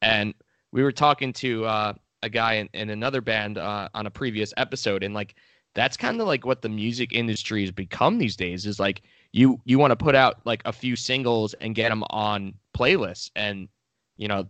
and 0.00 0.34
we 0.72 0.82
were 0.82 0.92
talking 0.92 1.32
to 1.34 1.64
uh, 1.66 1.92
a 2.22 2.28
guy 2.30 2.54
in, 2.54 2.68
in 2.72 2.88
another 2.90 3.20
band 3.20 3.58
uh, 3.58 3.88
on 3.94 4.06
a 4.06 4.10
previous 4.10 4.54
episode 4.56 5.02
and 5.02 5.14
like 5.14 5.34
that's 5.74 5.96
kind 5.96 6.20
of 6.20 6.26
like 6.26 6.46
what 6.46 6.62
the 6.62 6.68
music 6.68 7.12
industry 7.12 7.60
has 7.62 7.70
become 7.70 8.16
these 8.18 8.36
days 8.36 8.64
is 8.64 8.80
like 8.80 9.02
you 9.32 9.60
you 9.64 9.78
want 9.78 9.90
to 9.90 9.96
put 9.96 10.14
out 10.14 10.36
like 10.44 10.62
a 10.64 10.72
few 10.72 10.94
singles 10.94 11.54
and 11.54 11.74
get 11.74 11.88
them 11.88 12.04
on 12.10 12.54
playlists 12.76 13.30
and 13.34 13.68
you 14.16 14.28
know 14.28 14.46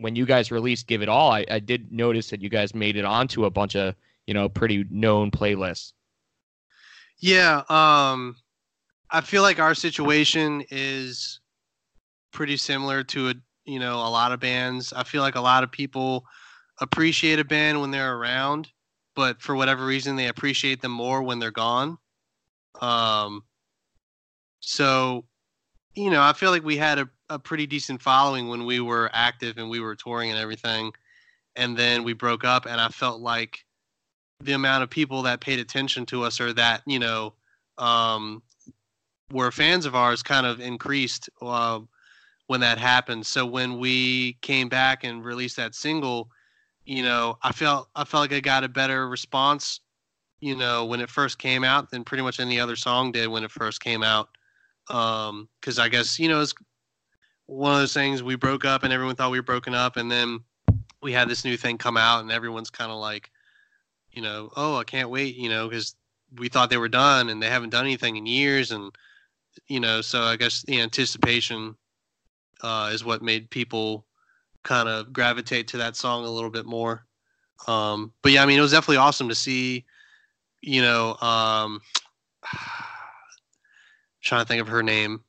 when 0.00 0.16
you 0.16 0.24
guys 0.24 0.50
released 0.50 0.86
give 0.86 1.02
it 1.02 1.08
all 1.08 1.30
I, 1.32 1.44
I 1.50 1.58
did 1.58 1.92
notice 1.92 2.30
that 2.30 2.40
you 2.40 2.48
guys 2.48 2.74
made 2.74 2.96
it 2.96 3.04
onto 3.04 3.44
a 3.44 3.50
bunch 3.50 3.76
of 3.76 3.94
you 4.26 4.34
know 4.34 4.48
pretty 4.48 4.84
known 4.90 5.30
playlists 5.30 5.92
Yeah, 7.18 7.62
um, 7.68 8.36
I 9.10 9.20
feel 9.20 9.42
like 9.42 9.58
our 9.58 9.74
situation 9.74 10.64
is 10.70 11.40
pretty 12.32 12.56
similar 12.56 13.04
to 13.04 13.30
a 13.30 13.34
you 13.66 13.78
know 13.78 13.96
a 13.96 14.08
lot 14.08 14.32
of 14.32 14.40
bands. 14.40 14.92
I 14.92 15.04
feel 15.04 15.22
like 15.22 15.34
a 15.36 15.40
lot 15.40 15.62
of 15.62 15.70
people 15.70 16.24
appreciate 16.80 17.38
a 17.38 17.44
band 17.44 17.80
when 17.80 17.90
they're 17.90 18.16
around, 18.16 18.68
but 19.14 19.42
for 19.42 19.54
whatever 19.54 19.84
reason 19.84 20.16
they 20.16 20.28
appreciate 20.28 20.80
them 20.80 20.92
more 20.92 21.22
when 21.22 21.38
they're 21.38 21.50
gone. 21.50 21.98
Um, 22.80 23.42
so 24.60 25.24
you 25.94 26.10
know, 26.10 26.22
I 26.22 26.32
feel 26.32 26.50
like 26.50 26.64
we 26.64 26.76
had 26.76 26.98
a, 26.98 27.08
a 27.28 27.38
pretty 27.38 27.66
decent 27.66 28.00
following 28.00 28.48
when 28.48 28.64
we 28.64 28.80
were 28.80 29.10
active 29.12 29.58
and 29.58 29.68
we 29.68 29.80
were 29.80 29.96
touring 29.96 30.30
and 30.30 30.38
everything, 30.38 30.92
and 31.56 31.76
then 31.76 32.04
we 32.04 32.12
broke 32.12 32.44
up, 32.44 32.66
and 32.66 32.80
I 32.80 32.88
felt 32.88 33.20
like 33.20 33.64
the 34.40 34.52
amount 34.52 34.82
of 34.82 34.90
people 34.90 35.22
that 35.22 35.40
paid 35.40 35.58
attention 35.58 36.06
to 36.06 36.22
us 36.22 36.40
or 36.40 36.52
that 36.54 36.82
you 36.86 36.98
know 36.98 37.34
um, 37.78 38.42
were 39.32 39.50
fans 39.50 39.86
of 39.86 39.94
ours 39.94 40.22
kind 40.22 40.46
of 40.46 40.60
increased 40.60 41.28
uh, 41.42 41.80
when 42.46 42.60
that 42.60 42.78
happened. 42.78 43.26
So 43.26 43.44
when 43.46 43.78
we 43.78 44.34
came 44.40 44.68
back 44.68 45.04
and 45.04 45.24
released 45.24 45.56
that 45.56 45.74
single, 45.74 46.30
you 46.84 47.02
know, 47.02 47.38
I 47.42 47.52
felt 47.52 47.88
I 47.94 48.04
felt 48.04 48.22
like 48.22 48.32
I 48.32 48.40
got 48.40 48.64
a 48.64 48.68
better 48.68 49.08
response, 49.08 49.80
you 50.40 50.56
know, 50.56 50.84
when 50.84 51.00
it 51.00 51.10
first 51.10 51.38
came 51.38 51.64
out 51.64 51.90
than 51.90 52.04
pretty 52.04 52.22
much 52.22 52.40
any 52.40 52.58
other 52.60 52.76
song 52.76 53.12
did 53.12 53.28
when 53.28 53.44
it 53.44 53.50
first 53.50 53.80
came 53.80 54.02
out. 54.02 54.30
Because 54.90 55.78
I 55.78 55.88
guess 55.88 56.18
you 56.18 56.28
know 56.28 56.40
it's 56.40 56.54
one 57.46 57.72
of 57.72 57.78
those 57.78 57.94
things 57.94 58.22
we 58.22 58.36
broke 58.36 58.64
up 58.64 58.82
and 58.82 58.92
everyone 58.92 59.16
thought 59.16 59.30
we 59.30 59.38
were 59.38 59.44
broken 59.44 59.74
up, 59.74 59.96
and 59.96 60.10
then 60.10 60.40
we 61.02 61.12
had 61.12 61.28
this 61.28 61.44
new 61.44 61.56
thing 61.56 61.78
come 61.78 61.96
out 61.96 62.20
and 62.20 62.30
everyone's 62.30 62.70
kind 62.70 62.90
of 62.90 62.98
like 62.98 63.30
you 64.12 64.22
know, 64.22 64.50
oh, 64.56 64.76
I 64.76 64.84
can't 64.84 65.10
wait, 65.10 65.36
you 65.36 65.48
know, 65.48 65.68
because 65.68 65.94
we 66.36 66.48
thought 66.48 66.70
they 66.70 66.76
were 66.76 66.88
done 66.88 67.28
and 67.28 67.42
they 67.42 67.48
haven't 67.48 67.70
done 67.70 67.84
anything 67.84 68.16
in 68.16 68.26
years, 68.26 68.70
and 68.70 68.92
you 69.68 69.80
know, 69.80 70.00
so 70.00 70.22
I 70.22 70.36
guess 70.36 70.62
the 70.62 70.80
anticipation 70.80 71.76
uh, 72.62 72.90
is 72.92 73.04
what 73.04 73.22
made 73.22 73.50
people 73.50 74.06
kind 74.62 74.88
of 74.88 75.12
gravitate 75.12 75.68
to 75.68 75.78
that 75.78 75.96
song 75.96 76.24
a 76.24 76.30
little 76.30 76.50
bit 76.50 76.66
more. 76.66 77.04
Um, 77.66 78.12
but 78.22 78.32
yeah, 78.32 78.42
I 78.42 78.46
mean, 78.46 78.58
it 78.58 78.62
was 78.62 78.72
definitely 78.72 78.98
awesome 78.98 79.28
to 79.28 79.34
see, 79.34 79.84
you 80.60 80.82
know, 80.82 81.16
um, 81.20 81.80
trying 84.22 84.42
to 84.42 84.48
think 84.48 84.60
of 84.60 84.68
her 84.68 84.82
name, 84.82 85.22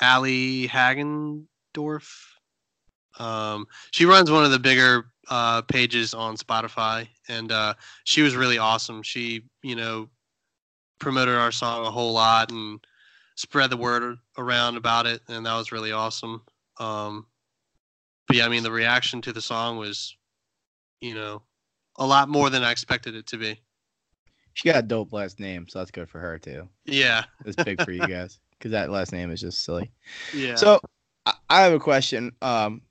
Allie 0.00 0.68
Hagendorf. 0.68 1.46
Um, 3.18 3.66
she 3.92 4.06
runs 4.06 4.30
one 4.30 4.44
of 4.44 4.50
the 4.50 4.58
bigger 4.58 5.06
uh, 5.28 5.62
pages 5.62 6.14
on 6.14 6.36
Spotify, 6.36 7.08
and 7.28 7.52
uh, 7.52 7.74
she 8.04 8.22
was 8.22 8.36
really 8.36 8.58
awesome. 8.58 9.02
She, 9.02 9.42
you 9.62 9.76
know, 9.76 10.08
promoted 10.98 11.34
our 11.36 11.52
song 11.52 11.86
a 11.86 11.90
whole 11.90 12.12
lot 12.12 12.50
and 12.50 12.80
spread 13.36 13.70
the 13.70 13.76
word 13.76 14.18
around 14.38 14.76
about 14.76 15.06
it, 15.06 15.22
and 15.28 15.46
that 15.46 15.54
was 15.54 15.72
really 15.72 15.92
awesome. 15.92 16.42
Um, 16.78 17.26
but 18.26 18.36
yeah, 18.36 18.46
I 18.46 18.48
mean, 18.48 18.62
the 18.62 18.72
reaction 18.72 19.20
to 19.22 19.32
the 19.32 19.42
song 19.42 19.76
was, 19.76 20.16
you 21.00 21.14
know, 21.14 21.42
a 21.96 22.06
lot 22.06 22.28
more 22.28 22.50
than 22.50 22.62
I 22.64 22.70
expected 22.70 23.14
it 23.14 23.26
to 23.28 23.36
be. 23.36 23.60
She 24.54 24.68
got 24.68 24.78
a 24.78 24.86
dope 24.86 25.12
last 25.12 25.40
name, 25.40 25.66
so 25.68 25.80
that's 25.80 25.90
good 25.90 26.08
for 26.08 26.20
her 26.20 26.38
too. 26.38 26.68
Yeah, 26.84 27.24
It's 27.44 27.62
big 27.62 27.82
for 27.82 27.90
you 27.90 28.06
guys 28.06 28.38
because 28.58 28.70
that 28.70 28.90
last 28.90 29.12
name 29.12 29.30
is 29.30 29.40
just 29.40 29.64
silly. 29.64 29.90
yeah. 30.34 30.54
So 30.54 30.80
I, 31.26 31.62
have 31.62 31.72
a 31.72 31.80
question. 31.80 32.32
Um, 32.40 32.82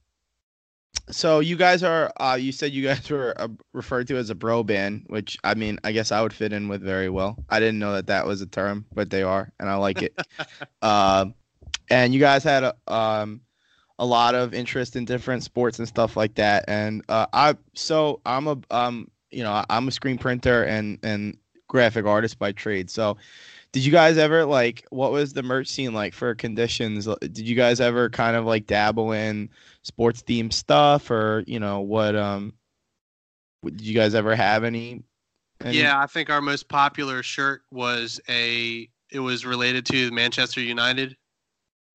so 1.09 1.39
you 1.39 1.55
guys 1.55 1.83
are 1.83 2.11
uh 2.17 2.35
you 2.39 2.51
said 2.51 2.71
you 2.71 2.83
guys 2.83 3.09
were 3.09 3.33
uh, 3.37 3.47
referred 3.73 4.07
to 4.07 4.15
as 4.15 4.29
a 4.29 4.35
bro 4.35 4.63
band 4.63 5.03
which 5.07 5.37
i 5.43 5.53
mean 5.53 5.77
i 5.83 5.91
guess 5.91 6.11
i 6.11 6.21
would 6.21 6.31
fit 6.31 6.53
in 6.53 6.67
with 6.69 6.81
very 6.81 7.09
well 7.09 7.35
i 7.49 7.59
didn't 7.59 7.79
know 7.79 7.93
that 7.93 8.07
that 8.07 8.25
was 8.25 8.41
a 8.41 8.45
term 8.45 8.85
but 8.93 9.09
they 9.09 9.21
are 9.21 9.51
and 9.59 9.69
i 9.69 9.75
like 9.75 10.01
it 10.01 10.17
uh, 10.81 11.25
and 11.89 12.13
you 12.13 12.19
guys 12.19 12.43
had 12.43 12.63
a, 12.63 12.75
um 12.87 13.41
a 13.99 14.05
lot 14.05 14.33
of 14.33 14.53
interest 14.53 14.95
in 14.95 15.03
different 15.03 15.43
sports 15.43 15.77
and 15.79 15.87
stuff 15.87 16.15
like 16.15 16.35
that 16.35 16.65
and 16.67 17.03
uh 17.09 17.25
i 17.33 17.55
so 17.73 18.21
i'm 18.25 18.47
a 18.47 18.57
um 18.71 19.09
you 19.29 19.43
know 19.43 19.63
i'm 19.69 19.87
a 19.87 19.91
screen 19.91 20.17
printer 20.17 20.63
and 20.63 20.99
and 21.03 21.37
graphic 21.73 22.05
artist 22.05 22.39
by 22.39 22.53
trade 22.53 22.89
so 22.89 23.17
did 23.73 23.83
you 23.83 23.91
guys 23.91 24.17
ever 24.17 24.45
like 24.45 24.85
what 24.91 25.11
was 25.11 25.33
the 25.33 25.43
merch 25.43 25.67
scene 25.67 25.93
like 25.93 26.13
for 26.13 26.33
conditions 26.35 27.07
did 27.19 27.39
you 27.39 27.55
guys 27.55 27.81
ever 27.81 28.09
kind 28.09 28.37
of 28.37 28.45
like 28.45 28.67
dabble 28.67 29.11
in 29.11 29.49
sports 29.81 30.21
themed 30.21 30.53
stuff 30.53 31.09
or 31.11 31.43
you 31.47 31.59
know 31.59 31.81
what 31.81 32.15
um 32.15 32.53
did 33.71 33.81
you 33.81 33.93
guys 33.93 34.15
ever 34.15 34.35
have 34.35 34.63
any, 34.63 35.03
any 35.61 35.77
Yeah, 35.77 35.99
I 35.99 36.05
think 36.07 36.29
our 36.29 36.41
most 36.41 36.67
popular 36.69 37.23
shirt 37.23 37.61
was 37.71 38.19
a. 38.29 38.89
It 39.11 39.19
was 39.19 39.45
related 39.45 39.85
to 39.87 40.11
Manchester 40.11 40.59
United. 40.61 41.15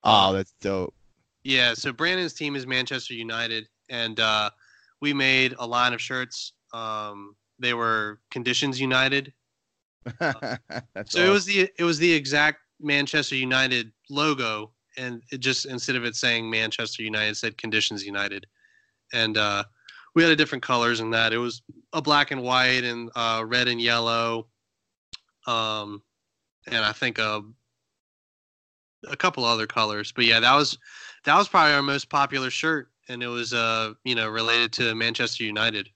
oh 0.04 0.32
that's 0.32 0.54
dope 0.60 0.94
Yeah, 1.42 1.74
so 1.74 1.92
Brandon's 1.92 2.32
team 2.32 2.54
is 2.54 2.66
Manchester 2.66 3.14
United, 3.14 3.68
and 3.88 4.20
uh, 4.20 4.50
we 5.00 5.12
made 5.12 5.54
a 5.58 5.66
line 5.66 5.92
of 5.92 6.00
shirts. 6.00 6.52
Um, 6.72 7.34
they 7.58 7.74
were 7.74 8.20
Conditions 8.30 8.80
United. 8.80 9.32
So 11.06 11.24
it 11.24 11.30
was 11.30 11.44
the 11.44 11.68
it 11.78 11.84
was 11.84 11.98
the 11.98 12.12
exact 12.12 12.58
Manchester 12.80 13.36
United 13.36 13.92
logo, 14.10 14.72
and 14.96 15.22
it 15.30 15.38
just 15.38 15.66
instead 15.66 15.96
of 15.96 16.04
it 16.04 16.16
saying 16.16 16.50
Manchester 16.50 17.02
United, 17.02 17.30
it 17.30 17.36
said 17.36 17.58
Conditions 17.58 18.04
United, 18.04 18.46
and 19.12 19.36
uh, 19.36 19.64
we 20.14 20.22
had 20.22 20.32
a 20.32 20.36
different 20.36 20.62
colors 20.62 21.00
in 21.00 21.10
that. 21.10 21.32
It 21.32 21.38
was 21.38 21.62
a 21.92 22.02
black 22.02 22.30
and 22.30 22.42
white 22.42 22.84
and 22.84 23.10
uh, 23.14 23.44
red 23.46 23.68
and 23.68 23.80
yellow, 23.80 24.48
um, 25.46 26.02
and 26.66 26.84
I 26.84 26.92
think 26.92 27.18
a 27.18 27.42
a 29.08 29.16
couple 29.16 29.44
other 29.44 29.66
colors. 29.66 30.12
But 30.12 30.24
yeah, 30.24 30.40
that 30.40 30.54
was 30.54 30.78
that 31.24 31.36
was 31.36 31.48
probably 31.48 31.74
our 31.74 31.82
most 31.82 32.10
popular 32.10 32.50
shirt, 32.50 32.90
and 33.08 33.22
it 33.22 33.28
was 33.28 33.52
uh 33.52 33.94
you 34.04 34.14
know 34.14 34.28
related 34.28 34.72
to 34.74 34.94
Manchester 34.94 35.44
United. 35.44 35.88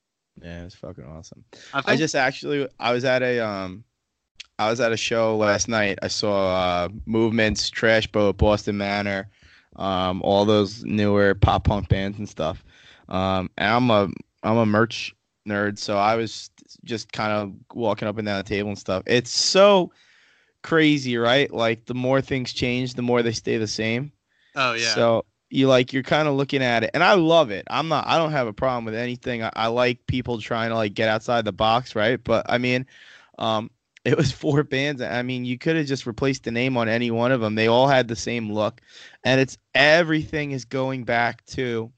yeah 0.43 0.65
it's 0.65 0.75
fucking 0.75 1.05
awesome 1.05 1.45
I 1.75 1.83
think 1.83 1.89
I 1.89 1.97
just 1.97 2.15
actually 2.15 2.67
I 2.81 2.93
was 2.93 3.05
at 3.05 3.23
a 3.23 3.39
um 3.41 3.85
I 4.59 4.71
was 4.71 4.81
at 4.81 4.93
a 4.93 4.97
show 4.97 5.37
last 5.37 5.69
night. 5.69 5.99
I 6.03 6.09
saw 6.09 6.85
uh 6.85 6.89
Movements, 7.07 7.71
Trash 7.71 8.07
Boat, 8.09 8.39
Boston 8.39 8.77
Manor, 8.79 9.29
um, 9.77 10.23
all 10.23 10.45
those 10.45 10.85
newer 10.85 11.35
pop 11.35 11.65
punk 11.65 11.89
bands 11.89 12.19
and 12.19 12.29
stuff. 12.29 12.65
Um 13.09 13.51
and 13.59 13.69
I'm 13.73 13.91
a 13.91 14.09
I'm 14.43 14.57
a 14.59 14.67
merch 14.67 15.15
nerd, 15.49 15.79
so 15.79 15.97
I 15.97 16.17
was 16.17 16.51
just 16.85 17.13
kind 17.13 17.33
of 17.33 17.77
walking 17.77 18.09
up 18.09 18.19
and 18.19 18.27
down 18.27 18.39
the 18.39 18.45
table 18.49 18.69
and 18.71 18.79
stuff. 18.79 19.03
It's 19.07 19.31
so 19.31 19.93
crazy, 20.63 21.17
right? 21.19 21.53
Like 21.53 21.87
the 21.87 21.95
more 21.95 22.21
things 22.21 22.53
change, 22.53 22.95
the 22.95 23.03
more 23.03 23.23
they 23.23 23.33
stay 23.33 23.59
the 23.59 23.67
same. 23.69 24.13
oh 24.55 24.75
yeah 24.75 25.05
So 25.07 25.25
you 25.51 25.69
like 25.69 25.93
you're 25.93 26.03
kind 26.03 26.29
of 26.29 26.35
looking 26.35 26.63
at 26.63 26.85
it, 26.85 26.91
and 26.95 27.05
I 27.05 27.15
love 27.15 27.51
it. 27.51 27.65
I'm 27.71 27.89
not. 27.89 28.07
I 28.07 28.19
don't 28.19 28.33
have 28.33 28.47
a 28.47 28.53
problem 28.53 28.85
with 28.85 28.95
anything. 28.95 29.43
I, 29.43 29.51
I 29.55 29.67
like 29.69 30.07
people 30.07 30.41
trying 30.41 30.71
to 30.71 30.77
like 30.77 30.95
get 30.95 31.09
outside 31.09 31.45
the 31.45 31.53
box, 31.53 31.95
right? 31.95 32.23
But 32.23 32.47
I 32.49 32.59
mean, 32.59 32.87
um, 33.39 33.71
it 34.05 34.17
was 34.17 34.33
four 34.33 34.63
bands. 34.65 35.01
I 35.03 35.23
mean, 35.23 35.45
you 35.45 35.59
could 35.59 35.77
have 35.77 35.87
just 35.87 36.07
replaced 36.07 36.45
the 36.45 36.51
name 36.51 36.77
on 36.77 36.89
any 36.89 37.11
one 37.11 37.33
of 37.33 37.41
them. 37.41 37.55
They 37.55 37.69
all 37.69 37.89
had 37.89 38.09
the 38.09 38.17
same 38.17 38.53
look, 38.53 38.81
and 39.25 39.41
it's 39.41 39.59
everything 39.75 40.53
is 40.53 40.65
going 40.65 41.05
back 41.05 41.45
to, 41.47 41.93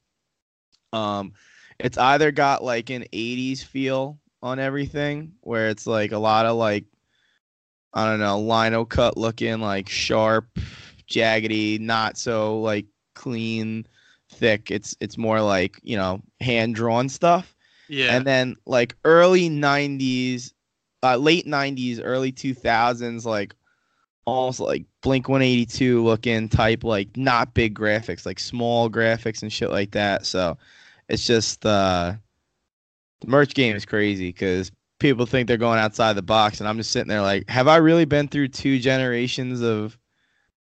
um, 0.93 1.33
it's 1.79 1.99
either 1.99 2.31
got 2.31 2.63
like 2.63 2.91
an 2.91 3.05
'80s 3.13 3.63
feel 3.65 4.19
on 4.43 4.59
everything, 4.59 5.33
where 5.41 5.69
it's 5.69 5.87
like 5.87 6.13
a 6.13 6.19
lot 6.19 6.47
of 6.47 6.57
like, 6.57 6.85
I 7.93 8.07
don't 8.07 8.21
know, 8.21 8.41
lino 8.41 8.85
cut 8.85 9.17
looking, 9.17 9.61
like 9.61 9.89
sharp, 9.89 10.59
jaggedy, 11.09 11.81
not 11.81 12.19
so 12.19 12.61
like 12.61 12.87
clean, 13.15 13.87
thick. 14.31 14.71
It's 14.71 14.97
it's 15.01 15.17
more 15.17 15.41
like 15.41 15.79
you 15.83 15.97
know 15.97 16.21
hand 16.41 16.75
drawn 16.75 17.09
stuff. 17.09 17.55
yeah 17.89 18.17
And 18.17 18.27
then 18.27 18.57
like 18.67 18.97
early 19.05 19.49
'90s, 19.49 20.53
uh, 21.05 21.17
late 21.17 21.47
'90s, 21.47 22.01
early 22.03 22.33
2000s, 22.33 23.25
like 23.27 23.55
almost 24.25 24.61
like 24.61 24.87
Blink 25.03 25.29
182 25.29 26.03
looking 26.03 26.49
type, 26.49 26.83
like 26.83 27.17
not 27.17 27.55
big 27.55 27.79
graphics, 27.79 28.25
like 28.25 28.39
small 28.39 28.89
graphics 28.89 29.43
and 29.43 29.53
shit 29.53 29.71
like 29.71 29.91
that. 29.93 30.25
So 30.25 30.57
it's 31.09 31.27
just 31.27 31.65
uh, 31.67 32.15
the 33.21 33.27
merch 33.27 33.55
game 33.55 33.77
is 33.77 33.85
crazy 33.85 34.31
because 34.31 34.73
people 34.99 35.27
think 35.27 35.47
they're 35.47 35.57
going 35.59 35.79
outside 35.79 36.15
the 36.15 36.23
box, 36.23 36.61
and 36.61 36.69
I'm 36.69 36.79
just 36.79 36.91
sitting 36.91 37.09
there 37.09 37.21
like, 37.23 37.49
have 37.51 37.69
I 37.69 37.77
really 37.77 38.07
been 38.07 38.29
through 38.29 38.49
two 38.49 38.79
generations 38.79 39.61
of 39.61 39.99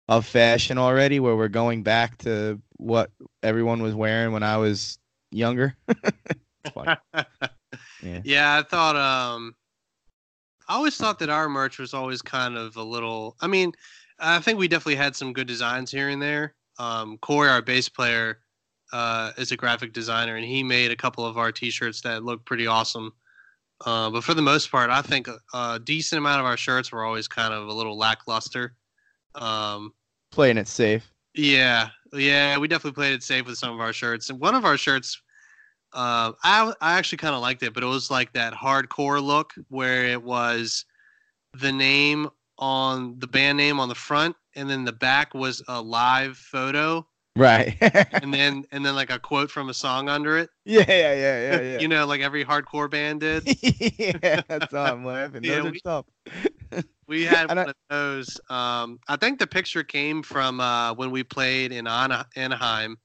of 0.09 0.27
fashion 0.27 0.79
already, 0.79 1.21
where 1.21 1.37
we're 1.37 1.49
going 1.49 1.83
back 1.83 2.19
to 2.19 2.61
what 2.79 3.11
everyone 3.43 3.83
was 3.83 3.95
wearing 3.95 4.33
when 4.33 4.43
I 4.43 4.57
was 4.57 4.99
younger? 5.31 5.77
Yeah. 8.03 8.21
Yeah, 8.25 8.59
I 8.59 8.63
thought 8.69 8.97
um 8.97 9.55
I 10.69 10.75
always 10.75 10.97
thought 10.97 11.19
that 11.21 11.31
our 11.31 11.49
merch 11.49 11.79
was 11.79 11.95
always 11.95 12.23
kind 12.23 12.57
of 12.57 12.77
a 12.77 12.83
little 12.83 13.37
I 13.41 13.47
mean, 13.47 13.73
I 14.19 14.39
think 14.41 14.59
we 14.59 14.69
definitely 14.69 14.97
had 14.97 15.17
some 15.17 15.33
good 15.33 15.47
designs 15.47 15.91
here 15.91 16.09
and 16.09 16.21
there. 16.23 16.55
Um 16.79 17.19
Corey, 17.19 17.49
our 17.49 17.63
bass 17.63 17.89
player, 17.89 18.41
uh 18.93 19.33
is 19.39 19.53
a 19.53 19.57
graphic 19.57 19.93
designer 19.93 20.37
and 20.37 20.45
he 20.45 20.63
made 20.63 20.91
a 20.91 20.97
couple 20.97 21.25
of 21.25 21.39
our 21.39 21.53
t-shirts 21.53 22.01
that 22.03 22.25
look 22.25 22.45
pretty 22.45 22.67
awesome. 22.67 23.13
Uh, 23.85 24.11
but 24.11 24.23
for 24.23 24.35
the 24.35 24.43
most 24.43 24.71
part, 24.71 24.91
I 24.91 25.03
think 25.03 25.27
a, 25.29 25.39
a 25.55 25.81
decent 25.83 26.19
amount 26.19 26.41
of 26.41 26.47
our 26.47 26.57
shirts 26.57 26.93
were 26.93 27.05
always 27.05 27.27
kind 27.27 27.53
of 27.55 27.67
a 27.69 27.73
little 27.73 27.97
lackluster. 27.99 28.75
Um, 29.35 29.93
Playing 30.31 30.59
it 30.59 30.69
safe. 30.69 31.11
yeah, 31.35 31.89
yeah, 32.13 32.59
we 32.59 32.69
definitely 32.69 32.95
played 32.95 33.15
it 33.15 33.23
safe 33.23 33.47
with 33.47 33.57
some 33.59 33.73
of 33.75 33.81
our 33.81 33.93
shirts. 33.93 34.31
And 34.31 34.39
one 34.41 34.55
of 34.55 34.65
our 34.65 34.77
shirts, 34.77 35.22
uh, 35.95 36.33
I 36.43 36.73
I 36.81 36.95
actually 36.99 37.19
kind 37.19 37.35
of 37.35 37.41
liked 37.43 37.63
it, 37.63 37.75
but 37.75 37.83
it 37.83 37.87
was 37.87 38.11
like 38.11 38.33
that 38.33 38.53
hardcore 38.55 39.23
look 39.23 39.53
where 39.69 40.05
it 40.07 40.23
was 40.23 40.85
the 41.55 41.73
name 41.73 42.29
on 42.59 43.19
the 43.19 43.27
band 43.27 43.59
name 43.59 43.79
on 43.81 43.89
the 43.89 43.95
front, 43.95 44.37
and 44.55 44.69
then 44.71 44.85
the 44.85 44.93
back 44.93 45.35
was 45.35 45.63
a 45.69 45.81
live 45.83 46.37
photo, 46.37 47.07
Right. 47.37 47.77
and 48.13 48.33
then 48.33 48.65
and 48.73 48.85
then 48.87 48.95
like 48.95 49.11
a 49.11 49.19
quote 49.19 49.51
from 49.51 49.69
a 49.69 49.75
song 49.75 50.09
under 50.09 50.39
it. 50.39 50.49
yeah, 50.65 50.85
yeah, 50.89 51.15
yeah, 51.15 51.41
yeah, 51.41 51.61
yeah. 51.61 51.79
you 51.81 51.89
know, 51.89 52.07
like 52.07 52.21
every 52.21 52.45
hardcore 52.45 52.91
band 52.91 53.21
did. 53.21 53.43
yeah, 54.23 54.43
that's 54.49 54.73
all 54.73 54.87
I'm 54.87 55.05
laughing. 55.05 55.43
Yeah, 55.45 55.57
Those 55.57 55.67
are 55.67 55.71
we- 55.73 55.81
tough. 55.81 56.07
We 57.09 57.25
had 57.25 57.49
one 57.49 57.59
of 57.69 57.75
those. 57.91 58.41
Um, 58.49 58.99
I 59.07 59.17
think 59.17 59.39
the 59.39 59.47
picture 59.47 59.83
came 59.83 60.23
from 60.23 60.61
uh, 60.61 60.95
when 60.95 61.11
we 61.11 61.23
played 61.23 61.71
in 61.73 61.87
Ana- 61.87 62.27
Anaheim 62.37 62.97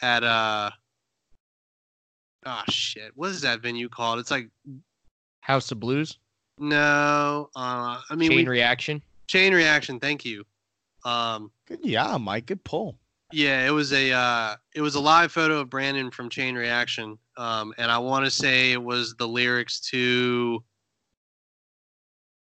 at 0.00 0.24
uh 0.24 0.70
oh 2.46 2.62
shit, 2.68 3.12
what 3.14 3.30
is 3.30 3.40
that 3.42 3.60
venue 3.60 3.88
called? 3.88 4.18
It's 4.18 4.30
like 4.30 4.48
House 5.40 5.70
of 5.72 5.80
Blues, 5.80 6.18
no, 6.58 7.48
uh, 7.56 8.00
I 8.08 8.14
mean 8.16 8.30
Chain 8.30 8.38
we, 8.38 8.46
Reaction. 8.46 9.02
chain 9.26 9.54
reaction. 9.54 9.98
Thank 10.00 10.24
you. 10.24 10.44
Um, 11.04 11.50
Good 11.66 11.80
yeah, 11.82 12.16
Mike. 12.18 12.46
Good 12.46 12.62
pull. 12.64 12.98
yeah, 13.32 13.66
it 13.66 13.70
was 13.70 13.92
a 13.92 14.12
uh, 14.12 14.56
it 14.74 14.80
was 14.82 14.94
a 14.96 15.00
live 15.00 15.32
photo 15.32 15.60
of 15.60 15.70
Brandon 15.70 16.10
from 16.10 16.28
Chain 16.28 16.54
Reaction, 16.54 17.16
um, 17.36 17.72
and 17.78 17.90
I 17.90 17.98
want 17.98 18.24
to 18.26 18.30
say 18.30 18.72
it 18.72 18.82
was 18.82 19.14
the 19.14 19.26
lyrics 19.26 19.80
to 19.92 20.62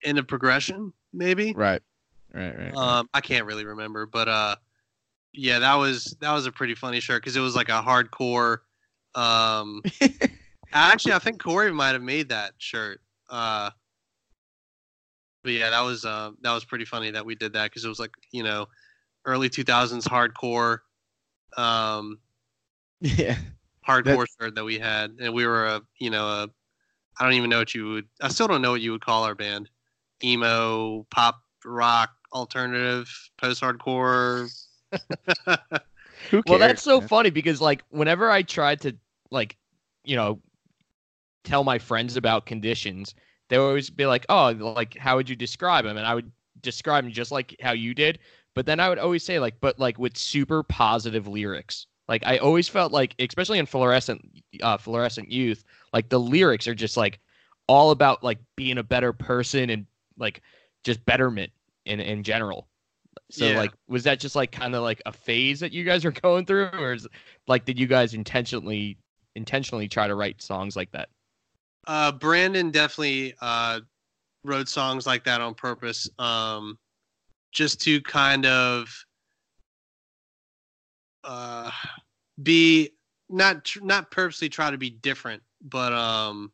"End 0.02 0.18
of 0.18 0.26
Progression," 0.26 0.92
maybe. 1.12 1.52
Right. 1.52 1.82
Right, 2.32 2.56
right. 2.56 2.72
right. 2.72 2.76
Um, 2.76 3.08
I 3.12 3.20
can't 3.20 3.44
really 3.44 3.64
remember, 3.64 4.06
but 4.06 4.28
uh, 4.28 4.56
yeah, 5.32 5.58
that 5.58 5.74
was 5.74 6.16
that 6.20 6.32
was 6.32 6.46
a 6.46 6.52
pretty 6.52 6.74
funny 6.76 7.00
shirt 7.00 7.20
because 7.22 7.36
it 7.36 7.40
was 7.40 7.56
like 7.56 7.68
a 7.68 7.82
hardcore. 7.82 8.58
Um, 9.14 9.82
actually, 10.72 11.14
I 11.14 11.18
think 11.18 11.42
Corey 11.42 11.72
might 11.72 11.92
have 11.92 12.02
made 12.02 12.28
that 12.28 12.52
shirt. 12.58 13.00
Uh, 13.28 13.70
but 15.42 15.52
yeah, 15.52 15.70
that 15.70 15.80
was 15.80 16.04
uh, 16.04 16.32
that 16.42 16.52
was 16.52 16.64
pretty 16.64 16.84
funny 16.84 17.10
that 17.10 17.24
we 17.24 17.34
did 17.34 17.52
that 17.54 17.70
because 17.70 17.84
it 17.84 17.88
was 17.88 17.98
like 17.98 18.12
you 18.32 18.42
know, 18.42 18.66
early 19.24 19.48
two 19.48 19.64
thousands 19.64 20.06
hardcore, 20.06 20.78
um, 21.56 22.18
yeah. 23.00 23.36
hardcore 23.86 24.26
shirt 24.40 24.54
that 24.54 24.64
we 24.64 24.78
had, 24.78 25.16
and 25.20 25.32
we 25.32 25.46
were 25.46 25.66
a 25.66 25.82
you 25.98 26.10
know 26.10 26.26
a, 26.26 26.48
I 27.18 27.24
don't 27.24 27.34
even 27.34 27.50
know 27.50 27.58
what 27.58 27.74
you 27.74 27.88
would. 27.90 28.08
I 28.20 28.28
still 28.28 28.48
don't 28.48 28.62
know 28.62 28.72
what 28.72 28.82
you 28.82 28.92
would 28.92 29.04
call 29.04 29.24
our 29.24 29.34
band, 29.34 29.70
emo, 30.22 31.06
pop, 31.10 31.40
rock, 31.64 32.10
alternative, 32.32 33.08
post 33.38 33.62
hardcore. 33.62 34.50
Who 36.30 36.42
cares? 36.42 36.44
Well, 36.46 36.58
that's 36.68 36.82
so 36.82 37.00
man? 37.00 37.08
funny 37.08 37.30
because 37.30 37.60
like 37.60 37.84
whenever 37.90 38.30
I 38.30 38.42
tried 38.42 38.80
to 38.82 38.96
like, 39.30 39.56
you 40.04 40.16
know, 40.16 40.40
tell 41.44 41.64
my 41.64 41.78
friends 41.78 42.16
about 42.16 42.46
conditions, 42.46 43.14
they 43.48 43.58
would 43.58 43.66
always 43.66 43.90
be 43.90 44.06
like, 44.06 44.26
"Oh, 44.28 44.50
like 44.76 44.96
how 44.96 45.16
would 45.16 45.28
you 45.28 45.36
describe 45.36 45.84
them?" 45.84 45.96
And 45.96 46.06
I 46.06 46.14
would 46.14 46.30
describe 46.62 47.04
them 47.04 47.12
just 47.12 47.32
like 47.32 47.56
how 47.60 47.72
you 47.72 47.94
did, 47.94 48.18
but 48.54 48.66
then 48.66 48.80
I 48.80 48.88
would 48.88 48.98
always 48.98 49.24
say 49.24 49.38
like, 49.40 49.60
"But 49.60 49.78
like 49.78 49.98
with 49.98 50.16
super 50.16 50.62
positive 50.62 51.26
lyrics." 51.28 51.86
Like 52.08 52.24
I 52.26 52.38
always 52.38 52.68
felt 52.68 52.92
like, 52.92 53.14
especially 53.20 53.58
in 53.60 53.66
fluorescent, 53.66 54.22
uh, 54.62 54.78
fluorescent 54.78 55.30
youth, 55.30 55.64
like 55.92 56.08
the 56.08 56.20
lyrics 56.20 56.66
are 56.68 56.74
just 56.74 56.96
like 56.96 57.20
all 57.68 57.92
about 57.92 58.24
like 58.24 58.38
being 58.56 58.78
a 58.78 58.82
better 58.82 59.12
person 59.12 59.70
and 59.70 59.86
like 60.18 60.42
just 60.84 61.04
betterment 61.04 61.52
in 61.86 62.00
in 62.00 62.22
general. 62.24 62.68
So 63.30 63.46
Yeah. 63.46 63.58
like, 63.58 63.72
was 63.88 64.04
that 64.04 64.20
just 64.20 64.36
like 64.36 64.52
kind 64.52 64.74
of 64.74 64.82
like 64.82 65.02
a 65.06 65.12
phase 65.12 65.60
that 65.60 65.72
you 65.72 65.84
guys 65.84 66.04
are 66.04 66.12
going 66.12 66.46
through, 66.46 66.70
or 66.72 66.92
is 66.92 67.06
like 67.46 67.64
did 67.64 67.78
you 67.78 67.86
guys 67.86 68.14
intentionally 68.14 68.98
intentionally 69.36 69.88
try 69.88 70.08
to 70.08 70.14
write 70.14 70.42
songs 70.42 70.76
like 70.76 70.90
that? 70.92 71.08
Uh, 71.86 72.12
Brandon 72.12 72.70
definitely 72.70 73.34
uh, 73.40 73.80
wrote 74.44 74.68
songs 74.68 75.06
like 75.06 75.24
that 75.24 75.40
on 75.40 75.54
purpose, 75.54 76.08
um, 76.18 76.78
just 77.52 77.80
to 77.82 78.00
kind 78.02 78.46
of 78.46 78.92
uh, 81.24 81.70
be 82.42 82.90
not 83.28 83.64
tr- 83.64 83.84
not 83.84 84.10
purposely 84.10 84.48
try 84.48 84.70
to 84.70 84.78
be 84.78 84.90
different, 84.90 85.42
but 85.62 85.92
um, 85.92 86.52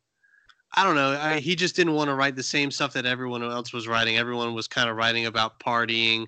I 0.77 0.85
don't 0.85 0.95
know. 0.95 1.19
I, 1.19 1.41
he 1.41 1.57
just 1.57 1.77
didn't 1.77 1.95
want 1.95 2.09
to 2.09 2.15
write 2.15 2.37
the 2.37 2.43
same 2.43 2.70
stuff 2.70 2.93
that 2.93 3.07
everyone 3.07 3.43
else 3.43 3.73
was 3.73 3.89
writing. 3.89 4.19
Everyone 4.19 4.55
was 4.55 4.69
kind 4.69 4.91
of 4.91 4.97
writing 4.97 5.27
about 5.27 5.59
partying. 5.59 6.27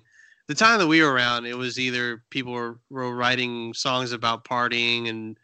The 0.49 0.55
time 0.55 0.79
that 0.79 0.87
we 0.87 1.03
were 1.03 1.13
around, 1.13 1.45
it 1.45 1.55
was 1.55 1.79
either 1.79 2.23
people 2.31 2.53
were, 2.53 2.79
were 2.89 3.15
writing 3.15 3.71
songs 3.75 4.11
about 4.11 4.45
partying 4.45 5.07
and 5.07 5.37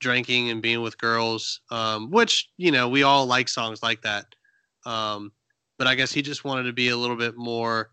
drinking 0.00 0.50
and 0.50 0.60
being 0.60 0.82
with 0.82 0.98
girls, 0.98 1.62
um, 1.70 2.10
which 2.10 2.50
you 2.58 2.70
know 2.70 2.86
we 2.86 3.02
all 3.02 3.24
like 3.24 3.48
songs 3.48 3.82
like 3.82 4.02
that. 4.02 4.26
Um, 4.84 5.32
but 5.78 5.86
I 5.86 5.94
guess 5.94 6.12
he 6.12 6.20
just 6.20 6.44
wanted 6.44 6.64
to 6.64 6.74
be 6.74 6.90
a 6.90 6.96
little 6.96 7.16
bit 7.16 7.38
more 7.38 7.92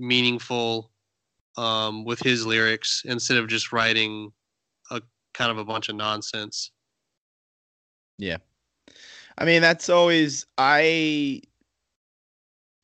meaningful 0.00 0.90
um, 1.56 2.04
with 2.04 2.18
his 2.18 2.44
lyrics 2.44 3.02
instead 3.04 3.38
of 3.38 3.46
just 3.46 3.72
writing 3.72 4.32
a 4.90 5.00
kind 5.34 5.52
of 5.52 5.58
a 5.58 5.64
bunch 5.64 5.88
of 5.88 5.94
nonsense. 5.94 6.72
Yeah, 8.18 8.38
I 9.38 9.44
mean, 9.44 9.62
that's 9.62 9.88
always 9.88 10.46
I. 10.58 11.42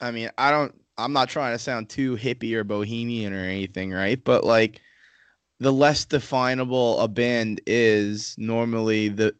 I 0.01 0.12
mean, 0.12 0.31
I 0.39 0.52
don't. 0.52 0.84
I'm 0.99 1.12
not 1.12 1.29
trying 1.29 1.55
to 1.55 1.59
sound 1.59 1.89
too 1.89 2.16
hippie 2.16 2.55
or 2.55 2.65
bohemian 2.65 3.33
or 3.33 3.45
anything, 3.45 3.91
right? 3.93 4.23
But 4.23 4.45
like, 4.45 4.81
the 5.61 5.73
less 5.73 6.05
definable 6.05 7.01
a 7.01 7.09
band 7.09 7.61
is, 7.66 8.35
normally 8.39 9.09
the 9.09 9.35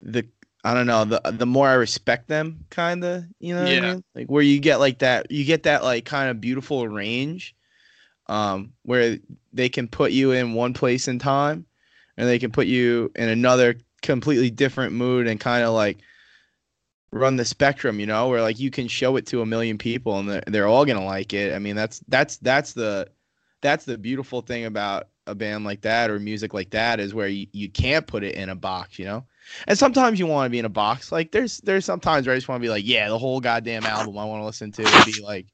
the 0.00 0.26
I 0.64 0.74
don't 0.74 0.86
know 0.86 1.04
the 1.04 1.20
the 1.32 1.46
more 1.46 1.68
I 1.68 1.74
respect 1.74 2.28
them, 2.28 2.64
kind 2.70 3.04
of. 3.04 3.24
You 3.40 3.54
know, 3.54 3.60
what 3.62 3.68
I 3.68 3.72
Yeah. 3.72 3.92
mean? 3.94 4.04
like 4.14 4.26
where 4.28 4.42
you 4.42 4.60
get 4.60 4.80
like 4.80 4.98
that, 5.00 5.30
you 5.30 5.44
get 5.44 5.64
that 5.64 5.84
like 5.84 6.04
kind 6.04 6.30
of 6.30 6.40
beautiful 6.40 6.88
range, 6.88 7.54
um, 8.28 8.72
where 8.84 9.18
they 9.52 9.68
can 9.68 9.88
put 9.88 10.12
you 10.12 10.32
in 10.32 10.54
one 10.54 10.74
place 10.74 11.08
in 11.08 11.18
time, 11.18 11.66
and 12.16 12.28
they 12.28 12.38
can 12.38 12.50
put 12.50 12.66
you 12.66 13.10
in 13.16 13.28
another 13.28 13.76
completely 14.02 14.50
different 14.50 14.92
mood 14.92 15.26
and 15.26 15.40
kind 15.40 15.64
of 15.64 15.74
like 15.74 15.98
run 17.14 17.36
the 17.36 17.44
spectrum, 17.44 18.00
you 18.00 18.06
know, 18.06 18.28
where 18.28 18.42
like 18.42 18.58
you 18.58 18.70
can 18.70 18.88
show 18.88 19.16
it 19.16 19.26
to 19.26 19.40
a 19.40 19.46
million 19.46 19.78
people 19.78 20.18
and 20.18 20.28
they're, 20.28 20.42
they're 20.48 20.66
all 20.66 20.84
gonna 20.84 21.04
like 21.04 21.32
it. 21.32 21.54
I 21.54 21.58
mean, 21.58 21.76
that's 21.76 22.00
that's 22.08 22.36
that's 22.38 22.72
the 22.72 23.08
that's 23.62 23.84
the 23.84 23.96
beautiful 23.96 24.42
thing 24.42 24.64
about 24.64 25.08
a 25.26 25.34
band 25.34 25.64
like 25.64 25.80
that 25.82 26.10
or 26.10 26.18
music 26.18 26.52
like 26.52 26.70
that 26.70 27.00
is 27.00 27.14
where 27.14 27.28
you, 27.28 27.46
you 27.52 27.70
can't 27.70 28.06
put 28.06 28.24
it 28.24 28.34
in 28.34 28.50
a 28.50 28.54
box, 28.54 28.98
you 28.98 29.06
know. 29.06 29.24
And 29.66 29.78
sometimes 29.78 30.18
you 30.18 30.26
want 30.26 30.46
to 30.46 30.50
be 30.50 30.58
in 30.58 30.64
a 30.64 30.70
box. 30.70 31.12
Like 31.12 31.30
there's 31.30 31.58
there's 31.58 31.84
sometimes 31.84 32.26
where 32.26 32.34
I 32.34 32.36
just 32.36 32.48
want 32.48 32.60
to 32.60 32.66
be 32.66 32.70
like, 32.70 32.84
yeah, 32.86 33.08
the 33.08 33.18
whole 33.18 33.40
goddamn 33.40 33.84
album 33.84 34.18
I 34.18 34.24
want 34.24 34.42
to 34.42 34.46
listen 34.46 34.72
to 34.72 34.84
and 34.84 35.04
be 35.04 35.22
like 35.22 35.46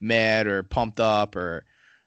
mad 0.00 0.46
or 0.48 0.64
pumped 0.64 1.00
up 1.00 1.36
or 1.36 1.64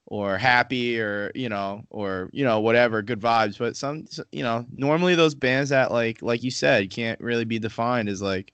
or 0.07 0.37
happy 0.37 0.99
or 0.99 1.31
you 1.35 1.47
know 1.47 1.83
or 1.89 2.29
you 2.33 2.43
know 2.43 2.59
whatever 2.59 3.03
good 3.03 3.19
vibes 3.19 3.59
but 3.59 3.77
some 3.77 4.05
you 4.31 4.41
know 4.41 4.65
normally 4.75 5.13
those 5.13 5.35
bands 5.35 5.69
that 5.69 5.91
like 5.91 6.21
like 6.23 6.41
you 6.43 6.49
said 6.49 6.89
can't 6.89 7.19
really 7.21 7.45
be 7.45 7.59
defined 7.59 8.09
as 8.09 8.19
like 8.21 8.51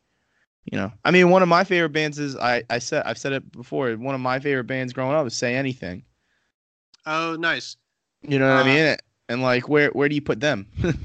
you 0.71 0.77
know 0.77 0.91
i 1.03 1.11
mean 1.11 1.29
one 1.29 1.41
of 1.41 1.47
my 1.49 1.63
favorite 1.63 1.89
bands 1.89 2.19
is 2.19 2.35
i 2.37 2.63
i 2.69 2.79
said 2.79 3.03
i've 3.05 3.17
said 3.17 3.33
it 3.33 3.51
before 3.51 3.91
one 3.93 4.15
of 4.15 4.21
my 4.21 4.39
favorite 4.39 4.65
bands 4.65 4.93
growing 4.93 5.15
up 5.15 5.25
is 5.27 5.35
say 5.35 5.55
anything 5.55 6.03
Oh, 7.05 7.35
nice. 7.37 7.77
you 8.21 8.39
know 8.39 8.47
what 8.47 8.57
Uh, 8.57 8.61
i 8.61 8.63
mean 8.63 8.95
and 9.29 9.41
like 9.41 9.67
where 9.69 9.89
where 9.89 10.09
do 10.09 10.15
you 10.15 10.21
put 10.21 10.39
them 10.39 10.67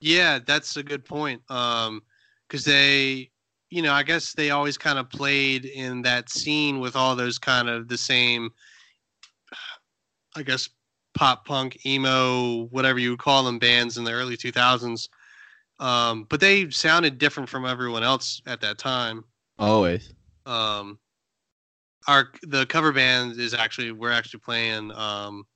Yeah, 0.00 0.38
that's 0.44 0.76
a 0.76 0.82
good 0.82 1.04
point. 1.04 1.42
Um, 1.50 2.02
because 2.48 2.64
they, 2.64 3.30
you 3.70 3.82
know, 3.82 3.92
I 3.92 4.02
guess 4.02 4.34
they 4.34 4.50
always 4.50 4.76
kind 4.76 4.98
of 4.98 5.08
played 5.08 5.64
in 5.64 6.02
that 6.02 6.28
scene 6.30 6.78
with 6.80 6.94
all 6.96 7.16
those 7.16 7.38
kind 7.38 7.68
of 7.68 7.88
the 7.88 7.96
same, 7.96 8.50
I 10.36 10.42
guess, 10.42 10.68
pop 11.14 11.46
punk, 11.46 11.84
emo, 11.86 12.64
whatever 12.66 12.98
you 12.98 13.10
would 13.10 13.18
call 13.18 13.44
them, 13.44 13.58
bands 13.58 13.96
in 13.96 14.04
the 14.04 14.12
early 14.12 14.36
2000s. 14.36 15.08
Um, 15.80 16.26
but 16.28 16.40
they 16.40 16.70
sounded 16.70 17.18
different 17.18 17.48
from 17.48 17.66
everyone 17.66 18.02
else 18.02 18.40
at 18.46 18.60
that 18.60 18.78
time. 18.78 19.24
always 19.58 20.12
Um, 20.46 20.98
our 22.06 22.30
the 22.42 22.66
cover 22.66 22.92
band 22.92 23.38
is 23.38 23.54
actually 23.54 23.92
we're 23.92 24.12
actually 24.12 24.40
playing. 24.40 24.92
Um, 24.92 25.46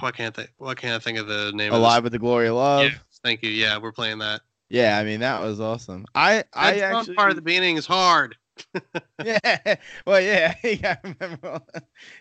why 0.00 0.12
can't 0.12 0.38
I? 0.38 0.46
Why 0.58 0.74
can't 0.74 0.94
I 0.94 0.98
think 0.98 1.18
of 1.18 1.26
the 1.26 1.52
name? 1.52 1.72
alive 1.72 2.04
with 2.04 2.12
the 2.12 2.18
glory 2.18 2.48
of 2.48 2.54
love? 2.56 2.84
Yeah, 2.84 2.98
thank 3.24 3.42
you. 3.42 3.50
Yeah, 3.50 3.78
we're 3.78 3.92
playing 3.92 4.18
that. 4.18 4.40
yeah 4.70 4.98
i 4.98 5.04
mean 5.04 5.20
that 5.20 5.42
was 5.42 5.60
awesome 5.60 6.06
i 6.14 6.42
i 6.54 6.72
That 6.74 6.94
actually 6.94 7.16
part 7.16 7.30
of 7.30 7.36
the 7.36 7.42
beginning 7.42 7.76
is 7.76 7.86
hard. 7.86 8.36
yeah. 9.24 9.76
Well, 10.06 10.20
yeah. 10.20 10.54
yeah. 10.64 10.96
I 11.04 11.14
remember. 11.20 11.60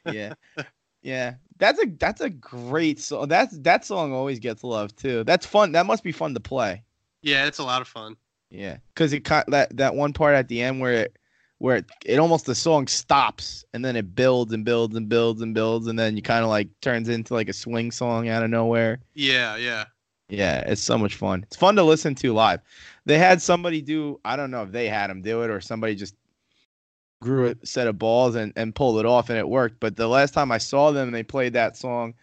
Yeah. 0.05 0.33
Yeah. 1.01 1.35
That's 1.57 1.81
a 1.81 1.85
that's 1.99 2.21
a 2.21 2.29
great 2.29 2.99
song. 2.99 3.27
That's 3.27 3.57
that 3.59 3.85
song 3.85 4.13
always 4.13 4.39
gets 4.39 4.63
love 4.63 4.95
too. 4.95 5.23
That's 5.23 5.45
fun. 5.45 5.73
That 5.73 5.85
must 5.85 6.03
be 6.03 6.11
fun 6.11 6.33
to 6.33 6.39
play. 6.39 6.83
Yeah, 7.21 7.45
it's 7.45 7.59
a 7.59 7.63
lot 7.63 7.81
of 7.81 7.87
fun. 7.87 8.17
Yeah. 8.49 8.77
Because 8.93 9.13
it 9.13 9.21
cut 9.21 9.45
that 9.51 9.77
that 9.77 9.95
one 9.95 10.13
part 10.13 10.35
at 10.35 10.47
the 10.47 10.61
end 10.61 10.79
where 10.79 10.93
it 10.93 11.17
where 11.59 11.77
it, 11.77 11.85
it 12.05 12.17
almost 12.17 12.47
the 12.47 12.55
song 12.55 12.87
stops 12.87 13.63
and 13.73 13.85
then 13.85 13.95
it 13.95 14.15
builds 14.15 14.51
and 14.51 14.65
builds 14.65 14.95
and 14.95 15.07
builds 15.07 15.41
and 15.41 15.53
builds 15.53 15.85
and 15.85 15.99
then 15.99 16.15
you 16.15 16.23
kind 16.23 16.43
of 16.43 16.49
like 16.49 16.67
turns 16.81 17.07
into 17.07 17.35
like 17.35 17.49
a 17.49 17.53
swing 17.53 17.91
song 17.91 18.27
out 18.27 18.41
of 18.43 18.49
nowhere. 18.49 18.99
Yeah, 19.13 19.57
yeah. 19.57 19.85
Yeah, 20.27 20.61
it's 20.61 20.81
so 20.81 20.97
much 20.97 21.15
fun. 21.15 21.43
It's 21.43 21.57
fun 21.57 21.75
to 21.75 21.83
listen 21.83 22.15
to 22.15 22.33
live. 22.33 22.61
They 23.05 23.19
had 23.19 23.41
somebody 23.41 23.81
do, 23.81 24.19
I 24.23 24.37
don't 24.37 24.49
know 24.49 24.63
if 24.63 24.71
they 24.71 24.87
had 24.87 25.09
them 25.09 25.21
do 25.21 25.43
it 25.43 25.51
or 25.51 25.59
somebody 25.61 25.93
just 25.93 26.15
grew 27.21 27.47
a 27.47 27.65
set 27.65 27.87
of 27.87 27.97
balls 27.97 28.35
and, 28.35 28.51
and 28.57 28.75
pulled 28.75 28.99
it 28.99 29.05
off 29.05 29.29
and 29.29 29.39
it 29.39 29.47
worked. 29.47 29.79
But 29.79 29.95
the 29.95 30.07
last 30.07 30.33
time 30.33 30.51
I 30.51 30.57
saw 30.57 30.91
them 30.91 31.07
and 31.07 31.15
they 31.15 31.23
played 31.23 31.53
that 31.53 31.77
song, 31.77 32.15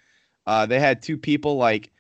uh, 0.47 0.67
they 0.67 0.79
had 0.79 1.03
two 1.03 1.17
people 1.17 1.57
like 1.57 1.91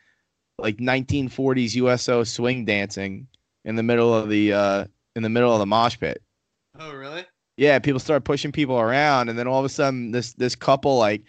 like 0.58 0.76
1940s 0.78 1.74
USO 1.76 2.24
swing 2.24 2.64
dancing 2.64 3.28
in 3.64 3.76
the 3.76 3.82
middle 3.82 4.12
of 4.12 4.28
the 4.28 4.52
uh, 4.52 4.84
in 5.16 5.22
the 5.22 5.28
middle 5.28 5.52
of 5.52 5.60
the 5.60 5.66
mosh 5.66 5.98
pit. 5.98 6.22
Oh, 6.78 6.92
really? 6.92 7.24
Yeah, 7.56 7.78
people 7.78 8.00
started 8.00 8.24
pushing 8.24 8.52
people 8.52 8.78
around, 8.78 9.28
and 9.28 9.38
then 9.38 9.48
all 9.48 9.58
of 9.58 9.64
a 9.64 9.68
sudden, 9.68 10.10
this 10.10 10.34
this 10.34 10.54
couple 10.54 10.98
like 10.98 11.22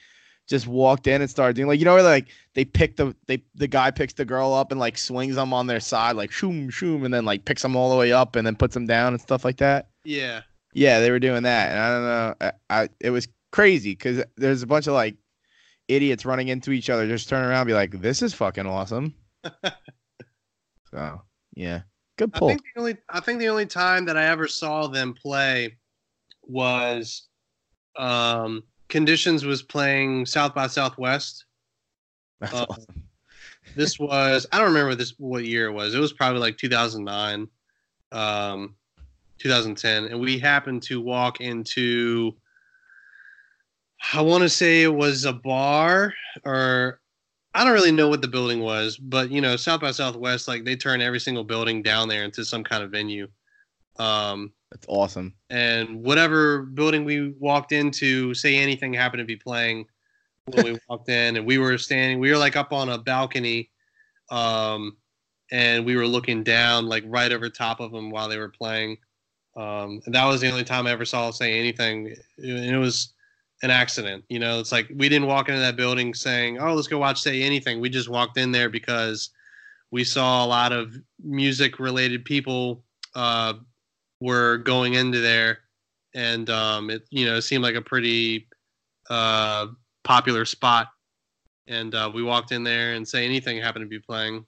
just 0.48 0.68
walked 0.68 1.06
in 1.06 1.22
and 1.22 1.30
started 1.30 1.56
doing 1.56 1.68
like 1.68 1.80
you 1.80 1.86
know 1.86 2.02
like 2.02 2.28
they 2.56 2.66
pick 2.66 2.98
the 2.98 3.16
they 3.28 3.44
the 3.56 3.68
guy 3.68 3.92
picks 3.92 4.14
the 4.14 4.26
girl 4.26 4.54
up 4.54 4.72
and 4.72 4.80
like 4.80 4.98
swings 4.98 5.36
them 5.36 5.54
on 5.54 5.68
their 5.68 5.80
side 5.80 6.16
like 6.16 6.32
shoom 6.32 6.72
shoom 6.72 7.06
and 7.06 7.14
then 7.14 7.24
like 7.24 7.46
picks 7.46 7.62
them 7.62 7.76
all 7.76 7.92
the 7.92 7.96
way 7.96 8.12
up 8.12 8.36
and 8.36 8.48
then 8.48 8.56
puts 8.56 8.74
them 8.74 8.88
down 8.88 9.14
and 9.14 9.22
stuff 9.22 9.46
like 9.46 9.58
that. 9.58 9.90
Yeah. 10.04 10.42
Yeah, 10.74 11.00
they 11.00 11.12
were 11.12 11.20
doing 11.20 11.44
that, 11.44 11.72
and 11.72 11.80
I 11.80 11.90
don't 11.90 12.04
know, 12.04 12.36
I, 12.70 12.82
I 12.84 12.90
it 13.00 13.10
was 13.10 13.28
crazy 13.52 13.92
because 13.92 14.24
there's 14.38 14.62
a 14.62 14.68
bunch 14.68 14.88
of 14.88 14.94
like 14.94 15.16
idiots 15.88 16.26
running 16.26 16.50
into 16.50 16.72
each 16.72 16.90
other, 16.90 17.08
just 17.08 17.30
turn 17.30 17.44
around 17.44 17.62
and 17.62 17.68
be 17.68 17.74
like, 17.74 18.00
"This 18.02 18.22
is 18.22 18.34
fucking 18.34 18.66
awesome." 18.66 19.16
so 20.92 21.22
yeah, 21.56 21.82
good 22.18 22.32
I 22.34 22.40
pull. 22.40 22.50
think 22.50 22.62
the 22.64 22.80
only 22.80 22.98
I 23.10 23.20
think 23.20 23.40
the 23.40 23.50
only 23.50 23.66
time 23.66 24.06
that 24.06 24.18
I 24.18 24.26
ever 24.26 24.48
saw 24.48 24.88
them 24.88 25.14
play 25.14 25.78
was 26.44 27.28
um 27.98 28.64
Conditions 28.90 29.46
was 29.46 29.62
playing 29.62 30.26
South 30.26 30.56
by 30.56 30.68
Southwest. 30.68 31.46
That's 32.42 32.54
uh, 32.54 32.66
awesome. 32.70 33.04
This 33.76 34.00
was 34.00 34.48
I 34.52 34.58
don't 34.58 34.68
remember 34.68 34.96
this 34.96 35.14
what 35.18 35.46
year 35.46 35.68
it 35.68 35.74
was. 35.74 35.94
It 35.94 36.00
was 36.00 36.12
probably 36.12 36.40
like 36.40 36.58
2009, 36.58 37.48
um, 38.12 38.76
2010, 39.40 40.06
and 40.06 40.20
we 40.20 40.40
happened 40.40 40.84
to 40.84 41.02
walk 41.02 41.42
into. 41.42 42.36
I 44.14 44.22
want 44.22 44.44
to 44.44 44.50
say 44.50 44.84
it 44.84 44.94
was 44.94 45.26
a 45.26 45.34
bar 45.34 46.14
or 46.46 47.02
I 47.54 47.64
don't 47.64 47.74
really 47.74 47.92
know 47.92 48.08
what 48.08 48.22
the 48.22 48.28
building 48.28 48.62
was, 48.62 48.98
but 48.98 49.32
you 49.32 49.42
know, 49.42 49.56
South 49.56 49.82
by 49.82 49.92
Southwest, 49.92 50.48
like 50.48 50.64
they 50.64 50.76
turn 50.76 51.02
every 51.02 51.20
single 51.20 51.44
building 51.44 51.82
down 51.82 52.08
there 52.08 52.24
into 52.24 52.46
some 52.46 52.64
kind 52.64 52.84
of 52.84 52.92
venue. 52.92 53.28
Um, 53.98 54.54
That's 54.72 54.86
awesome. 54.88 55.34
and 55.50 56.02
whatever 56.04 56.62
building 56.62 57.06
we 57.06 57.32
walked 57.40 57.72
into, 57.72 58.34
say 58.34 58.56
anything 58.56 58.94
happened 58.94 59.20
to 59.20 59.26
be 59.26 59.36
playing 59.36 59.86
when 60.46 60.66
we 60.66 60.80
walked 60.90 61.10
in, 61.10 61.38
and 61.38 61.46
we 61.46 61.58
were 61.58 61.78
standing, 61.78 62.20
we 62.20 62.32
were 62.32 62.38
like 62.38 62.56
up 62.56 62.72
on 62.72 62.90
a 62.90 62.98
balcony, 62.98 63.72
um, 64.30 64.96
and 65.52 65.86
we 65.86 65.96
were 65.96 66.08
looking 66.08 66.44
down 66.44 66.86
like 66.86 67.04
right 67.08 67.32
over 67.32 67.50
top 67.50 67.80
of 67.80 67.92
them 67.92 68.12
while 68.12 68.30
they 68.30 68.38
were 68.38 68.50
playing. 68.50 68.98
Um, 69.60 70.02
and 70.06 70.16
that 70.16 70.24
was 70.24 70.40
the 70.40 70.50
only 70.50 70.64
time 70.64 70.88
I 70.88 70.92
ever 70.92 71.04
saw 71.04 71.32
say 71.32 71.60
anything, 71.60 72.16
and 72.38 72.74
it 72.74 72.78
was 72.78 73.12
an 73.62 73.72
accident. 73.72 74.24
You 74.30 74.40
know, 74.40 74.60
it's 74.60 74.72
like 74.72 74.88
we 74.96 75.10
didn't 75.10 75.28
walk 75.28 75.50
into 75.50 75.60
that 75.60 75.76
building 75.76 76.14
saying, 76.14 76.60
"Oh, 76.60 76.74
let's 76.74 76.88
go 76.88 76.98
watch 76.98 77.22
Say 77.22 77.42
Anything." 77.42 77.82
We 77.82 77.90
just 77.90 78.08
walked 78.08 78.38
in 78.38 78.54
there 78.54 78.70
because 78.70 79.32
we 79.92 80.06
saw 80.06 80.46
a 80.46 80.48
lot 80.48 80.72
of 80.72 80.96
music 81.22 81.78
related 81.78 82.24
people 82.24 82.86
uh, 83.16 83.56
were 84.22 84.60
going 84.60 84.94
into 84.94 85.20
there, 85.20 85.60
and 86.16 86.50
um, 86.50 86.90
it 86.90 87.06
you 87.10 87.26
know 87.26 87.36
it 87.36 87.42
seemed 87.42 87.64
like 87.64 87.76
a 87.76 87.82
pretty 87.82 88.48
uh, 89.10 89.68
popular 90.06 90.46
spot. 90.46 90.88
And 91.68 91.94
uh, 91.94 92.10
we 92.12 92.24
walked 92.24 92.54
in 92.54 92.64
there, 92.64 92.94
and 92.94 93.06
Say 93.06 93.26
Anything 93.26 93.58
happened 93.62 93.84
to 93.84 93.90
be 93.90 94.00
playing. 94.00 94.46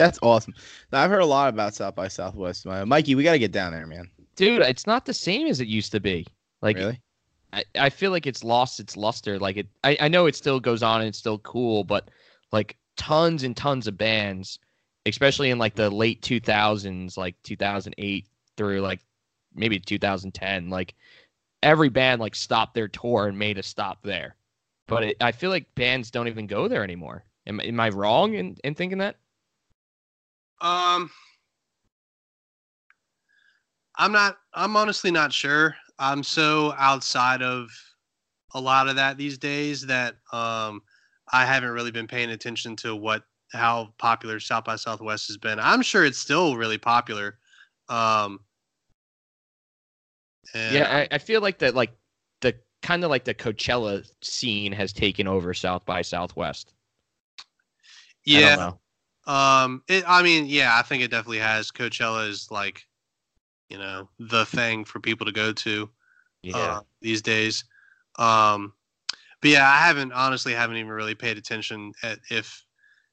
That's 0.00 0.18
awesome. 0.22 0.54
Now, 0.90 1.02
I've 1.02 1.10
heard 1.10 1.20
a 1.20 1.26
lot 1.26 1.50
about 1.50 1.74
South 1.74 1.94
by 1.94 2.08
Southwest. 2.08 2.66
Uh, 2.66 2.86
Mikey, 2.86 3.14
we 3.14 3.22
got 3.22 3.32
to 3.32 3.38
get 3.38 3.52
down 3.52 3.72
there, 3.72 3.86
man. 3.86 4.10
Dude, 4.34 4.62
it's 4.62 4.86
not 4.86 5.04
the 5.04 5.12
same 5.12 5.46
as 5.46 5.60
it 5.60 5.68
used 5.68 5.92
to 5.92 6.00
be. 6.00 6.26
Like 6.62 6.78
really? 6.78 6.98
I, 7.52 7.64
I 7.78 7.90
feel 7.90 8.10
like 8.10 8.26
it's 8.26 8.42
lost 8.42 8.80
its 8.80 8.96
luster. 8.96 9.38
Like 9.38 9.58
it 9.58 9.68
I, 9.84 9.98
I 10.00 10.08
know 10.08 10.24
it 10.24 10.34
still 10.34 10.58
goes 10.58 10.82
on 10.82 11.02
and 11.02 11.08
it's 11.08 11.18
still 11.18 11.38
cool, 11.40 11.84
but 11.84 12.10
like 12.50 12.78
tons 12.96 13.42
and 13.42 13.54
tons 13.54 13.86
of 13.86 13.98
bands, 13.98 14.58
especially 15.04 15.50
in 15.50 15.58
like 15.58 15.74
the 15.74 15.90
late 15.90 16.22
two 16.22 16.40
thousands, 16.40 17.18
like 17.18 17.34
two 17.42 17.56
thousand 17.56 17.94
eight 17.98 18.26
through 18.56 18.80
like 18.80 19.00
maybe 19.54 19.78
two 19.78 19.98
thousand 19.98 20.32
ten, 20.32 20.70
like 20.70 20.94
every 21.62 21.90
band 21.90 22.22
like 22.22 22.34
stopped 22.34 22.72
their 22.72 22.88
tour 22.88 23.26
and 23.26 23.38
made 23.38 23.58
a 23.58 23.62
stop 23.62 24.02
there. 24.02 24.36
But 24.86 25.04
it, 25.04 25.16
I 25.20 25.32
feel 25.32 25.50
like 25.50 25.74
bands 25.74 26.10
don't 26.10 26.28
even 26.28 26.46
go 26.46 26.68
there 26.68 26.82
anymore. 26.82 27.24
Am, 27.46 27.60
am 27.60 27.80
I 27.80 27.90
wrong 27.90 28.32
in, 28.32 28.56
in 28.64 28.74
thinking 28.74 28.98
that? 28.98 29.16
Um, 30.60 31.10
I'm 33.96 34.12
not. 34.12 34.38
I'm 34.54 34.76
honestly 34.76 35.10
not 35.10 35.32
sure. 35.32 35.76
I'm 35.98 36.22
so 36.22 36.74
outside 36.78 37.42
of 37.42 37.68
a 38.54 38.60
lot 38.60 38.88
of 38.88 38.96
that 38.96 39.16
these 39.16 39.38
days 39.38 39.86
that 39.86 40.16
um, 40.32 40.82
I 41.32 41.44
haven't 41.44 41.70
really 41.70 41.90
been 41.90 42.06
paying 42.06 42.30
attention 42.30 42.76
to 42.76 42.96
what 42.96 43.24
how 43.52 43.92
popular 43.98 44.40
South 44.40 44.64
by 44.64 44.76
Southwest 44.76 45.28
has 45.28 45.36
been. 45.36 45.58
I'm 45.58 45.82
sure 45.82 46.04
it's 46.04 46.18
still 46.18 46.56
really 46.56 46.78
popular. 46.78 47.38
Um, 47.88 48.40
Yeah, 50.54 51.06
I, 51.10 51.14
I 51.14 51.18
feel 51.18 51.40
like 51.40 51.58
that 51.58 51.74
like 51.74 51.92
the 52.40 52.54
kind 52.82 53.04
of 53.04 53.10
like 53.10 53.24
the 53.24 53.34
Coachella 53.34 54.08
scene 54.22 54.72
has 54.72 54.92
taken 54.92 55.26
over 55.26 55.52
South 55.54 55.84
by 55.84 56.02
Southwest. 56.02 56.74
Yeah. 58.24 58.72
Um, 59.30 59.82
it, 59.88 60.04
I 60.06 60.22
mean, 60.22 60.46
yeah, 60.46 60.76
I 60.76 60.82
think 60.82 61.02
it 61.02 61.10
definitely 61.10 61.38
has. 61.38 61.70
Coachella 61.70 62.28
is 62.28 62.50
like, 62.50 62.86
you 63.68 63.78
know, 63.78 64.08
the 64.18 64.44
thing 64.46 64.84
for 64.84 64.98
people 64.98 65.26
to 65.26 65.32
go 65.32 65.52
to. 65.52 65.88
Yeah. 66.42 66.56
uh, 66.56 66.80
these 67.00 67.22
days. 67.22 67.64
Um, 68.18 68.72
but 69.40 69.50
yeah, 69.50 69.68
I 69.68 69.76
haven't 69.76 70.12
honestly 70.12 70.52
haven't 70.52 70.76
even 70.76 70.90
really 70.90 71.14
paid 71.14 71.38
attention 71.38 71.92
at 72.02 72.18
if 72.30 72.64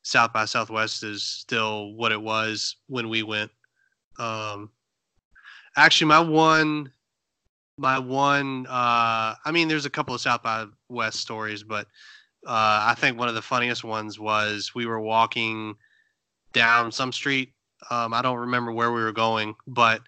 South 0.02 0.34
by 0.34 0.46
Southwest 0.46 1.04
is 1.04 1.24
still 1.24 1.94
what 1.94 2.12
it 2.12 2.22
was 2.22 2.78
when 2.88 3.10
we 3.10 3.24
went. 3.24 3.52
Um, 4.20 4.72
actually, 5.76 6.08
my 6.08 6.20
one, 6.20 6.92
my 7.78 8.00
one, 8.00 8.66
uh, 8.68 9.36
I 9.44 9.52
mean, 9.52 9.68
there's 9.68 9.86
a 9.86 9.90
couple 9.90 10.16
of 10.16 10.22
South 10.22 10.44
by 10.44 10.66
West 10.90 11.20
stories, 11.20 11.64
but 11.64 11.88
uh, 12.46 12.88
I 12.88 12.96
think 12.98 13.18
one 13.18 13.30
of 13.30 13.36
the 13.36 13.42
funniest 13.42 13.84
ones 13.84 14.20
was 14.20 14.72
we 14.74 14.86
were 14.86 15.02
walking 15.02 15.76
down 16.58 16.92
some 16.92 17.12
street. 17.12 17.54
Um, 17.90 18.14
I 18.14 18.22
don't 18.22 18.38
remember 18.38 18.72
where 18.72 18.92
we 18.92 19.02
were 19.02 19.12
going, 19.12 19.56
but 19.68 20.02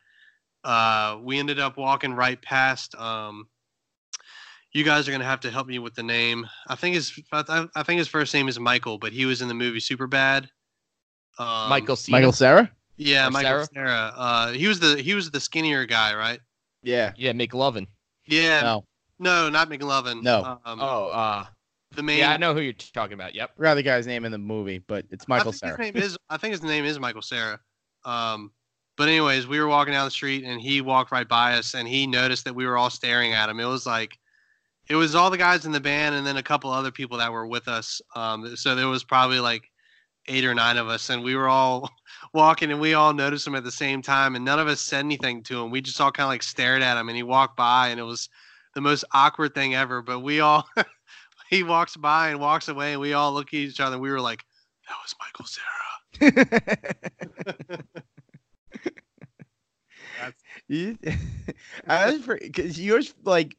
uh, 0.64 1.18
we 1.22 1.40
ended 1.40 1.60
up 1.60 1.78
walking 1.78 2.14
right 2.14 2.42
past. 2.42 2.96
Um, 2.96 3.48
you 4.74 4.84
guys 4.84 5.08
are 5.08 5.12
gonna 5.12 5.24
have 5.24 5.40
to 5.42 5.52
help 5.52 5.68
me 5.68 5.80
with 5.80 5.96
the 5.96 6.04
name. 6.04 6.46
I 6.68 6.76
think 6.76 6.96
his 6.96 7.18
I, 7.32 7.68
I 7.76 7.84
think 7.84 7.98
his 8.00 8.08
first 8.08 8.34
name 8.34 8.48
is 8.48 8.60
Michael, 8.60 8.98
but 8.98 9.12
he 9.14 9.26
was 9.26 9.42
in 9.42 9.48
the 9.48 9.54
movie 9.54 9.80
Superbad. 9.80 10.48
Um, 11.38 11.70
Michael 11.70 11.96
Cena. 11.96 12.18
Michael 12.18 12.32
Cera? 12.34 12.72
yeah, 12.98 13.28
or 13.28 13.32
Michael 13.32 13.66
Sarah. 13.66 13.68
Cera. 13.74 14.14
Uh, 14.16 14.52
he 14.52 14.68
was 14.68 14.80
the 14.80 15.02
he 15.02 15.14
was 15.16 15.32
the 15.32 15.40
skinnier 15.40 15.86
guy, 15.86 16.14
right? 16.16 16.40
Yeah. 16.84 17.14
Yeah, 17.18 17.32
McLovin. 17.34 17.88
Yeah, 18.28 18.62
No. 18.62 18.86
no, 19.20 19.50
not 19.50 19.70
McLovin. 19.70 20.22
No. 20.22 20.60
um, 20.66 20.80
Oh, 20.82 21.08
uh, 21.10 21.46
the 21.96 22.04
main. 22.04 22.20
yeah, 22.20 22.32
I 22.32 22.38
know 22.38 22.54
who 22.54 22.62
you're 22.62 22.74
talking 22.74 23.14
about. 23.14 23.36
Yep. 23.36 23.56
Forgot 23.56 23.76
the 23.76 23.84
guy's 23.84 24.08
name 24.08 24.26
in 24.26 24.32
the 24.32 24.38
movie, 24.38 24.80
but 24.80 25.06
it's 25.12 25.28
Michael 25.28 25.50
I 25.50 25.56
Cera. 25.56 25.72
His 25.72 25.80
name 25.80 26.04
is 26.04 26.18
I 26.30 26.38
think 26.38 26.52
his 26.52 26.64
name 26.64 26.86
is 26.86 27.00
Michael 27.00 27.22
Cera. 27.22 27.60
Um, 28.06 28.52
but 28.98 29.08
anyways, 29.08 29.48
we 29.48 29.60
were 29.60 29.68
walking 29.68 29.94
down 29.94 30.06
the 30.06 30.12
street 30.12 30.44
and 30.44 30.60
he 30.60 30.82
walked 30.82 31.12
right 31.12 31.28
by 31.28 31.54
us 31.54 31.74
and 31.74 31.88
he 31.88 32.06
noticed 32.06 32.44
that 32.46 32.54
we 32.54 32.66
were 32.66 32.78
all 32.78 32.90
staring 32.90 33.34
at 33.34 33.50
him. 33.50 33.60
It 33.60 33.66
was 33.66 33.86
like 33.86 34.18
it 34.90 34.96
was 34.96 35.16
all 35.16 35.30
the 35.30 35.38
guys 35.38 35.66
in 35.66 35.72
the 35.72 35.80
band 35.80 36.16
and 36.16 36.26
then 36.26 36.38
a 36.38 36.44
couple 36.44 36.72
other 36.72 36.92
people 36.92 37.18
that 37.18 37.32
were 37.32 37.48
with 37.48 37.68
us. 37.68 38.02
Um, 38.16 38.56
so 38.56 38.76
there 38.76 38.88
was 38.88 39.04
probably 39.04 39.40
like 39.40 39.64
eight 40.28 40.44
or 40.44 40.54
nine 40.54 40.78
of 40.78 40.90
us 40.90 41.10
and 41.10 41.24
we 41.24 41.36
were 41.36 41.48
all 41.48 41.90
walking 42.34 42.72
and 42.72 42.82
we 42.82 42.94
all 42.94 43.14
noticed 43.14 43.48
him 43.48 43.56
at 43.56 43.64
the 43.64 43.72
same 43.72 44.02
time 44.02 44.36
and 44.36 44.44
none 44.44 44.60
of 44.60 44.68
us 44.68 44.82
said 44.82 45.00
anything 45.00 45.44
to 45.44 45.64
him. 45.64 45.72
We 45.72 45.82
just 45.82 46.02
all 46.02 46.12
kind 46.12 46.26
of 46.26 46.30
like 46.30 46.44
stared 46.44 46.82
at 46.82 46.98
him 46.98 47.08
and 47.08 47.16
he 47.16 47.24
walked 47.24 47.56
by 47.56 47.90
and 47.90 48.00
it 48.00 48.04
was 48.04 48.28
the 48.76 48.82
most 48.82 49.06
awkward 49.14 49.56
thing 49.56 49.76
ever. 49.76 50.02
But 50.02 50.20
we 50.20 50.40
all 50.40 50.68
he 51.50 51.64
walks 51.64 51.98
by 51.98 52.30
and 52.30 52.40
walks 52.40 52.68
away 52.68 52.94
and 52.94 53.02
we 53.02 53.14
all 53.14 53.34
look 53.34 53.48
at 53.50 53.54
each 53.56 53.80
other 53.80 53.96
and 53.96 54.02
we 54.02 54.12
were 54.12 54.22
like, 54.22 54.44
that 54.88 54.96
was 55.04 55.16
Michael 55.20 55.46
Cera. 55.46 55.66
you, 60.68 60.98
I 61.88 62.12
was 62.12 62.22
because 62.26 62.80
you're 62.80 63.02
like, 63.24 63.56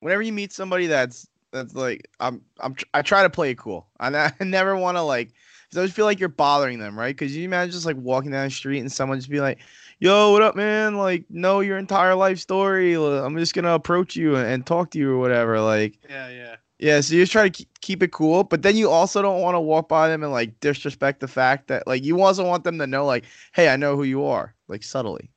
whenever 0.00 0.22
you 0.22 0.32
meet 0.32 0.52
somebody 0.52 0.86
that's 0.86 1.26
that's 1.52 1.74
like, 1.74 2.08
I'm 2.20 2.42
I'm 2.60 2.76
I 2.94 3.02
try 3.02 3.22
to 3.22 3.30
play 3.30 3.50
it 3.50 3.58
cool. 3.58 3.88
I, 4.00 4.32
I 4.40 4.44
never 4.44 4.76
want 4.76 4.96
to 4.96 5.02
like, 5.02 5.28
'cause 5.28 5.76
I 5.76 5.80
always 5.80 5.92
feel 5.92 6.04
like 6.04 6.20
you're 6.20 6.28
bothering 6.28 6.78
them, 6.78 6.98
right? 6.98 7.16
Because 7.16 7.36
you 7.36 7.44
imagine 7.44 7.72
just 7.72 7.86
like 7.86 7.96
walking 7.96 8.30
down 8.30 8.46
the 8.46 8.50
street 8.50 8.80
and 8.80 8.92
someone 8.92 9.18
just 9.18 9.30
be 9.30 9.40
like, 9.40 9.58
"Yo, 9.98 10.32
what 10.32 10.42
up, 10.42 10.56
man? 10.56 10.96
Like, 10.96 11.24
know 11.30 11.60
your 11.60 11.78
entire 11.78 12.14
life 12.14 12.38
story. 12.38 12.94
I'm 12.94 13.36
just 13.38 13.54
gonna 13.54 13.74
approach 13.74 14.16
you 14.16 14.36
and 14.36 14.66
talk 14.66 14.90
to 14.92 14.98
you 14.98 15.12
or 15.12 15.18
whatever." 15.18 15.60
Like, 15.60 15.98
Yeah, 16.08 16.28
yeah. 16.28 16.56
Yeah, 16.78 17.00
so 17.00 17.14
you 17.14 17.22
just 17.22 17.32
try 17.32 17.44
to 17.44 17.50
keep, 17.50 17.80
keep 17.80 18.02
it 18.02 18.12
cool, 18.12 18.44
but 18.44 18.62
then 18.62 18.76
you 18.76 18.88
also 18.90 19.20
don't 19.22 19.40
want 19.42 19.56
to 19.56 19.60
walk 19.60 19.88
by 19.88 20.08
them 20.08 20.22
and 20.22 20.32
like 20.32 20.58
disrespect 20.60 21.20
the 21.20 21.28
fact 21.28 21.68
that 21.68 21.86
like 21.86 22.04
you 22.04 22.22
also 22.22 22.44
want 22.46 22.64
them 22.64 22.78
to 22.78 22.86
know 22.86 23.04
like, 23.04 23.24
hey, 23.52 23.68
I 23.68 23.76
know 23.76 23.96
who 23.96 24.04
you 24.04 24.24
are, 24.24 24.54
like 24.68 24.82
subtly. 24.84 25.30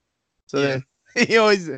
So 0.48 0.62
Yeah. 0.62 0.62
then 0.62 0.84
you 1.30 1.40
always 1.42 1.70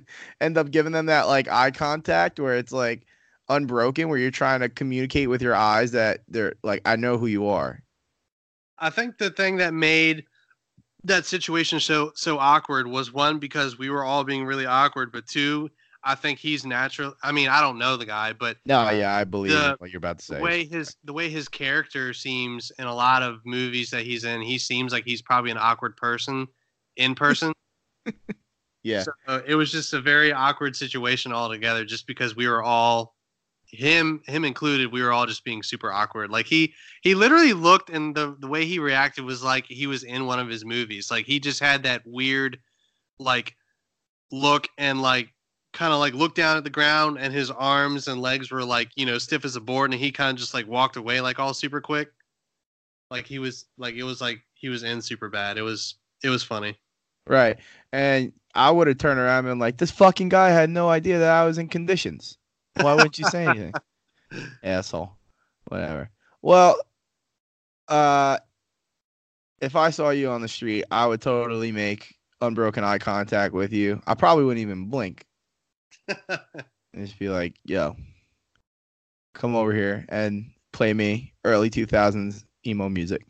end 0.41 0.57
up 0.57 0.72
giving 0.72 0.91
them 0.94 1.07
that 1.07 1.27
like 1.27 1.48
eye 1.49 1.72
contact 1.72 2.40
where 2.40 2.57
it's 2.57 2.73
like 2.73 3.06
unbroken, 3.49 4.10
where 4.10 4.18
you're 4.19 4.31
trying 4.31 4.61
to 4.61 4.69
communicate 4.69 5.30
with 5.30 5.41
your 5.41 5.56
eyes 5.56 5.91
that 5.94 6.22
they're 6.27 6.56
like, 6.64 6.81
I 6.85 6.95
know 6.98 7.18
who 7.18 7.27
you 7.27 7.48
are. 7.48 7.84
I 8.77 8.90
think 8.90 9.18
the 9.18 9.30
thing 9.31 9.57
that 9.57 9.73
made 9.73 10.26
that 11.06 11.26
situation 11.26 11.80
so 11.80 12.11
so 12.15 12.40
awkward 12.40 12.88
was 12.88 13.11
one 13.14 13.40
because 13.40 13.77
we 13.77 13.90
were 13.90 14.03
all 14.03 14.23
being 14.23 14.45
really 14.45 14.65
awkward, 14.65 15.11
but 15.11 15.27
two, 15.27 15.69
I 16.05 16.15
think 16.15 16.39
he's 16.39 16.65
natural. 16.65 17.13
I 17.23 17.31
mean, 17.31 17.47
I 17.47 17.61
don't 17.61 17.77
know 17.77 17.95
the 17.97 18.05
guy, 18.05 18.34
but 18.34 18.57
No, 18.65 18.89
yeah, 18.89 19.15
I 19.15 19.23
believe 19.23 19.53
The- 19.53 19.75
what 19.80 19.89
you're 19.91 19.97
about 19.99 20.19
to 20.19 20.25
say. 20.25 20.35
the 20.38 20.41
way 20.43 20.65
his 20.65 20.95
the 21.03 21.13
way 21.13 21.30
his 21.30 21.47
character 21.47 22.13
seems 22.13 22.71
in 22.77 22.85
a 22.85 22.93
lot 22.93 23.23
of 23.23 23.39
movies 23.45 23.89
that 23.91 24.03
he's 24.03 24.23
in, 24.23 24.41
he 24.41 24.57
seems 24.57 24.91
like 24.91 25.05
he's 25.05 25.21
probably 25.21 25.51
an 25.51 25.57
awkward 25.59 25.95
person 25.97 26.47
in 26.97 27.15
person. 27.15 27.53
yeah, 28.84 29.03
So 29.03 29.11
uh, 29.27 29.41
it 29.47 29.55
was 29.55 29.71
just 29.71 29.93
a 29.93 30.01
very 30.01 30.34
awkward 30.34 30.75
situation 30.75 31.31
altogether, 31.31 31.85
just 31.85 32.05
because 32.05 32.35
we 32.35 32.47
were 32.47 32.61
all 32.63 33.15
him 33.67 34.21
him 34.27 34.45
included. 34.45 34.91
We 34.91 35.01
were 35.01 35.11
all 35.11 35.25
just 35.25 35.43
being 35.43 35.63
super 35.63 35.91
awkward. 35.91 36.30
Like 36.30 36.45
he 36.45 36.73
he 37.01 37.15
literally 37.15 37.53
looked, 37.53 37.89
and 37.89 38.13
the 38.13 38.35
the 38.39 38.47
way 38.47 38.65
he 38.65 38.77
reacted 38.80 39.23
was 39.25 39.41
like 39.41 39.65
he 39.67 39.88
was 39.88 40.03
in 40.03 40.25
one 40.25 40.39
of 40.39 40.47
his 40.49 40.63
movies. 40.65 41.09
Like 41.09 41.25
he 41.25 41.39
just 41.39 41.59
had 41.59 41.84
that 41.84 42.01
weird, 42.05 42.59
like 43.19 43.55
look 44.31 44.67
and 44.77 45.01
like 45.01 45.32
kind 45.73 45.91
of 45.91 45.99
like 45.99 46.13
looked 46.13 46.37
down 46.37 46.57
at 46.57 46.63
the 46.63 46.69
ground, 46.69 47.17
and 47.19 47.33
his 47.33 47.51
arms 47.51 48.07
and 48.07 48.21
legs 48.21 48.51
were 48.51 48.63
like 48.63 48.89
you 48.95 49.05
know 49.05 49.17
stiff 49.17 49.43
as 49.43 49.55
a 49.55 49.61
board, 49.61 49.91
and 49.91 49.99
he 49.99 50.11
kind 50.11 50.31
of 50.31 50.39
just 50.39 50.53
like 50.53 50.67
walked 50.67 50.95
away 50.95 51.19
like 51.21 51.39
all 51.39 51.53
super 51.53 51.81
quick. 51.81 52.11
Like 53.11 53.27
he 53.27 53.39
was 53.39 53.65
like 53.77 53.95
it 53.95 54.03
was 54.03 54.21
like 54.21 54.41
he 54.53 54.69
was 54.69 54.83
in 54.83 55.01
super 55.01 55.29
bad. 55.29 55.57
It 55.57 55.61
was 55.61 55.95
it 56.23 56.29
was 56.29 56.43
funny. 56.43 56.77
right. 57.27 57.57
And 57.91 58.31
I 58.55 58.71
would 58.71 58.87
have 58.87 58.97
turned 58.97 59.19
around 59.19 59.39
and 59.39 59.47
been 59.47 59.59
like, 59.59 59.77
this 59.77 59.91
fucking 59.91 60.29
guy 60.29 60.49
had 60.49 60.69
no 60.69 60.89
idea 60.89 61.19
that 61.19 61.31
I 61.31 61.45
was 61.45 61.57
in 61.57 61.67
conditions. 61.67 62.37
Why 62.79 62.93
wouldn't 62.93 63.19
you 63.19 63.25
say 63.25 63.45
anything? 63.45 63.73
asshole. 64.63 65.11
Whatever. 65.67 66.09
Well, 66.41 66.79
uh, 67.87 68.37
if 69.61 69.75
I 69.75 69.89
saw 69.89 70.09
you 70.09 70.29
on 70.29 70.41
the 70.41 70.47
street, 70.47 70.85
I 70.91 71.05
would 71.05 71.21
totally 71.21 71.71
make 71.71 72.15
unbroken 72.41 72.83
eye 72.83 72.97
contact 72.97 73.53
with 73.53 73.71
you. 73.71 74.01
I 74.05 74.13
probably 74.13 74.45
wouldn't 74.45 74.61
even 74.61 74.85
blink. 74.85 75.25
And 76.07 76.67
just 77.05 77.19
be 77.19 77.30
like, 77.30 77.55
"Yo, 77.65 77.95
come 79.34 79.55
over 79.55 79.73
here 79.73 80.05
and 80.09 80.51
play 80.71 80.93
me 80.93 81.34
early 81.43 81.69
2000s 81.69 82.43
emo 82.65 82.89
music." 82.89 83.25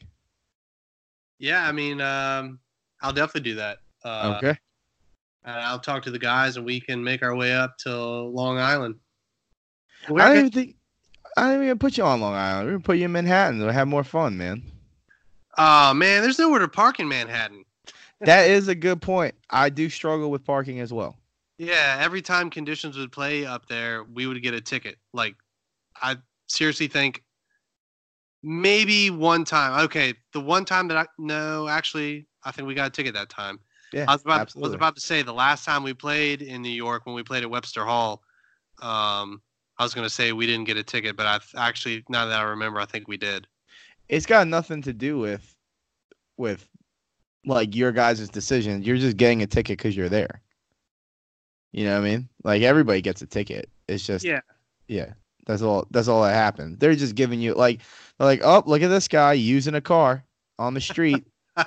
Yeah, 1.40 1.68
I 1.68 1.72
mean, 1.72 2.02
um, 2.02 2.60
I'll 3.02 3.14
definitely 3.14 3.52
do 3.52 3.56
that. 3.56 3.80
Uh, 4.06 4.36
okay. 4.38 4.58
and 5.46 5.56
I'll 5.56 5.80
talk 5.80 6.04
to 6.04 6.12
the 6.12 6.20
guys, 6.20 6.58
and 6.58 6.66
we 6.66 6.80
can 6.80 7.04
make 7.04 7.24
our 7.24 7.36
way 7.36 7.54
up 7.54 7.78
to 7.80 7.96
Long 7.96 8.58
Island. 8.58 8.96
I 10.10 10.12
don't 10.14 10.38
even 10.38 10.52
think. 10.52 10.76
I 11.36 11.54
don't 11.54 11.64
even 11.64 11.80
put 11.80 11.98
you 11.98 12.04
on 12.04 12.22
Long 12.22 12.36
Island. 12.36 12.66
We're 12.66 12.72
gonna 12.74 12.84
put 12.84 12.98
you 12.98 13.06
in 13.06 13.12
Manhattan. 13.12 13.60
We'll 13.60 13.72
have 13.72 13.88
more 13.88 14.04
fun, 14.04 14.38
man. 14.38 14.64
Oh 15.58 15.94
man, 15.94 16.22
there's 16.22 16.40
nowhere 16.40 16.60
to 16.60 16.68
park 16.68 17.00
in 17.00 17.08
Manhattan. 17.08 17.64
That 18.22 18.50
is 18.50 18.68
a 18.68 18.76
good 18.76 19.02
point. 19.02 19.36
I 19.50 19.70
do 19.70 19.90
struggle 19.90 20.32
with 20.32 20.46
parking 20.46 20.80
as 20.80 20.94
well. 20.94 21.18
Yeah, 21.66 21.98
every 22.00 22.22
time 22.22 22.50
conditions 22.50 22.98
would 22.98 23.12
play 23.12 23.46
up 23.46 23.68
there, 23.68 24.04
we 24.04 24.28
would 24.28 24.42
get 24.42 24.54
a 24.54 24.62
ticket. 24.62 24.98
Like, 25.14 25.36
I 26.02 26.18
seriously 26.48 26.88
think 26.88 27.24
maybe 28.44 29.10
one 29.10 29.46
time. 29.46 29.84
Okay, 29.86 30.14
the 30.34 30.42
one 30.42 30.66
time 30.66 30.88
that 30.90 30.98
I 30.98 31.06
no, 31.18 31.68
actually, 31.68 32.28
I 32.44 32.52
think 32.52 32.68
we 32.68 32.76
got 32.76 32.88
a 32.88 32.92
ticket 32.92 33.14
that 33.16 33.30
time. 33.30 33.60
Yeah, 33.94 34.06
I 34.08 34.14
was 34.14 34.22
about 34.22 34.56
was 34.56 34.74
about 34.74 34.96
to 34.96 35.02
say 35.02 35.22
the 35.22 35.34
last 35.34 35.66
time 35.66 35.84
we 35.84 35.94
played 35.94 36.42
in 36.42 36.62
New 36.62 36.70
York 36.70 37.06
when 37.06 37.16
we 37.16 37.24
played 37.24 37.44
at 37.44 37.50
Webster 37.50 37.86
Hall. 37.86 38.22
Um, 38.82 39.42
I 39.80 39.84
was 39.84 39.94
gonna 39.94 40.10
say 40.10 40.34
we 40.34 40.46
didn't 40.46 40.66
get 40.66 40.78
a 40.78 40.84
ticket, 40.84 41.16
but 41.16 41.26
I 41.26 41.38
th- 41.40 41.56
actually 41.56 42.04
now 42.10 42.26
that 42.26 42.40
I 42.40 42.44
remember, 42.44 42.80
I 42.80 42.86
think 42.86 43.08
we 43.08 43.18
did. 43.18 43.48
it's 44.10 44.26
got 44.26 44.48
nothing 44.48 44.82
to 44.84 44.94
do 44.94 45.18
with 45.18 45.56
with 46.38 46.68
like 47.46 47.76
your 47.76 47.92
guys' 47.92 48.30
decision. 48.30 48.84
You're 48.84 48.98
just 48.98 49.18
getting 49.18 49.42
a 49.42 49.48
ticket 49.48 49.78
because 49.78 49.96
you're 49.96 50.10
there. 50.10 50.43
You 51.74 51.86
know 51.86 52.00
what 52.00 52.08
I 52.08 52.10
mean? 52.10 52.30
Like 52.44 52.62
everybody 52.62 53.02
gets 53.02 53.22
a 53.22 53.26
ticket. 53.26 53.70
It's 53.90 54.06
just 54.06 54.24
Yeah. 54.24 54.40
yeah. 54.88 55.14
That's 55.46 55.62
all. 55.62 55.86
That's 55.92 56.08
all 56.08 56.24
that 56.24 56.34
happened. 56.34 56.80
They're 56.80 56.96
just 56.96 57.16
giving 57.16 57.42
you 57.42 57.54
like 57.54 57.82
they're 58.18 58.28
like, 58.28 58.42
oh, 58.44 58.64
look 58.66 58.82
at 58.82 58.88
this 58.88 59.10
guy 59.10 59.34
using 59.34 59.76
a 59.76 59.82
car 59.82 60.24
on 60.58 60.74
the 60.74 60.80
street. 60.80 61.26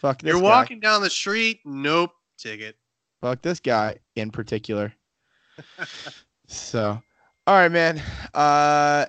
Fuck 0.00 0.20
this 0.20 0.32
You're 0.32 0.40
guy. 0.40 0.48
walking 0.48 0.80
down 0.80 1.00
the 1.02 1.10
street. 1.10 1.60
Nope, 1.64 2.10
ticket. 2.36 2.76
Fuck 3.20 3.42
this 3.42 3.60
guy 3.60 3.96
in 4.16 4.30
particular. 4.30 4.92
so, 6.48 7.00
all 7.46 7.54
right, 7.54 7.70
man. 7.70 8.02
Uh, 8.34 9.06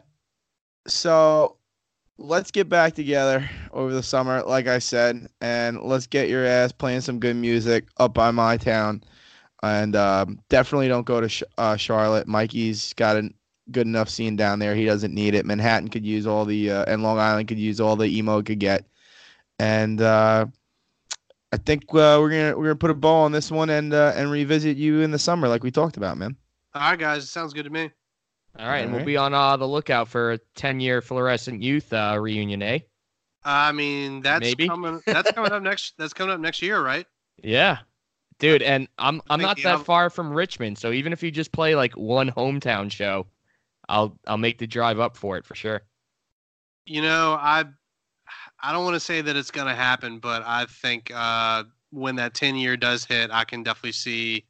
so 0.88 1.58
let's 2.18 2.52
get 2.52 2.70
back 2.70 2.94
together 2.94 3.50
over 3.74 3.94
the 3.94 4.04
summer, 4.04 4.44
like 4.44 4.68
I 4.68 4.80
said, 4.80 5.28
and 5.42 5.82
let's 5.82 6.08
get 6.08 6.30
your 6.30 6.46
ass 6.46 6.72
playing 6.72 7.02
some 7.02 7.20
good 7.20 7.36
music 7.36 7.88
up 7.98 8.14
by 8.14 8.32
my 8.32 8.56
town. 8.56 9.04
And 9.64 9.96
um, 9.96 10.40
definitely 10.50 10.88
don't 10.88 11.06
go 11.06 11.22
to 11.22 11.30
Sh- 11.30 11.44
uh, 11.58 11.76
Charlotte. 11.78 12.28
Mikey's 12.28 12.94
got 12.94 13.18
a 13.18 13.30
good 13.72 13.88
enough 13.88 14.10
scene 14.10 14.36
down 14.36 14.60
there. 14.60 14.76
He 14.76 14.86
doesn't 14.86 15.14
need 15.14 15.34
it. 15.34 15.46
Manhattan 15.46 15.88
could 15.88 16.06
use 16.06 16.28
all 16.28 16.46
the, 16.46 16.72
uh, 16.72 16.86
and 16.88 17.04
Long 17.04 17.18
Island 17.18 17.48
could 17.48 17.60
use 17.60 17.80
all 17.80 17.96
the 17.96 18.06
emo 18.06 18.40
it 18.40 18.46
could 18.46 18.60
get. 18.60 18.86
And 19.58 20.02
uh, 20.02 20.46
I 21.52 21.58
think 21.58 21.84
uh, 21.92 22.20
we're 22.20 22.30
gonna 22.30 22.58
we're 22.58 22.66
gonna 22.66 22.76
put 22.76 22.92
a 22.92 22.96
bow 22.96 23.14
on 23.14 23.32
this 23.32 23.50
one 23.50 23.70
and 23.70 23.94
uh, 23.94 24.12
and 24.16 24.30
revisit 24.30 24.76
you 24.76 25.00
in 25.02 25.12
the 25.12 25.18
summer, 25.18 25.48
like 25.48 25.64
we 25.64 25.72
talked 25.72 25.96
about, 25.96 26.18
man. 26.18 26.36
All 26.74 26.82
right, 26.82 27.00
guys, 27.00 27.24
it 27.24 27.28
sounds 27.28 27.54
good 27.54 27.64
to 27.64 27.70
me. 27.70 27.90
All 28.60 28.68
right, 28.68 28.80
and 28.80 28.94
we'll 28.94 29.06
be 29.06 29.18
on 29.18 29.34
uh, 29.34 29.56
the 29.58 29.68
lookout 29.68 30.08
for 30.08 30.34
a 30.34 30.38
10 30.56 30.80
year 30.80 31.02
fluorescent 31.02 31.62
youth 31.62 31.92
uh, 31.92 32.18
reunion, 32.20 32.62
eh? 32.62 32.80
I 33.44 33.72
mean, 33.72 34.22
that's 34.22 34.42
Maybe. 34.42 34.68
coming. 34.68 35.02
That's 35.06 35.32
coming 35.32 35.52
up 35.52 35.62
next. 35.62 35.94
That's 35.98 36.14
coming 36.14 36.34
up 36.34 36.40
next 36.40 36.62
year, 36.62 36.82
right? 36.82 37.06
Yeah. 37.44 37.80
Dude, 38.40 38.62
and 38.62 38.88
I'm 38.98 39.22
I'm 39.30 39.40
not 39.40 39.58
that 39.64 39.86
far 39.86 40.10
from 40.10 40.32
Richmond, 40.34 40.78
so 40.78 40.92
even 40.92 41.14
if 41.14 41.24
you 41.24 41.32
just 41.32 41.52
play 41.52 41.76
like 41.76 41.94
one 41.94 42.30
hometown 42.30 42.92
show, 42.92 43.28
I'll 43.88 44.18
I'll 44.28 44.38
make 44.38 44.58
the 44.58 44.68
drive 44.68 45.00
up 45.00 45.16
for 45.16 45.38
it 45.38 45.46
for 45.46 45.56
sure. 45.56 45.84
You 46.86 47.02
know, 47.02 47.38
I 47.40 47.64
I 48.62 48.72
don't 48.74 48.84
want 48.84 48.96
to 48.96 49.00
say 49.00 49.22
that 49.22 49.36
it's 49.38 49.52
gonna 49.52 49.76
happen, 49.76 50.20
but 50.20 50.44
I 50.46 50.66
think 50.66 51.12
uh, 51.16 51.64
when 51.92 52.18
that 52.18 52.34
ten 52.34 52.56
year 52.58 52.76
does 52.76 53.06
hit, 53.06 53.32
I 53.32 53.46
can 53.46 53.64
definitely 53.64 53.94
see 53.94 54.46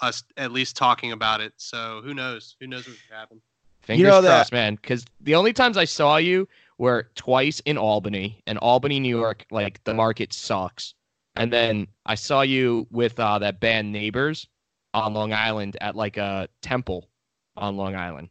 us 0.00 0.22
at 0.36 0.52
least 0.52 0.76
talking 0.76 1.12
about 1.12 1.40
it. 1.40 1.52
So 1.56 2.02
who 2.04 2.14
knows? 2.14 2.56
Who 2.60 2.68
knows 2.68 2.86
what 2.86 2.96
could 3.08 3.16
happen? 3.16 3.40
Fingers 3.82 4.08
know 4.08 4.22
that- 4.22 4.28
crossed, 4.28 4.52
man. 4.52 4.76
Because 4.76 5.04
the 5.20 5.34
only 5.34 5.52
times 5.52 5.76
I 5.76 5.84
saw 5.84 6.16
you 6.16 6.48
were 6.78 7.10
twice 7.16 7.60
in 7.60 7.78
Albany, 7.78 8.42
and 8.46 8.58
Albany, 8.58 9.00
New 9.00 9.16
York, 9.16 9.44
like 9.50 9.82
the 9.84 9.94
market 9.94 10.32
sucks. 10.32 10.94
And 11.36 11.52
then 11.52 11.88
I 12.06 12.14
saw 12.14 12.42
you 12.42 12.86
with 12.90 13.18
uh, 13.18 13.38
that 13.40 13.60
band 13.60 13.92
Neighbors 13.92 14.46
on 14.92 15.14
Long 15.14 15.32
Island 15.32 15.76
at 15.80 15.96
like 15.96 16.16
a 16.16 16.48
temple 16.62 17.10
on 17.56 17.76
Long 17.76 17.94
Island. 17.96 18.28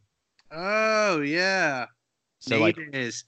Oh 0.52 1.22
yeah, 1.22 1.88
So 2.40 2.60
like 2.60 2.78
neighbors, 2.78 3.26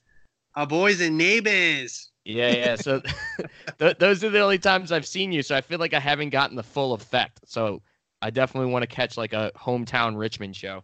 our 0.54 0.66
boys 0.66 1.00
and 1.00 1.18
neighbors. 1.18 2.12
Yeah, 2.24 2.52
yeah. 2.52 2.76
So 2.76 3.02
th- 3.78 3.98
those 3.98 4.24
are 4.24 4.30
the 4.30 4.40
only 4.40 4.58
times 4.58 4.92
I've 4.92 5.06
seen 5.06 5.32
you. 5.32 5.42
So 5.42 5.56
I 5.56 5.60
feel 5.60 5.78
like 5.78 5.94
I 5.94 6.00
haven't 6.00 6.30
gotten 6.30 6.56
the 6.56 6.62
full 6.62 6.92
effect. 6.94 7.40
So 7.46 7.82
I 8.22 8.30
definitely 8.30 8.72
want 8.72 8.82
to 8.82 8.86
catch 8.88 9.16
like 9.16 9.32
a 9.32 9.52
hometown 9.56 10.16
Richmond 10.16 10.56
show. 10.56 10.82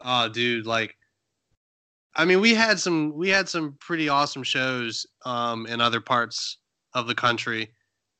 Oh, 0.00 0.28
dude, 0.28 0.66
like, 0.66 0.96
I 2.14 2.24
mean, 2.24 2.40
we 2.40 2.54
had 2.54 2.80
some 2.80 3.12
we 3.14 3.28
had 3.28 3.48
some 3.48 3.76
pretty 3.80 4.08
awesome 4.08 4.42
shows 4.42 5.06
um, 5.24 5.66
in 5.66 5.80
other 5.80 6.00
parts 6.00 6.58
of 6.94 7.06
the 7.06 7.14
country, 7.14 7.72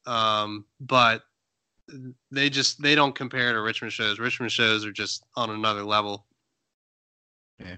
um, 0.08 0.64
but 0.80 1.22
they 2.30 2.50
just 2.50 2.82
they 2.82 2.94
don't 2.94 3.14
compare 3.14 3.52
to 3.52 3.60
Richmond 3.60 3.92
shows. 3.92 4.18
Richmond 4.18 4.52
shows 4.52 4.84
are 4.84 4.92
just 4.92 5.24
on 5.36 5.50
another 5.50 5.84
level. 5.84 6.26
Yeah. 7.60 7.76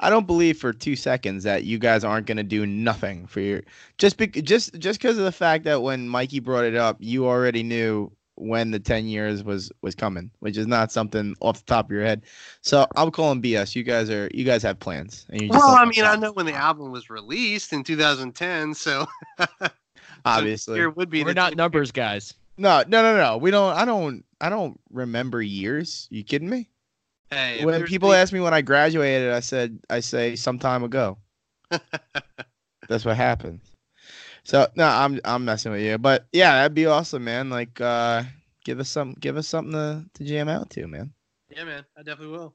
I 0.00 0.10
don't 0.10 0.26
believe 0.26 0.58
for 0.58 0.72
two 0.72 0.96
seconds 0.96 1.44
that 1.44 1.64
you 1.64 1.78
guys 1.78 2.02
aren't 2.02 2.26
gonna 2.26 2.42
do 2.42 2.66
nothing 2.66 3.26
for 3.26 3.40
your 3.40 3.62
just 3.98 4.16
be, 4.16 4.26
just 4.26 4.78
just 4.78 5.00
because 5.00 5.18
of 5.18 5.24
the 5.24 5.32
fact 5.32 5.64
that 5.64 5.82
when 5.82 6.08
Mikey 6.08 6.40
brought 6.40 6.64
it 6.64 6.74
up, 6.74 6.96
you 6.98 7.26
already 7.26 7.62
knew 7.62 8.10
when 8.36 8.70
the 8.70 8.80
ten 8.80 9.06
years 9.06 9.44
was 9.44 9.70
was 9.82 9.94
coming, 9.94 10.30
which 10.40 10.56
is 10.56 10.66
not 10.66 10.90
something 10.90 11.36
off 11.40 11.58
the 11.58 11.72
top 11.72 11.86
of 11.86 11.92
your 11.92 12.04
head. 12.04 12.22
So 12.62 12.86
I'm 12.96 13.10
calling 13.10 13.42
BS. 13.42 13.76
You 13.76 13.84
guys 13.84 14.10
are 14.10 14.28
you 14.32 14.44
guys 14.44 14.62
have 14.62 14.80
plans, 14.80 15.26
and 15.28 15.42
you 15.42 15.48
just 15.48 15.58
Well, 15.58 15.76
I 15.76 15.84
mean, 15.84 16.04
I 16.04 16.16
know 16.16 16.32
when 16.32 16.46
the 16.46 16.54
album 16.54 16.90
was 16.90 17.10
released 17.10 17.72
in 17.72 17.84
2010, 17.84 18.74
so 18.74 19.06
obviously. 20.24 20.76
here 20.76 20.90
would 20.90 21.10
be 21.10 21.24
We're 21.24 21.32
not 21.32 21.56
numbers 21.56 21.90
guys. 21.92 22.34
No, 22.56 22.82
no, 22.86 23.02
no, 23.02 23.16
no. 23.16 23.36
We 23.38 23.50
don't. 23.50 23.74
I 23.74 23.84
don't. 23.84 24.24
I 24.40 24.48
don't 24.48 24.78
remember 24.90 25.40
years. 25.40 26.08
You 26.10 26.24
kidding 26.24 26.48
me? 26.48 26.68
Hey, 27.30 27.64
when 27.64 27.84
people 27.84 28.10
the- 28.10 28.16
ask 28.16 28.32
me 28.32 28.40
when 28.40 28.54
I 28.54 28.60
graduated, 28.60 29.32
I 29.32 29.40
said 29.40 29.78
I 29.88 30.00
say 30.00 30.36
some 30.36 30.58
time 30.58 30.82
ago. 30.82 31.18
That's 32.88 33.04
what 33.04 33.16
happens. 33.16 33.62
So 34.42 34.66
no, 34.74 34.86
I'm 34.86 35.20
I'm 35.24 35.44
messing 35.44 35.72
with 35.72 35.82
you, 35.82 35.96
but 35.98 36.26
yeah, 36.32 36.52
that'd 36.52 36.74
be 36.74 36.86
awesome, 36.86 37.24
man. 37.24 37.50
Like, 37.50 37.80
uh, 37.80 38.24
give 38.64 38.80
us 38.80 38.88
some, 38.88 39.14
give 39.20 39.36
us 39.36 39.46
something 39.46 39.72
to, 39.72 40.04
to 40.14 40.24
jam 40.24 40.48
out 40.48 40.70
to, 40.70 40.86
man. 40.86 41.12
yeah, 41.54 41.64
man, 41.64 41.84
I 41.96 42.02
definitely 42.02 42.36
will. 42.36 42.54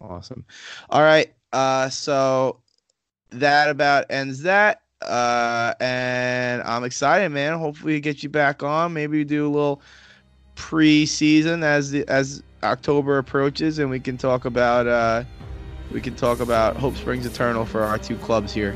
Awesome. 0.00 0.44
All 0.90 1.02
right. 1.02 1.32
Uh, 1.52 1.88
so 1.90 2.60
that 3.30 3.68
about 3.68 4.06
ends 4.10 4.42
that. 4.42 4.81
Uh, 5.08 5.74
and 5.80 6.62
I'm 6.62 6.84
excited, 6.84 7.30
man. 7.30 7.58
Hopefully, 7.58 8.00
get 8.00 8.22
you 8.22 8.28
back 8.28 8.62
on. 8.62 8.92
Maybe 8.92 9.18
we 9.18 9.24
do 9.24 9.46
a 9.46 9.50
little 9.50 9.80
pre-season 10.54 11.62
as 11.62 11.90
the 11.90 12.06
as 12.08 12.42
October 12.62 13.18
approaches, 13.18 13.78
and 13.78 13.90
we 13.90 13.98
can 14.00 14.16
talk 14.16 14.44
about 14.44 14.86
uh, 14.86 15.24
we 15.90 16.00
can 16.00 16.14
talk 16.14 16.40
about 16.40 16.76
Hope 16.76 16.96
Springs 16.96 17.26
Eternal 17.26 17.64
for 17.64 17.82
our 17.82 17.98
two 17.98 18.16
clubs 18.16 18.52
here 18.52 18.74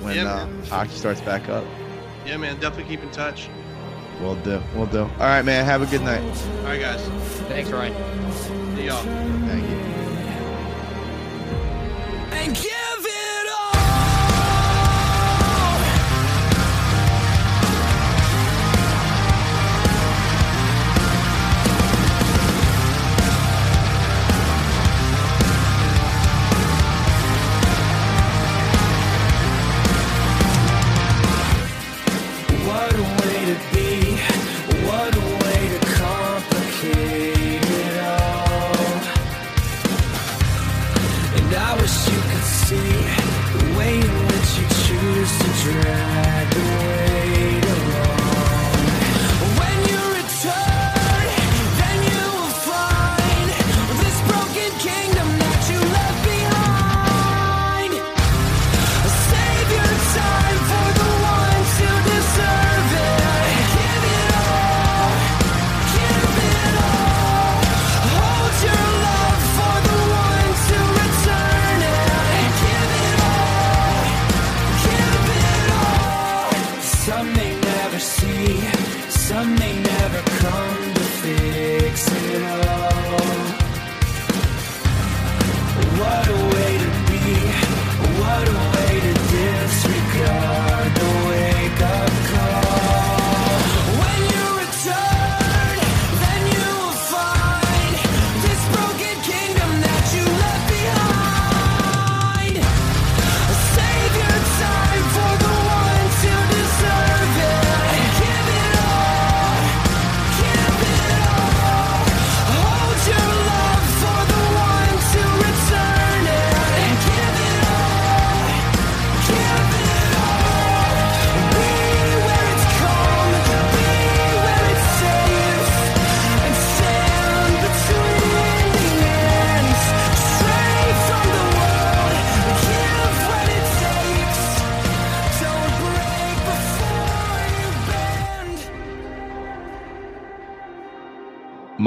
when 0.00 0.16
Yeah, 0.16 0.24
uh, 0.32 0.64
hockey 0.66 0.92
starts 0.92 1.20
back 1.20 1.48
up. 1.48 1.64
Yeah, 2.26 2.36
man, 2.36 2.58
definitely 2.60 2.84
keep 2.94 3.02
in 3.02 3.10
touch. 3.10 3.48
We'll 4.20 4.34
do. 4.36 4.60
We'll 4.74 4.86
do. 4.86 5.02
All 5.02 5.08
right, 5.18 5.42
man. 5.42 5.64
Have 5.64 5.80
a 5.82 5.86
good 5.86 6.02
night. 6.02 6.20
All 6.58 6.64
right, 6.64 6.80
guys, 6.80 7.00
Thanks, 7.48 7.70
Ryan. 7.70 7.94
see 8.76 8.86
y'all. 8.86 9.02
Thank 9.46 9.62
you. 9.62 9.76
and 12.36 12.54
give 12.54 12.87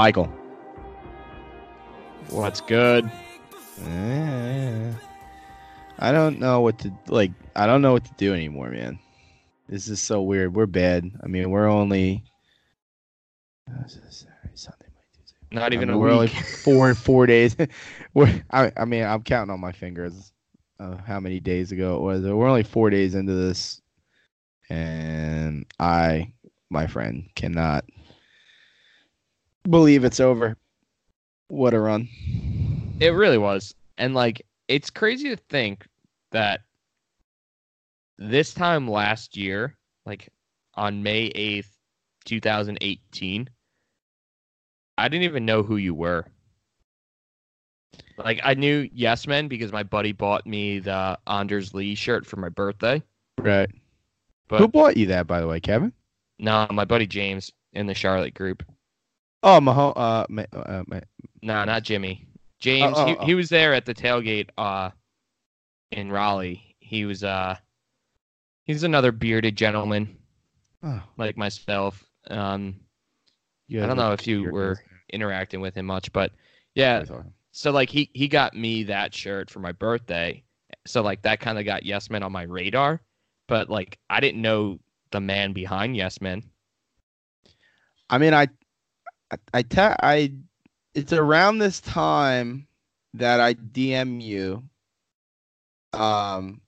Michael. 0.01 0.25
What's 2.31 2.59
good? 2.59 3.05
Eh, 3.85 4.93
I 5.99 6.11
don't 6.11 6.39
know 6.39 6.61
what 6.61 6.79
to 6.79 6.91
like. 7.07 7.29
I 7.55 7.67
don't 7.67 7.83
know 7.83 7.93
what 7.93 8.05
to 8.05 8.13
do 8.17 8.33
anymore, 8.33 8.71
man. 8.71 8.97
This 9.69 9.87
is 9.89 10.01
so 10.01 10.23
weird. 10.23 10.55
We're 10.55 10.65
bad. 10.65 11.07
I 11.23 11.27
mean, 11.27 11.51
we're 11.51 11.67
only 11.67 12.23
uh, 13.69 13.87
Saturday, 13.87 14.49
Sunday, 14.55 14.87
Monday, 14.87 15.07
Tuesday. 15.19 15.37
Not 15.51 15.71
I 15.71 15.75
even 15.75 15.89
mean, 15.89 15.97
a 15.97 15.99
we're 15.99 16.09
only 16.09 16.29
week. 16.29 16.45
four 16.63 16.95
four 16.95 17.27
days. 17.27 17.55
we're, 18.15 18.43
I, 18.49 18.71
I 18.75 18.85
mean, 18.85 19.03
I'm 19.03 19.21
counting 19.21 19.53
on 19.53 19.59
my 19.59 19.71
fingers. 19.71 20.31
Uh, 20.79 20.97
how 21.05 21.19
many 21.19 21.39
days 21.39 21.71
ago 21.71 21.97
it 21.97 22.01
was? 22.01 22.23
We're 22.23 22.47
only 22.47 22.63
four 22.63 22.89
days 22.89 23.13
into 23.13 23.35
this, 23.35 23.79
and 24.67 25.67
I, 25.79 26.33
my 26.71 26.87
friend, 26.87 27.29
cannot 27.35 27.85
believe 29.69 30.03
it's 30.03 30.19
over. 30.19 30.57
What 31.47 31.73
a 31.73 31.79
run! 31.79 32.07
It 32.99 33.09
really 33.09 33.37
was. 33.37 33.73
And 33.97 34.13
like 34.13 34.41
it's 34.67 34.89
crazy 34.89 35.29
to 35.29 35.35
think 35.35 35.85
that 36.31 36.61
this 38.17 38.53
time 38.53 38.87
last 38.87 39.35
year, 39.35 39.75
like 40.05 40.29
on 40.75 41.03
May 41.03 41.29
8th, 41.31 41.67
2018, 42.25 43.49
I 44.97 45.07
didn't 45.07 45.23
even 45.23 45.45
know 45.45 45.63
who 45.63 45.77
you 45.77 45.93
were. 45.93 46.25
Like 48.17 48.39
I 48.43 48.53
knew 48.53 48.89
Yes 48.93 49.27
Men 49.27 49.47
because 49.47 49.71
my 49.71 49.83
buddy 49.83 50.11
bought 50.11 50.45
me 50.45 50.79
the 50.79 51.17
Anders 51.27 51.73
Lee 51.73 51.95
shirt 51.95 52.25
for 52.25 52.37
my 52.37 52.49
birthday. 52.49 53.01
Right. 53.39 53.69
But 54.47 54.59
Who 54.59 54.67
bought 54.67 54.97
you 54.97 55.07
that, 55.07 55.27
by 55.27 55.39
the 55.41 55.47
way, 55.47 55.59
Kevin? 55.59 55.91
no, 56.39 56.67
my 56.71 56.85
buddy 56.85 57.07
James 57.07 57.51
in 57.73 57.87
the 57.87 57.93
Charlotte 57.93 58.33
group. 58.33 58.63
Oh, 59.43 59.59
Maho- 59.59 59.93
uh, 59.95 60.25
Ma- 60.29 60.45
uh, 60.53 60.83
Ma- 60.87 60.99
No, 61.41 61.63
not 61.65 61.83
Jimmy. 61.83 62.27
James, 62.59 62.93
oh, 62.95 63.05
he, 63.05 63.17
oh. 63.17 63.25
he 63.25 63.35
was 63.35 63.49
there 63.49 63.73
at 63.73 63.85
the 63.85 63.93
tailgate 63.93 64.49
uh 64.57 64.91
in 65.91 66.11
Raleigh. 66.11 66.75
He 66.79 67.05
was 67.05 67.23
uh 67.23 67.55
he's 68.65 68.83
another 68.83 69.11
bearded 69.11 69.55
gentleman 69.55 70.17
oh, 70.83 71.01
like 71.17 71.37
myself. 71.37 72.03
Um 72.29 72.75
I 73.71 73.87
don't 73.87 73.97
know 73.97 74.11
if 74.11 74.27
you 74.27 74.51
were 74.51 74.79
interacting 75.11 75.59
with 75.59 75.75
him 75.75 75.87
much, 75.87 76.11
but 76.13 76.31
yeah, 76.75 77.03
so 77.51 77.71
like 77.71 77.89
he 77.89 78.11
he 78.13 78.27
got 78.27 78.53
me 78.53 78.83
that 78.83 79.13
shirt 79.13 79.49
for 79.49 79.59
my 79.59 79.71
birthday. 79.71 80.43
So 80.85 81.01
like 81.01 81.23
that 81.23 81.39
kind 81.39 81.57
of 81.57 81.65
got 81.65 81.83
Yes 81.85 82.09
Men 82.09 82.21
on 82.21 82.31
my 82.31 82.43
radar, 82.43 83.01
but 83.47 83.69
like 83.69 83.97
I 84.09 84.19
didn't 84.19 84.41
know 84.41 84.79
the 85.11 85.19
man 85.19 85.53
behind 85.53 85.95
Yes 85.95 86.21
Men. 86.21 86.43
I 88.09 88.17
mean, 88.17 88.33
I, 88.33 88.47
I, 89.31 89.35
I, 89.53 89.61
te- 89.61 89.79
I, 89.79 90.33
it's 90.93 91.13
around 91.13 91.59
this 91.59 91.79
time 91.79 92.67
that 93.13 93.39
I 93.39 93.53
DM 93.53 94.21
you. 94.21 94.63
Um, 95.93 96.61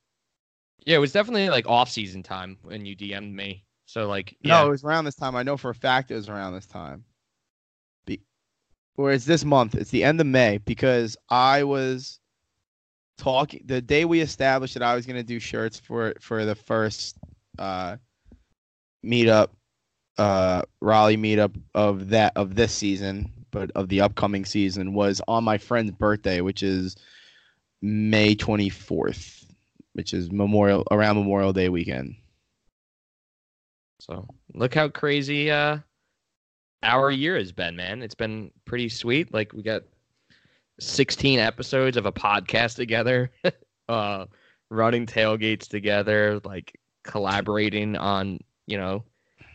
Yeah, 0.86 0.98
it 0.98 1.00
was 1.00 1.12
definitely 1.12 1.50
like 1.50 1.68
off 1.68 1.90
season 1.90 2.24
time 2.24 2.58
when 2.62 2.86
you 2.86 2.96
DM'd 2.96 3.34
me. 3.34 3.64
So 3.86 4.08
like 4.08 4.36
yeah. 4.42 4.62
no, 4.62 4.68
it 4.68 4.72
was 4.72 4.84
around 4.84 5.06
this 5.06 5.16
time. 5.16 5.36
I 5.36 5.44
know 5.44 5.58
for 5.58 5.70
a 5.70 5.76
fact 5.76 6.12
it 6.12 6.16
was 6.16 6.30
around 6.30 6.54
this 6.54 6.66
time. 6.66 7.04
Be- 8.06 8.22
or 8.98 9.12
it's 9.12 9.26
this 9.26 9.46
month. 9.46 9.76
It's 9.76 9.92
the 9.92 10.04
end 10.04 10.20
of 10.20 10.28
May 10.28 10.58
because 10.60 11.16
I 11.30 11.64
was 11.64 12.20
talking 13.18 13.62
the 13.66 13.82
day 13.82 14.06
we 14.06 14.22
established 14.22 14.74
that 14.74 14.84
I 14.84 14.96
was 14.96 15.06
gonna 15.06 15.24
do 15.24 15.40
shirts 15.40 15.80
for 15.80 16.14
for 16.20 16.46
the 16.46 16.56
first 16.56 17.18
uh 17.60 17.98
meetup, 19.06 19.50
uh 20.18 20.62
Raleigh 20.82 21.18
meetup 21.18 21.56
of 21.74 22.10
that 22.10 22.34
of 22.36 22.56
this 22.56 22.74
season, 22.74 23.32
but 23.52 23.72
of 23.72 23.90
the 23.90 24.02
upcoming 24.02 24.46
season 24.46 24.94
was 24.94 25.22
on 25.28 25.44
my 25.44 25.58
friend's 25.58 25.92
birthday, 25.92 26.42
which 26.42 26.64
is 26.64 26.96
May 27.82 28.36
twenty 28.36 28.70
fourth, 28.70 29.46
which 29.94 30.14
is 30.14 30.32
Memorial 30.32 30.86
around 30.92 31.16
Memorial 31.16 31.54
Day 31.54 31.70
weekend. 31.70 32.16
So 34.00 34.28
look 34.54 34.74
how 34.74 34.90
crazy 34.90 35.50
uh 35.50 35.80
our 36.84 37.10
year 37.10 37.38
has 37.38 37.52
been, 37.52 37.76
man. 37.76 38.02
It's 38.02 38.16
been 38.16 38.52
pretty 38.66 38.90
sweet. 38.90 39.34
Like 39.34 39.54
we 39.54 39.64
got 39.64 39.84
16 40.80 41.40
episodes 41.40 41.96
of 41.98 42.06
a 42.06 42.12
podcast 42.12 42.76
together, 42.76 43.32
uh 43.90 44.26
running 44.70 45.06
tailgates 45.06 45.68
together, 45.68 46.42
like 46.44 46.78
collaborating 47.04 47.96
on, 47.96 48.40
you 48.68 48.78
know, 48.78 49.04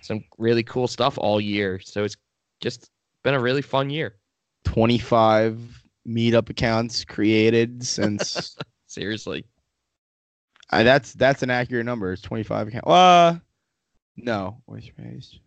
some 0.01 0.25
really 0.39 0.63
cool 0.63 0.89
stuff 0.89 1.19
all 1.19 1.41
year. 1.41 1.81
So 1.81 2.05
it's 2.05 2.17
just 2.61 2.91
been 3.25 3.35
a 3.35 3.41
really 3.41 3.63
fun 3.63 3.91
year. 3.91 4.17
25 4.65 5.83
meetup 6.07 6.49
accounts 6.51 7.05
created 7.05 7.85
since 7.85 8.57
Seriously. 8.87 9.45
that's 10.71 11.13
that's 11.15 11.43
an 11.43 11.51
accurate 11.51 11.87
number. 11.87 12.13
It's 12.13 12.23
25 12.23 12.69
account. 12.69 12.87
Uh 12.87 13.37
no, 14.17 14.63
where's 14.67 14.89
page? 14.91 15.41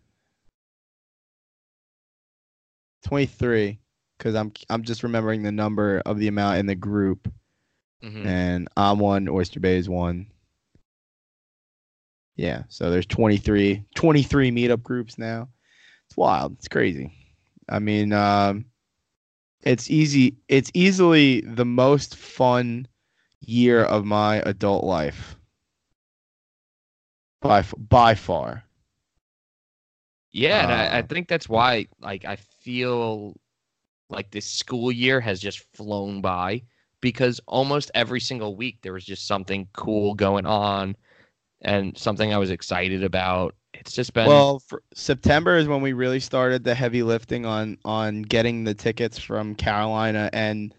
23 3.04 3.78
cuz 4.18 4.34
I'm 4.34 4.52
I'm 4.70 4.82
just 4.82 5.02
remembering 5.02 5.42
the 5.42 5.52
number 5.52 6.00
of 6.06 6.18
the 6.18 6.28
amount 6.28 6.58
in 6.58 6.66
the 6.66 6.74
group 6.74 7.32
Mhm. 8.02 8.24
and 8.26 8.68
I'm 8.76 8.98
one, 8.98 9.28
Oyster 9.28 9.60
Bay 9.60 9.76
is 9.76 9.88
one. 9.88 10.31
Yeah, 12.36 12.64
so 12.68 12.90
there's 12.90 13.06
23 13.06 13.84
23 13.94 14.50
meetup 14.50 14.82
groups 14.82 15.18
now. 15.18 15.48
It's 16.06 16.16
wild. 16.16 16.54
It's 16.54 16.68
crazy. 16.68 17.12
I 17.68 17.78
mean, 17.78 18.12
um 18.12 18.66
it's 19.62 19.90
easy 19.90 20.36
it's 20.48 20.70
easily 20.74 21.40
the 21.42 21.64
most 21.64 22.16
fun 22.16 22.86
year 23.40 23.82
of 23.84 24.04
my 24.04 24.36
adult 24.46 24.84
life. 24.84 25.36
By 27.42 27.62
by 27.76 28.14
far. 28.14 28.64
Yeah, 30.32 30.62
and 30.62 30.72
I, 30.72 30.98
I 30.98 31.02
Uh, 31.02 31.02
think 31.02 31.28
that's 31.28 31.48
why 31.48 31.86
like 32.00 32.24
I 32.24 32.36
feel 32.36 33.36
like 34.08 34.30
this 34.30 34.46
school 34.46 34.90
year 34.92 35.20
has 35.20 35.40
just 35.40 35.60
flown 35.74 36.20
by 36.20 36.62
because 37.00 37.40
almost 37.46 37.90
every 37.94 38.20
single 38.20 38.56
week 38.56 38.78
there 38.82 38.92
was 38.92 39.04
just 39.04 39.26
something 39.26 39.68
cool 39.74 40.14
going 40.14 40.46
on 40.46 40.96
and 41.62 41.96
something 41.96 42.32
I 42.32 42.38
was 42.38 42.50
excited 42.50 43.04
about. 43.04 43.54
It's 43.74 43.92
just 43.92 44.12
been 44.12 44.26
Well, 44.28 44.62
September 44.94 45.56
is 45.56 45.66
when 45.68 45.82
we 45.82 45.92
really 45.92 46.20
started 46.20 46.64
the 46.64 46.74
heavy 46.74 47.02
lifting 47.02 47.46
on 47.46 47.78
on 47.84 48.22
getting 48.22 48.64
the 48.64 48.74
tickets 48.74 49.18
from 49.18 49.54
Carolina 49.54 50.30
and 50.32 50.74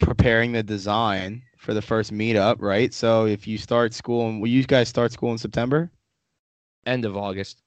preparing 0.00 0.52
the 0.52 0.62
design 0.62 1.42
for 1.58 1.74
the 1.74 1.82
first 1.82 2.12
meetup, 2.12 2.56
right? 2.60 2.92
So 2.94 3.26
if 3.26 3.46
you 3.46 3.58
start 3.58 3.94
school, 3.94 4.28
and 4.28 4.40
will 4.40 4.48
you 4.48 4.64
guys 4.64 4.88
start 4.88 5.12
school 5.12 5.32
in 5.32 5.38
September? 5.38 5.90
end 6.86 7.04
of 7.04 7.16
August. 7.16 7.62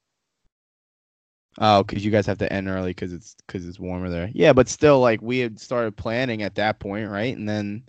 Oh, 1.59 1.83
because 1.83 2.03
you 2.03 2.11
guys 2.11 2.25
have 2.27 2.37
to 2.39 2.51
end 2.51 2.67
early 2.69 2.91
because 2.91 3.13
it's 3.13 3.35
because 3.45 3.67
it's 3.67 3.79
warmer 3.79 4.09
there. 4.09 4.29
Yeah, 4.33 4.53
but 4.53 4.69
still, 4.69 4.99
like 4.99 5.21
we 5.21 5.39
had 5.39 5.59
started 5.59 5.97
planning 5.97 6.43
at 6.43 6.55
that 6.55 6.79
point, 6.79 7.09
right? 7.09 7.35
And 7.35 7.47
then 7.47 7.83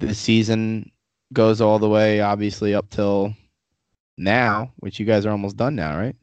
the 0.00 0.14
season 0.14 0.90
goes 1.32 1.60
all 1.60 1.78
the 1.78 1.88
way, 1.88 2.20
obviously, 2.20 2.74
up 2.74 2.88
till 2.90 3.34
now, 4.16 4.72
which 4.76 4.98
you 5.00 5.06
guys 5.06 5.26
are 5.26 5.30
almost 5.30 5.56
done 5.56 5.74
now, 5.74 5.96
right? 5.98 6.16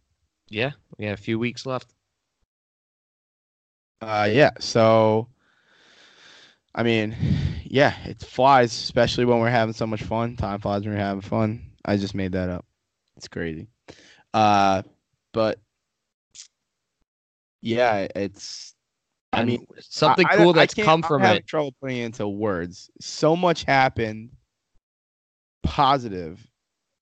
Yeah, 0.49 0.71
we 0.97 1.05
got 1.05 1.13
a 1.13 1.17
few 1.17 1.39
weeks 1.39 1.65
left. 1.65 1.93
Uh, 4.01 4.27
yeah. 4.31 4.51
So, 4.59 5.27
I 6.75 6.83
mean, 6.83 7.15
yeah, 7.63 7.95
it 8.05 8.19
flies, 8.21 8.71
especially 8.73 9.25
when 9.25 9.39
we're 9.39 9.49
having 9.49 9.73
so 9.73 9.87
much 9.87 10.03
fun. 10.03 10.35
Time 10.35 10.59
flies 10.59 10.83
when 10.83 10.93
we're 10.93 10.99
having 10.99 11.21
fun. 11.21 11.61
I 11.85 11.97
just 11.97 12.15
made 12.15 12.33
that 12.33 12.49
up. 12.49 12.65
It's 13.17 13.27
crazy. 13.27 13.67
Uh, 14.33 14.83
but 15.33 15.59
yeah, 17.61 18.07
it's. 18.15 18.73
I 19.31 19.43
mean, 19.45 19.65
something 19.79 20.27
I- 20.27 20.33
I- 20.33 20.37
cool 20.37 20.49
I 20.49 20.53
that's 20.53 20.73
can't- 20.75 20.85
come 20.85 21.01
from 21.01 21.21
having 21.21 21.37
it. 21.37 21.47
Trouble 21.47 21.73
putting 21.81 21.97
it 21.97 22.05
into 22.05 22.27
words. 22.27 22.91
So 23.01 23.35
much 23.35 23.63
happened. 23.63 24.29
Positive. 25.63 26.45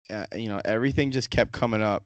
Uh, 0.10 0.26
you 0.36 0.50
know, 0.50 0.62
everything 0.66 1.12
just 1.12 1.30
kept 1.30 1.52
coming 1.52 1.82
up. 1.82 2.06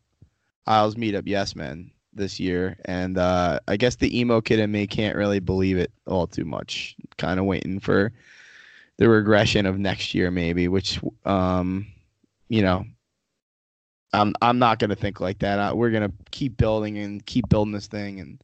Isles 0.68 0.95
meetup, 0.95 1.23
yes, 1.26 1.56
man, 1.56 1.91
this 2.14 2.40
year, 2.40 2.77
and 2.86 3.18
uh, 3.19 3.60
I 3.68 3.77
guess 3.77 3.95
the 3.95 4.19
emo 4.19 4.41
kid 4.41 4.60
in 4.60 4.72
me 4.72 4.88
can't 4.88 5.15
really 5.15 5.40
believe 5.40 5.77
it 5.77 5.91
all 6.07 6.26
too 6.26 6.45
much. 6.45 6.95
Kind 7.18 7.40
of 7.40 7.45
waiting 7.45 7.80
for 7.80 8.11
the 8.98 9.07
regression 9.07 9.68
of 9.68 9.77
next 9.77 10.15
year, 10.15 10.32
maybe. 10.32 10.68
Which, 10.68 10.99
um, 11.26 11.86
you 12.49 12.64
know, 12.64 12.86
I'm 14.14 14.34
I'm 14.41 14.57
not 14.57 14.80
gonna 14.80 14.95
think 14.95 15.19
like 15.19 15.40
that. 15.40 15.60
I, 15.60 15.73
we're 15.73 15.91
gonna 15.91 16.14
keep 16.32 16.57
building 16.57 16.98
and 16.98 17.23
keep 17.26 17.48
building 17.49 17.73
this 17.73 17.88
thing, 17.88 18.19
and 18.19 18.41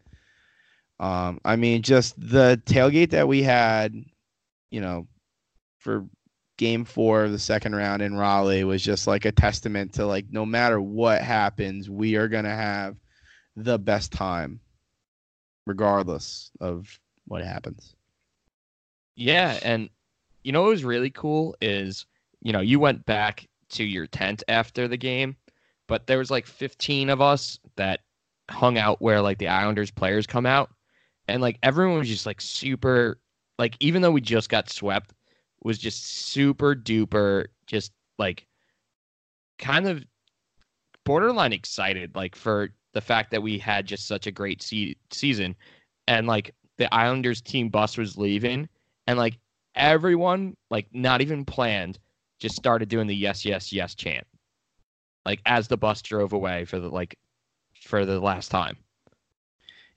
um, 0.99 1.39
I 1.43 1.55
mean, 1.55 1.81
just 1.81 2.13
the 2.19 2.61
tailgate 2.65 3.09
that 3.11 3.27
we 3.27 3.41
had, 3.41 3.95
you 4.69 4.81
know, 4.81 5.07
for 5.79 6.05
game 6.61 6.85
four 6.85 7.23
of 7.23 7.31
the 7.31 7.39
second 7.39 7.73
round 7.73 8.03
in 8.03 8.15
Raleigh 8.15 8.63
was 8.63 8.83
just 8.83 9.07
like 9.07 9.25
a 9.25 9.31
testament 9.31 9.93
to 9.93 10.05
like 10.05 10.27
no 10.29 10.45
matter 10.45 10.79
what 10.79 11.19
happens, 11.19 11.89
we 11.89 12.15
are 12.17 12.27
gonna 12.27 12.55
have 12.55 12.95
the 13.55 13.79
best 13.79 14.11
time, 14.11 14.59
regardless 15.65 16.51
of 16.59 16.99
what 17.25 17.43
happens. 17.43 17.95
Yeah, 19.15 19.57
and 19.63 19.89
you 20.43 20.51
know 20.51 20.61
what 20.61 20.69
was 20.69 20.83
really 20.83 21.09
cool 21.09 21.55
is 21.61 22.05
you 22.43 22.53
know 22.53 22.61
you 22.61 22.79
went 22.79 23.07
back 23.07 23.47
to 23.69 23.83
your 23.83 24.05
tent 24.05 24.43
after 24.47 24.87
the 24.87 24.97
game, 24.97 25.35
but 25.87 26.05
there 26.05 26.19
was 26.19 26.29
like 26.29 26.45
15 26.45 27.09
of 27.09 27.21
us 27.21 27.57
that 27.75 28.01
hung 28.51 28.77
out 28.77 29.01
where 29.01 29.19
like 29.19 29.39
the 29.39 29.47
Islanders 29.47 29.89
players 29.89 30.27
come 30.27 30.45
out, 30.45 30.69
and 31.27 31.41
like 31.41 31.57
everyone 31.63 31.97
was 31.97 32.07
just 32.07 32.27
like 32.27 32.39
super 32.39 33.19
like 33.57 33.75
even 33.79 34.03
though 34.03 34.11
we 34.11 34.21
just 34.21 34.47
got 34.47 34.69
swept, 34.69 35.15
was 35.63 35.77
just 35.77 36.05
super 36.05 36.75
duper 36.75 37.45
just 37.67 37.91
like 38.17 38.45
kind 39.57 39.87
of 39.87 40.03
borderline 41.05 41.53
excited 41.53 42.15
like 42.15 42.35
for 42.35 42.69
the 42.93 43.01
fact 43.01 43.31
that 43.31 43.41
we 43.41 43.57
had 43.57 43.85
just 43.85 44.07
such 44.07 44.27
a 44.27 44.31
great 44.31 44.61
se- 44.61 44.97
season. 45.11 45.55
And 46.07 46.27
like 46.27 46.53
the 46.77 46.93
Islanders 46.93 47.41
team 47.41 47.69
bus 47.69 47.97
was 47.97 48.17
leaving 48.17 48.67
and 49.07 49.17
like 49.17 49.39
everyone 49.75 50.55
like 50.69 50.87
not 50.91 51.21
even 51.21 51.45
planned 51.45 51.99
just 52.39 52.55
started 52.55 52.89
doing 52.89 53.07
the 53.07 53.15
yes 53.15 53.45
yes 53.45 53.71
yes 53.71 53.95
chant. 53.95 54.25
Like 55.25 55.41
as 55.45 55.67
the 55.67 55.77
bus 55.77 56.01
drove 56.01 56.33
away 56.33 56.65
for 56.65 56.79
the 56.79 56.89
like 56.89 57.15
for 57.81 58.05
the 58.05 58.19
last 58.19 58.49
time 58.49 58.77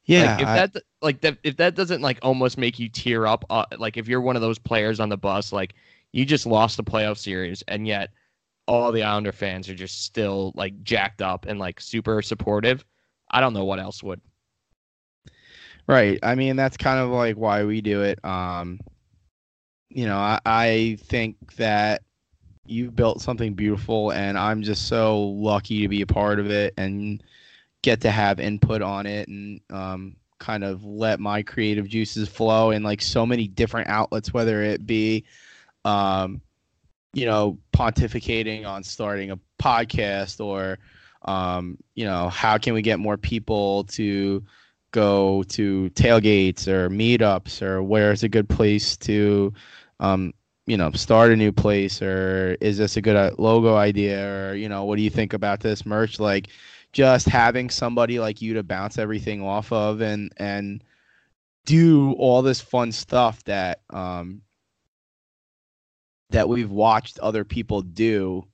Yeah, 0.07 0.33
like, 0.33 0.41
if 0.41 0.49
I- 0.49 0.57
that 0.57 0.77
like 1.03 1.21
that 1.23 1.39
if 1.43 1.57
that 1.57 1.75
doesn't 1.75 2.03
like 2.03 2.19
almost 2.23 2.59
make 2.59 2.79
you 2.79 2.89
tear 2.89 3.27
up 3.27 3.45
uh, 3.51 3.65
like 3.79 3.97
if 3.97 4.09
you're 4.09 4.21
one 4.21 4.37
of 4.37 4.43
those 4.43 4.59
players 4.59 5.01
on 5.01 5.09
the 5.09 5.17
bus 5.17 5.53
like 5.53 5.75
you 6.13 6.25
just 6.25 6.47
lost 6.47 6.77
the 6.77 6.85
playoff 6.85 7.19
series 7.19 7.63
and 7.69 7.87
yet 7.87 8.11
all 8.67 8.93
the 8.93 9.03
Islander 9.03 9.33
fans 9.33 9.69
are 9.69 9.75
just 9.75 10.05
still 10.05 10.53
like 10.57 10.83
jacked 10.83 11.23
up 11.23 11.47
and 11.47 11.59
like 11.59 11.81
super 11.81 12.23
supportive 12.23 12.85
I 13.31 13.41
don't 13.41 13.55
know 13.55 13.65
what 13.65 13.81
else 13.81 14.03
would 14.03 14.21
Right. 15.87 16.19
I 16.23 16.35
mean, 16.35 16.57
that's 16.57 16.77
kind 16.77 16.99
of 17.01 17.11
like 17.11 17.37
why 17.37 17.65
we 17.65 17.81
do 17.81 18.03
it. 18.03 18.23
Um, 18.25 18.81
you 19.91 20.07
know, 20.07 20.17
I, 20.17 20.41
I 20.47 20.97
think 21.03 21.57
that 21.57 22.03
you've 22.67 22.97
built 22.97 23.21
something 23.21 23.55
beautiful, 23.55 24.13
and 24.13 24.39
I'm 24.39 24.63
just 24.63 24.89
so 24.89 25.21
lucky 25.21 25.83
to 25.83 25.89
be 25.89 26.03
a 26.03 26.07
part 26.07 26.41
of 26.41 26.51
it 26.51 26.75
and 26.77 27.23
get 27.85 28.01
to 28.01 28.11
have 28.11 28.41
input 28.41 28.81
on 28.81 29.05
it 29.05 29.29
and 29.29 29.61
um, 29.71 30.17
kind 30.39 30.65
of 30.65 30.83
let 30.85 31.21
my 31.21 31.43
creative 31.43 31.87
juices 31.87 32.31
flow 32.31 32.71
in 32.71 32.83
like 32.83 33.03
so 33.03 33.27
many 33.27 33.47
different 33.47 33.89
outlets, 33.89 34.33
whether 34.33 34.63
it 34.63 34.87
be, 34.87 35.23
um, 35.85 36.41
you 37.13 37.27
know, 37.27 37.59
pontificating 37.77 38.67
on 38.67 38.83
starting 38.83 39.33
a 39.33 39.39
podcast 39.63 40.43
or, 40.43 40.79
um, 41.27 41.77
you 41.95 42.07
know, 42.07 42.31
how 42.31 42.57
can 42.57 42.73
we 42.73 42.81
get 42.81 42.99
more 42.99 43.19
people 43.19 43.85
to 43.85 44.43
go 44.93 45.43
to 45.43 45.91
tailgates 45.91 46.67
or 46.67 46.89
meetups 46.89 47.61
or 47.61 47.83
where's 47.83 48.23
a 48.23 48.29
good 48.29 48.49
place 48.49 48.97
to 48.97 49.53
um 49.99 50.33
you 50.67 50.77
know 50.77 50.91
start 50.93 51.33
a 51.33 51.37
new 51.37 51.51
place 51.51 52.01
or 52.01 52.57
is 52.61 52.79
this 52.79 52.97
a 52.97 53.03
good 53.03 53.17
uh, 53.17 53.33
logo 53.37 53.75
idea 53.75 54.25
or 54.25 54.55
you 54.55 54.69
know 54.69 54.85
what 54.85 54.97
do 54.97 55.03
you 55.03 55.11
think 55.11 55.33
about 55.33 55.59
this 55.59 55.85
merch? 55.85 56.21
Like 56.21 56.49
just 56.95 57.29
having 57.29 57.69
somebody 57.69 58.19
like 58.19 58.41
you 58.41 58.55
to 58.55 58.63
bounce 58.63 58.99
everything 58.99 59.43
off 59.43 59.73
of 59.73 60.01
and 60.01 60.33
and 60.39 60.83
do 61.67 62.13
all 62.13 62.41
this 62.41 62.61
fun 62.61 62.93
stuff 62.93 63.43
that 63.45 63.81
um 63.91 64.41
that 66.31 66.49
we've 66.49 66.71
watched 66.71 67.19
other 67.19 67.45
people 67.45 67.83
do 67.83 68.45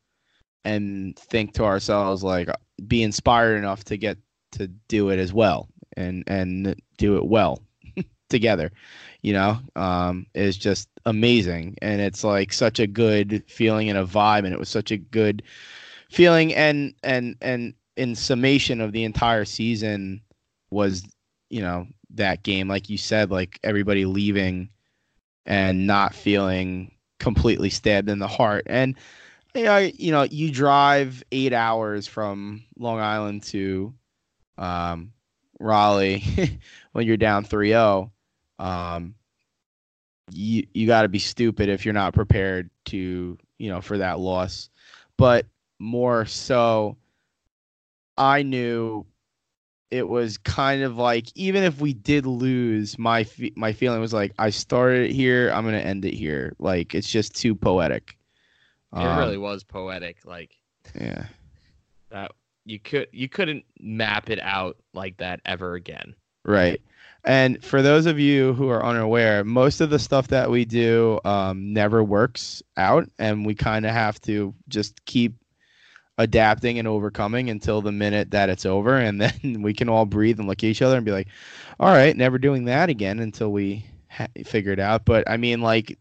and 0.65 1.17
think 1.19 1.53
to 1.55 1.65
ourselves 1.65 2.25
like 2.25 2.49
be 2.89 3.03
inspired 3.03 3.57
enough 3.57 3.85
to 3.85 3.97
get 3.97 4.19
to 4.53 4.67
do 4.89 5.11
it 5.11 5.19
as 5.19 5.33
well 5.33 5.69
and 5.97 6.25
and 6.27 6.75
do 6.99 7.17
it 7.17 7.25
well 7.25 7.63
together 8.29 8.73
you 9.23 9.33
know? 9.33 9.59
Um 9.77 10.27
is 10.35 10.57
just 10.57 10.89
amazing. 11.07 11.77
And 11.83 12.01
it's 12.01 12.25
like 12.25 12.53
such 12.53 12.81
a 12.81 12.87
good 12.87 13.45
feeling 13.49 13.89
and 13.89 13.99
a 13.99 14.05
vibe 14.05 14.45
and 14.45 14.53
it 14.53 14.59
was 14.59 14.69
such 14.69 14.91
a 14.91 14.97
good 14.97 15.43
feeling. 16.11 16.55
And 16.55 16.95
and 17.03 17.37
and 17.41 17.75
in 18.01 18.15
summation 18.15 18.81
of 18.81 18.93
the 18.93 19.05
entire 19.05 19.45
season 19.45 20.23
was 20.71 21.05
you 21.51 21.61
know 21.61 21.87
that 22.15 22.43
game. 22.43 22.67
Like 22.67 22.89
you 22.89 22.97
said 22.97 23.31
like 23.31 23.61
everybody 23.63 24.07
leaving 24.07 24.71
and 25.45 25.87
not 25.87 26.15
feeling 26.15 26.93
completely 27.19 27.69
stabbed 27.69 28.09
in 28.09 28.19
the 28.19 28.27
heart. 28.27 28.63
And 28.71 28.97
you 29.55 29.65
know, 29.65 29.77
you 29.77 30.13
know 30.13 30.23
you 30.23 30.51
drive 30.51 31.23
8 31.31 31.53
hours 31.53 32.07
from 32.07 32.65
Long 32.79 33.01
Island 33.01 33.43
to 33.45 33.93
um 34.57 35.13
Raleigh 35.61 36.25
when 36.93 37.07
you're 37.07 37.19
down 37.19 37.45
3-0 37.45 38.11
um 38.59 39.15
you 40.33 40.67
you 40.73 40.87
got 40.87 41.03
to 41.03 41.09
be 41.09 41.19
stupid 41.19 41.69
if 41.69 41.85
you're 41.85 41.93
not 41.93 42.15
prepared 42.15 42.71
to 42.87 43.37
you 43.59 43.69
know 43.69 43.83
for 43.83 43.99
that 43.99 44.19
loss. 44.19 44.71
But 45.19 45.45
more 45.79 46.25
so 46.25 46.97
I 48.21 48.43
knew 48.45 49.07
it 49.91 50.09
was 50.09 50.39
kind 50.39 50.83
of 50.83 50.97
like 50.97 51.27
even 51.35 51.65
if 51.65 51.81
we 51.81 51.95
did 51.95 52.27
lose 52.27 52.99
my 52.99 53.25
fe- 53.25 53.53
my 53.57 53.73
feeling 53.73 54.01
was 54.01 54.13
like 54.13 54.33
I 54.39 54.51
started 54.51 55.11
it 55.11 55.13
here 55.15 55.51
I'm 55.51 55.65
going 55.65 55.75
to 55.75 55.85
end 55.87 56.05
it 56.05 56.15
here. 56.15 56.55
Like 56.61 56.95
it's 56.95 57.11
just 57.11 57.35
too 57.35 57.55
poetic. 57.57 58.19
It 58.95 58.99
Um, 58.99 59.19
really 59.19 59.39
was 59.39 59.65
poetic 59.65 60.19
like 60.25 60.57
yeah. 60.95 61.27
that 62.11 62.33
you 62.65 62.79
could 62.79 63.09
you 63.13 63.29
couldn't 63.29 63.65
map 63.81 64.31
it 64.31 64.41
out 64.43 64.77
like 64.95 65.17
that 65.19 65.41
ever 65.47 65.75
again. 65.75 66.15
Right. 66.45 66.81
And 67.25 67.63
for 67.63 67.83
those 67.83 68.07
of 68.07 68.19
you 68.19 68.55
who 68.55 68.69
are 68.69 68.85
unaware, 68.85 69.45
most 69.45 69.81
of 69.81 69.91
the 69.91 69.99
stuff 69.99 70.29
that 70.29 70.51
we 70.51 70.65
do 70.65 71.21
um, 71.25 71.73
never 71.73 72.03
works 72.03 72.63
out, 72.79 73.11
and 73.19 73.45
we 73.45 73.55
kind 73.55 73.85
of 73.85 73.93
have 73.93 74.21
to 74.23 74.55
just 74.69 75.05
keep 75.05 75.35
adapting 76.21 76.79
and 76.79 76.87
overcoming 76.87 77.51
until 77.51 77.83
the 77.83 77.93
minute 77.93 78.31
that 78.31 78.49
it's 78.49 78.67
over, 78.67 78.97
and 78.97 79.21
then 79.21 79.63
we 79.63 79.75
can 79.75 79.89
all 79.89 80.07
breathe 80.07 80.39
and 80.39 80.49
look 80.49 80.59
at 80.59 80.65
each 80.65 80.83
other 80.83 80.97
and 80.97 81.05
be 81.05 81.13
like, 81.13 81.29
"All 81.79 81.89
right, 81.89 82.17
never 82.17 82.39
doing 82.39 82.65
that 82.67 82.89
again 82.89 83.19
until 83.19 83.51
we 83.53 83.87
ha- 84.09 84.29
figure 84.45 84.73
it 84.73 84.81
out." 84.81 85.05
But 85.05 85.29
I 85.29 85.37
mean, 85.37 85.61
like 85.61 85.99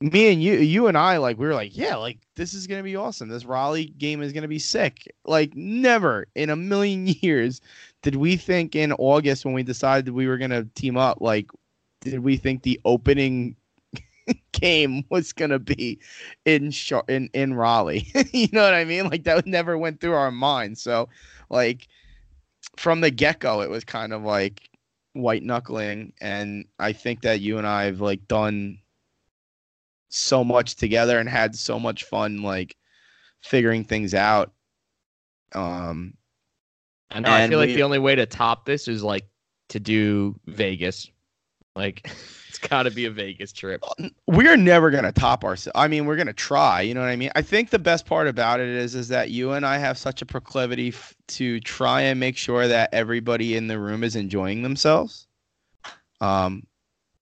me 0.00 0.32
and 0.32 0.42
you, 0.42 0.54
you 0.54 0.86
and 0.86 0.96
I, 0.96 1.16
like 1.16 1.38
we 1.38 1.46
were 1.46 1.54
like, 1.54 1.76
"Yeah, 1.76 1.96
like 1.96 2.18
this 2.36 2.54
is 2.54 2.66
gonna 2.66 2.82
be 2.82 2.96
awesome. 2.96 3.28
This 3.28 3.44
Raleigh 3.44 3.86
game 3.98 4.22
is 4.22 4.32
gonna 4.32 4.48
be 4.48 4.58
sick." 4.58 5.12
Like 5.24 5.54
never 5.56 6.26
in 6.34 6.50
a 6.50 6.56
million 6.56 7.06
years 7.20 7.60
did 8.02 8.16
we 8.16 8.36
think 8.36 8.76
in 8.76 8.92
August 8.92 9.44
when 9.44 9.54
we 9.54 9.62
decided 9.62 10.12
we 10.12 10.28
were 10.28 10.38
gonna 10.38 10.64
team 10.74 10.96
up, 10.96 11.20
like, 11.20 11.50
did 12.00 12.20
we 12.20 12.36
think 12.36 12.62
the 12.62 12.80
opening 12.84 13.56
game 14.52 15.04
was 15.10 15.32
gonna 15.32 15.58
be 15.58 15.98
in 16.44 16.72
in 17.08 17.30
in 17.32 17.54
Raleigh? 17.54 18.10
you 18.32 18.48
know 18.52 18.62
what 18.62 18.74
I 18.74 18.84
mean? 18.84 19.08
Like 19.08 19.24
that 19.24 19.46
never 19.46 19.76
went 19.78 20.00
through 20.00 20.14
our 20.14 20.30
mind. 20.30 20.78
So, 20.78 21.08
like, 21.50 21.88
from 22.76 23.00
the 23.00 23.10
get 23.10 23.40
go, 23.40 23.62
it 23.62 23.70
was 23.70 23.84
kind 23.84 24.12
of 24.12 24.22
like 24.22 24.68
white 25.12 25.42
knuckling, 25.42 26.12
and 26.20 26.64
I 26.78 26.92
think 26.92 27.22
that 27.22 27.40
you 27.40 27.58
and 27.58 27.66
I 27.66 27.84
have 27.84 28.00
like 28.00 28.26
done 28.28 28.78
so 30.08 30.42
much 30.42 30.76
together 30.76 31.18
and 31.18 31.28
had 31.28 31.54
so 31.54 31.78
much 31.78 32.04
fun, 32.04 32.42
like 32.42 32.76
figuring 33.42 33.84
things 33.84 34.14
out. 34.14 34.52
Um, 35.52 36.14
I 37.10 37.20
know. 37.20 37.32
I 37.32 37.48
feel 37.48 37.58
like 37.58 37.74
the 37.74 37.82
only 37.82 37.98
way 37.98 38.14
to 38.14 38.26
top 38.26 38.66
this 38.66 38.88
is 38.88 39.02
like 39.02 39.26
to 39.70 39.80
do 39.80 40.38
Vegas. 40.46 41.10
Like 41.78 42.10
it's 42.48 42.58
got 42.58 42.82
to 42.82 42.90
be 42.90 43.06
a 43.06 43.10
Vegas 43.10 43.52
trip. 43.52 43.82
we're 44.26 44.56
never 44.56 44.90
gonna 44.90 45.12
top 45.12 45.44
ourselves. 45.44 45.72
I 45.76 45.86
mean, 45.86 46.04
we're 46.04 46.16
gonna 46.16 46.32
try. 46.32 46.82
You 46.82 46.92
know 46.92 47.00
what 47.00 47.08
I 47.08 47.16
mean? 47.16 47.30
I 47.36 47.42
think 47.42 47.70
the 47.70 47.78
best 47.78 48.04
part 48.04 48.26
about 48.26 48.60
it 48.60 48.68
is 48.68 48.94
is 48.94 49.08
that 49.08 49.30
you 49.30 49.52
and 49.52 49.64
I 49.64 49.78
have 49.78 49.96
such 49.96 50.20
a 50.20 50.26
proclivity 50.26 50.88
f- 50.88 51.14
to 51.28 51.60
try 51.60 52.02
and 52.02 52.18
make 52.18 52.36
sure 52.36 52.66
that 52.66 52.92
everybody 52.92 53.56
in 53.56 53.68
the 53.68 53.78
room 53.78 54.02
is 54.02 54.16
enjoying 54.16 54.62
themselves, 54.62 55.28
um, 56.20 56.66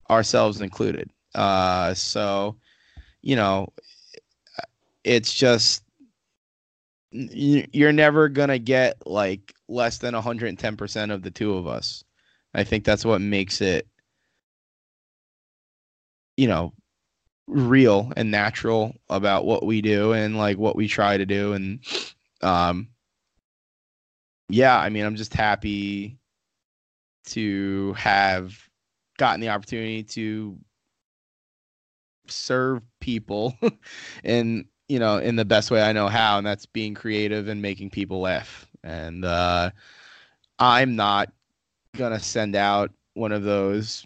ourselves 0.09 0.61
included. 0.61 1.11
Uh, 1.35 1.93
so, 1.95 2.57
you 3.23 3.35
know, 3.35 3.73
it's 5.03 5.35
just 5.35 5.83
you're 7.11 7.93
never 7.93 8.29
gonna 8.29 8.59
get 8.59 9.05
like 9.07 9.53
less 9.69 9.99
than 9.99 10.15
110 10.15 10.77
percent 10.77 11.11
of 11.11 11.23
the 11.23 11.31
two 11.31 11.55
of 11.55 11.67
us. 11.67 12.05
I 12.55 12.63
think 12.63 12.85
that's 12.85 13.05
what 13.05 13.21
makes 13.21 13.61
it 13.61 13.89
you 16.37 16.47
know 16.49 16.73
real 17.47 18.13
and 18.17 18.31
natural 18.31 18.95
about 19.11 19.45
what 19.45 19.65
we 19.67 19.83
do 19.83 20.13
and 20.13 20.39
like 20.39 20.59
what 20.59 20.77
we 20.77 20.89
try 20.89 21.17
to 21.17 21.27
do. 21.27 21.53
And 21.53 21.81
um 22.43 22.89
yeah 24.49 24.79
i 24.79 24.89
mean 24.89 25.05
i'm 25.05 25.17
just 25.17 25.35
happy 25.35 26.19
to 27.25 27.93
have 27.95 28.69
gotten 29.19 29.41
the 29.41 29.49
opportunity 29.49 30.03
to 30.03 30.59
serve 32.29 32.83
people 33.01 33.57
in 34.25 34.67
you 34.89 34.99
know 34.99 35.19
in 35.19 35.37
the 35.37 35.45
best 35.45 35.71
way 35.71 35.83
i 35.83 35.93
know 35.93 36.09
how 36.09 36.39
and 36.39 36.47
that's 36.47 36.67
being 36.67 36.95
creative 36.95 37.49
and 37.49 37.61
making 37.63 37.91
people 37.91 38.21
laugh. 38.21 38.67
And 38.83 39.25
uh 39.25 39.71
i'm 40.59 40.97
not 40.97 41.33
gonna 41.97 42.21
send 42.21 42.57
out 42.57 42.91
one 43.15 43.33
of 43.33 43.43
those 43.43 44.05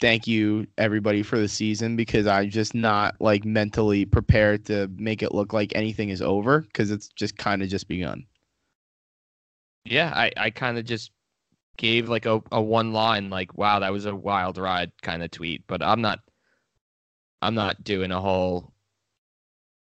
thank 0.00 0.26
you 0.26 0.66
everybody 0.76 1.22
for 1.22 1.38
the 1.38 1.48
season 1.48 1.96
because 1.96 2.26
I'm 2.26 2.50
just 2.50 2.74
not 2.74 3.16
like 3.20 3.44
mentally 3.44 4.04
prepared 4.04 4.64
to 4.66 4.88
make 4.96 5.22
it 5.22 5.34
look 5.34 5.52
like 5.52 5.74
anything 5.74 6.10
is 6.10 6.22
over 6.22 6.60
because 6.60 6.90
it's 6.90 7.08
just 7.08 7.36
kind 7.36 7.62
of 7.62 7.68
just 7.68 7.88
begun. 7.88 8.26
Yeah, 9.84 10.12
I, 10.14 10.30
I 10.36 10.50
kind 10.50 10.78
of 10.78 10.84
just 10.84 11.10
gave 11.76 12.08
like 12.08 12.26
a, 12.26 12.42
a 12.50 12.60
one 12.60 12.92
line 12.92 13.30
like 13.30 13.56
wow 13.56 13.78
that 13.78 13.92
was 13.92 14.04
a 14.04 14.14
wild 14.14 14.58
ride 14.58 14.92
kind 15.02 15.22
of 15.22 15.30
tweet, 15.30 15.64
but 15.66 15.82
I'm 15.82 16.00
not 16.00 16.20
I'm 17.42 17.54
not 17.54 17.84
doing 17.84 18.10
a 18.10 18.20
whole 18.20 18.72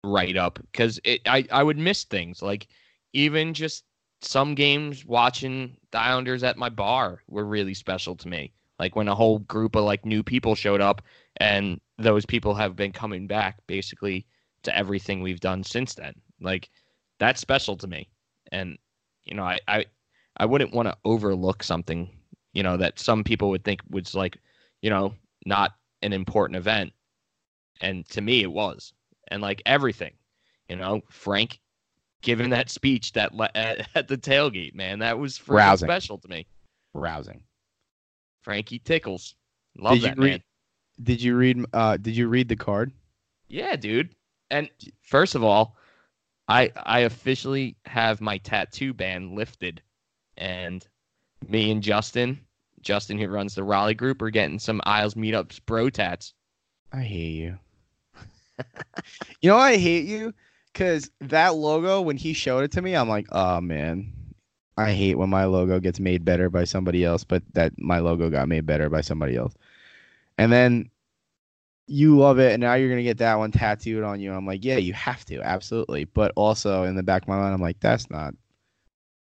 write 0.04 0.36
up 0.36 0.58
because 0.72 1.00
I 1.26 1.46
I 1.50 1.62
would 1.62 1.78
miss 1.78 2.04
things 2.04 2.42
like 2.42 2.68
even 3.12 3.54
just 3.54 3.84
some 4.22 4.54
games 4.54 5.04
watching 5.04 5.76
the 5.90 5.98
Islanders 5.98 6.42
at 6.42 6.56
my 6.56 6.68
bar 6.68 7.22
were 7.28 7.44
really 7.44 7.74
special 7.74 8.16
to 8.16 8.28
me. 8.28 8.52
Like 8.78 8.94
when 8.96 9.08
a 9.08 9.14
whole 9.14 9.38
group 9.40 9.74
of 9.76 9.84
like 9.84 10.04
new 10.04 10.22
people 10.22 10.54
showed 10.54 10.80
up 10.80 11.02
and 11.38 11.80
those 11.98 12.26
people 12.26 12.54
have 12.54 12.76
been 12.76 12.92
coming 12.92 13.26
back 13.26 13.58
basically 13.66 14.26
to 14.64 14.76
everything 14.76 15.22
we've 15.22 15.40
done 15.40 15.64
since 15.64 15.94
then. 15.94 16.14
Like 16.40 16.68
that's 17.18 17.40
special 17.40 17.76
to 17.78 17.86
me. 17.86 18.08
And 18.52 18.78
you 19.24 19.34
know, 19.34 19.44
I 19.44 19.58
I, 19.66 19.86
I 20.36 20.46
wouldn't 20.46 20.74
want 20.74 20.88
to 20.88 20.96
overlook 21.04 21.62
something, 21.62 22.10
you 22.52 22.62
know, 22.62 22.76
that 22.76 22.98
some 22.98 23.24
people 23.24 23.48
would 23.50 23.64
think 23.64 23.80
was 23.88 24.14
like, 24.14 24.38
you 24.82 24.90
know, 24.90 25.14
not 25.46 25.72
an 26.02 26.12
important 26.12 26.56
event. 26.56 26.92
And 27.80 28.06
to 28.10 28.20
me 28.20 28.42
it 28.42 28.52
was. 28.52 28.92
And 29.28 29.40
like 29.42 29.62
everything, 29.66 30.12
you 30.68 30.76
know, 30.76 31.00
Frank 31.10 31.58
giving 32.22 32.50
that 32.50 32.70
speech 32.70 33.12
that 33.12 33.34
le- 33.34 33.50
at, 33.54 33.88
at 33.94 34.08
the 34.08 34.18
tailgate, 34.18 34.74
man, 34.74 34.98
that 34.98 35.18
was 35.18 35.40
Rousing. 35.48 35.86
special 35.86 36.18
to 36.18 36.28
me. 36.28 36.46
Rousing. 36.92 37.42
Frankie 38.46 38.78
Tickles. 38.78 39.34
Love 39.76 39.94
Did 39.94 40.02
you 40.02 40.08
that 40.08 40.18
read- 40.18 40.30
man. 40.30 40.42
Did 41.02 41.20
you 41.20 41.36
read? 41.36 41.64
Uh, 41.72 41.96
did 41.96 42.16
you 42.16 42.28
read 42.28 42.48
the 42.48 42.54
card? 42.54 42.92
Yeah, 43.48 43.74
dude. 43.74 44.14
And 44.52 44.70
first 45.02 45.34
of 45.34 45.42
all, 45.42 45.76
I 46.46 46.70
I 46.76 47.00
officially 47.00 47.76
have 47.86 48.20
my 48.20 48.38
tattoo 48.38 48.94
ban 48.94 49.34
lifted, 49.34 49.82
and 50.38 50.86
me 51.48 51.72
and 51.72 51.82
Justin, 51.82 52.38
Justin 52.82 53.18
who 53.18 53.26
runs 53.26 53.56
the 53.56 53.64
Raleigh 53.64 53.94
group, 53.94 54.22
are 54.22 54.30
getting 54.30 54.60
some 54.60 54.80
Isles 54.86 55.14
meetups 55.14 55.60
bro 55.66 55.90
tats. 55.90 56.32
I 56.92 57.02
hate 57.02 57.34
you. 57.34 57.58
you 59.40 59.50
know 59.50 59.58
I 59.58 59.76
hate 59.76 60.06
you? 60.06 60.32
Cause 60.72 61.10
that 61.20 61.56
logo, 61.56 62.00
when 62.00 62.16
he 62.16 62.32
showed 62.32 62.62
it 62.62 62.70
to 62.72 62.80
me, 62.80 62.94
I'm 62.94 63.08
like, 63.08 63.26
oh 63.32 63.60
man. 63.60 64.12
I 64.76 64.92
hate 64.92 65.16
when 65.16 65.30
my 65.30 65.44
logo 65.46 65.80
gets 65.80 65.98
made 66.00 66.24
better 66.24 66.50
by 66.50 66.64
somebody 66.64 67.04
else, 67.04 67.24
but 67.24 67.42
that 67.54 67.72
my 67.78 67.98
logo 67.98 68.28
got 68.28 68.48
made 68.48 68.66
better 68.66 68.90
by 68.90 69.00
somebody 69.00 69.36
else. 69.36 69.54
And 70.38 70.52
then 70.52 70.90
you 71.86 72.18
love 72.18 72.38
it, 72.38 72.52
and 72.52 72.60
now 72.60 72.74
you're 72.74 72.90
gonna 72.90 73.02
get 73.02 73.18
that 73.18 73.38
one 73.38 73.52
tattooed 73.52 74.02
on 74.04 74.20
you. 74.20 74.32
I'm 74.34 74.46
like, 74.46 74.64
yeah, 74.64 74.76
you 74.76 74.92
have 74.92 75.24
to, 75.26 75.40
absolutely. 75.40 76.04
But 76.04 76.32
also 76.36 76.82
in 76.82 76.94
the 76.96 77.02
back 77.02 77.22
of 77.22 77.28
my 77.28 77.36
mind, 77.38 77.54
I'm 77.54 77.62
like, 77.62 77.80
that's 77.80 78.10
not. 78.10 78.34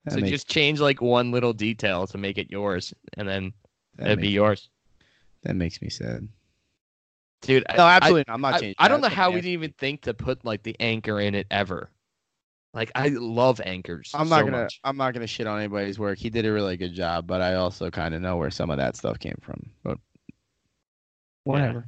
That 0.05 0.15
so 0.15 0.21
makes- 0.21 0.31
just 0.31 0.49
change 0.49 0.81
like 0.81 1.03
one 1.03 1.31
little 1.33 1.53
detail 1.53 2.07
to 2.07 2.19
make 2.19 2.39
it 2.39 2.51
yours, 2.51 2.95
and 3.15 3.29
then 3.29 3.53
that 3.97 4.07
it'd 4.07 4.21
be 4.21 4.29
yours, 4.31 4.71
that 5.43 5.55
makes 5.57 5.83
me 5.83 5.91
sad. 5.91 6.29
dude. 7.43 7.65
I- 7.69 7.77
No, 7.77 7.85
I- 7.85 7.97
absolutely. 7.97 8.25
not. 8.29 8.35
I'm 8.35 8.41
not 8.41 8.55
I, 8.55 8.59
changing. 8.59 8.77
I 8.79 8.89
don't 8.89 9.01
know 9.01 9.09
how 9.09 9.31
we 9.31 9.37
didn't 9.37 9.51
even 9.53 9.73
think 9.73 10.03
to 10.03 10.15
put 10.15 10.45
like 10.45 10.63
the 10.63 10.77
anchor 10.81 11.21
in 11.21 11.35
it 11.35 11.47
ever. 11.51 11.91
Like 12.75 12.91
I 12.95 13.09
love 13.09 13.61
anchors. 13.65 14.13
I'm 14.15 14.29
not 14.29 14.41
so 14.41 14.45
gonna 14.47 14.63
much. 14.63 14.81
I'm 14.83 14.97
not 14.97 15.13
gonna 15.13 15.27
shit 15.27 15.47
on 15.47 15.59
anybody's 15.59 15.99
work. 15.99 16.19
He 16.19 16.31
did 16.31 16.47
a 16.47 16.53
really 16.53 16.77
good 16.77 16.95
job, 16.95 17.27
but 17.27 17.43
I 17.43 17.55
also 17.55 17.91
kind 17.91 18.15
of 18.15 18.23
know 18.23 18.37
where 18.37 18.51
some 18.51 18.71
of 18.71 18.79
that 18.79 18.97
stuff 18.97 19.19
came 19.19 19.39
from. 19.43 19.71
But 19.85 19.99
whatever. 21.45 21.87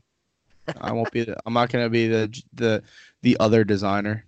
I 0.80 0.92
won't 0.92 1.10
be. 1.10 1.24
The, 1.24 1.36
I'm 1.46 1.54
not 1.54 1.70
gonna 1.70 1.88
be 1.88 2.08
the 2.08 2.42
the 2.52 2.82
the 3.22 3.36
other 3.40 3.64
designer. 3.64 4.26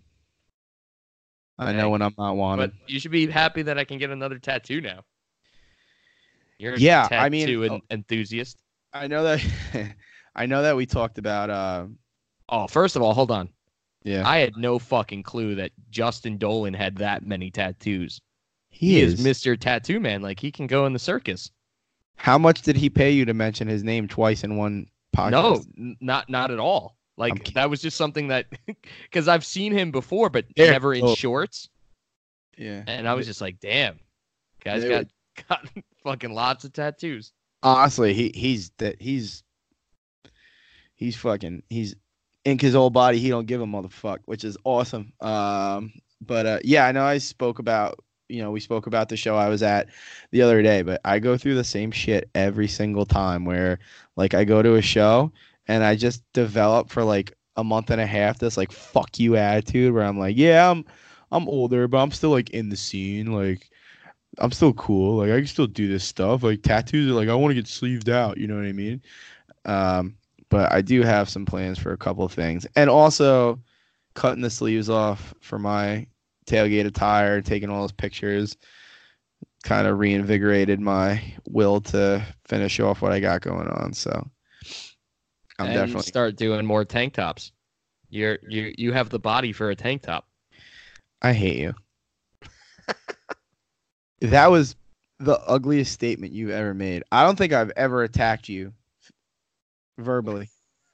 I 1.58 1.72
know 1.72 1.88
when 1.88 2.02
I'm 2.02 2.14
not 2.18 2.36
wanted. 2.36 2.72
But 2.72 2.90
you 2.90 3.00
should 3.00 3.10
be 3.10 3.26
happy 3.26 3.62
that 3.62 3.78
I 3.78 3.84
can 3.84 3.98
get 3.98 4.10
another 4.10 4.38
tattoo 4.38 4.82
now. 4.82 5.04
You're 6.58 6.74
a 6.74 6.78
Yeah, 6.78 7.08
I 7.10 7.30
mean, 7.30 7.46
tattoo 7.46 7.64
oh- 7.64 7.74
en- 7.74 7.82
enthusiast. 7.90 8.58
I 8.92 9.06
know 9.08 9.24
that. 9.24 9.44
I 10.34 10.46
know 10.46 10.62
that 10.62 10.76
we 10.76 10.84
talked 10.86 11.18
about. 11.18 11.50
Uh, 11.50 11.86
Oh, 12.48 12.66
first 12.66 12.96
of 12.96 13.02
all, 13.02 13.12
hold 13.12 13.30
on. 13.30 13.48
Yeah, 14.06 14.26
I 14.26 14.38
had 14.38 14.56
no 14.56 14.78
fucking 14.78 15.24
clue 15.24 15.56
that 15.56 15.72
Justin 15.90 16.38
Dolan 16.38 16.74
had 16.74 16.96
that 16.98 17.26
many 17.26 17.50
tattoos. 17.50 18.20
he, 18.68 19.00
is. 19.00 19.14
is. 19.14 19.26
Mr. 19.26 19.58
Tattoo 19.58 19.98
Man. 19.98 20.22
Like 20.22 20.38
he 20.38 20.52
can 20.52 20.68
go 20.68 20.86
in 20.86 20.92
the 20.92 20.98
circus. 20.98 21.50
How 22.14 22.38
much 22.38 22.62
did 22.62 22.76
he 22.76 22.88
pay 22.88 23.10
you 23.10 23.24
to 23.24 23.34
mention 23.34 23.66
his 23.66 23.82
name 23.82 24.06
twice 24.06 24.44
in 24.44 24.56
one 24.56 24.86
podcast? 25.14 25.30
No, 25.32 25.64
n- 25.76 25.96
not 26.00 26.30
not 26.30 26.50
at 26.52 26.60
all. 26.60 26.96
Like 27.18 27.52
that 27.54 27.68
was 27.68 27.82
just 27.82 27.96
something 27.96 28.28
that 28.28 28.46
because 29.02 29.26
I've 29.26 29.44
seen 29.44 29.72
him 29.72 29.90
before, 29.90 30.30
but 30.30 30.46
There- 30.56 30.70
never 30.70 30.94
in 30.94 31.04
oh. 31.04 31.14
shorts. 31.16 31.68
Yeah. 32.56 32.84
And 32.86 33.08
I 33.08 33.14
was 33.14 33.26
just 33.26 33.40
like, 33.40 33.58
damn, 33.60 33.98
guys 34.64 34.84
got 34.84 35.06
got 35.48 35.68
fucking 36.04 36.32
lots 36.32 36.64
of 36.64 36.72
tattoos. 36.72 37.32
honestly, 37.62 38.14
he 38.14 38.30
he's 38.34 38.70
that 38.78 39.02
he's 39.02 39.42
he's 40.94 41.16
fucking 41.16 41.64
he's 41.68 41.96
ink 42.46 42.60
his 42.62 42.74
old 42.74 42.94
body. 42.94 43.18
He 43.18 43.28
don't 43.28 43.46
give 43.46 43.60
a 43.60 43.66
motherfuck, 43.66 44.20
which 44.24 44.44
is 44.44 44.56
awesome. 44.64 45.12
Um, 45.20 45.92
but 46.20 46.46
uh, 46.46 46.58
yeah, 46.64 46.86
I 46.86 46.92
know 46.92 47.04
I 47.04 47.18
spoke 47.18 47.58
about 47.58 47.98
you 48.28 48.40
know 48.42 48.50
we 48.50 48.60
spoke 48.60 48.86
about 48.86 49.08
the 49.08 49.16
show 49.16 49.36
I 49.36 49.48
was 49.48 49.62
at 49.62 49.88
the 50.30 50.42
other 50.42 50.62
day, 50.62 50.82
but 50.82 51.00
I 51.04 51.18
go 51.18 51.36
through 51.36 51.56
the 51.56 51.64
same 51.64 51.90
shit 51.90 52.30
every 52.34 52.68
single 52.68 53.04
time 53.04 53.44
where 53.44 53.78
like 54.16 54.32
I 54.32 54.44
go 54.44 54.62
to 54.62 54.76
a 54.76 54.82
show 54.82 55.32
and 55.68 55.84
I 55.84 55.96
just 55.96 56.22
develop 56.32 56.88
for 56.90 57.04
like 57.04 57.34
a 57.56 57.64
month 57.64 57.90
and 57.90 58.00
a 58.00 58.06
half 58.06 58.38
this 58.38 58.56
like 58.56 58.72
fuck 58.72 59.18
you 59.18 59.36
attitude 59.36 59.92
where 59.92 60.04
I'm 60.04 60.18
like, 60.18 60.36
yeah, 60.36 60.70
I'm 60.70 60.84
I'm 61.32 61.48
older, 61.48 61.88
but 61.88 61.98
I'm 61.98 62.12
still 62.12 62.30
like 62.30 62.50
in 62.50 62.70
the 62.70 62.76
scene, 62.76 63.32
like. 63.32 63.70
I'm 64.38 64.52
still 64.52 64.74
cool. 64.74 65.16
Like 65.16 65.30
I 65.30 65.38
can 65.38 65.46
still 65.46 65.66
do 65.66 65.88
this 65.88 66.04
stuff. 66.04 66.42
Like 66.42 66.60
tattoos 66.62 67.10
like 67.10 67.30
I 67.30 67.34
want 67.34 67.52
to 67.52 67.54
get 67.54 67.66
sleeved 67.66 68.10
out. 68.10 68.36
You 68.36 68.46
know 68.46 68.56
what 68.56 68.66
I 68.66 68.72
mean? 68.72 69.00
Um, 69.64 70.16
but 70.48 70.72
I 70.72 70.80
do 70.80 71.02
have 71.02 71.28
some 71.28 71.44
plans 71.44 71.78
for 71.78 71.92
a 71.92 71.98
couple 71.98 72.24
of 72.24 72.32
things, 72.32 72.66
and 72.76 72.88
also 72.90 73.60
cutting 74.14 74.42
the 74.42 74.50
sleeves 74.50 74.88
off 74.88 75.34
for 75.40 75.58
my 75.58 76.06
tailgate 76.46 76.86
attire, 76.86 77.40
taking 77.40 77.70
all 77.70 77.82
those 77.82 77.92
pictures, 77.92 78.56
kind 79.64 79.86
of 79.86 79.98
reinvigorated 79.98 80.80
my 80.80 81.22
will 81.48 81.80
to 81.80 82.24
finish 82.44 82.78
off 82.80 83.02
what 83.02 83.12
I 83.12 83.20
got 83.20 83.40
going 83.42 83.68
on. 83.68 83.92
So 83.92 84.28
I'm 85.58 85.66
and 85.66 85.74
definitely 85.74 86.02
start 86.02 86.36
doing 86.36 86.64
more 86.64 86.84
tank 86.84 87.14
tops. 87.14 87.52
You're 88.08 88.38
you 88.48 88.72
you 88.78 88.92
have 88.92 89.10
the 89.10 89.18
body 89.18 89.52
for 89.52 89.70
a 89.70 89.76
tank 89.76 90.02
top. 90.02 90.26
I 91.22 91.32
hate 91.32 91.58
you. 91.58 91.74
that 94.20 94.50
was 94.50 94.76
the 95.18 95.40
ugliest 95.46 95.92
statement 95.92 96.32
you've 96.32 96.50
ever 96.50 96.74
made. 96.74 97.02
I 97.10 97.24
don't 97.24 97.36
think 97.36 97.52
I've 97.52 97.72
ever 97.76 98.02
attacked 98.02 98.48
you 98.48 98.72
verbally 99.98 100.48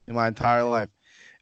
in 0.07 0.15
my 0.15 0.27
entire 0.27 0.63
life. 0.63 0.89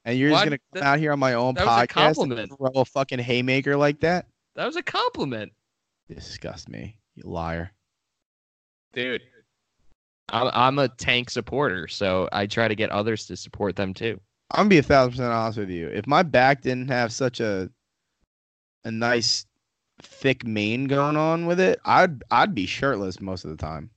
And 0.05 0.17
you're 0.17 0.31
What? 0.31 0.37
just 0.37 0.45
gonna 0.45 0.57
come 0.57 0.81
That- 0.81 0.83
out 0.83 0.99
here 0.99 1.11
on 1.11 1.19
my 1.19 1.33
own 1.33 1.53
that 1.55 1.65
was 1.65 1.83
a 1.83 1.87
podcast 1.87 2.39
and 2.39 2.57
throw 2.57 2.71
a 2.81 2.85
fucking 2.85 3.19
haymaker 3.19 3.77
like 3.77 3.99
that? 4.01 4.27
That 4.55 4.65
was 4.65 4.75
a 4.75 4.83
compliment, 4.83 5.53
Disgust 6.09 6.67
me, 6.69 6.97
you 7.15 7.23
liar. 7.23 7.71
dude. 8.93 9.21
I'm 10.29 10.49
I'm 10.53 10.79
a 10.79 10.87
tank 10.89 11.29
supporter, 11.29 11.87
so 11.87 12.27
I 12.31 12.47
try 12.47 12.67
to 12.67 12.75
get 12.75 12.89
others 12.89 13.25
to 13.27 13.35
support 13.37 13.75
them 13.75 13.93
too. 13.93 14.19
I'm 14.51 14.61
gonna 14.61 14.69
be 14.69 14.77
a 14.79 14.83
thousand 14.83 15.11
percent 15.11 15.33
honest 15.33 15.57
with 15.57 15.69
you. 15.69 15.87
If 15.89 16.07
my 16.07 16.23
back 16.23 16.61
didn't 16.61 16.87
have 16.89 17.11
such 17.13 17.39
a 17.39 17.69
a 18.83 18.91
nice 18.91 19.45
thick 20.01 20.43
mane 20.45 20.85
going 20.85 21.15
on 21.17 21.45
with 21.45 21.59
it, 21.59 21.79
I'd 21.85 22.23
I'd 22.31 22.55
be 22.55 22.65
shirtless 22.65 23.19
most 23.21 23.43
of 23.45 23.51
the 23.51 23.57
time. 23.57 23.91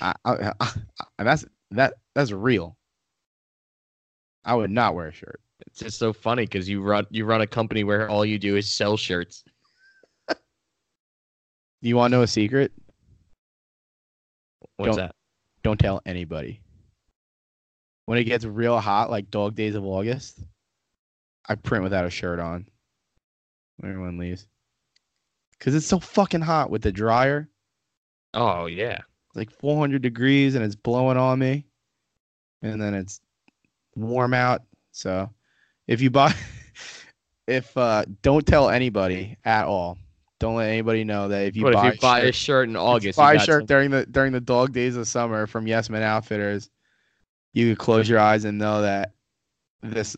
I, 0.00 0.14
I, 0.24 0.52
that's 1.18 1.44
that 1.70 1.94
that's 2.14 2.32
real. 2.32 2.76
I 4.44 4.54
would 4.54 4.70
not 4.70 4.94
wear 4.94 5.08
a 5.08 5.12
shirt. 5.12 5.40
It's 5.66 5.78
just 5.78 5.98
so 5.98 6.12
funny 6.12 6.44
because 6.44 6.68
you 6.68 6.82
run 6.82 7.06
you 7.10 7.24
run 7.24 7.40
a 7.40 7.46
company 7.46 7.84
where 7.84 8.08
all 8.08 8.24
you 8.24 8.38
do 8.38 8.56
is 8.56 8.70
sell 8.70 8.96
shirts. 8.96 9.44
Do 10.28 10.36
you 11.88 11.96
want 11.96 12.12
to 12.12 12.16
know 12.18 12.22
a 12.22 12.26
secret? 12.26 12.72
What's 14.76 14.96
Don't- 14.96 15.06
that? 15.06 15.14
Don't 15.62 15.78
tell 15.78 16.02
anybody. 16.04 16.60
When 18.06 18.18
it 18.18 18.24
gets 18.24 18.44
real 18.44 18.78
hot, 18.78 19.10
like 19.10 19.30
dog 19.30 19.54
days 19.54 19.74
of 19.74 19.84
August, 19.84 20.38
I 21.48 21.54
print 21.54 21.84
without 21.84 22.04
a 22.04 22.10
shirt 22.10 22.38
on. 22.38 22.66
Everyone 23.82 24.18
leaves. 24.18 24.46
Cause 25.60 25.74
it's 25.74 25.86
so 25.86 25.98
fucking 25.98 26.42
hot 26.42 26.70
with 26.70 26.82
the 26.82 26.92
dryer. 26.92 27.48
Oh 28.34 28.66
yeah. 28.66 28.98
It's 29.34 29.36
like 29.36 29.50
400 29.58 30.00
degrees 30.00 30.54
and 30.54 30.64
it's 30.64 30.76
blowing 30.76 31.16
on 31.16 31.40
me. 31.40 31.66
And 32.62 32.80
then 32.80 32.94
it's 32.94 33.20
warm 33.96 34.32
out. 34.32 34.62
So 34.92 35.28
if 35.88 36.00
you 36.00 36.10
buy, 36.10 36.32
if 37.48 37.76
uh, 37.76 38.04
don't 38.22 38.46
tell 38.46 38.70
anybody 38.70 39.36
at 39.44 39.66
all. 39.66 39.98
Don't 40.38 40.56
let 40.56 40.68
anybody 40.68 41.04
know 41.04 41.28
that 41.28 41.46
if 41.46 41.56
you 41.56 41.64
buy, 41.72 41.88
if 41.88 41.94
you 41.94 42.00
buy 42.00 42.20
a 42.20 42.32
shirt 42.32 42.68
in 42.68 42.74
if 42.74 42.80
you 42.80 42.86
August, 42.86 43.16
buy 43.16 43.34
a 43.34 43.38
shirt 43.40 43.66
during 43.66 43.90
the 43.90 44.04
during 44.04 44.32
the 44.32 44.40
dog 44.40 44.72
days 44.72 44.96
of 44.96 45.08
summer 45.08 45.46
from 45.46 45.66
Yes 45.66 45.88
Men 45.88 46.02
Outfitters, 46.02 46.68
you 47.52 47.70
could 47.70 47.78
close 47.78 48.08
your 48.08 48.18
eyes 48.18 48.44
and 48.44 48.58
know 48.58 48.82
that 48.82 49.14
this 49.82 50.16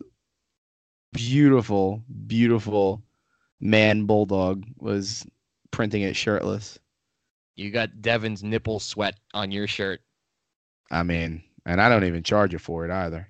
beautiful, 1.12 2.02
beautiful 2.26 3.02
man 3.60 4.04
bulldog 4.06 4.64
was 4.78 5.26
printing 5.70 6.02
it 6.02 6.16
shirtless. 6.16 6.78
You 7.56 7.70
got 7.70 8.02
Devin's 8.02 8.44
nipple 8.44 8.78
sweat 8.78 9.18
on 9.34 9.50
your 9.50 9.66
shirt. 9.66 10.00
I 10.90 11.02
mean, 11.02 11.42
and 11.64 11.80
I 11.80 11.88
don't 11.88 12.04
even 12.04 12.22
charge 12.22 12.52
you 12.52 12.58
for 12.58 12.84
it 12.84 12.90
either, 12.90 13.28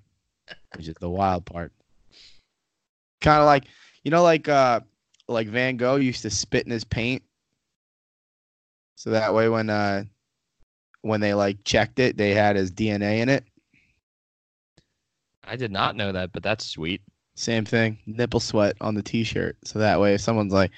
which 0.76 0.88
is 0.88 0.96
the 1.00 1.08
wild 1.08 1.46
part. 1.46 1.72
Kind 3.20 3.40
of 3.40 3.46
like, 3.46 3.64
you 4.02 4.10
know, 4.10 4.22
like 4.22 4.48
uh, 4.48 4.80
like 5.28 5.48
Van 5.48 5.76
Gogh 5.76 5.96
used 5.96 6.22
to 6.22 6.30
spit 6.30 6.66
in 6.66 6.72
his 6.72 6.84
paint, 6.84 7.22
so 8.96 9.10
that 9.10 9.32
way 9.32 9.48
when 9.48 9.70
uh, 9.70 10.04
when 11.02 11.20
they 11.20 11.32
like 11.32 11.64
checked 11.64 11.98
it, 11.98 12.16
they 12.16 12.34
had 12.34 12.56
his 12.56 12.70
DNA 12.70 13.20
in 13.20 13.28
it. 13.28 13.44
I 15.44 15.56
did 15.56 15.70
not 15.70 15.96
know 15.96 16.12
that, 16.12 16.32
but 16.32 16.42
that's 16.42 16.66
sweet. 16.66 17.00
Same 17.36 17.64
thing, 17.64 17.98
nipple 18.06 18.40
sweat 18.40 18.76
on 18.80 18.94
the 18.94 19.02
T-shirt, 19.02 19.56
so 19.64 19.78
that 19.78 20.00
way 20.00 20.14
if 20.14 20.20
someone's 20.20 20.52
like, 20.52 20.72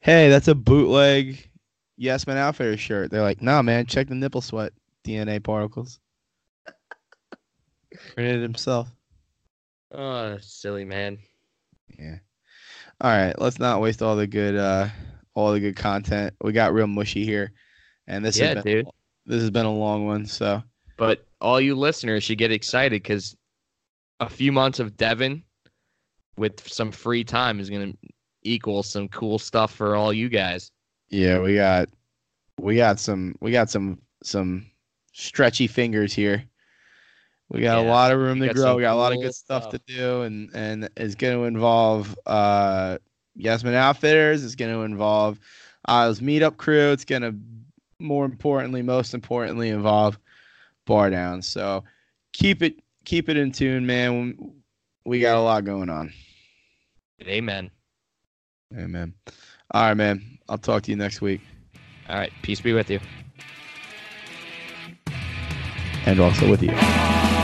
"Hey, 0.00 0.28
that's 0.28 0.48
a 0.48 0.54
bootleg 0.54 1.48
Yes 1.96 2.26
Man 2.26 2.36
Outfitter 2.36 2.76
shirt," 2.76 3.10
they're 3.10 3.22
like, 3.22 3.42
"No, 3.42 3.62
man, 3.62 3.86
check 3.86 4.08
the 4.08 4.14
nipple 4.14 4.40
sweat 4.40 4.72
DNA 5.04 5.42
particles." 5.42 5.98
Printed 8.14 8.36
it 8.36 8.42
himself. 8.42 8.92
Oh, 9.92 10.36
silly 10.40 10.84
man. 10.84 11.18
Yeah. 11.98 12.16
All 13.00 13.10
right, 13.10 13.38
let's 13.40 13.58
not 13.58 13.80
waste 13.80 14.02
all 14.02 14.16
the 14.16 14.26
good 14.26 14.56
uh 14.56 14.88
all 15.34 15.52
the 15.52 15.60
good 15.60 15.76
content. 15.76 16.34
We 16.40 16.52
got 16.52 16.72
real 16.72 16.86
mushy 16.86 17.24
here. 17.24 17.52
And 18.06 18.24
this 18.24 18.36
Yeah, 18.36 18.54
has 18.54 18.64
been 18.64 18.64
dude. 18.64 18.86
this 19.26 19.40
has 19.40 19.50
been 19.50 19.66
a 19.66 19.72
long 19.72 20.06
one, 20.06 20.26
so 20.26 20.62
But 20.96 21.26
all 21.40 21.60
you 21.60 21.74
listeners 21.74 22.24
should 22.24 22.38
get 22.38 22.52
excited 22.52 23.02
because 23.02 23.36
a 24.20 24.28
few 24.28 24.52
months 24.52 24.78
of 24.80 24.96
Devin 24.96 25.42
with 26.36 26.66
some 26.68 26.90
free 26.92 27.24
time 27.24 27.60
is 27.60 27.70
going 27.70 27.92
to 27.92 27.98
equal 28.42 28.82
some 28.82 29.08
cool 29.08 29.38
stuff 29.38 29.72
for 29.74 29.96
all 29.96 30.12
you 30.12 30.28
guys. 30.28 30.70
Yeah, 31.08 31.40
we 31.40 31.54
got 31.54 31.88
we 32.58 32.76
got 32.76 32.98
some 32.98 33.36
we 33.40 33.52
got 33.52 33.70
some 33.70 34.00
some 34.22 34.66
stretchy 35.12 35.66
fingers 35.66 36.12
here. 36.12 36.44
We 37.48 37.60
got 37.60 37.78
a 37.78 37.82
lot 37.82 38.10
of 38.10 38.18
room 38.18 38.40
to 38.40 38.52
grow. 38.52 38.74
We 38.74 38.82
got 38.82 38.94
a 38.94 38.96
lot 38.96 39.12
of 39.12 39.20
good 39.20 39.34
stuff, 39.34 39.70
to 39.70 39.80
do 39.86 40.22
and 40.22 40.50
and 40.54 40.88
it's 40.96 41.14
going 41.14 41.36
to 41.36 41.44
involve 41.44 42.16
uh 42.26 42.98
Yes 43.36 43.62
Men 43.62 43.74
Outfitters, 43.74 44.44
it's 44.44 44.54
going 44.54 44.72
to 44.72 44.80
involve 44.80 45.38
Isles 45.86 46.20
Meetup 46.20 46.56
Crew, 46.56 46.90
it's 46.90 47.04
going 47.04 47.22
to 47.22 47.34
more 47.98 48.24
importantly, 48.24 48.82
most 48.82 49.14
importantly 49.14 49.70
involve 49.70 50.18
Bar 50.86 51.10
Down. 51.10 51.42
So 51.42 51.84
keep 52.32 52.62
it 52.62 52.82
keep 53.04 53.28
it 53.28 53.36
in 53.36 53.52
tune, 53.52 53.86
man. 53.86 54.52
We 55.04 55.20
got 55.20 55.36
a 55.36 55.40
lot 55.40 55.64
going 55.64 55.88
on. 55.88 56.12
Amen. 57.22 57.70
Amen. 58.76 59.14
All 59.70 59.82
right, 59.82 59.94
man. 59.94 60.35
I'll 60.48 60.58
talk 60.58 60.82
to 60.84 60.90
you 60.90 60.96
next 60.96 61.20
week. 61.20 61.40
All 62.08 62.16
right. 62.16 62.32
Peace 62.42 62.60
be 62.60 62.72
with 62.72 62.90
you. 62.90 63.00
And 66.06 66.20
also 66.20 66.48
with 66.48 66.62
you. 66.62 67.35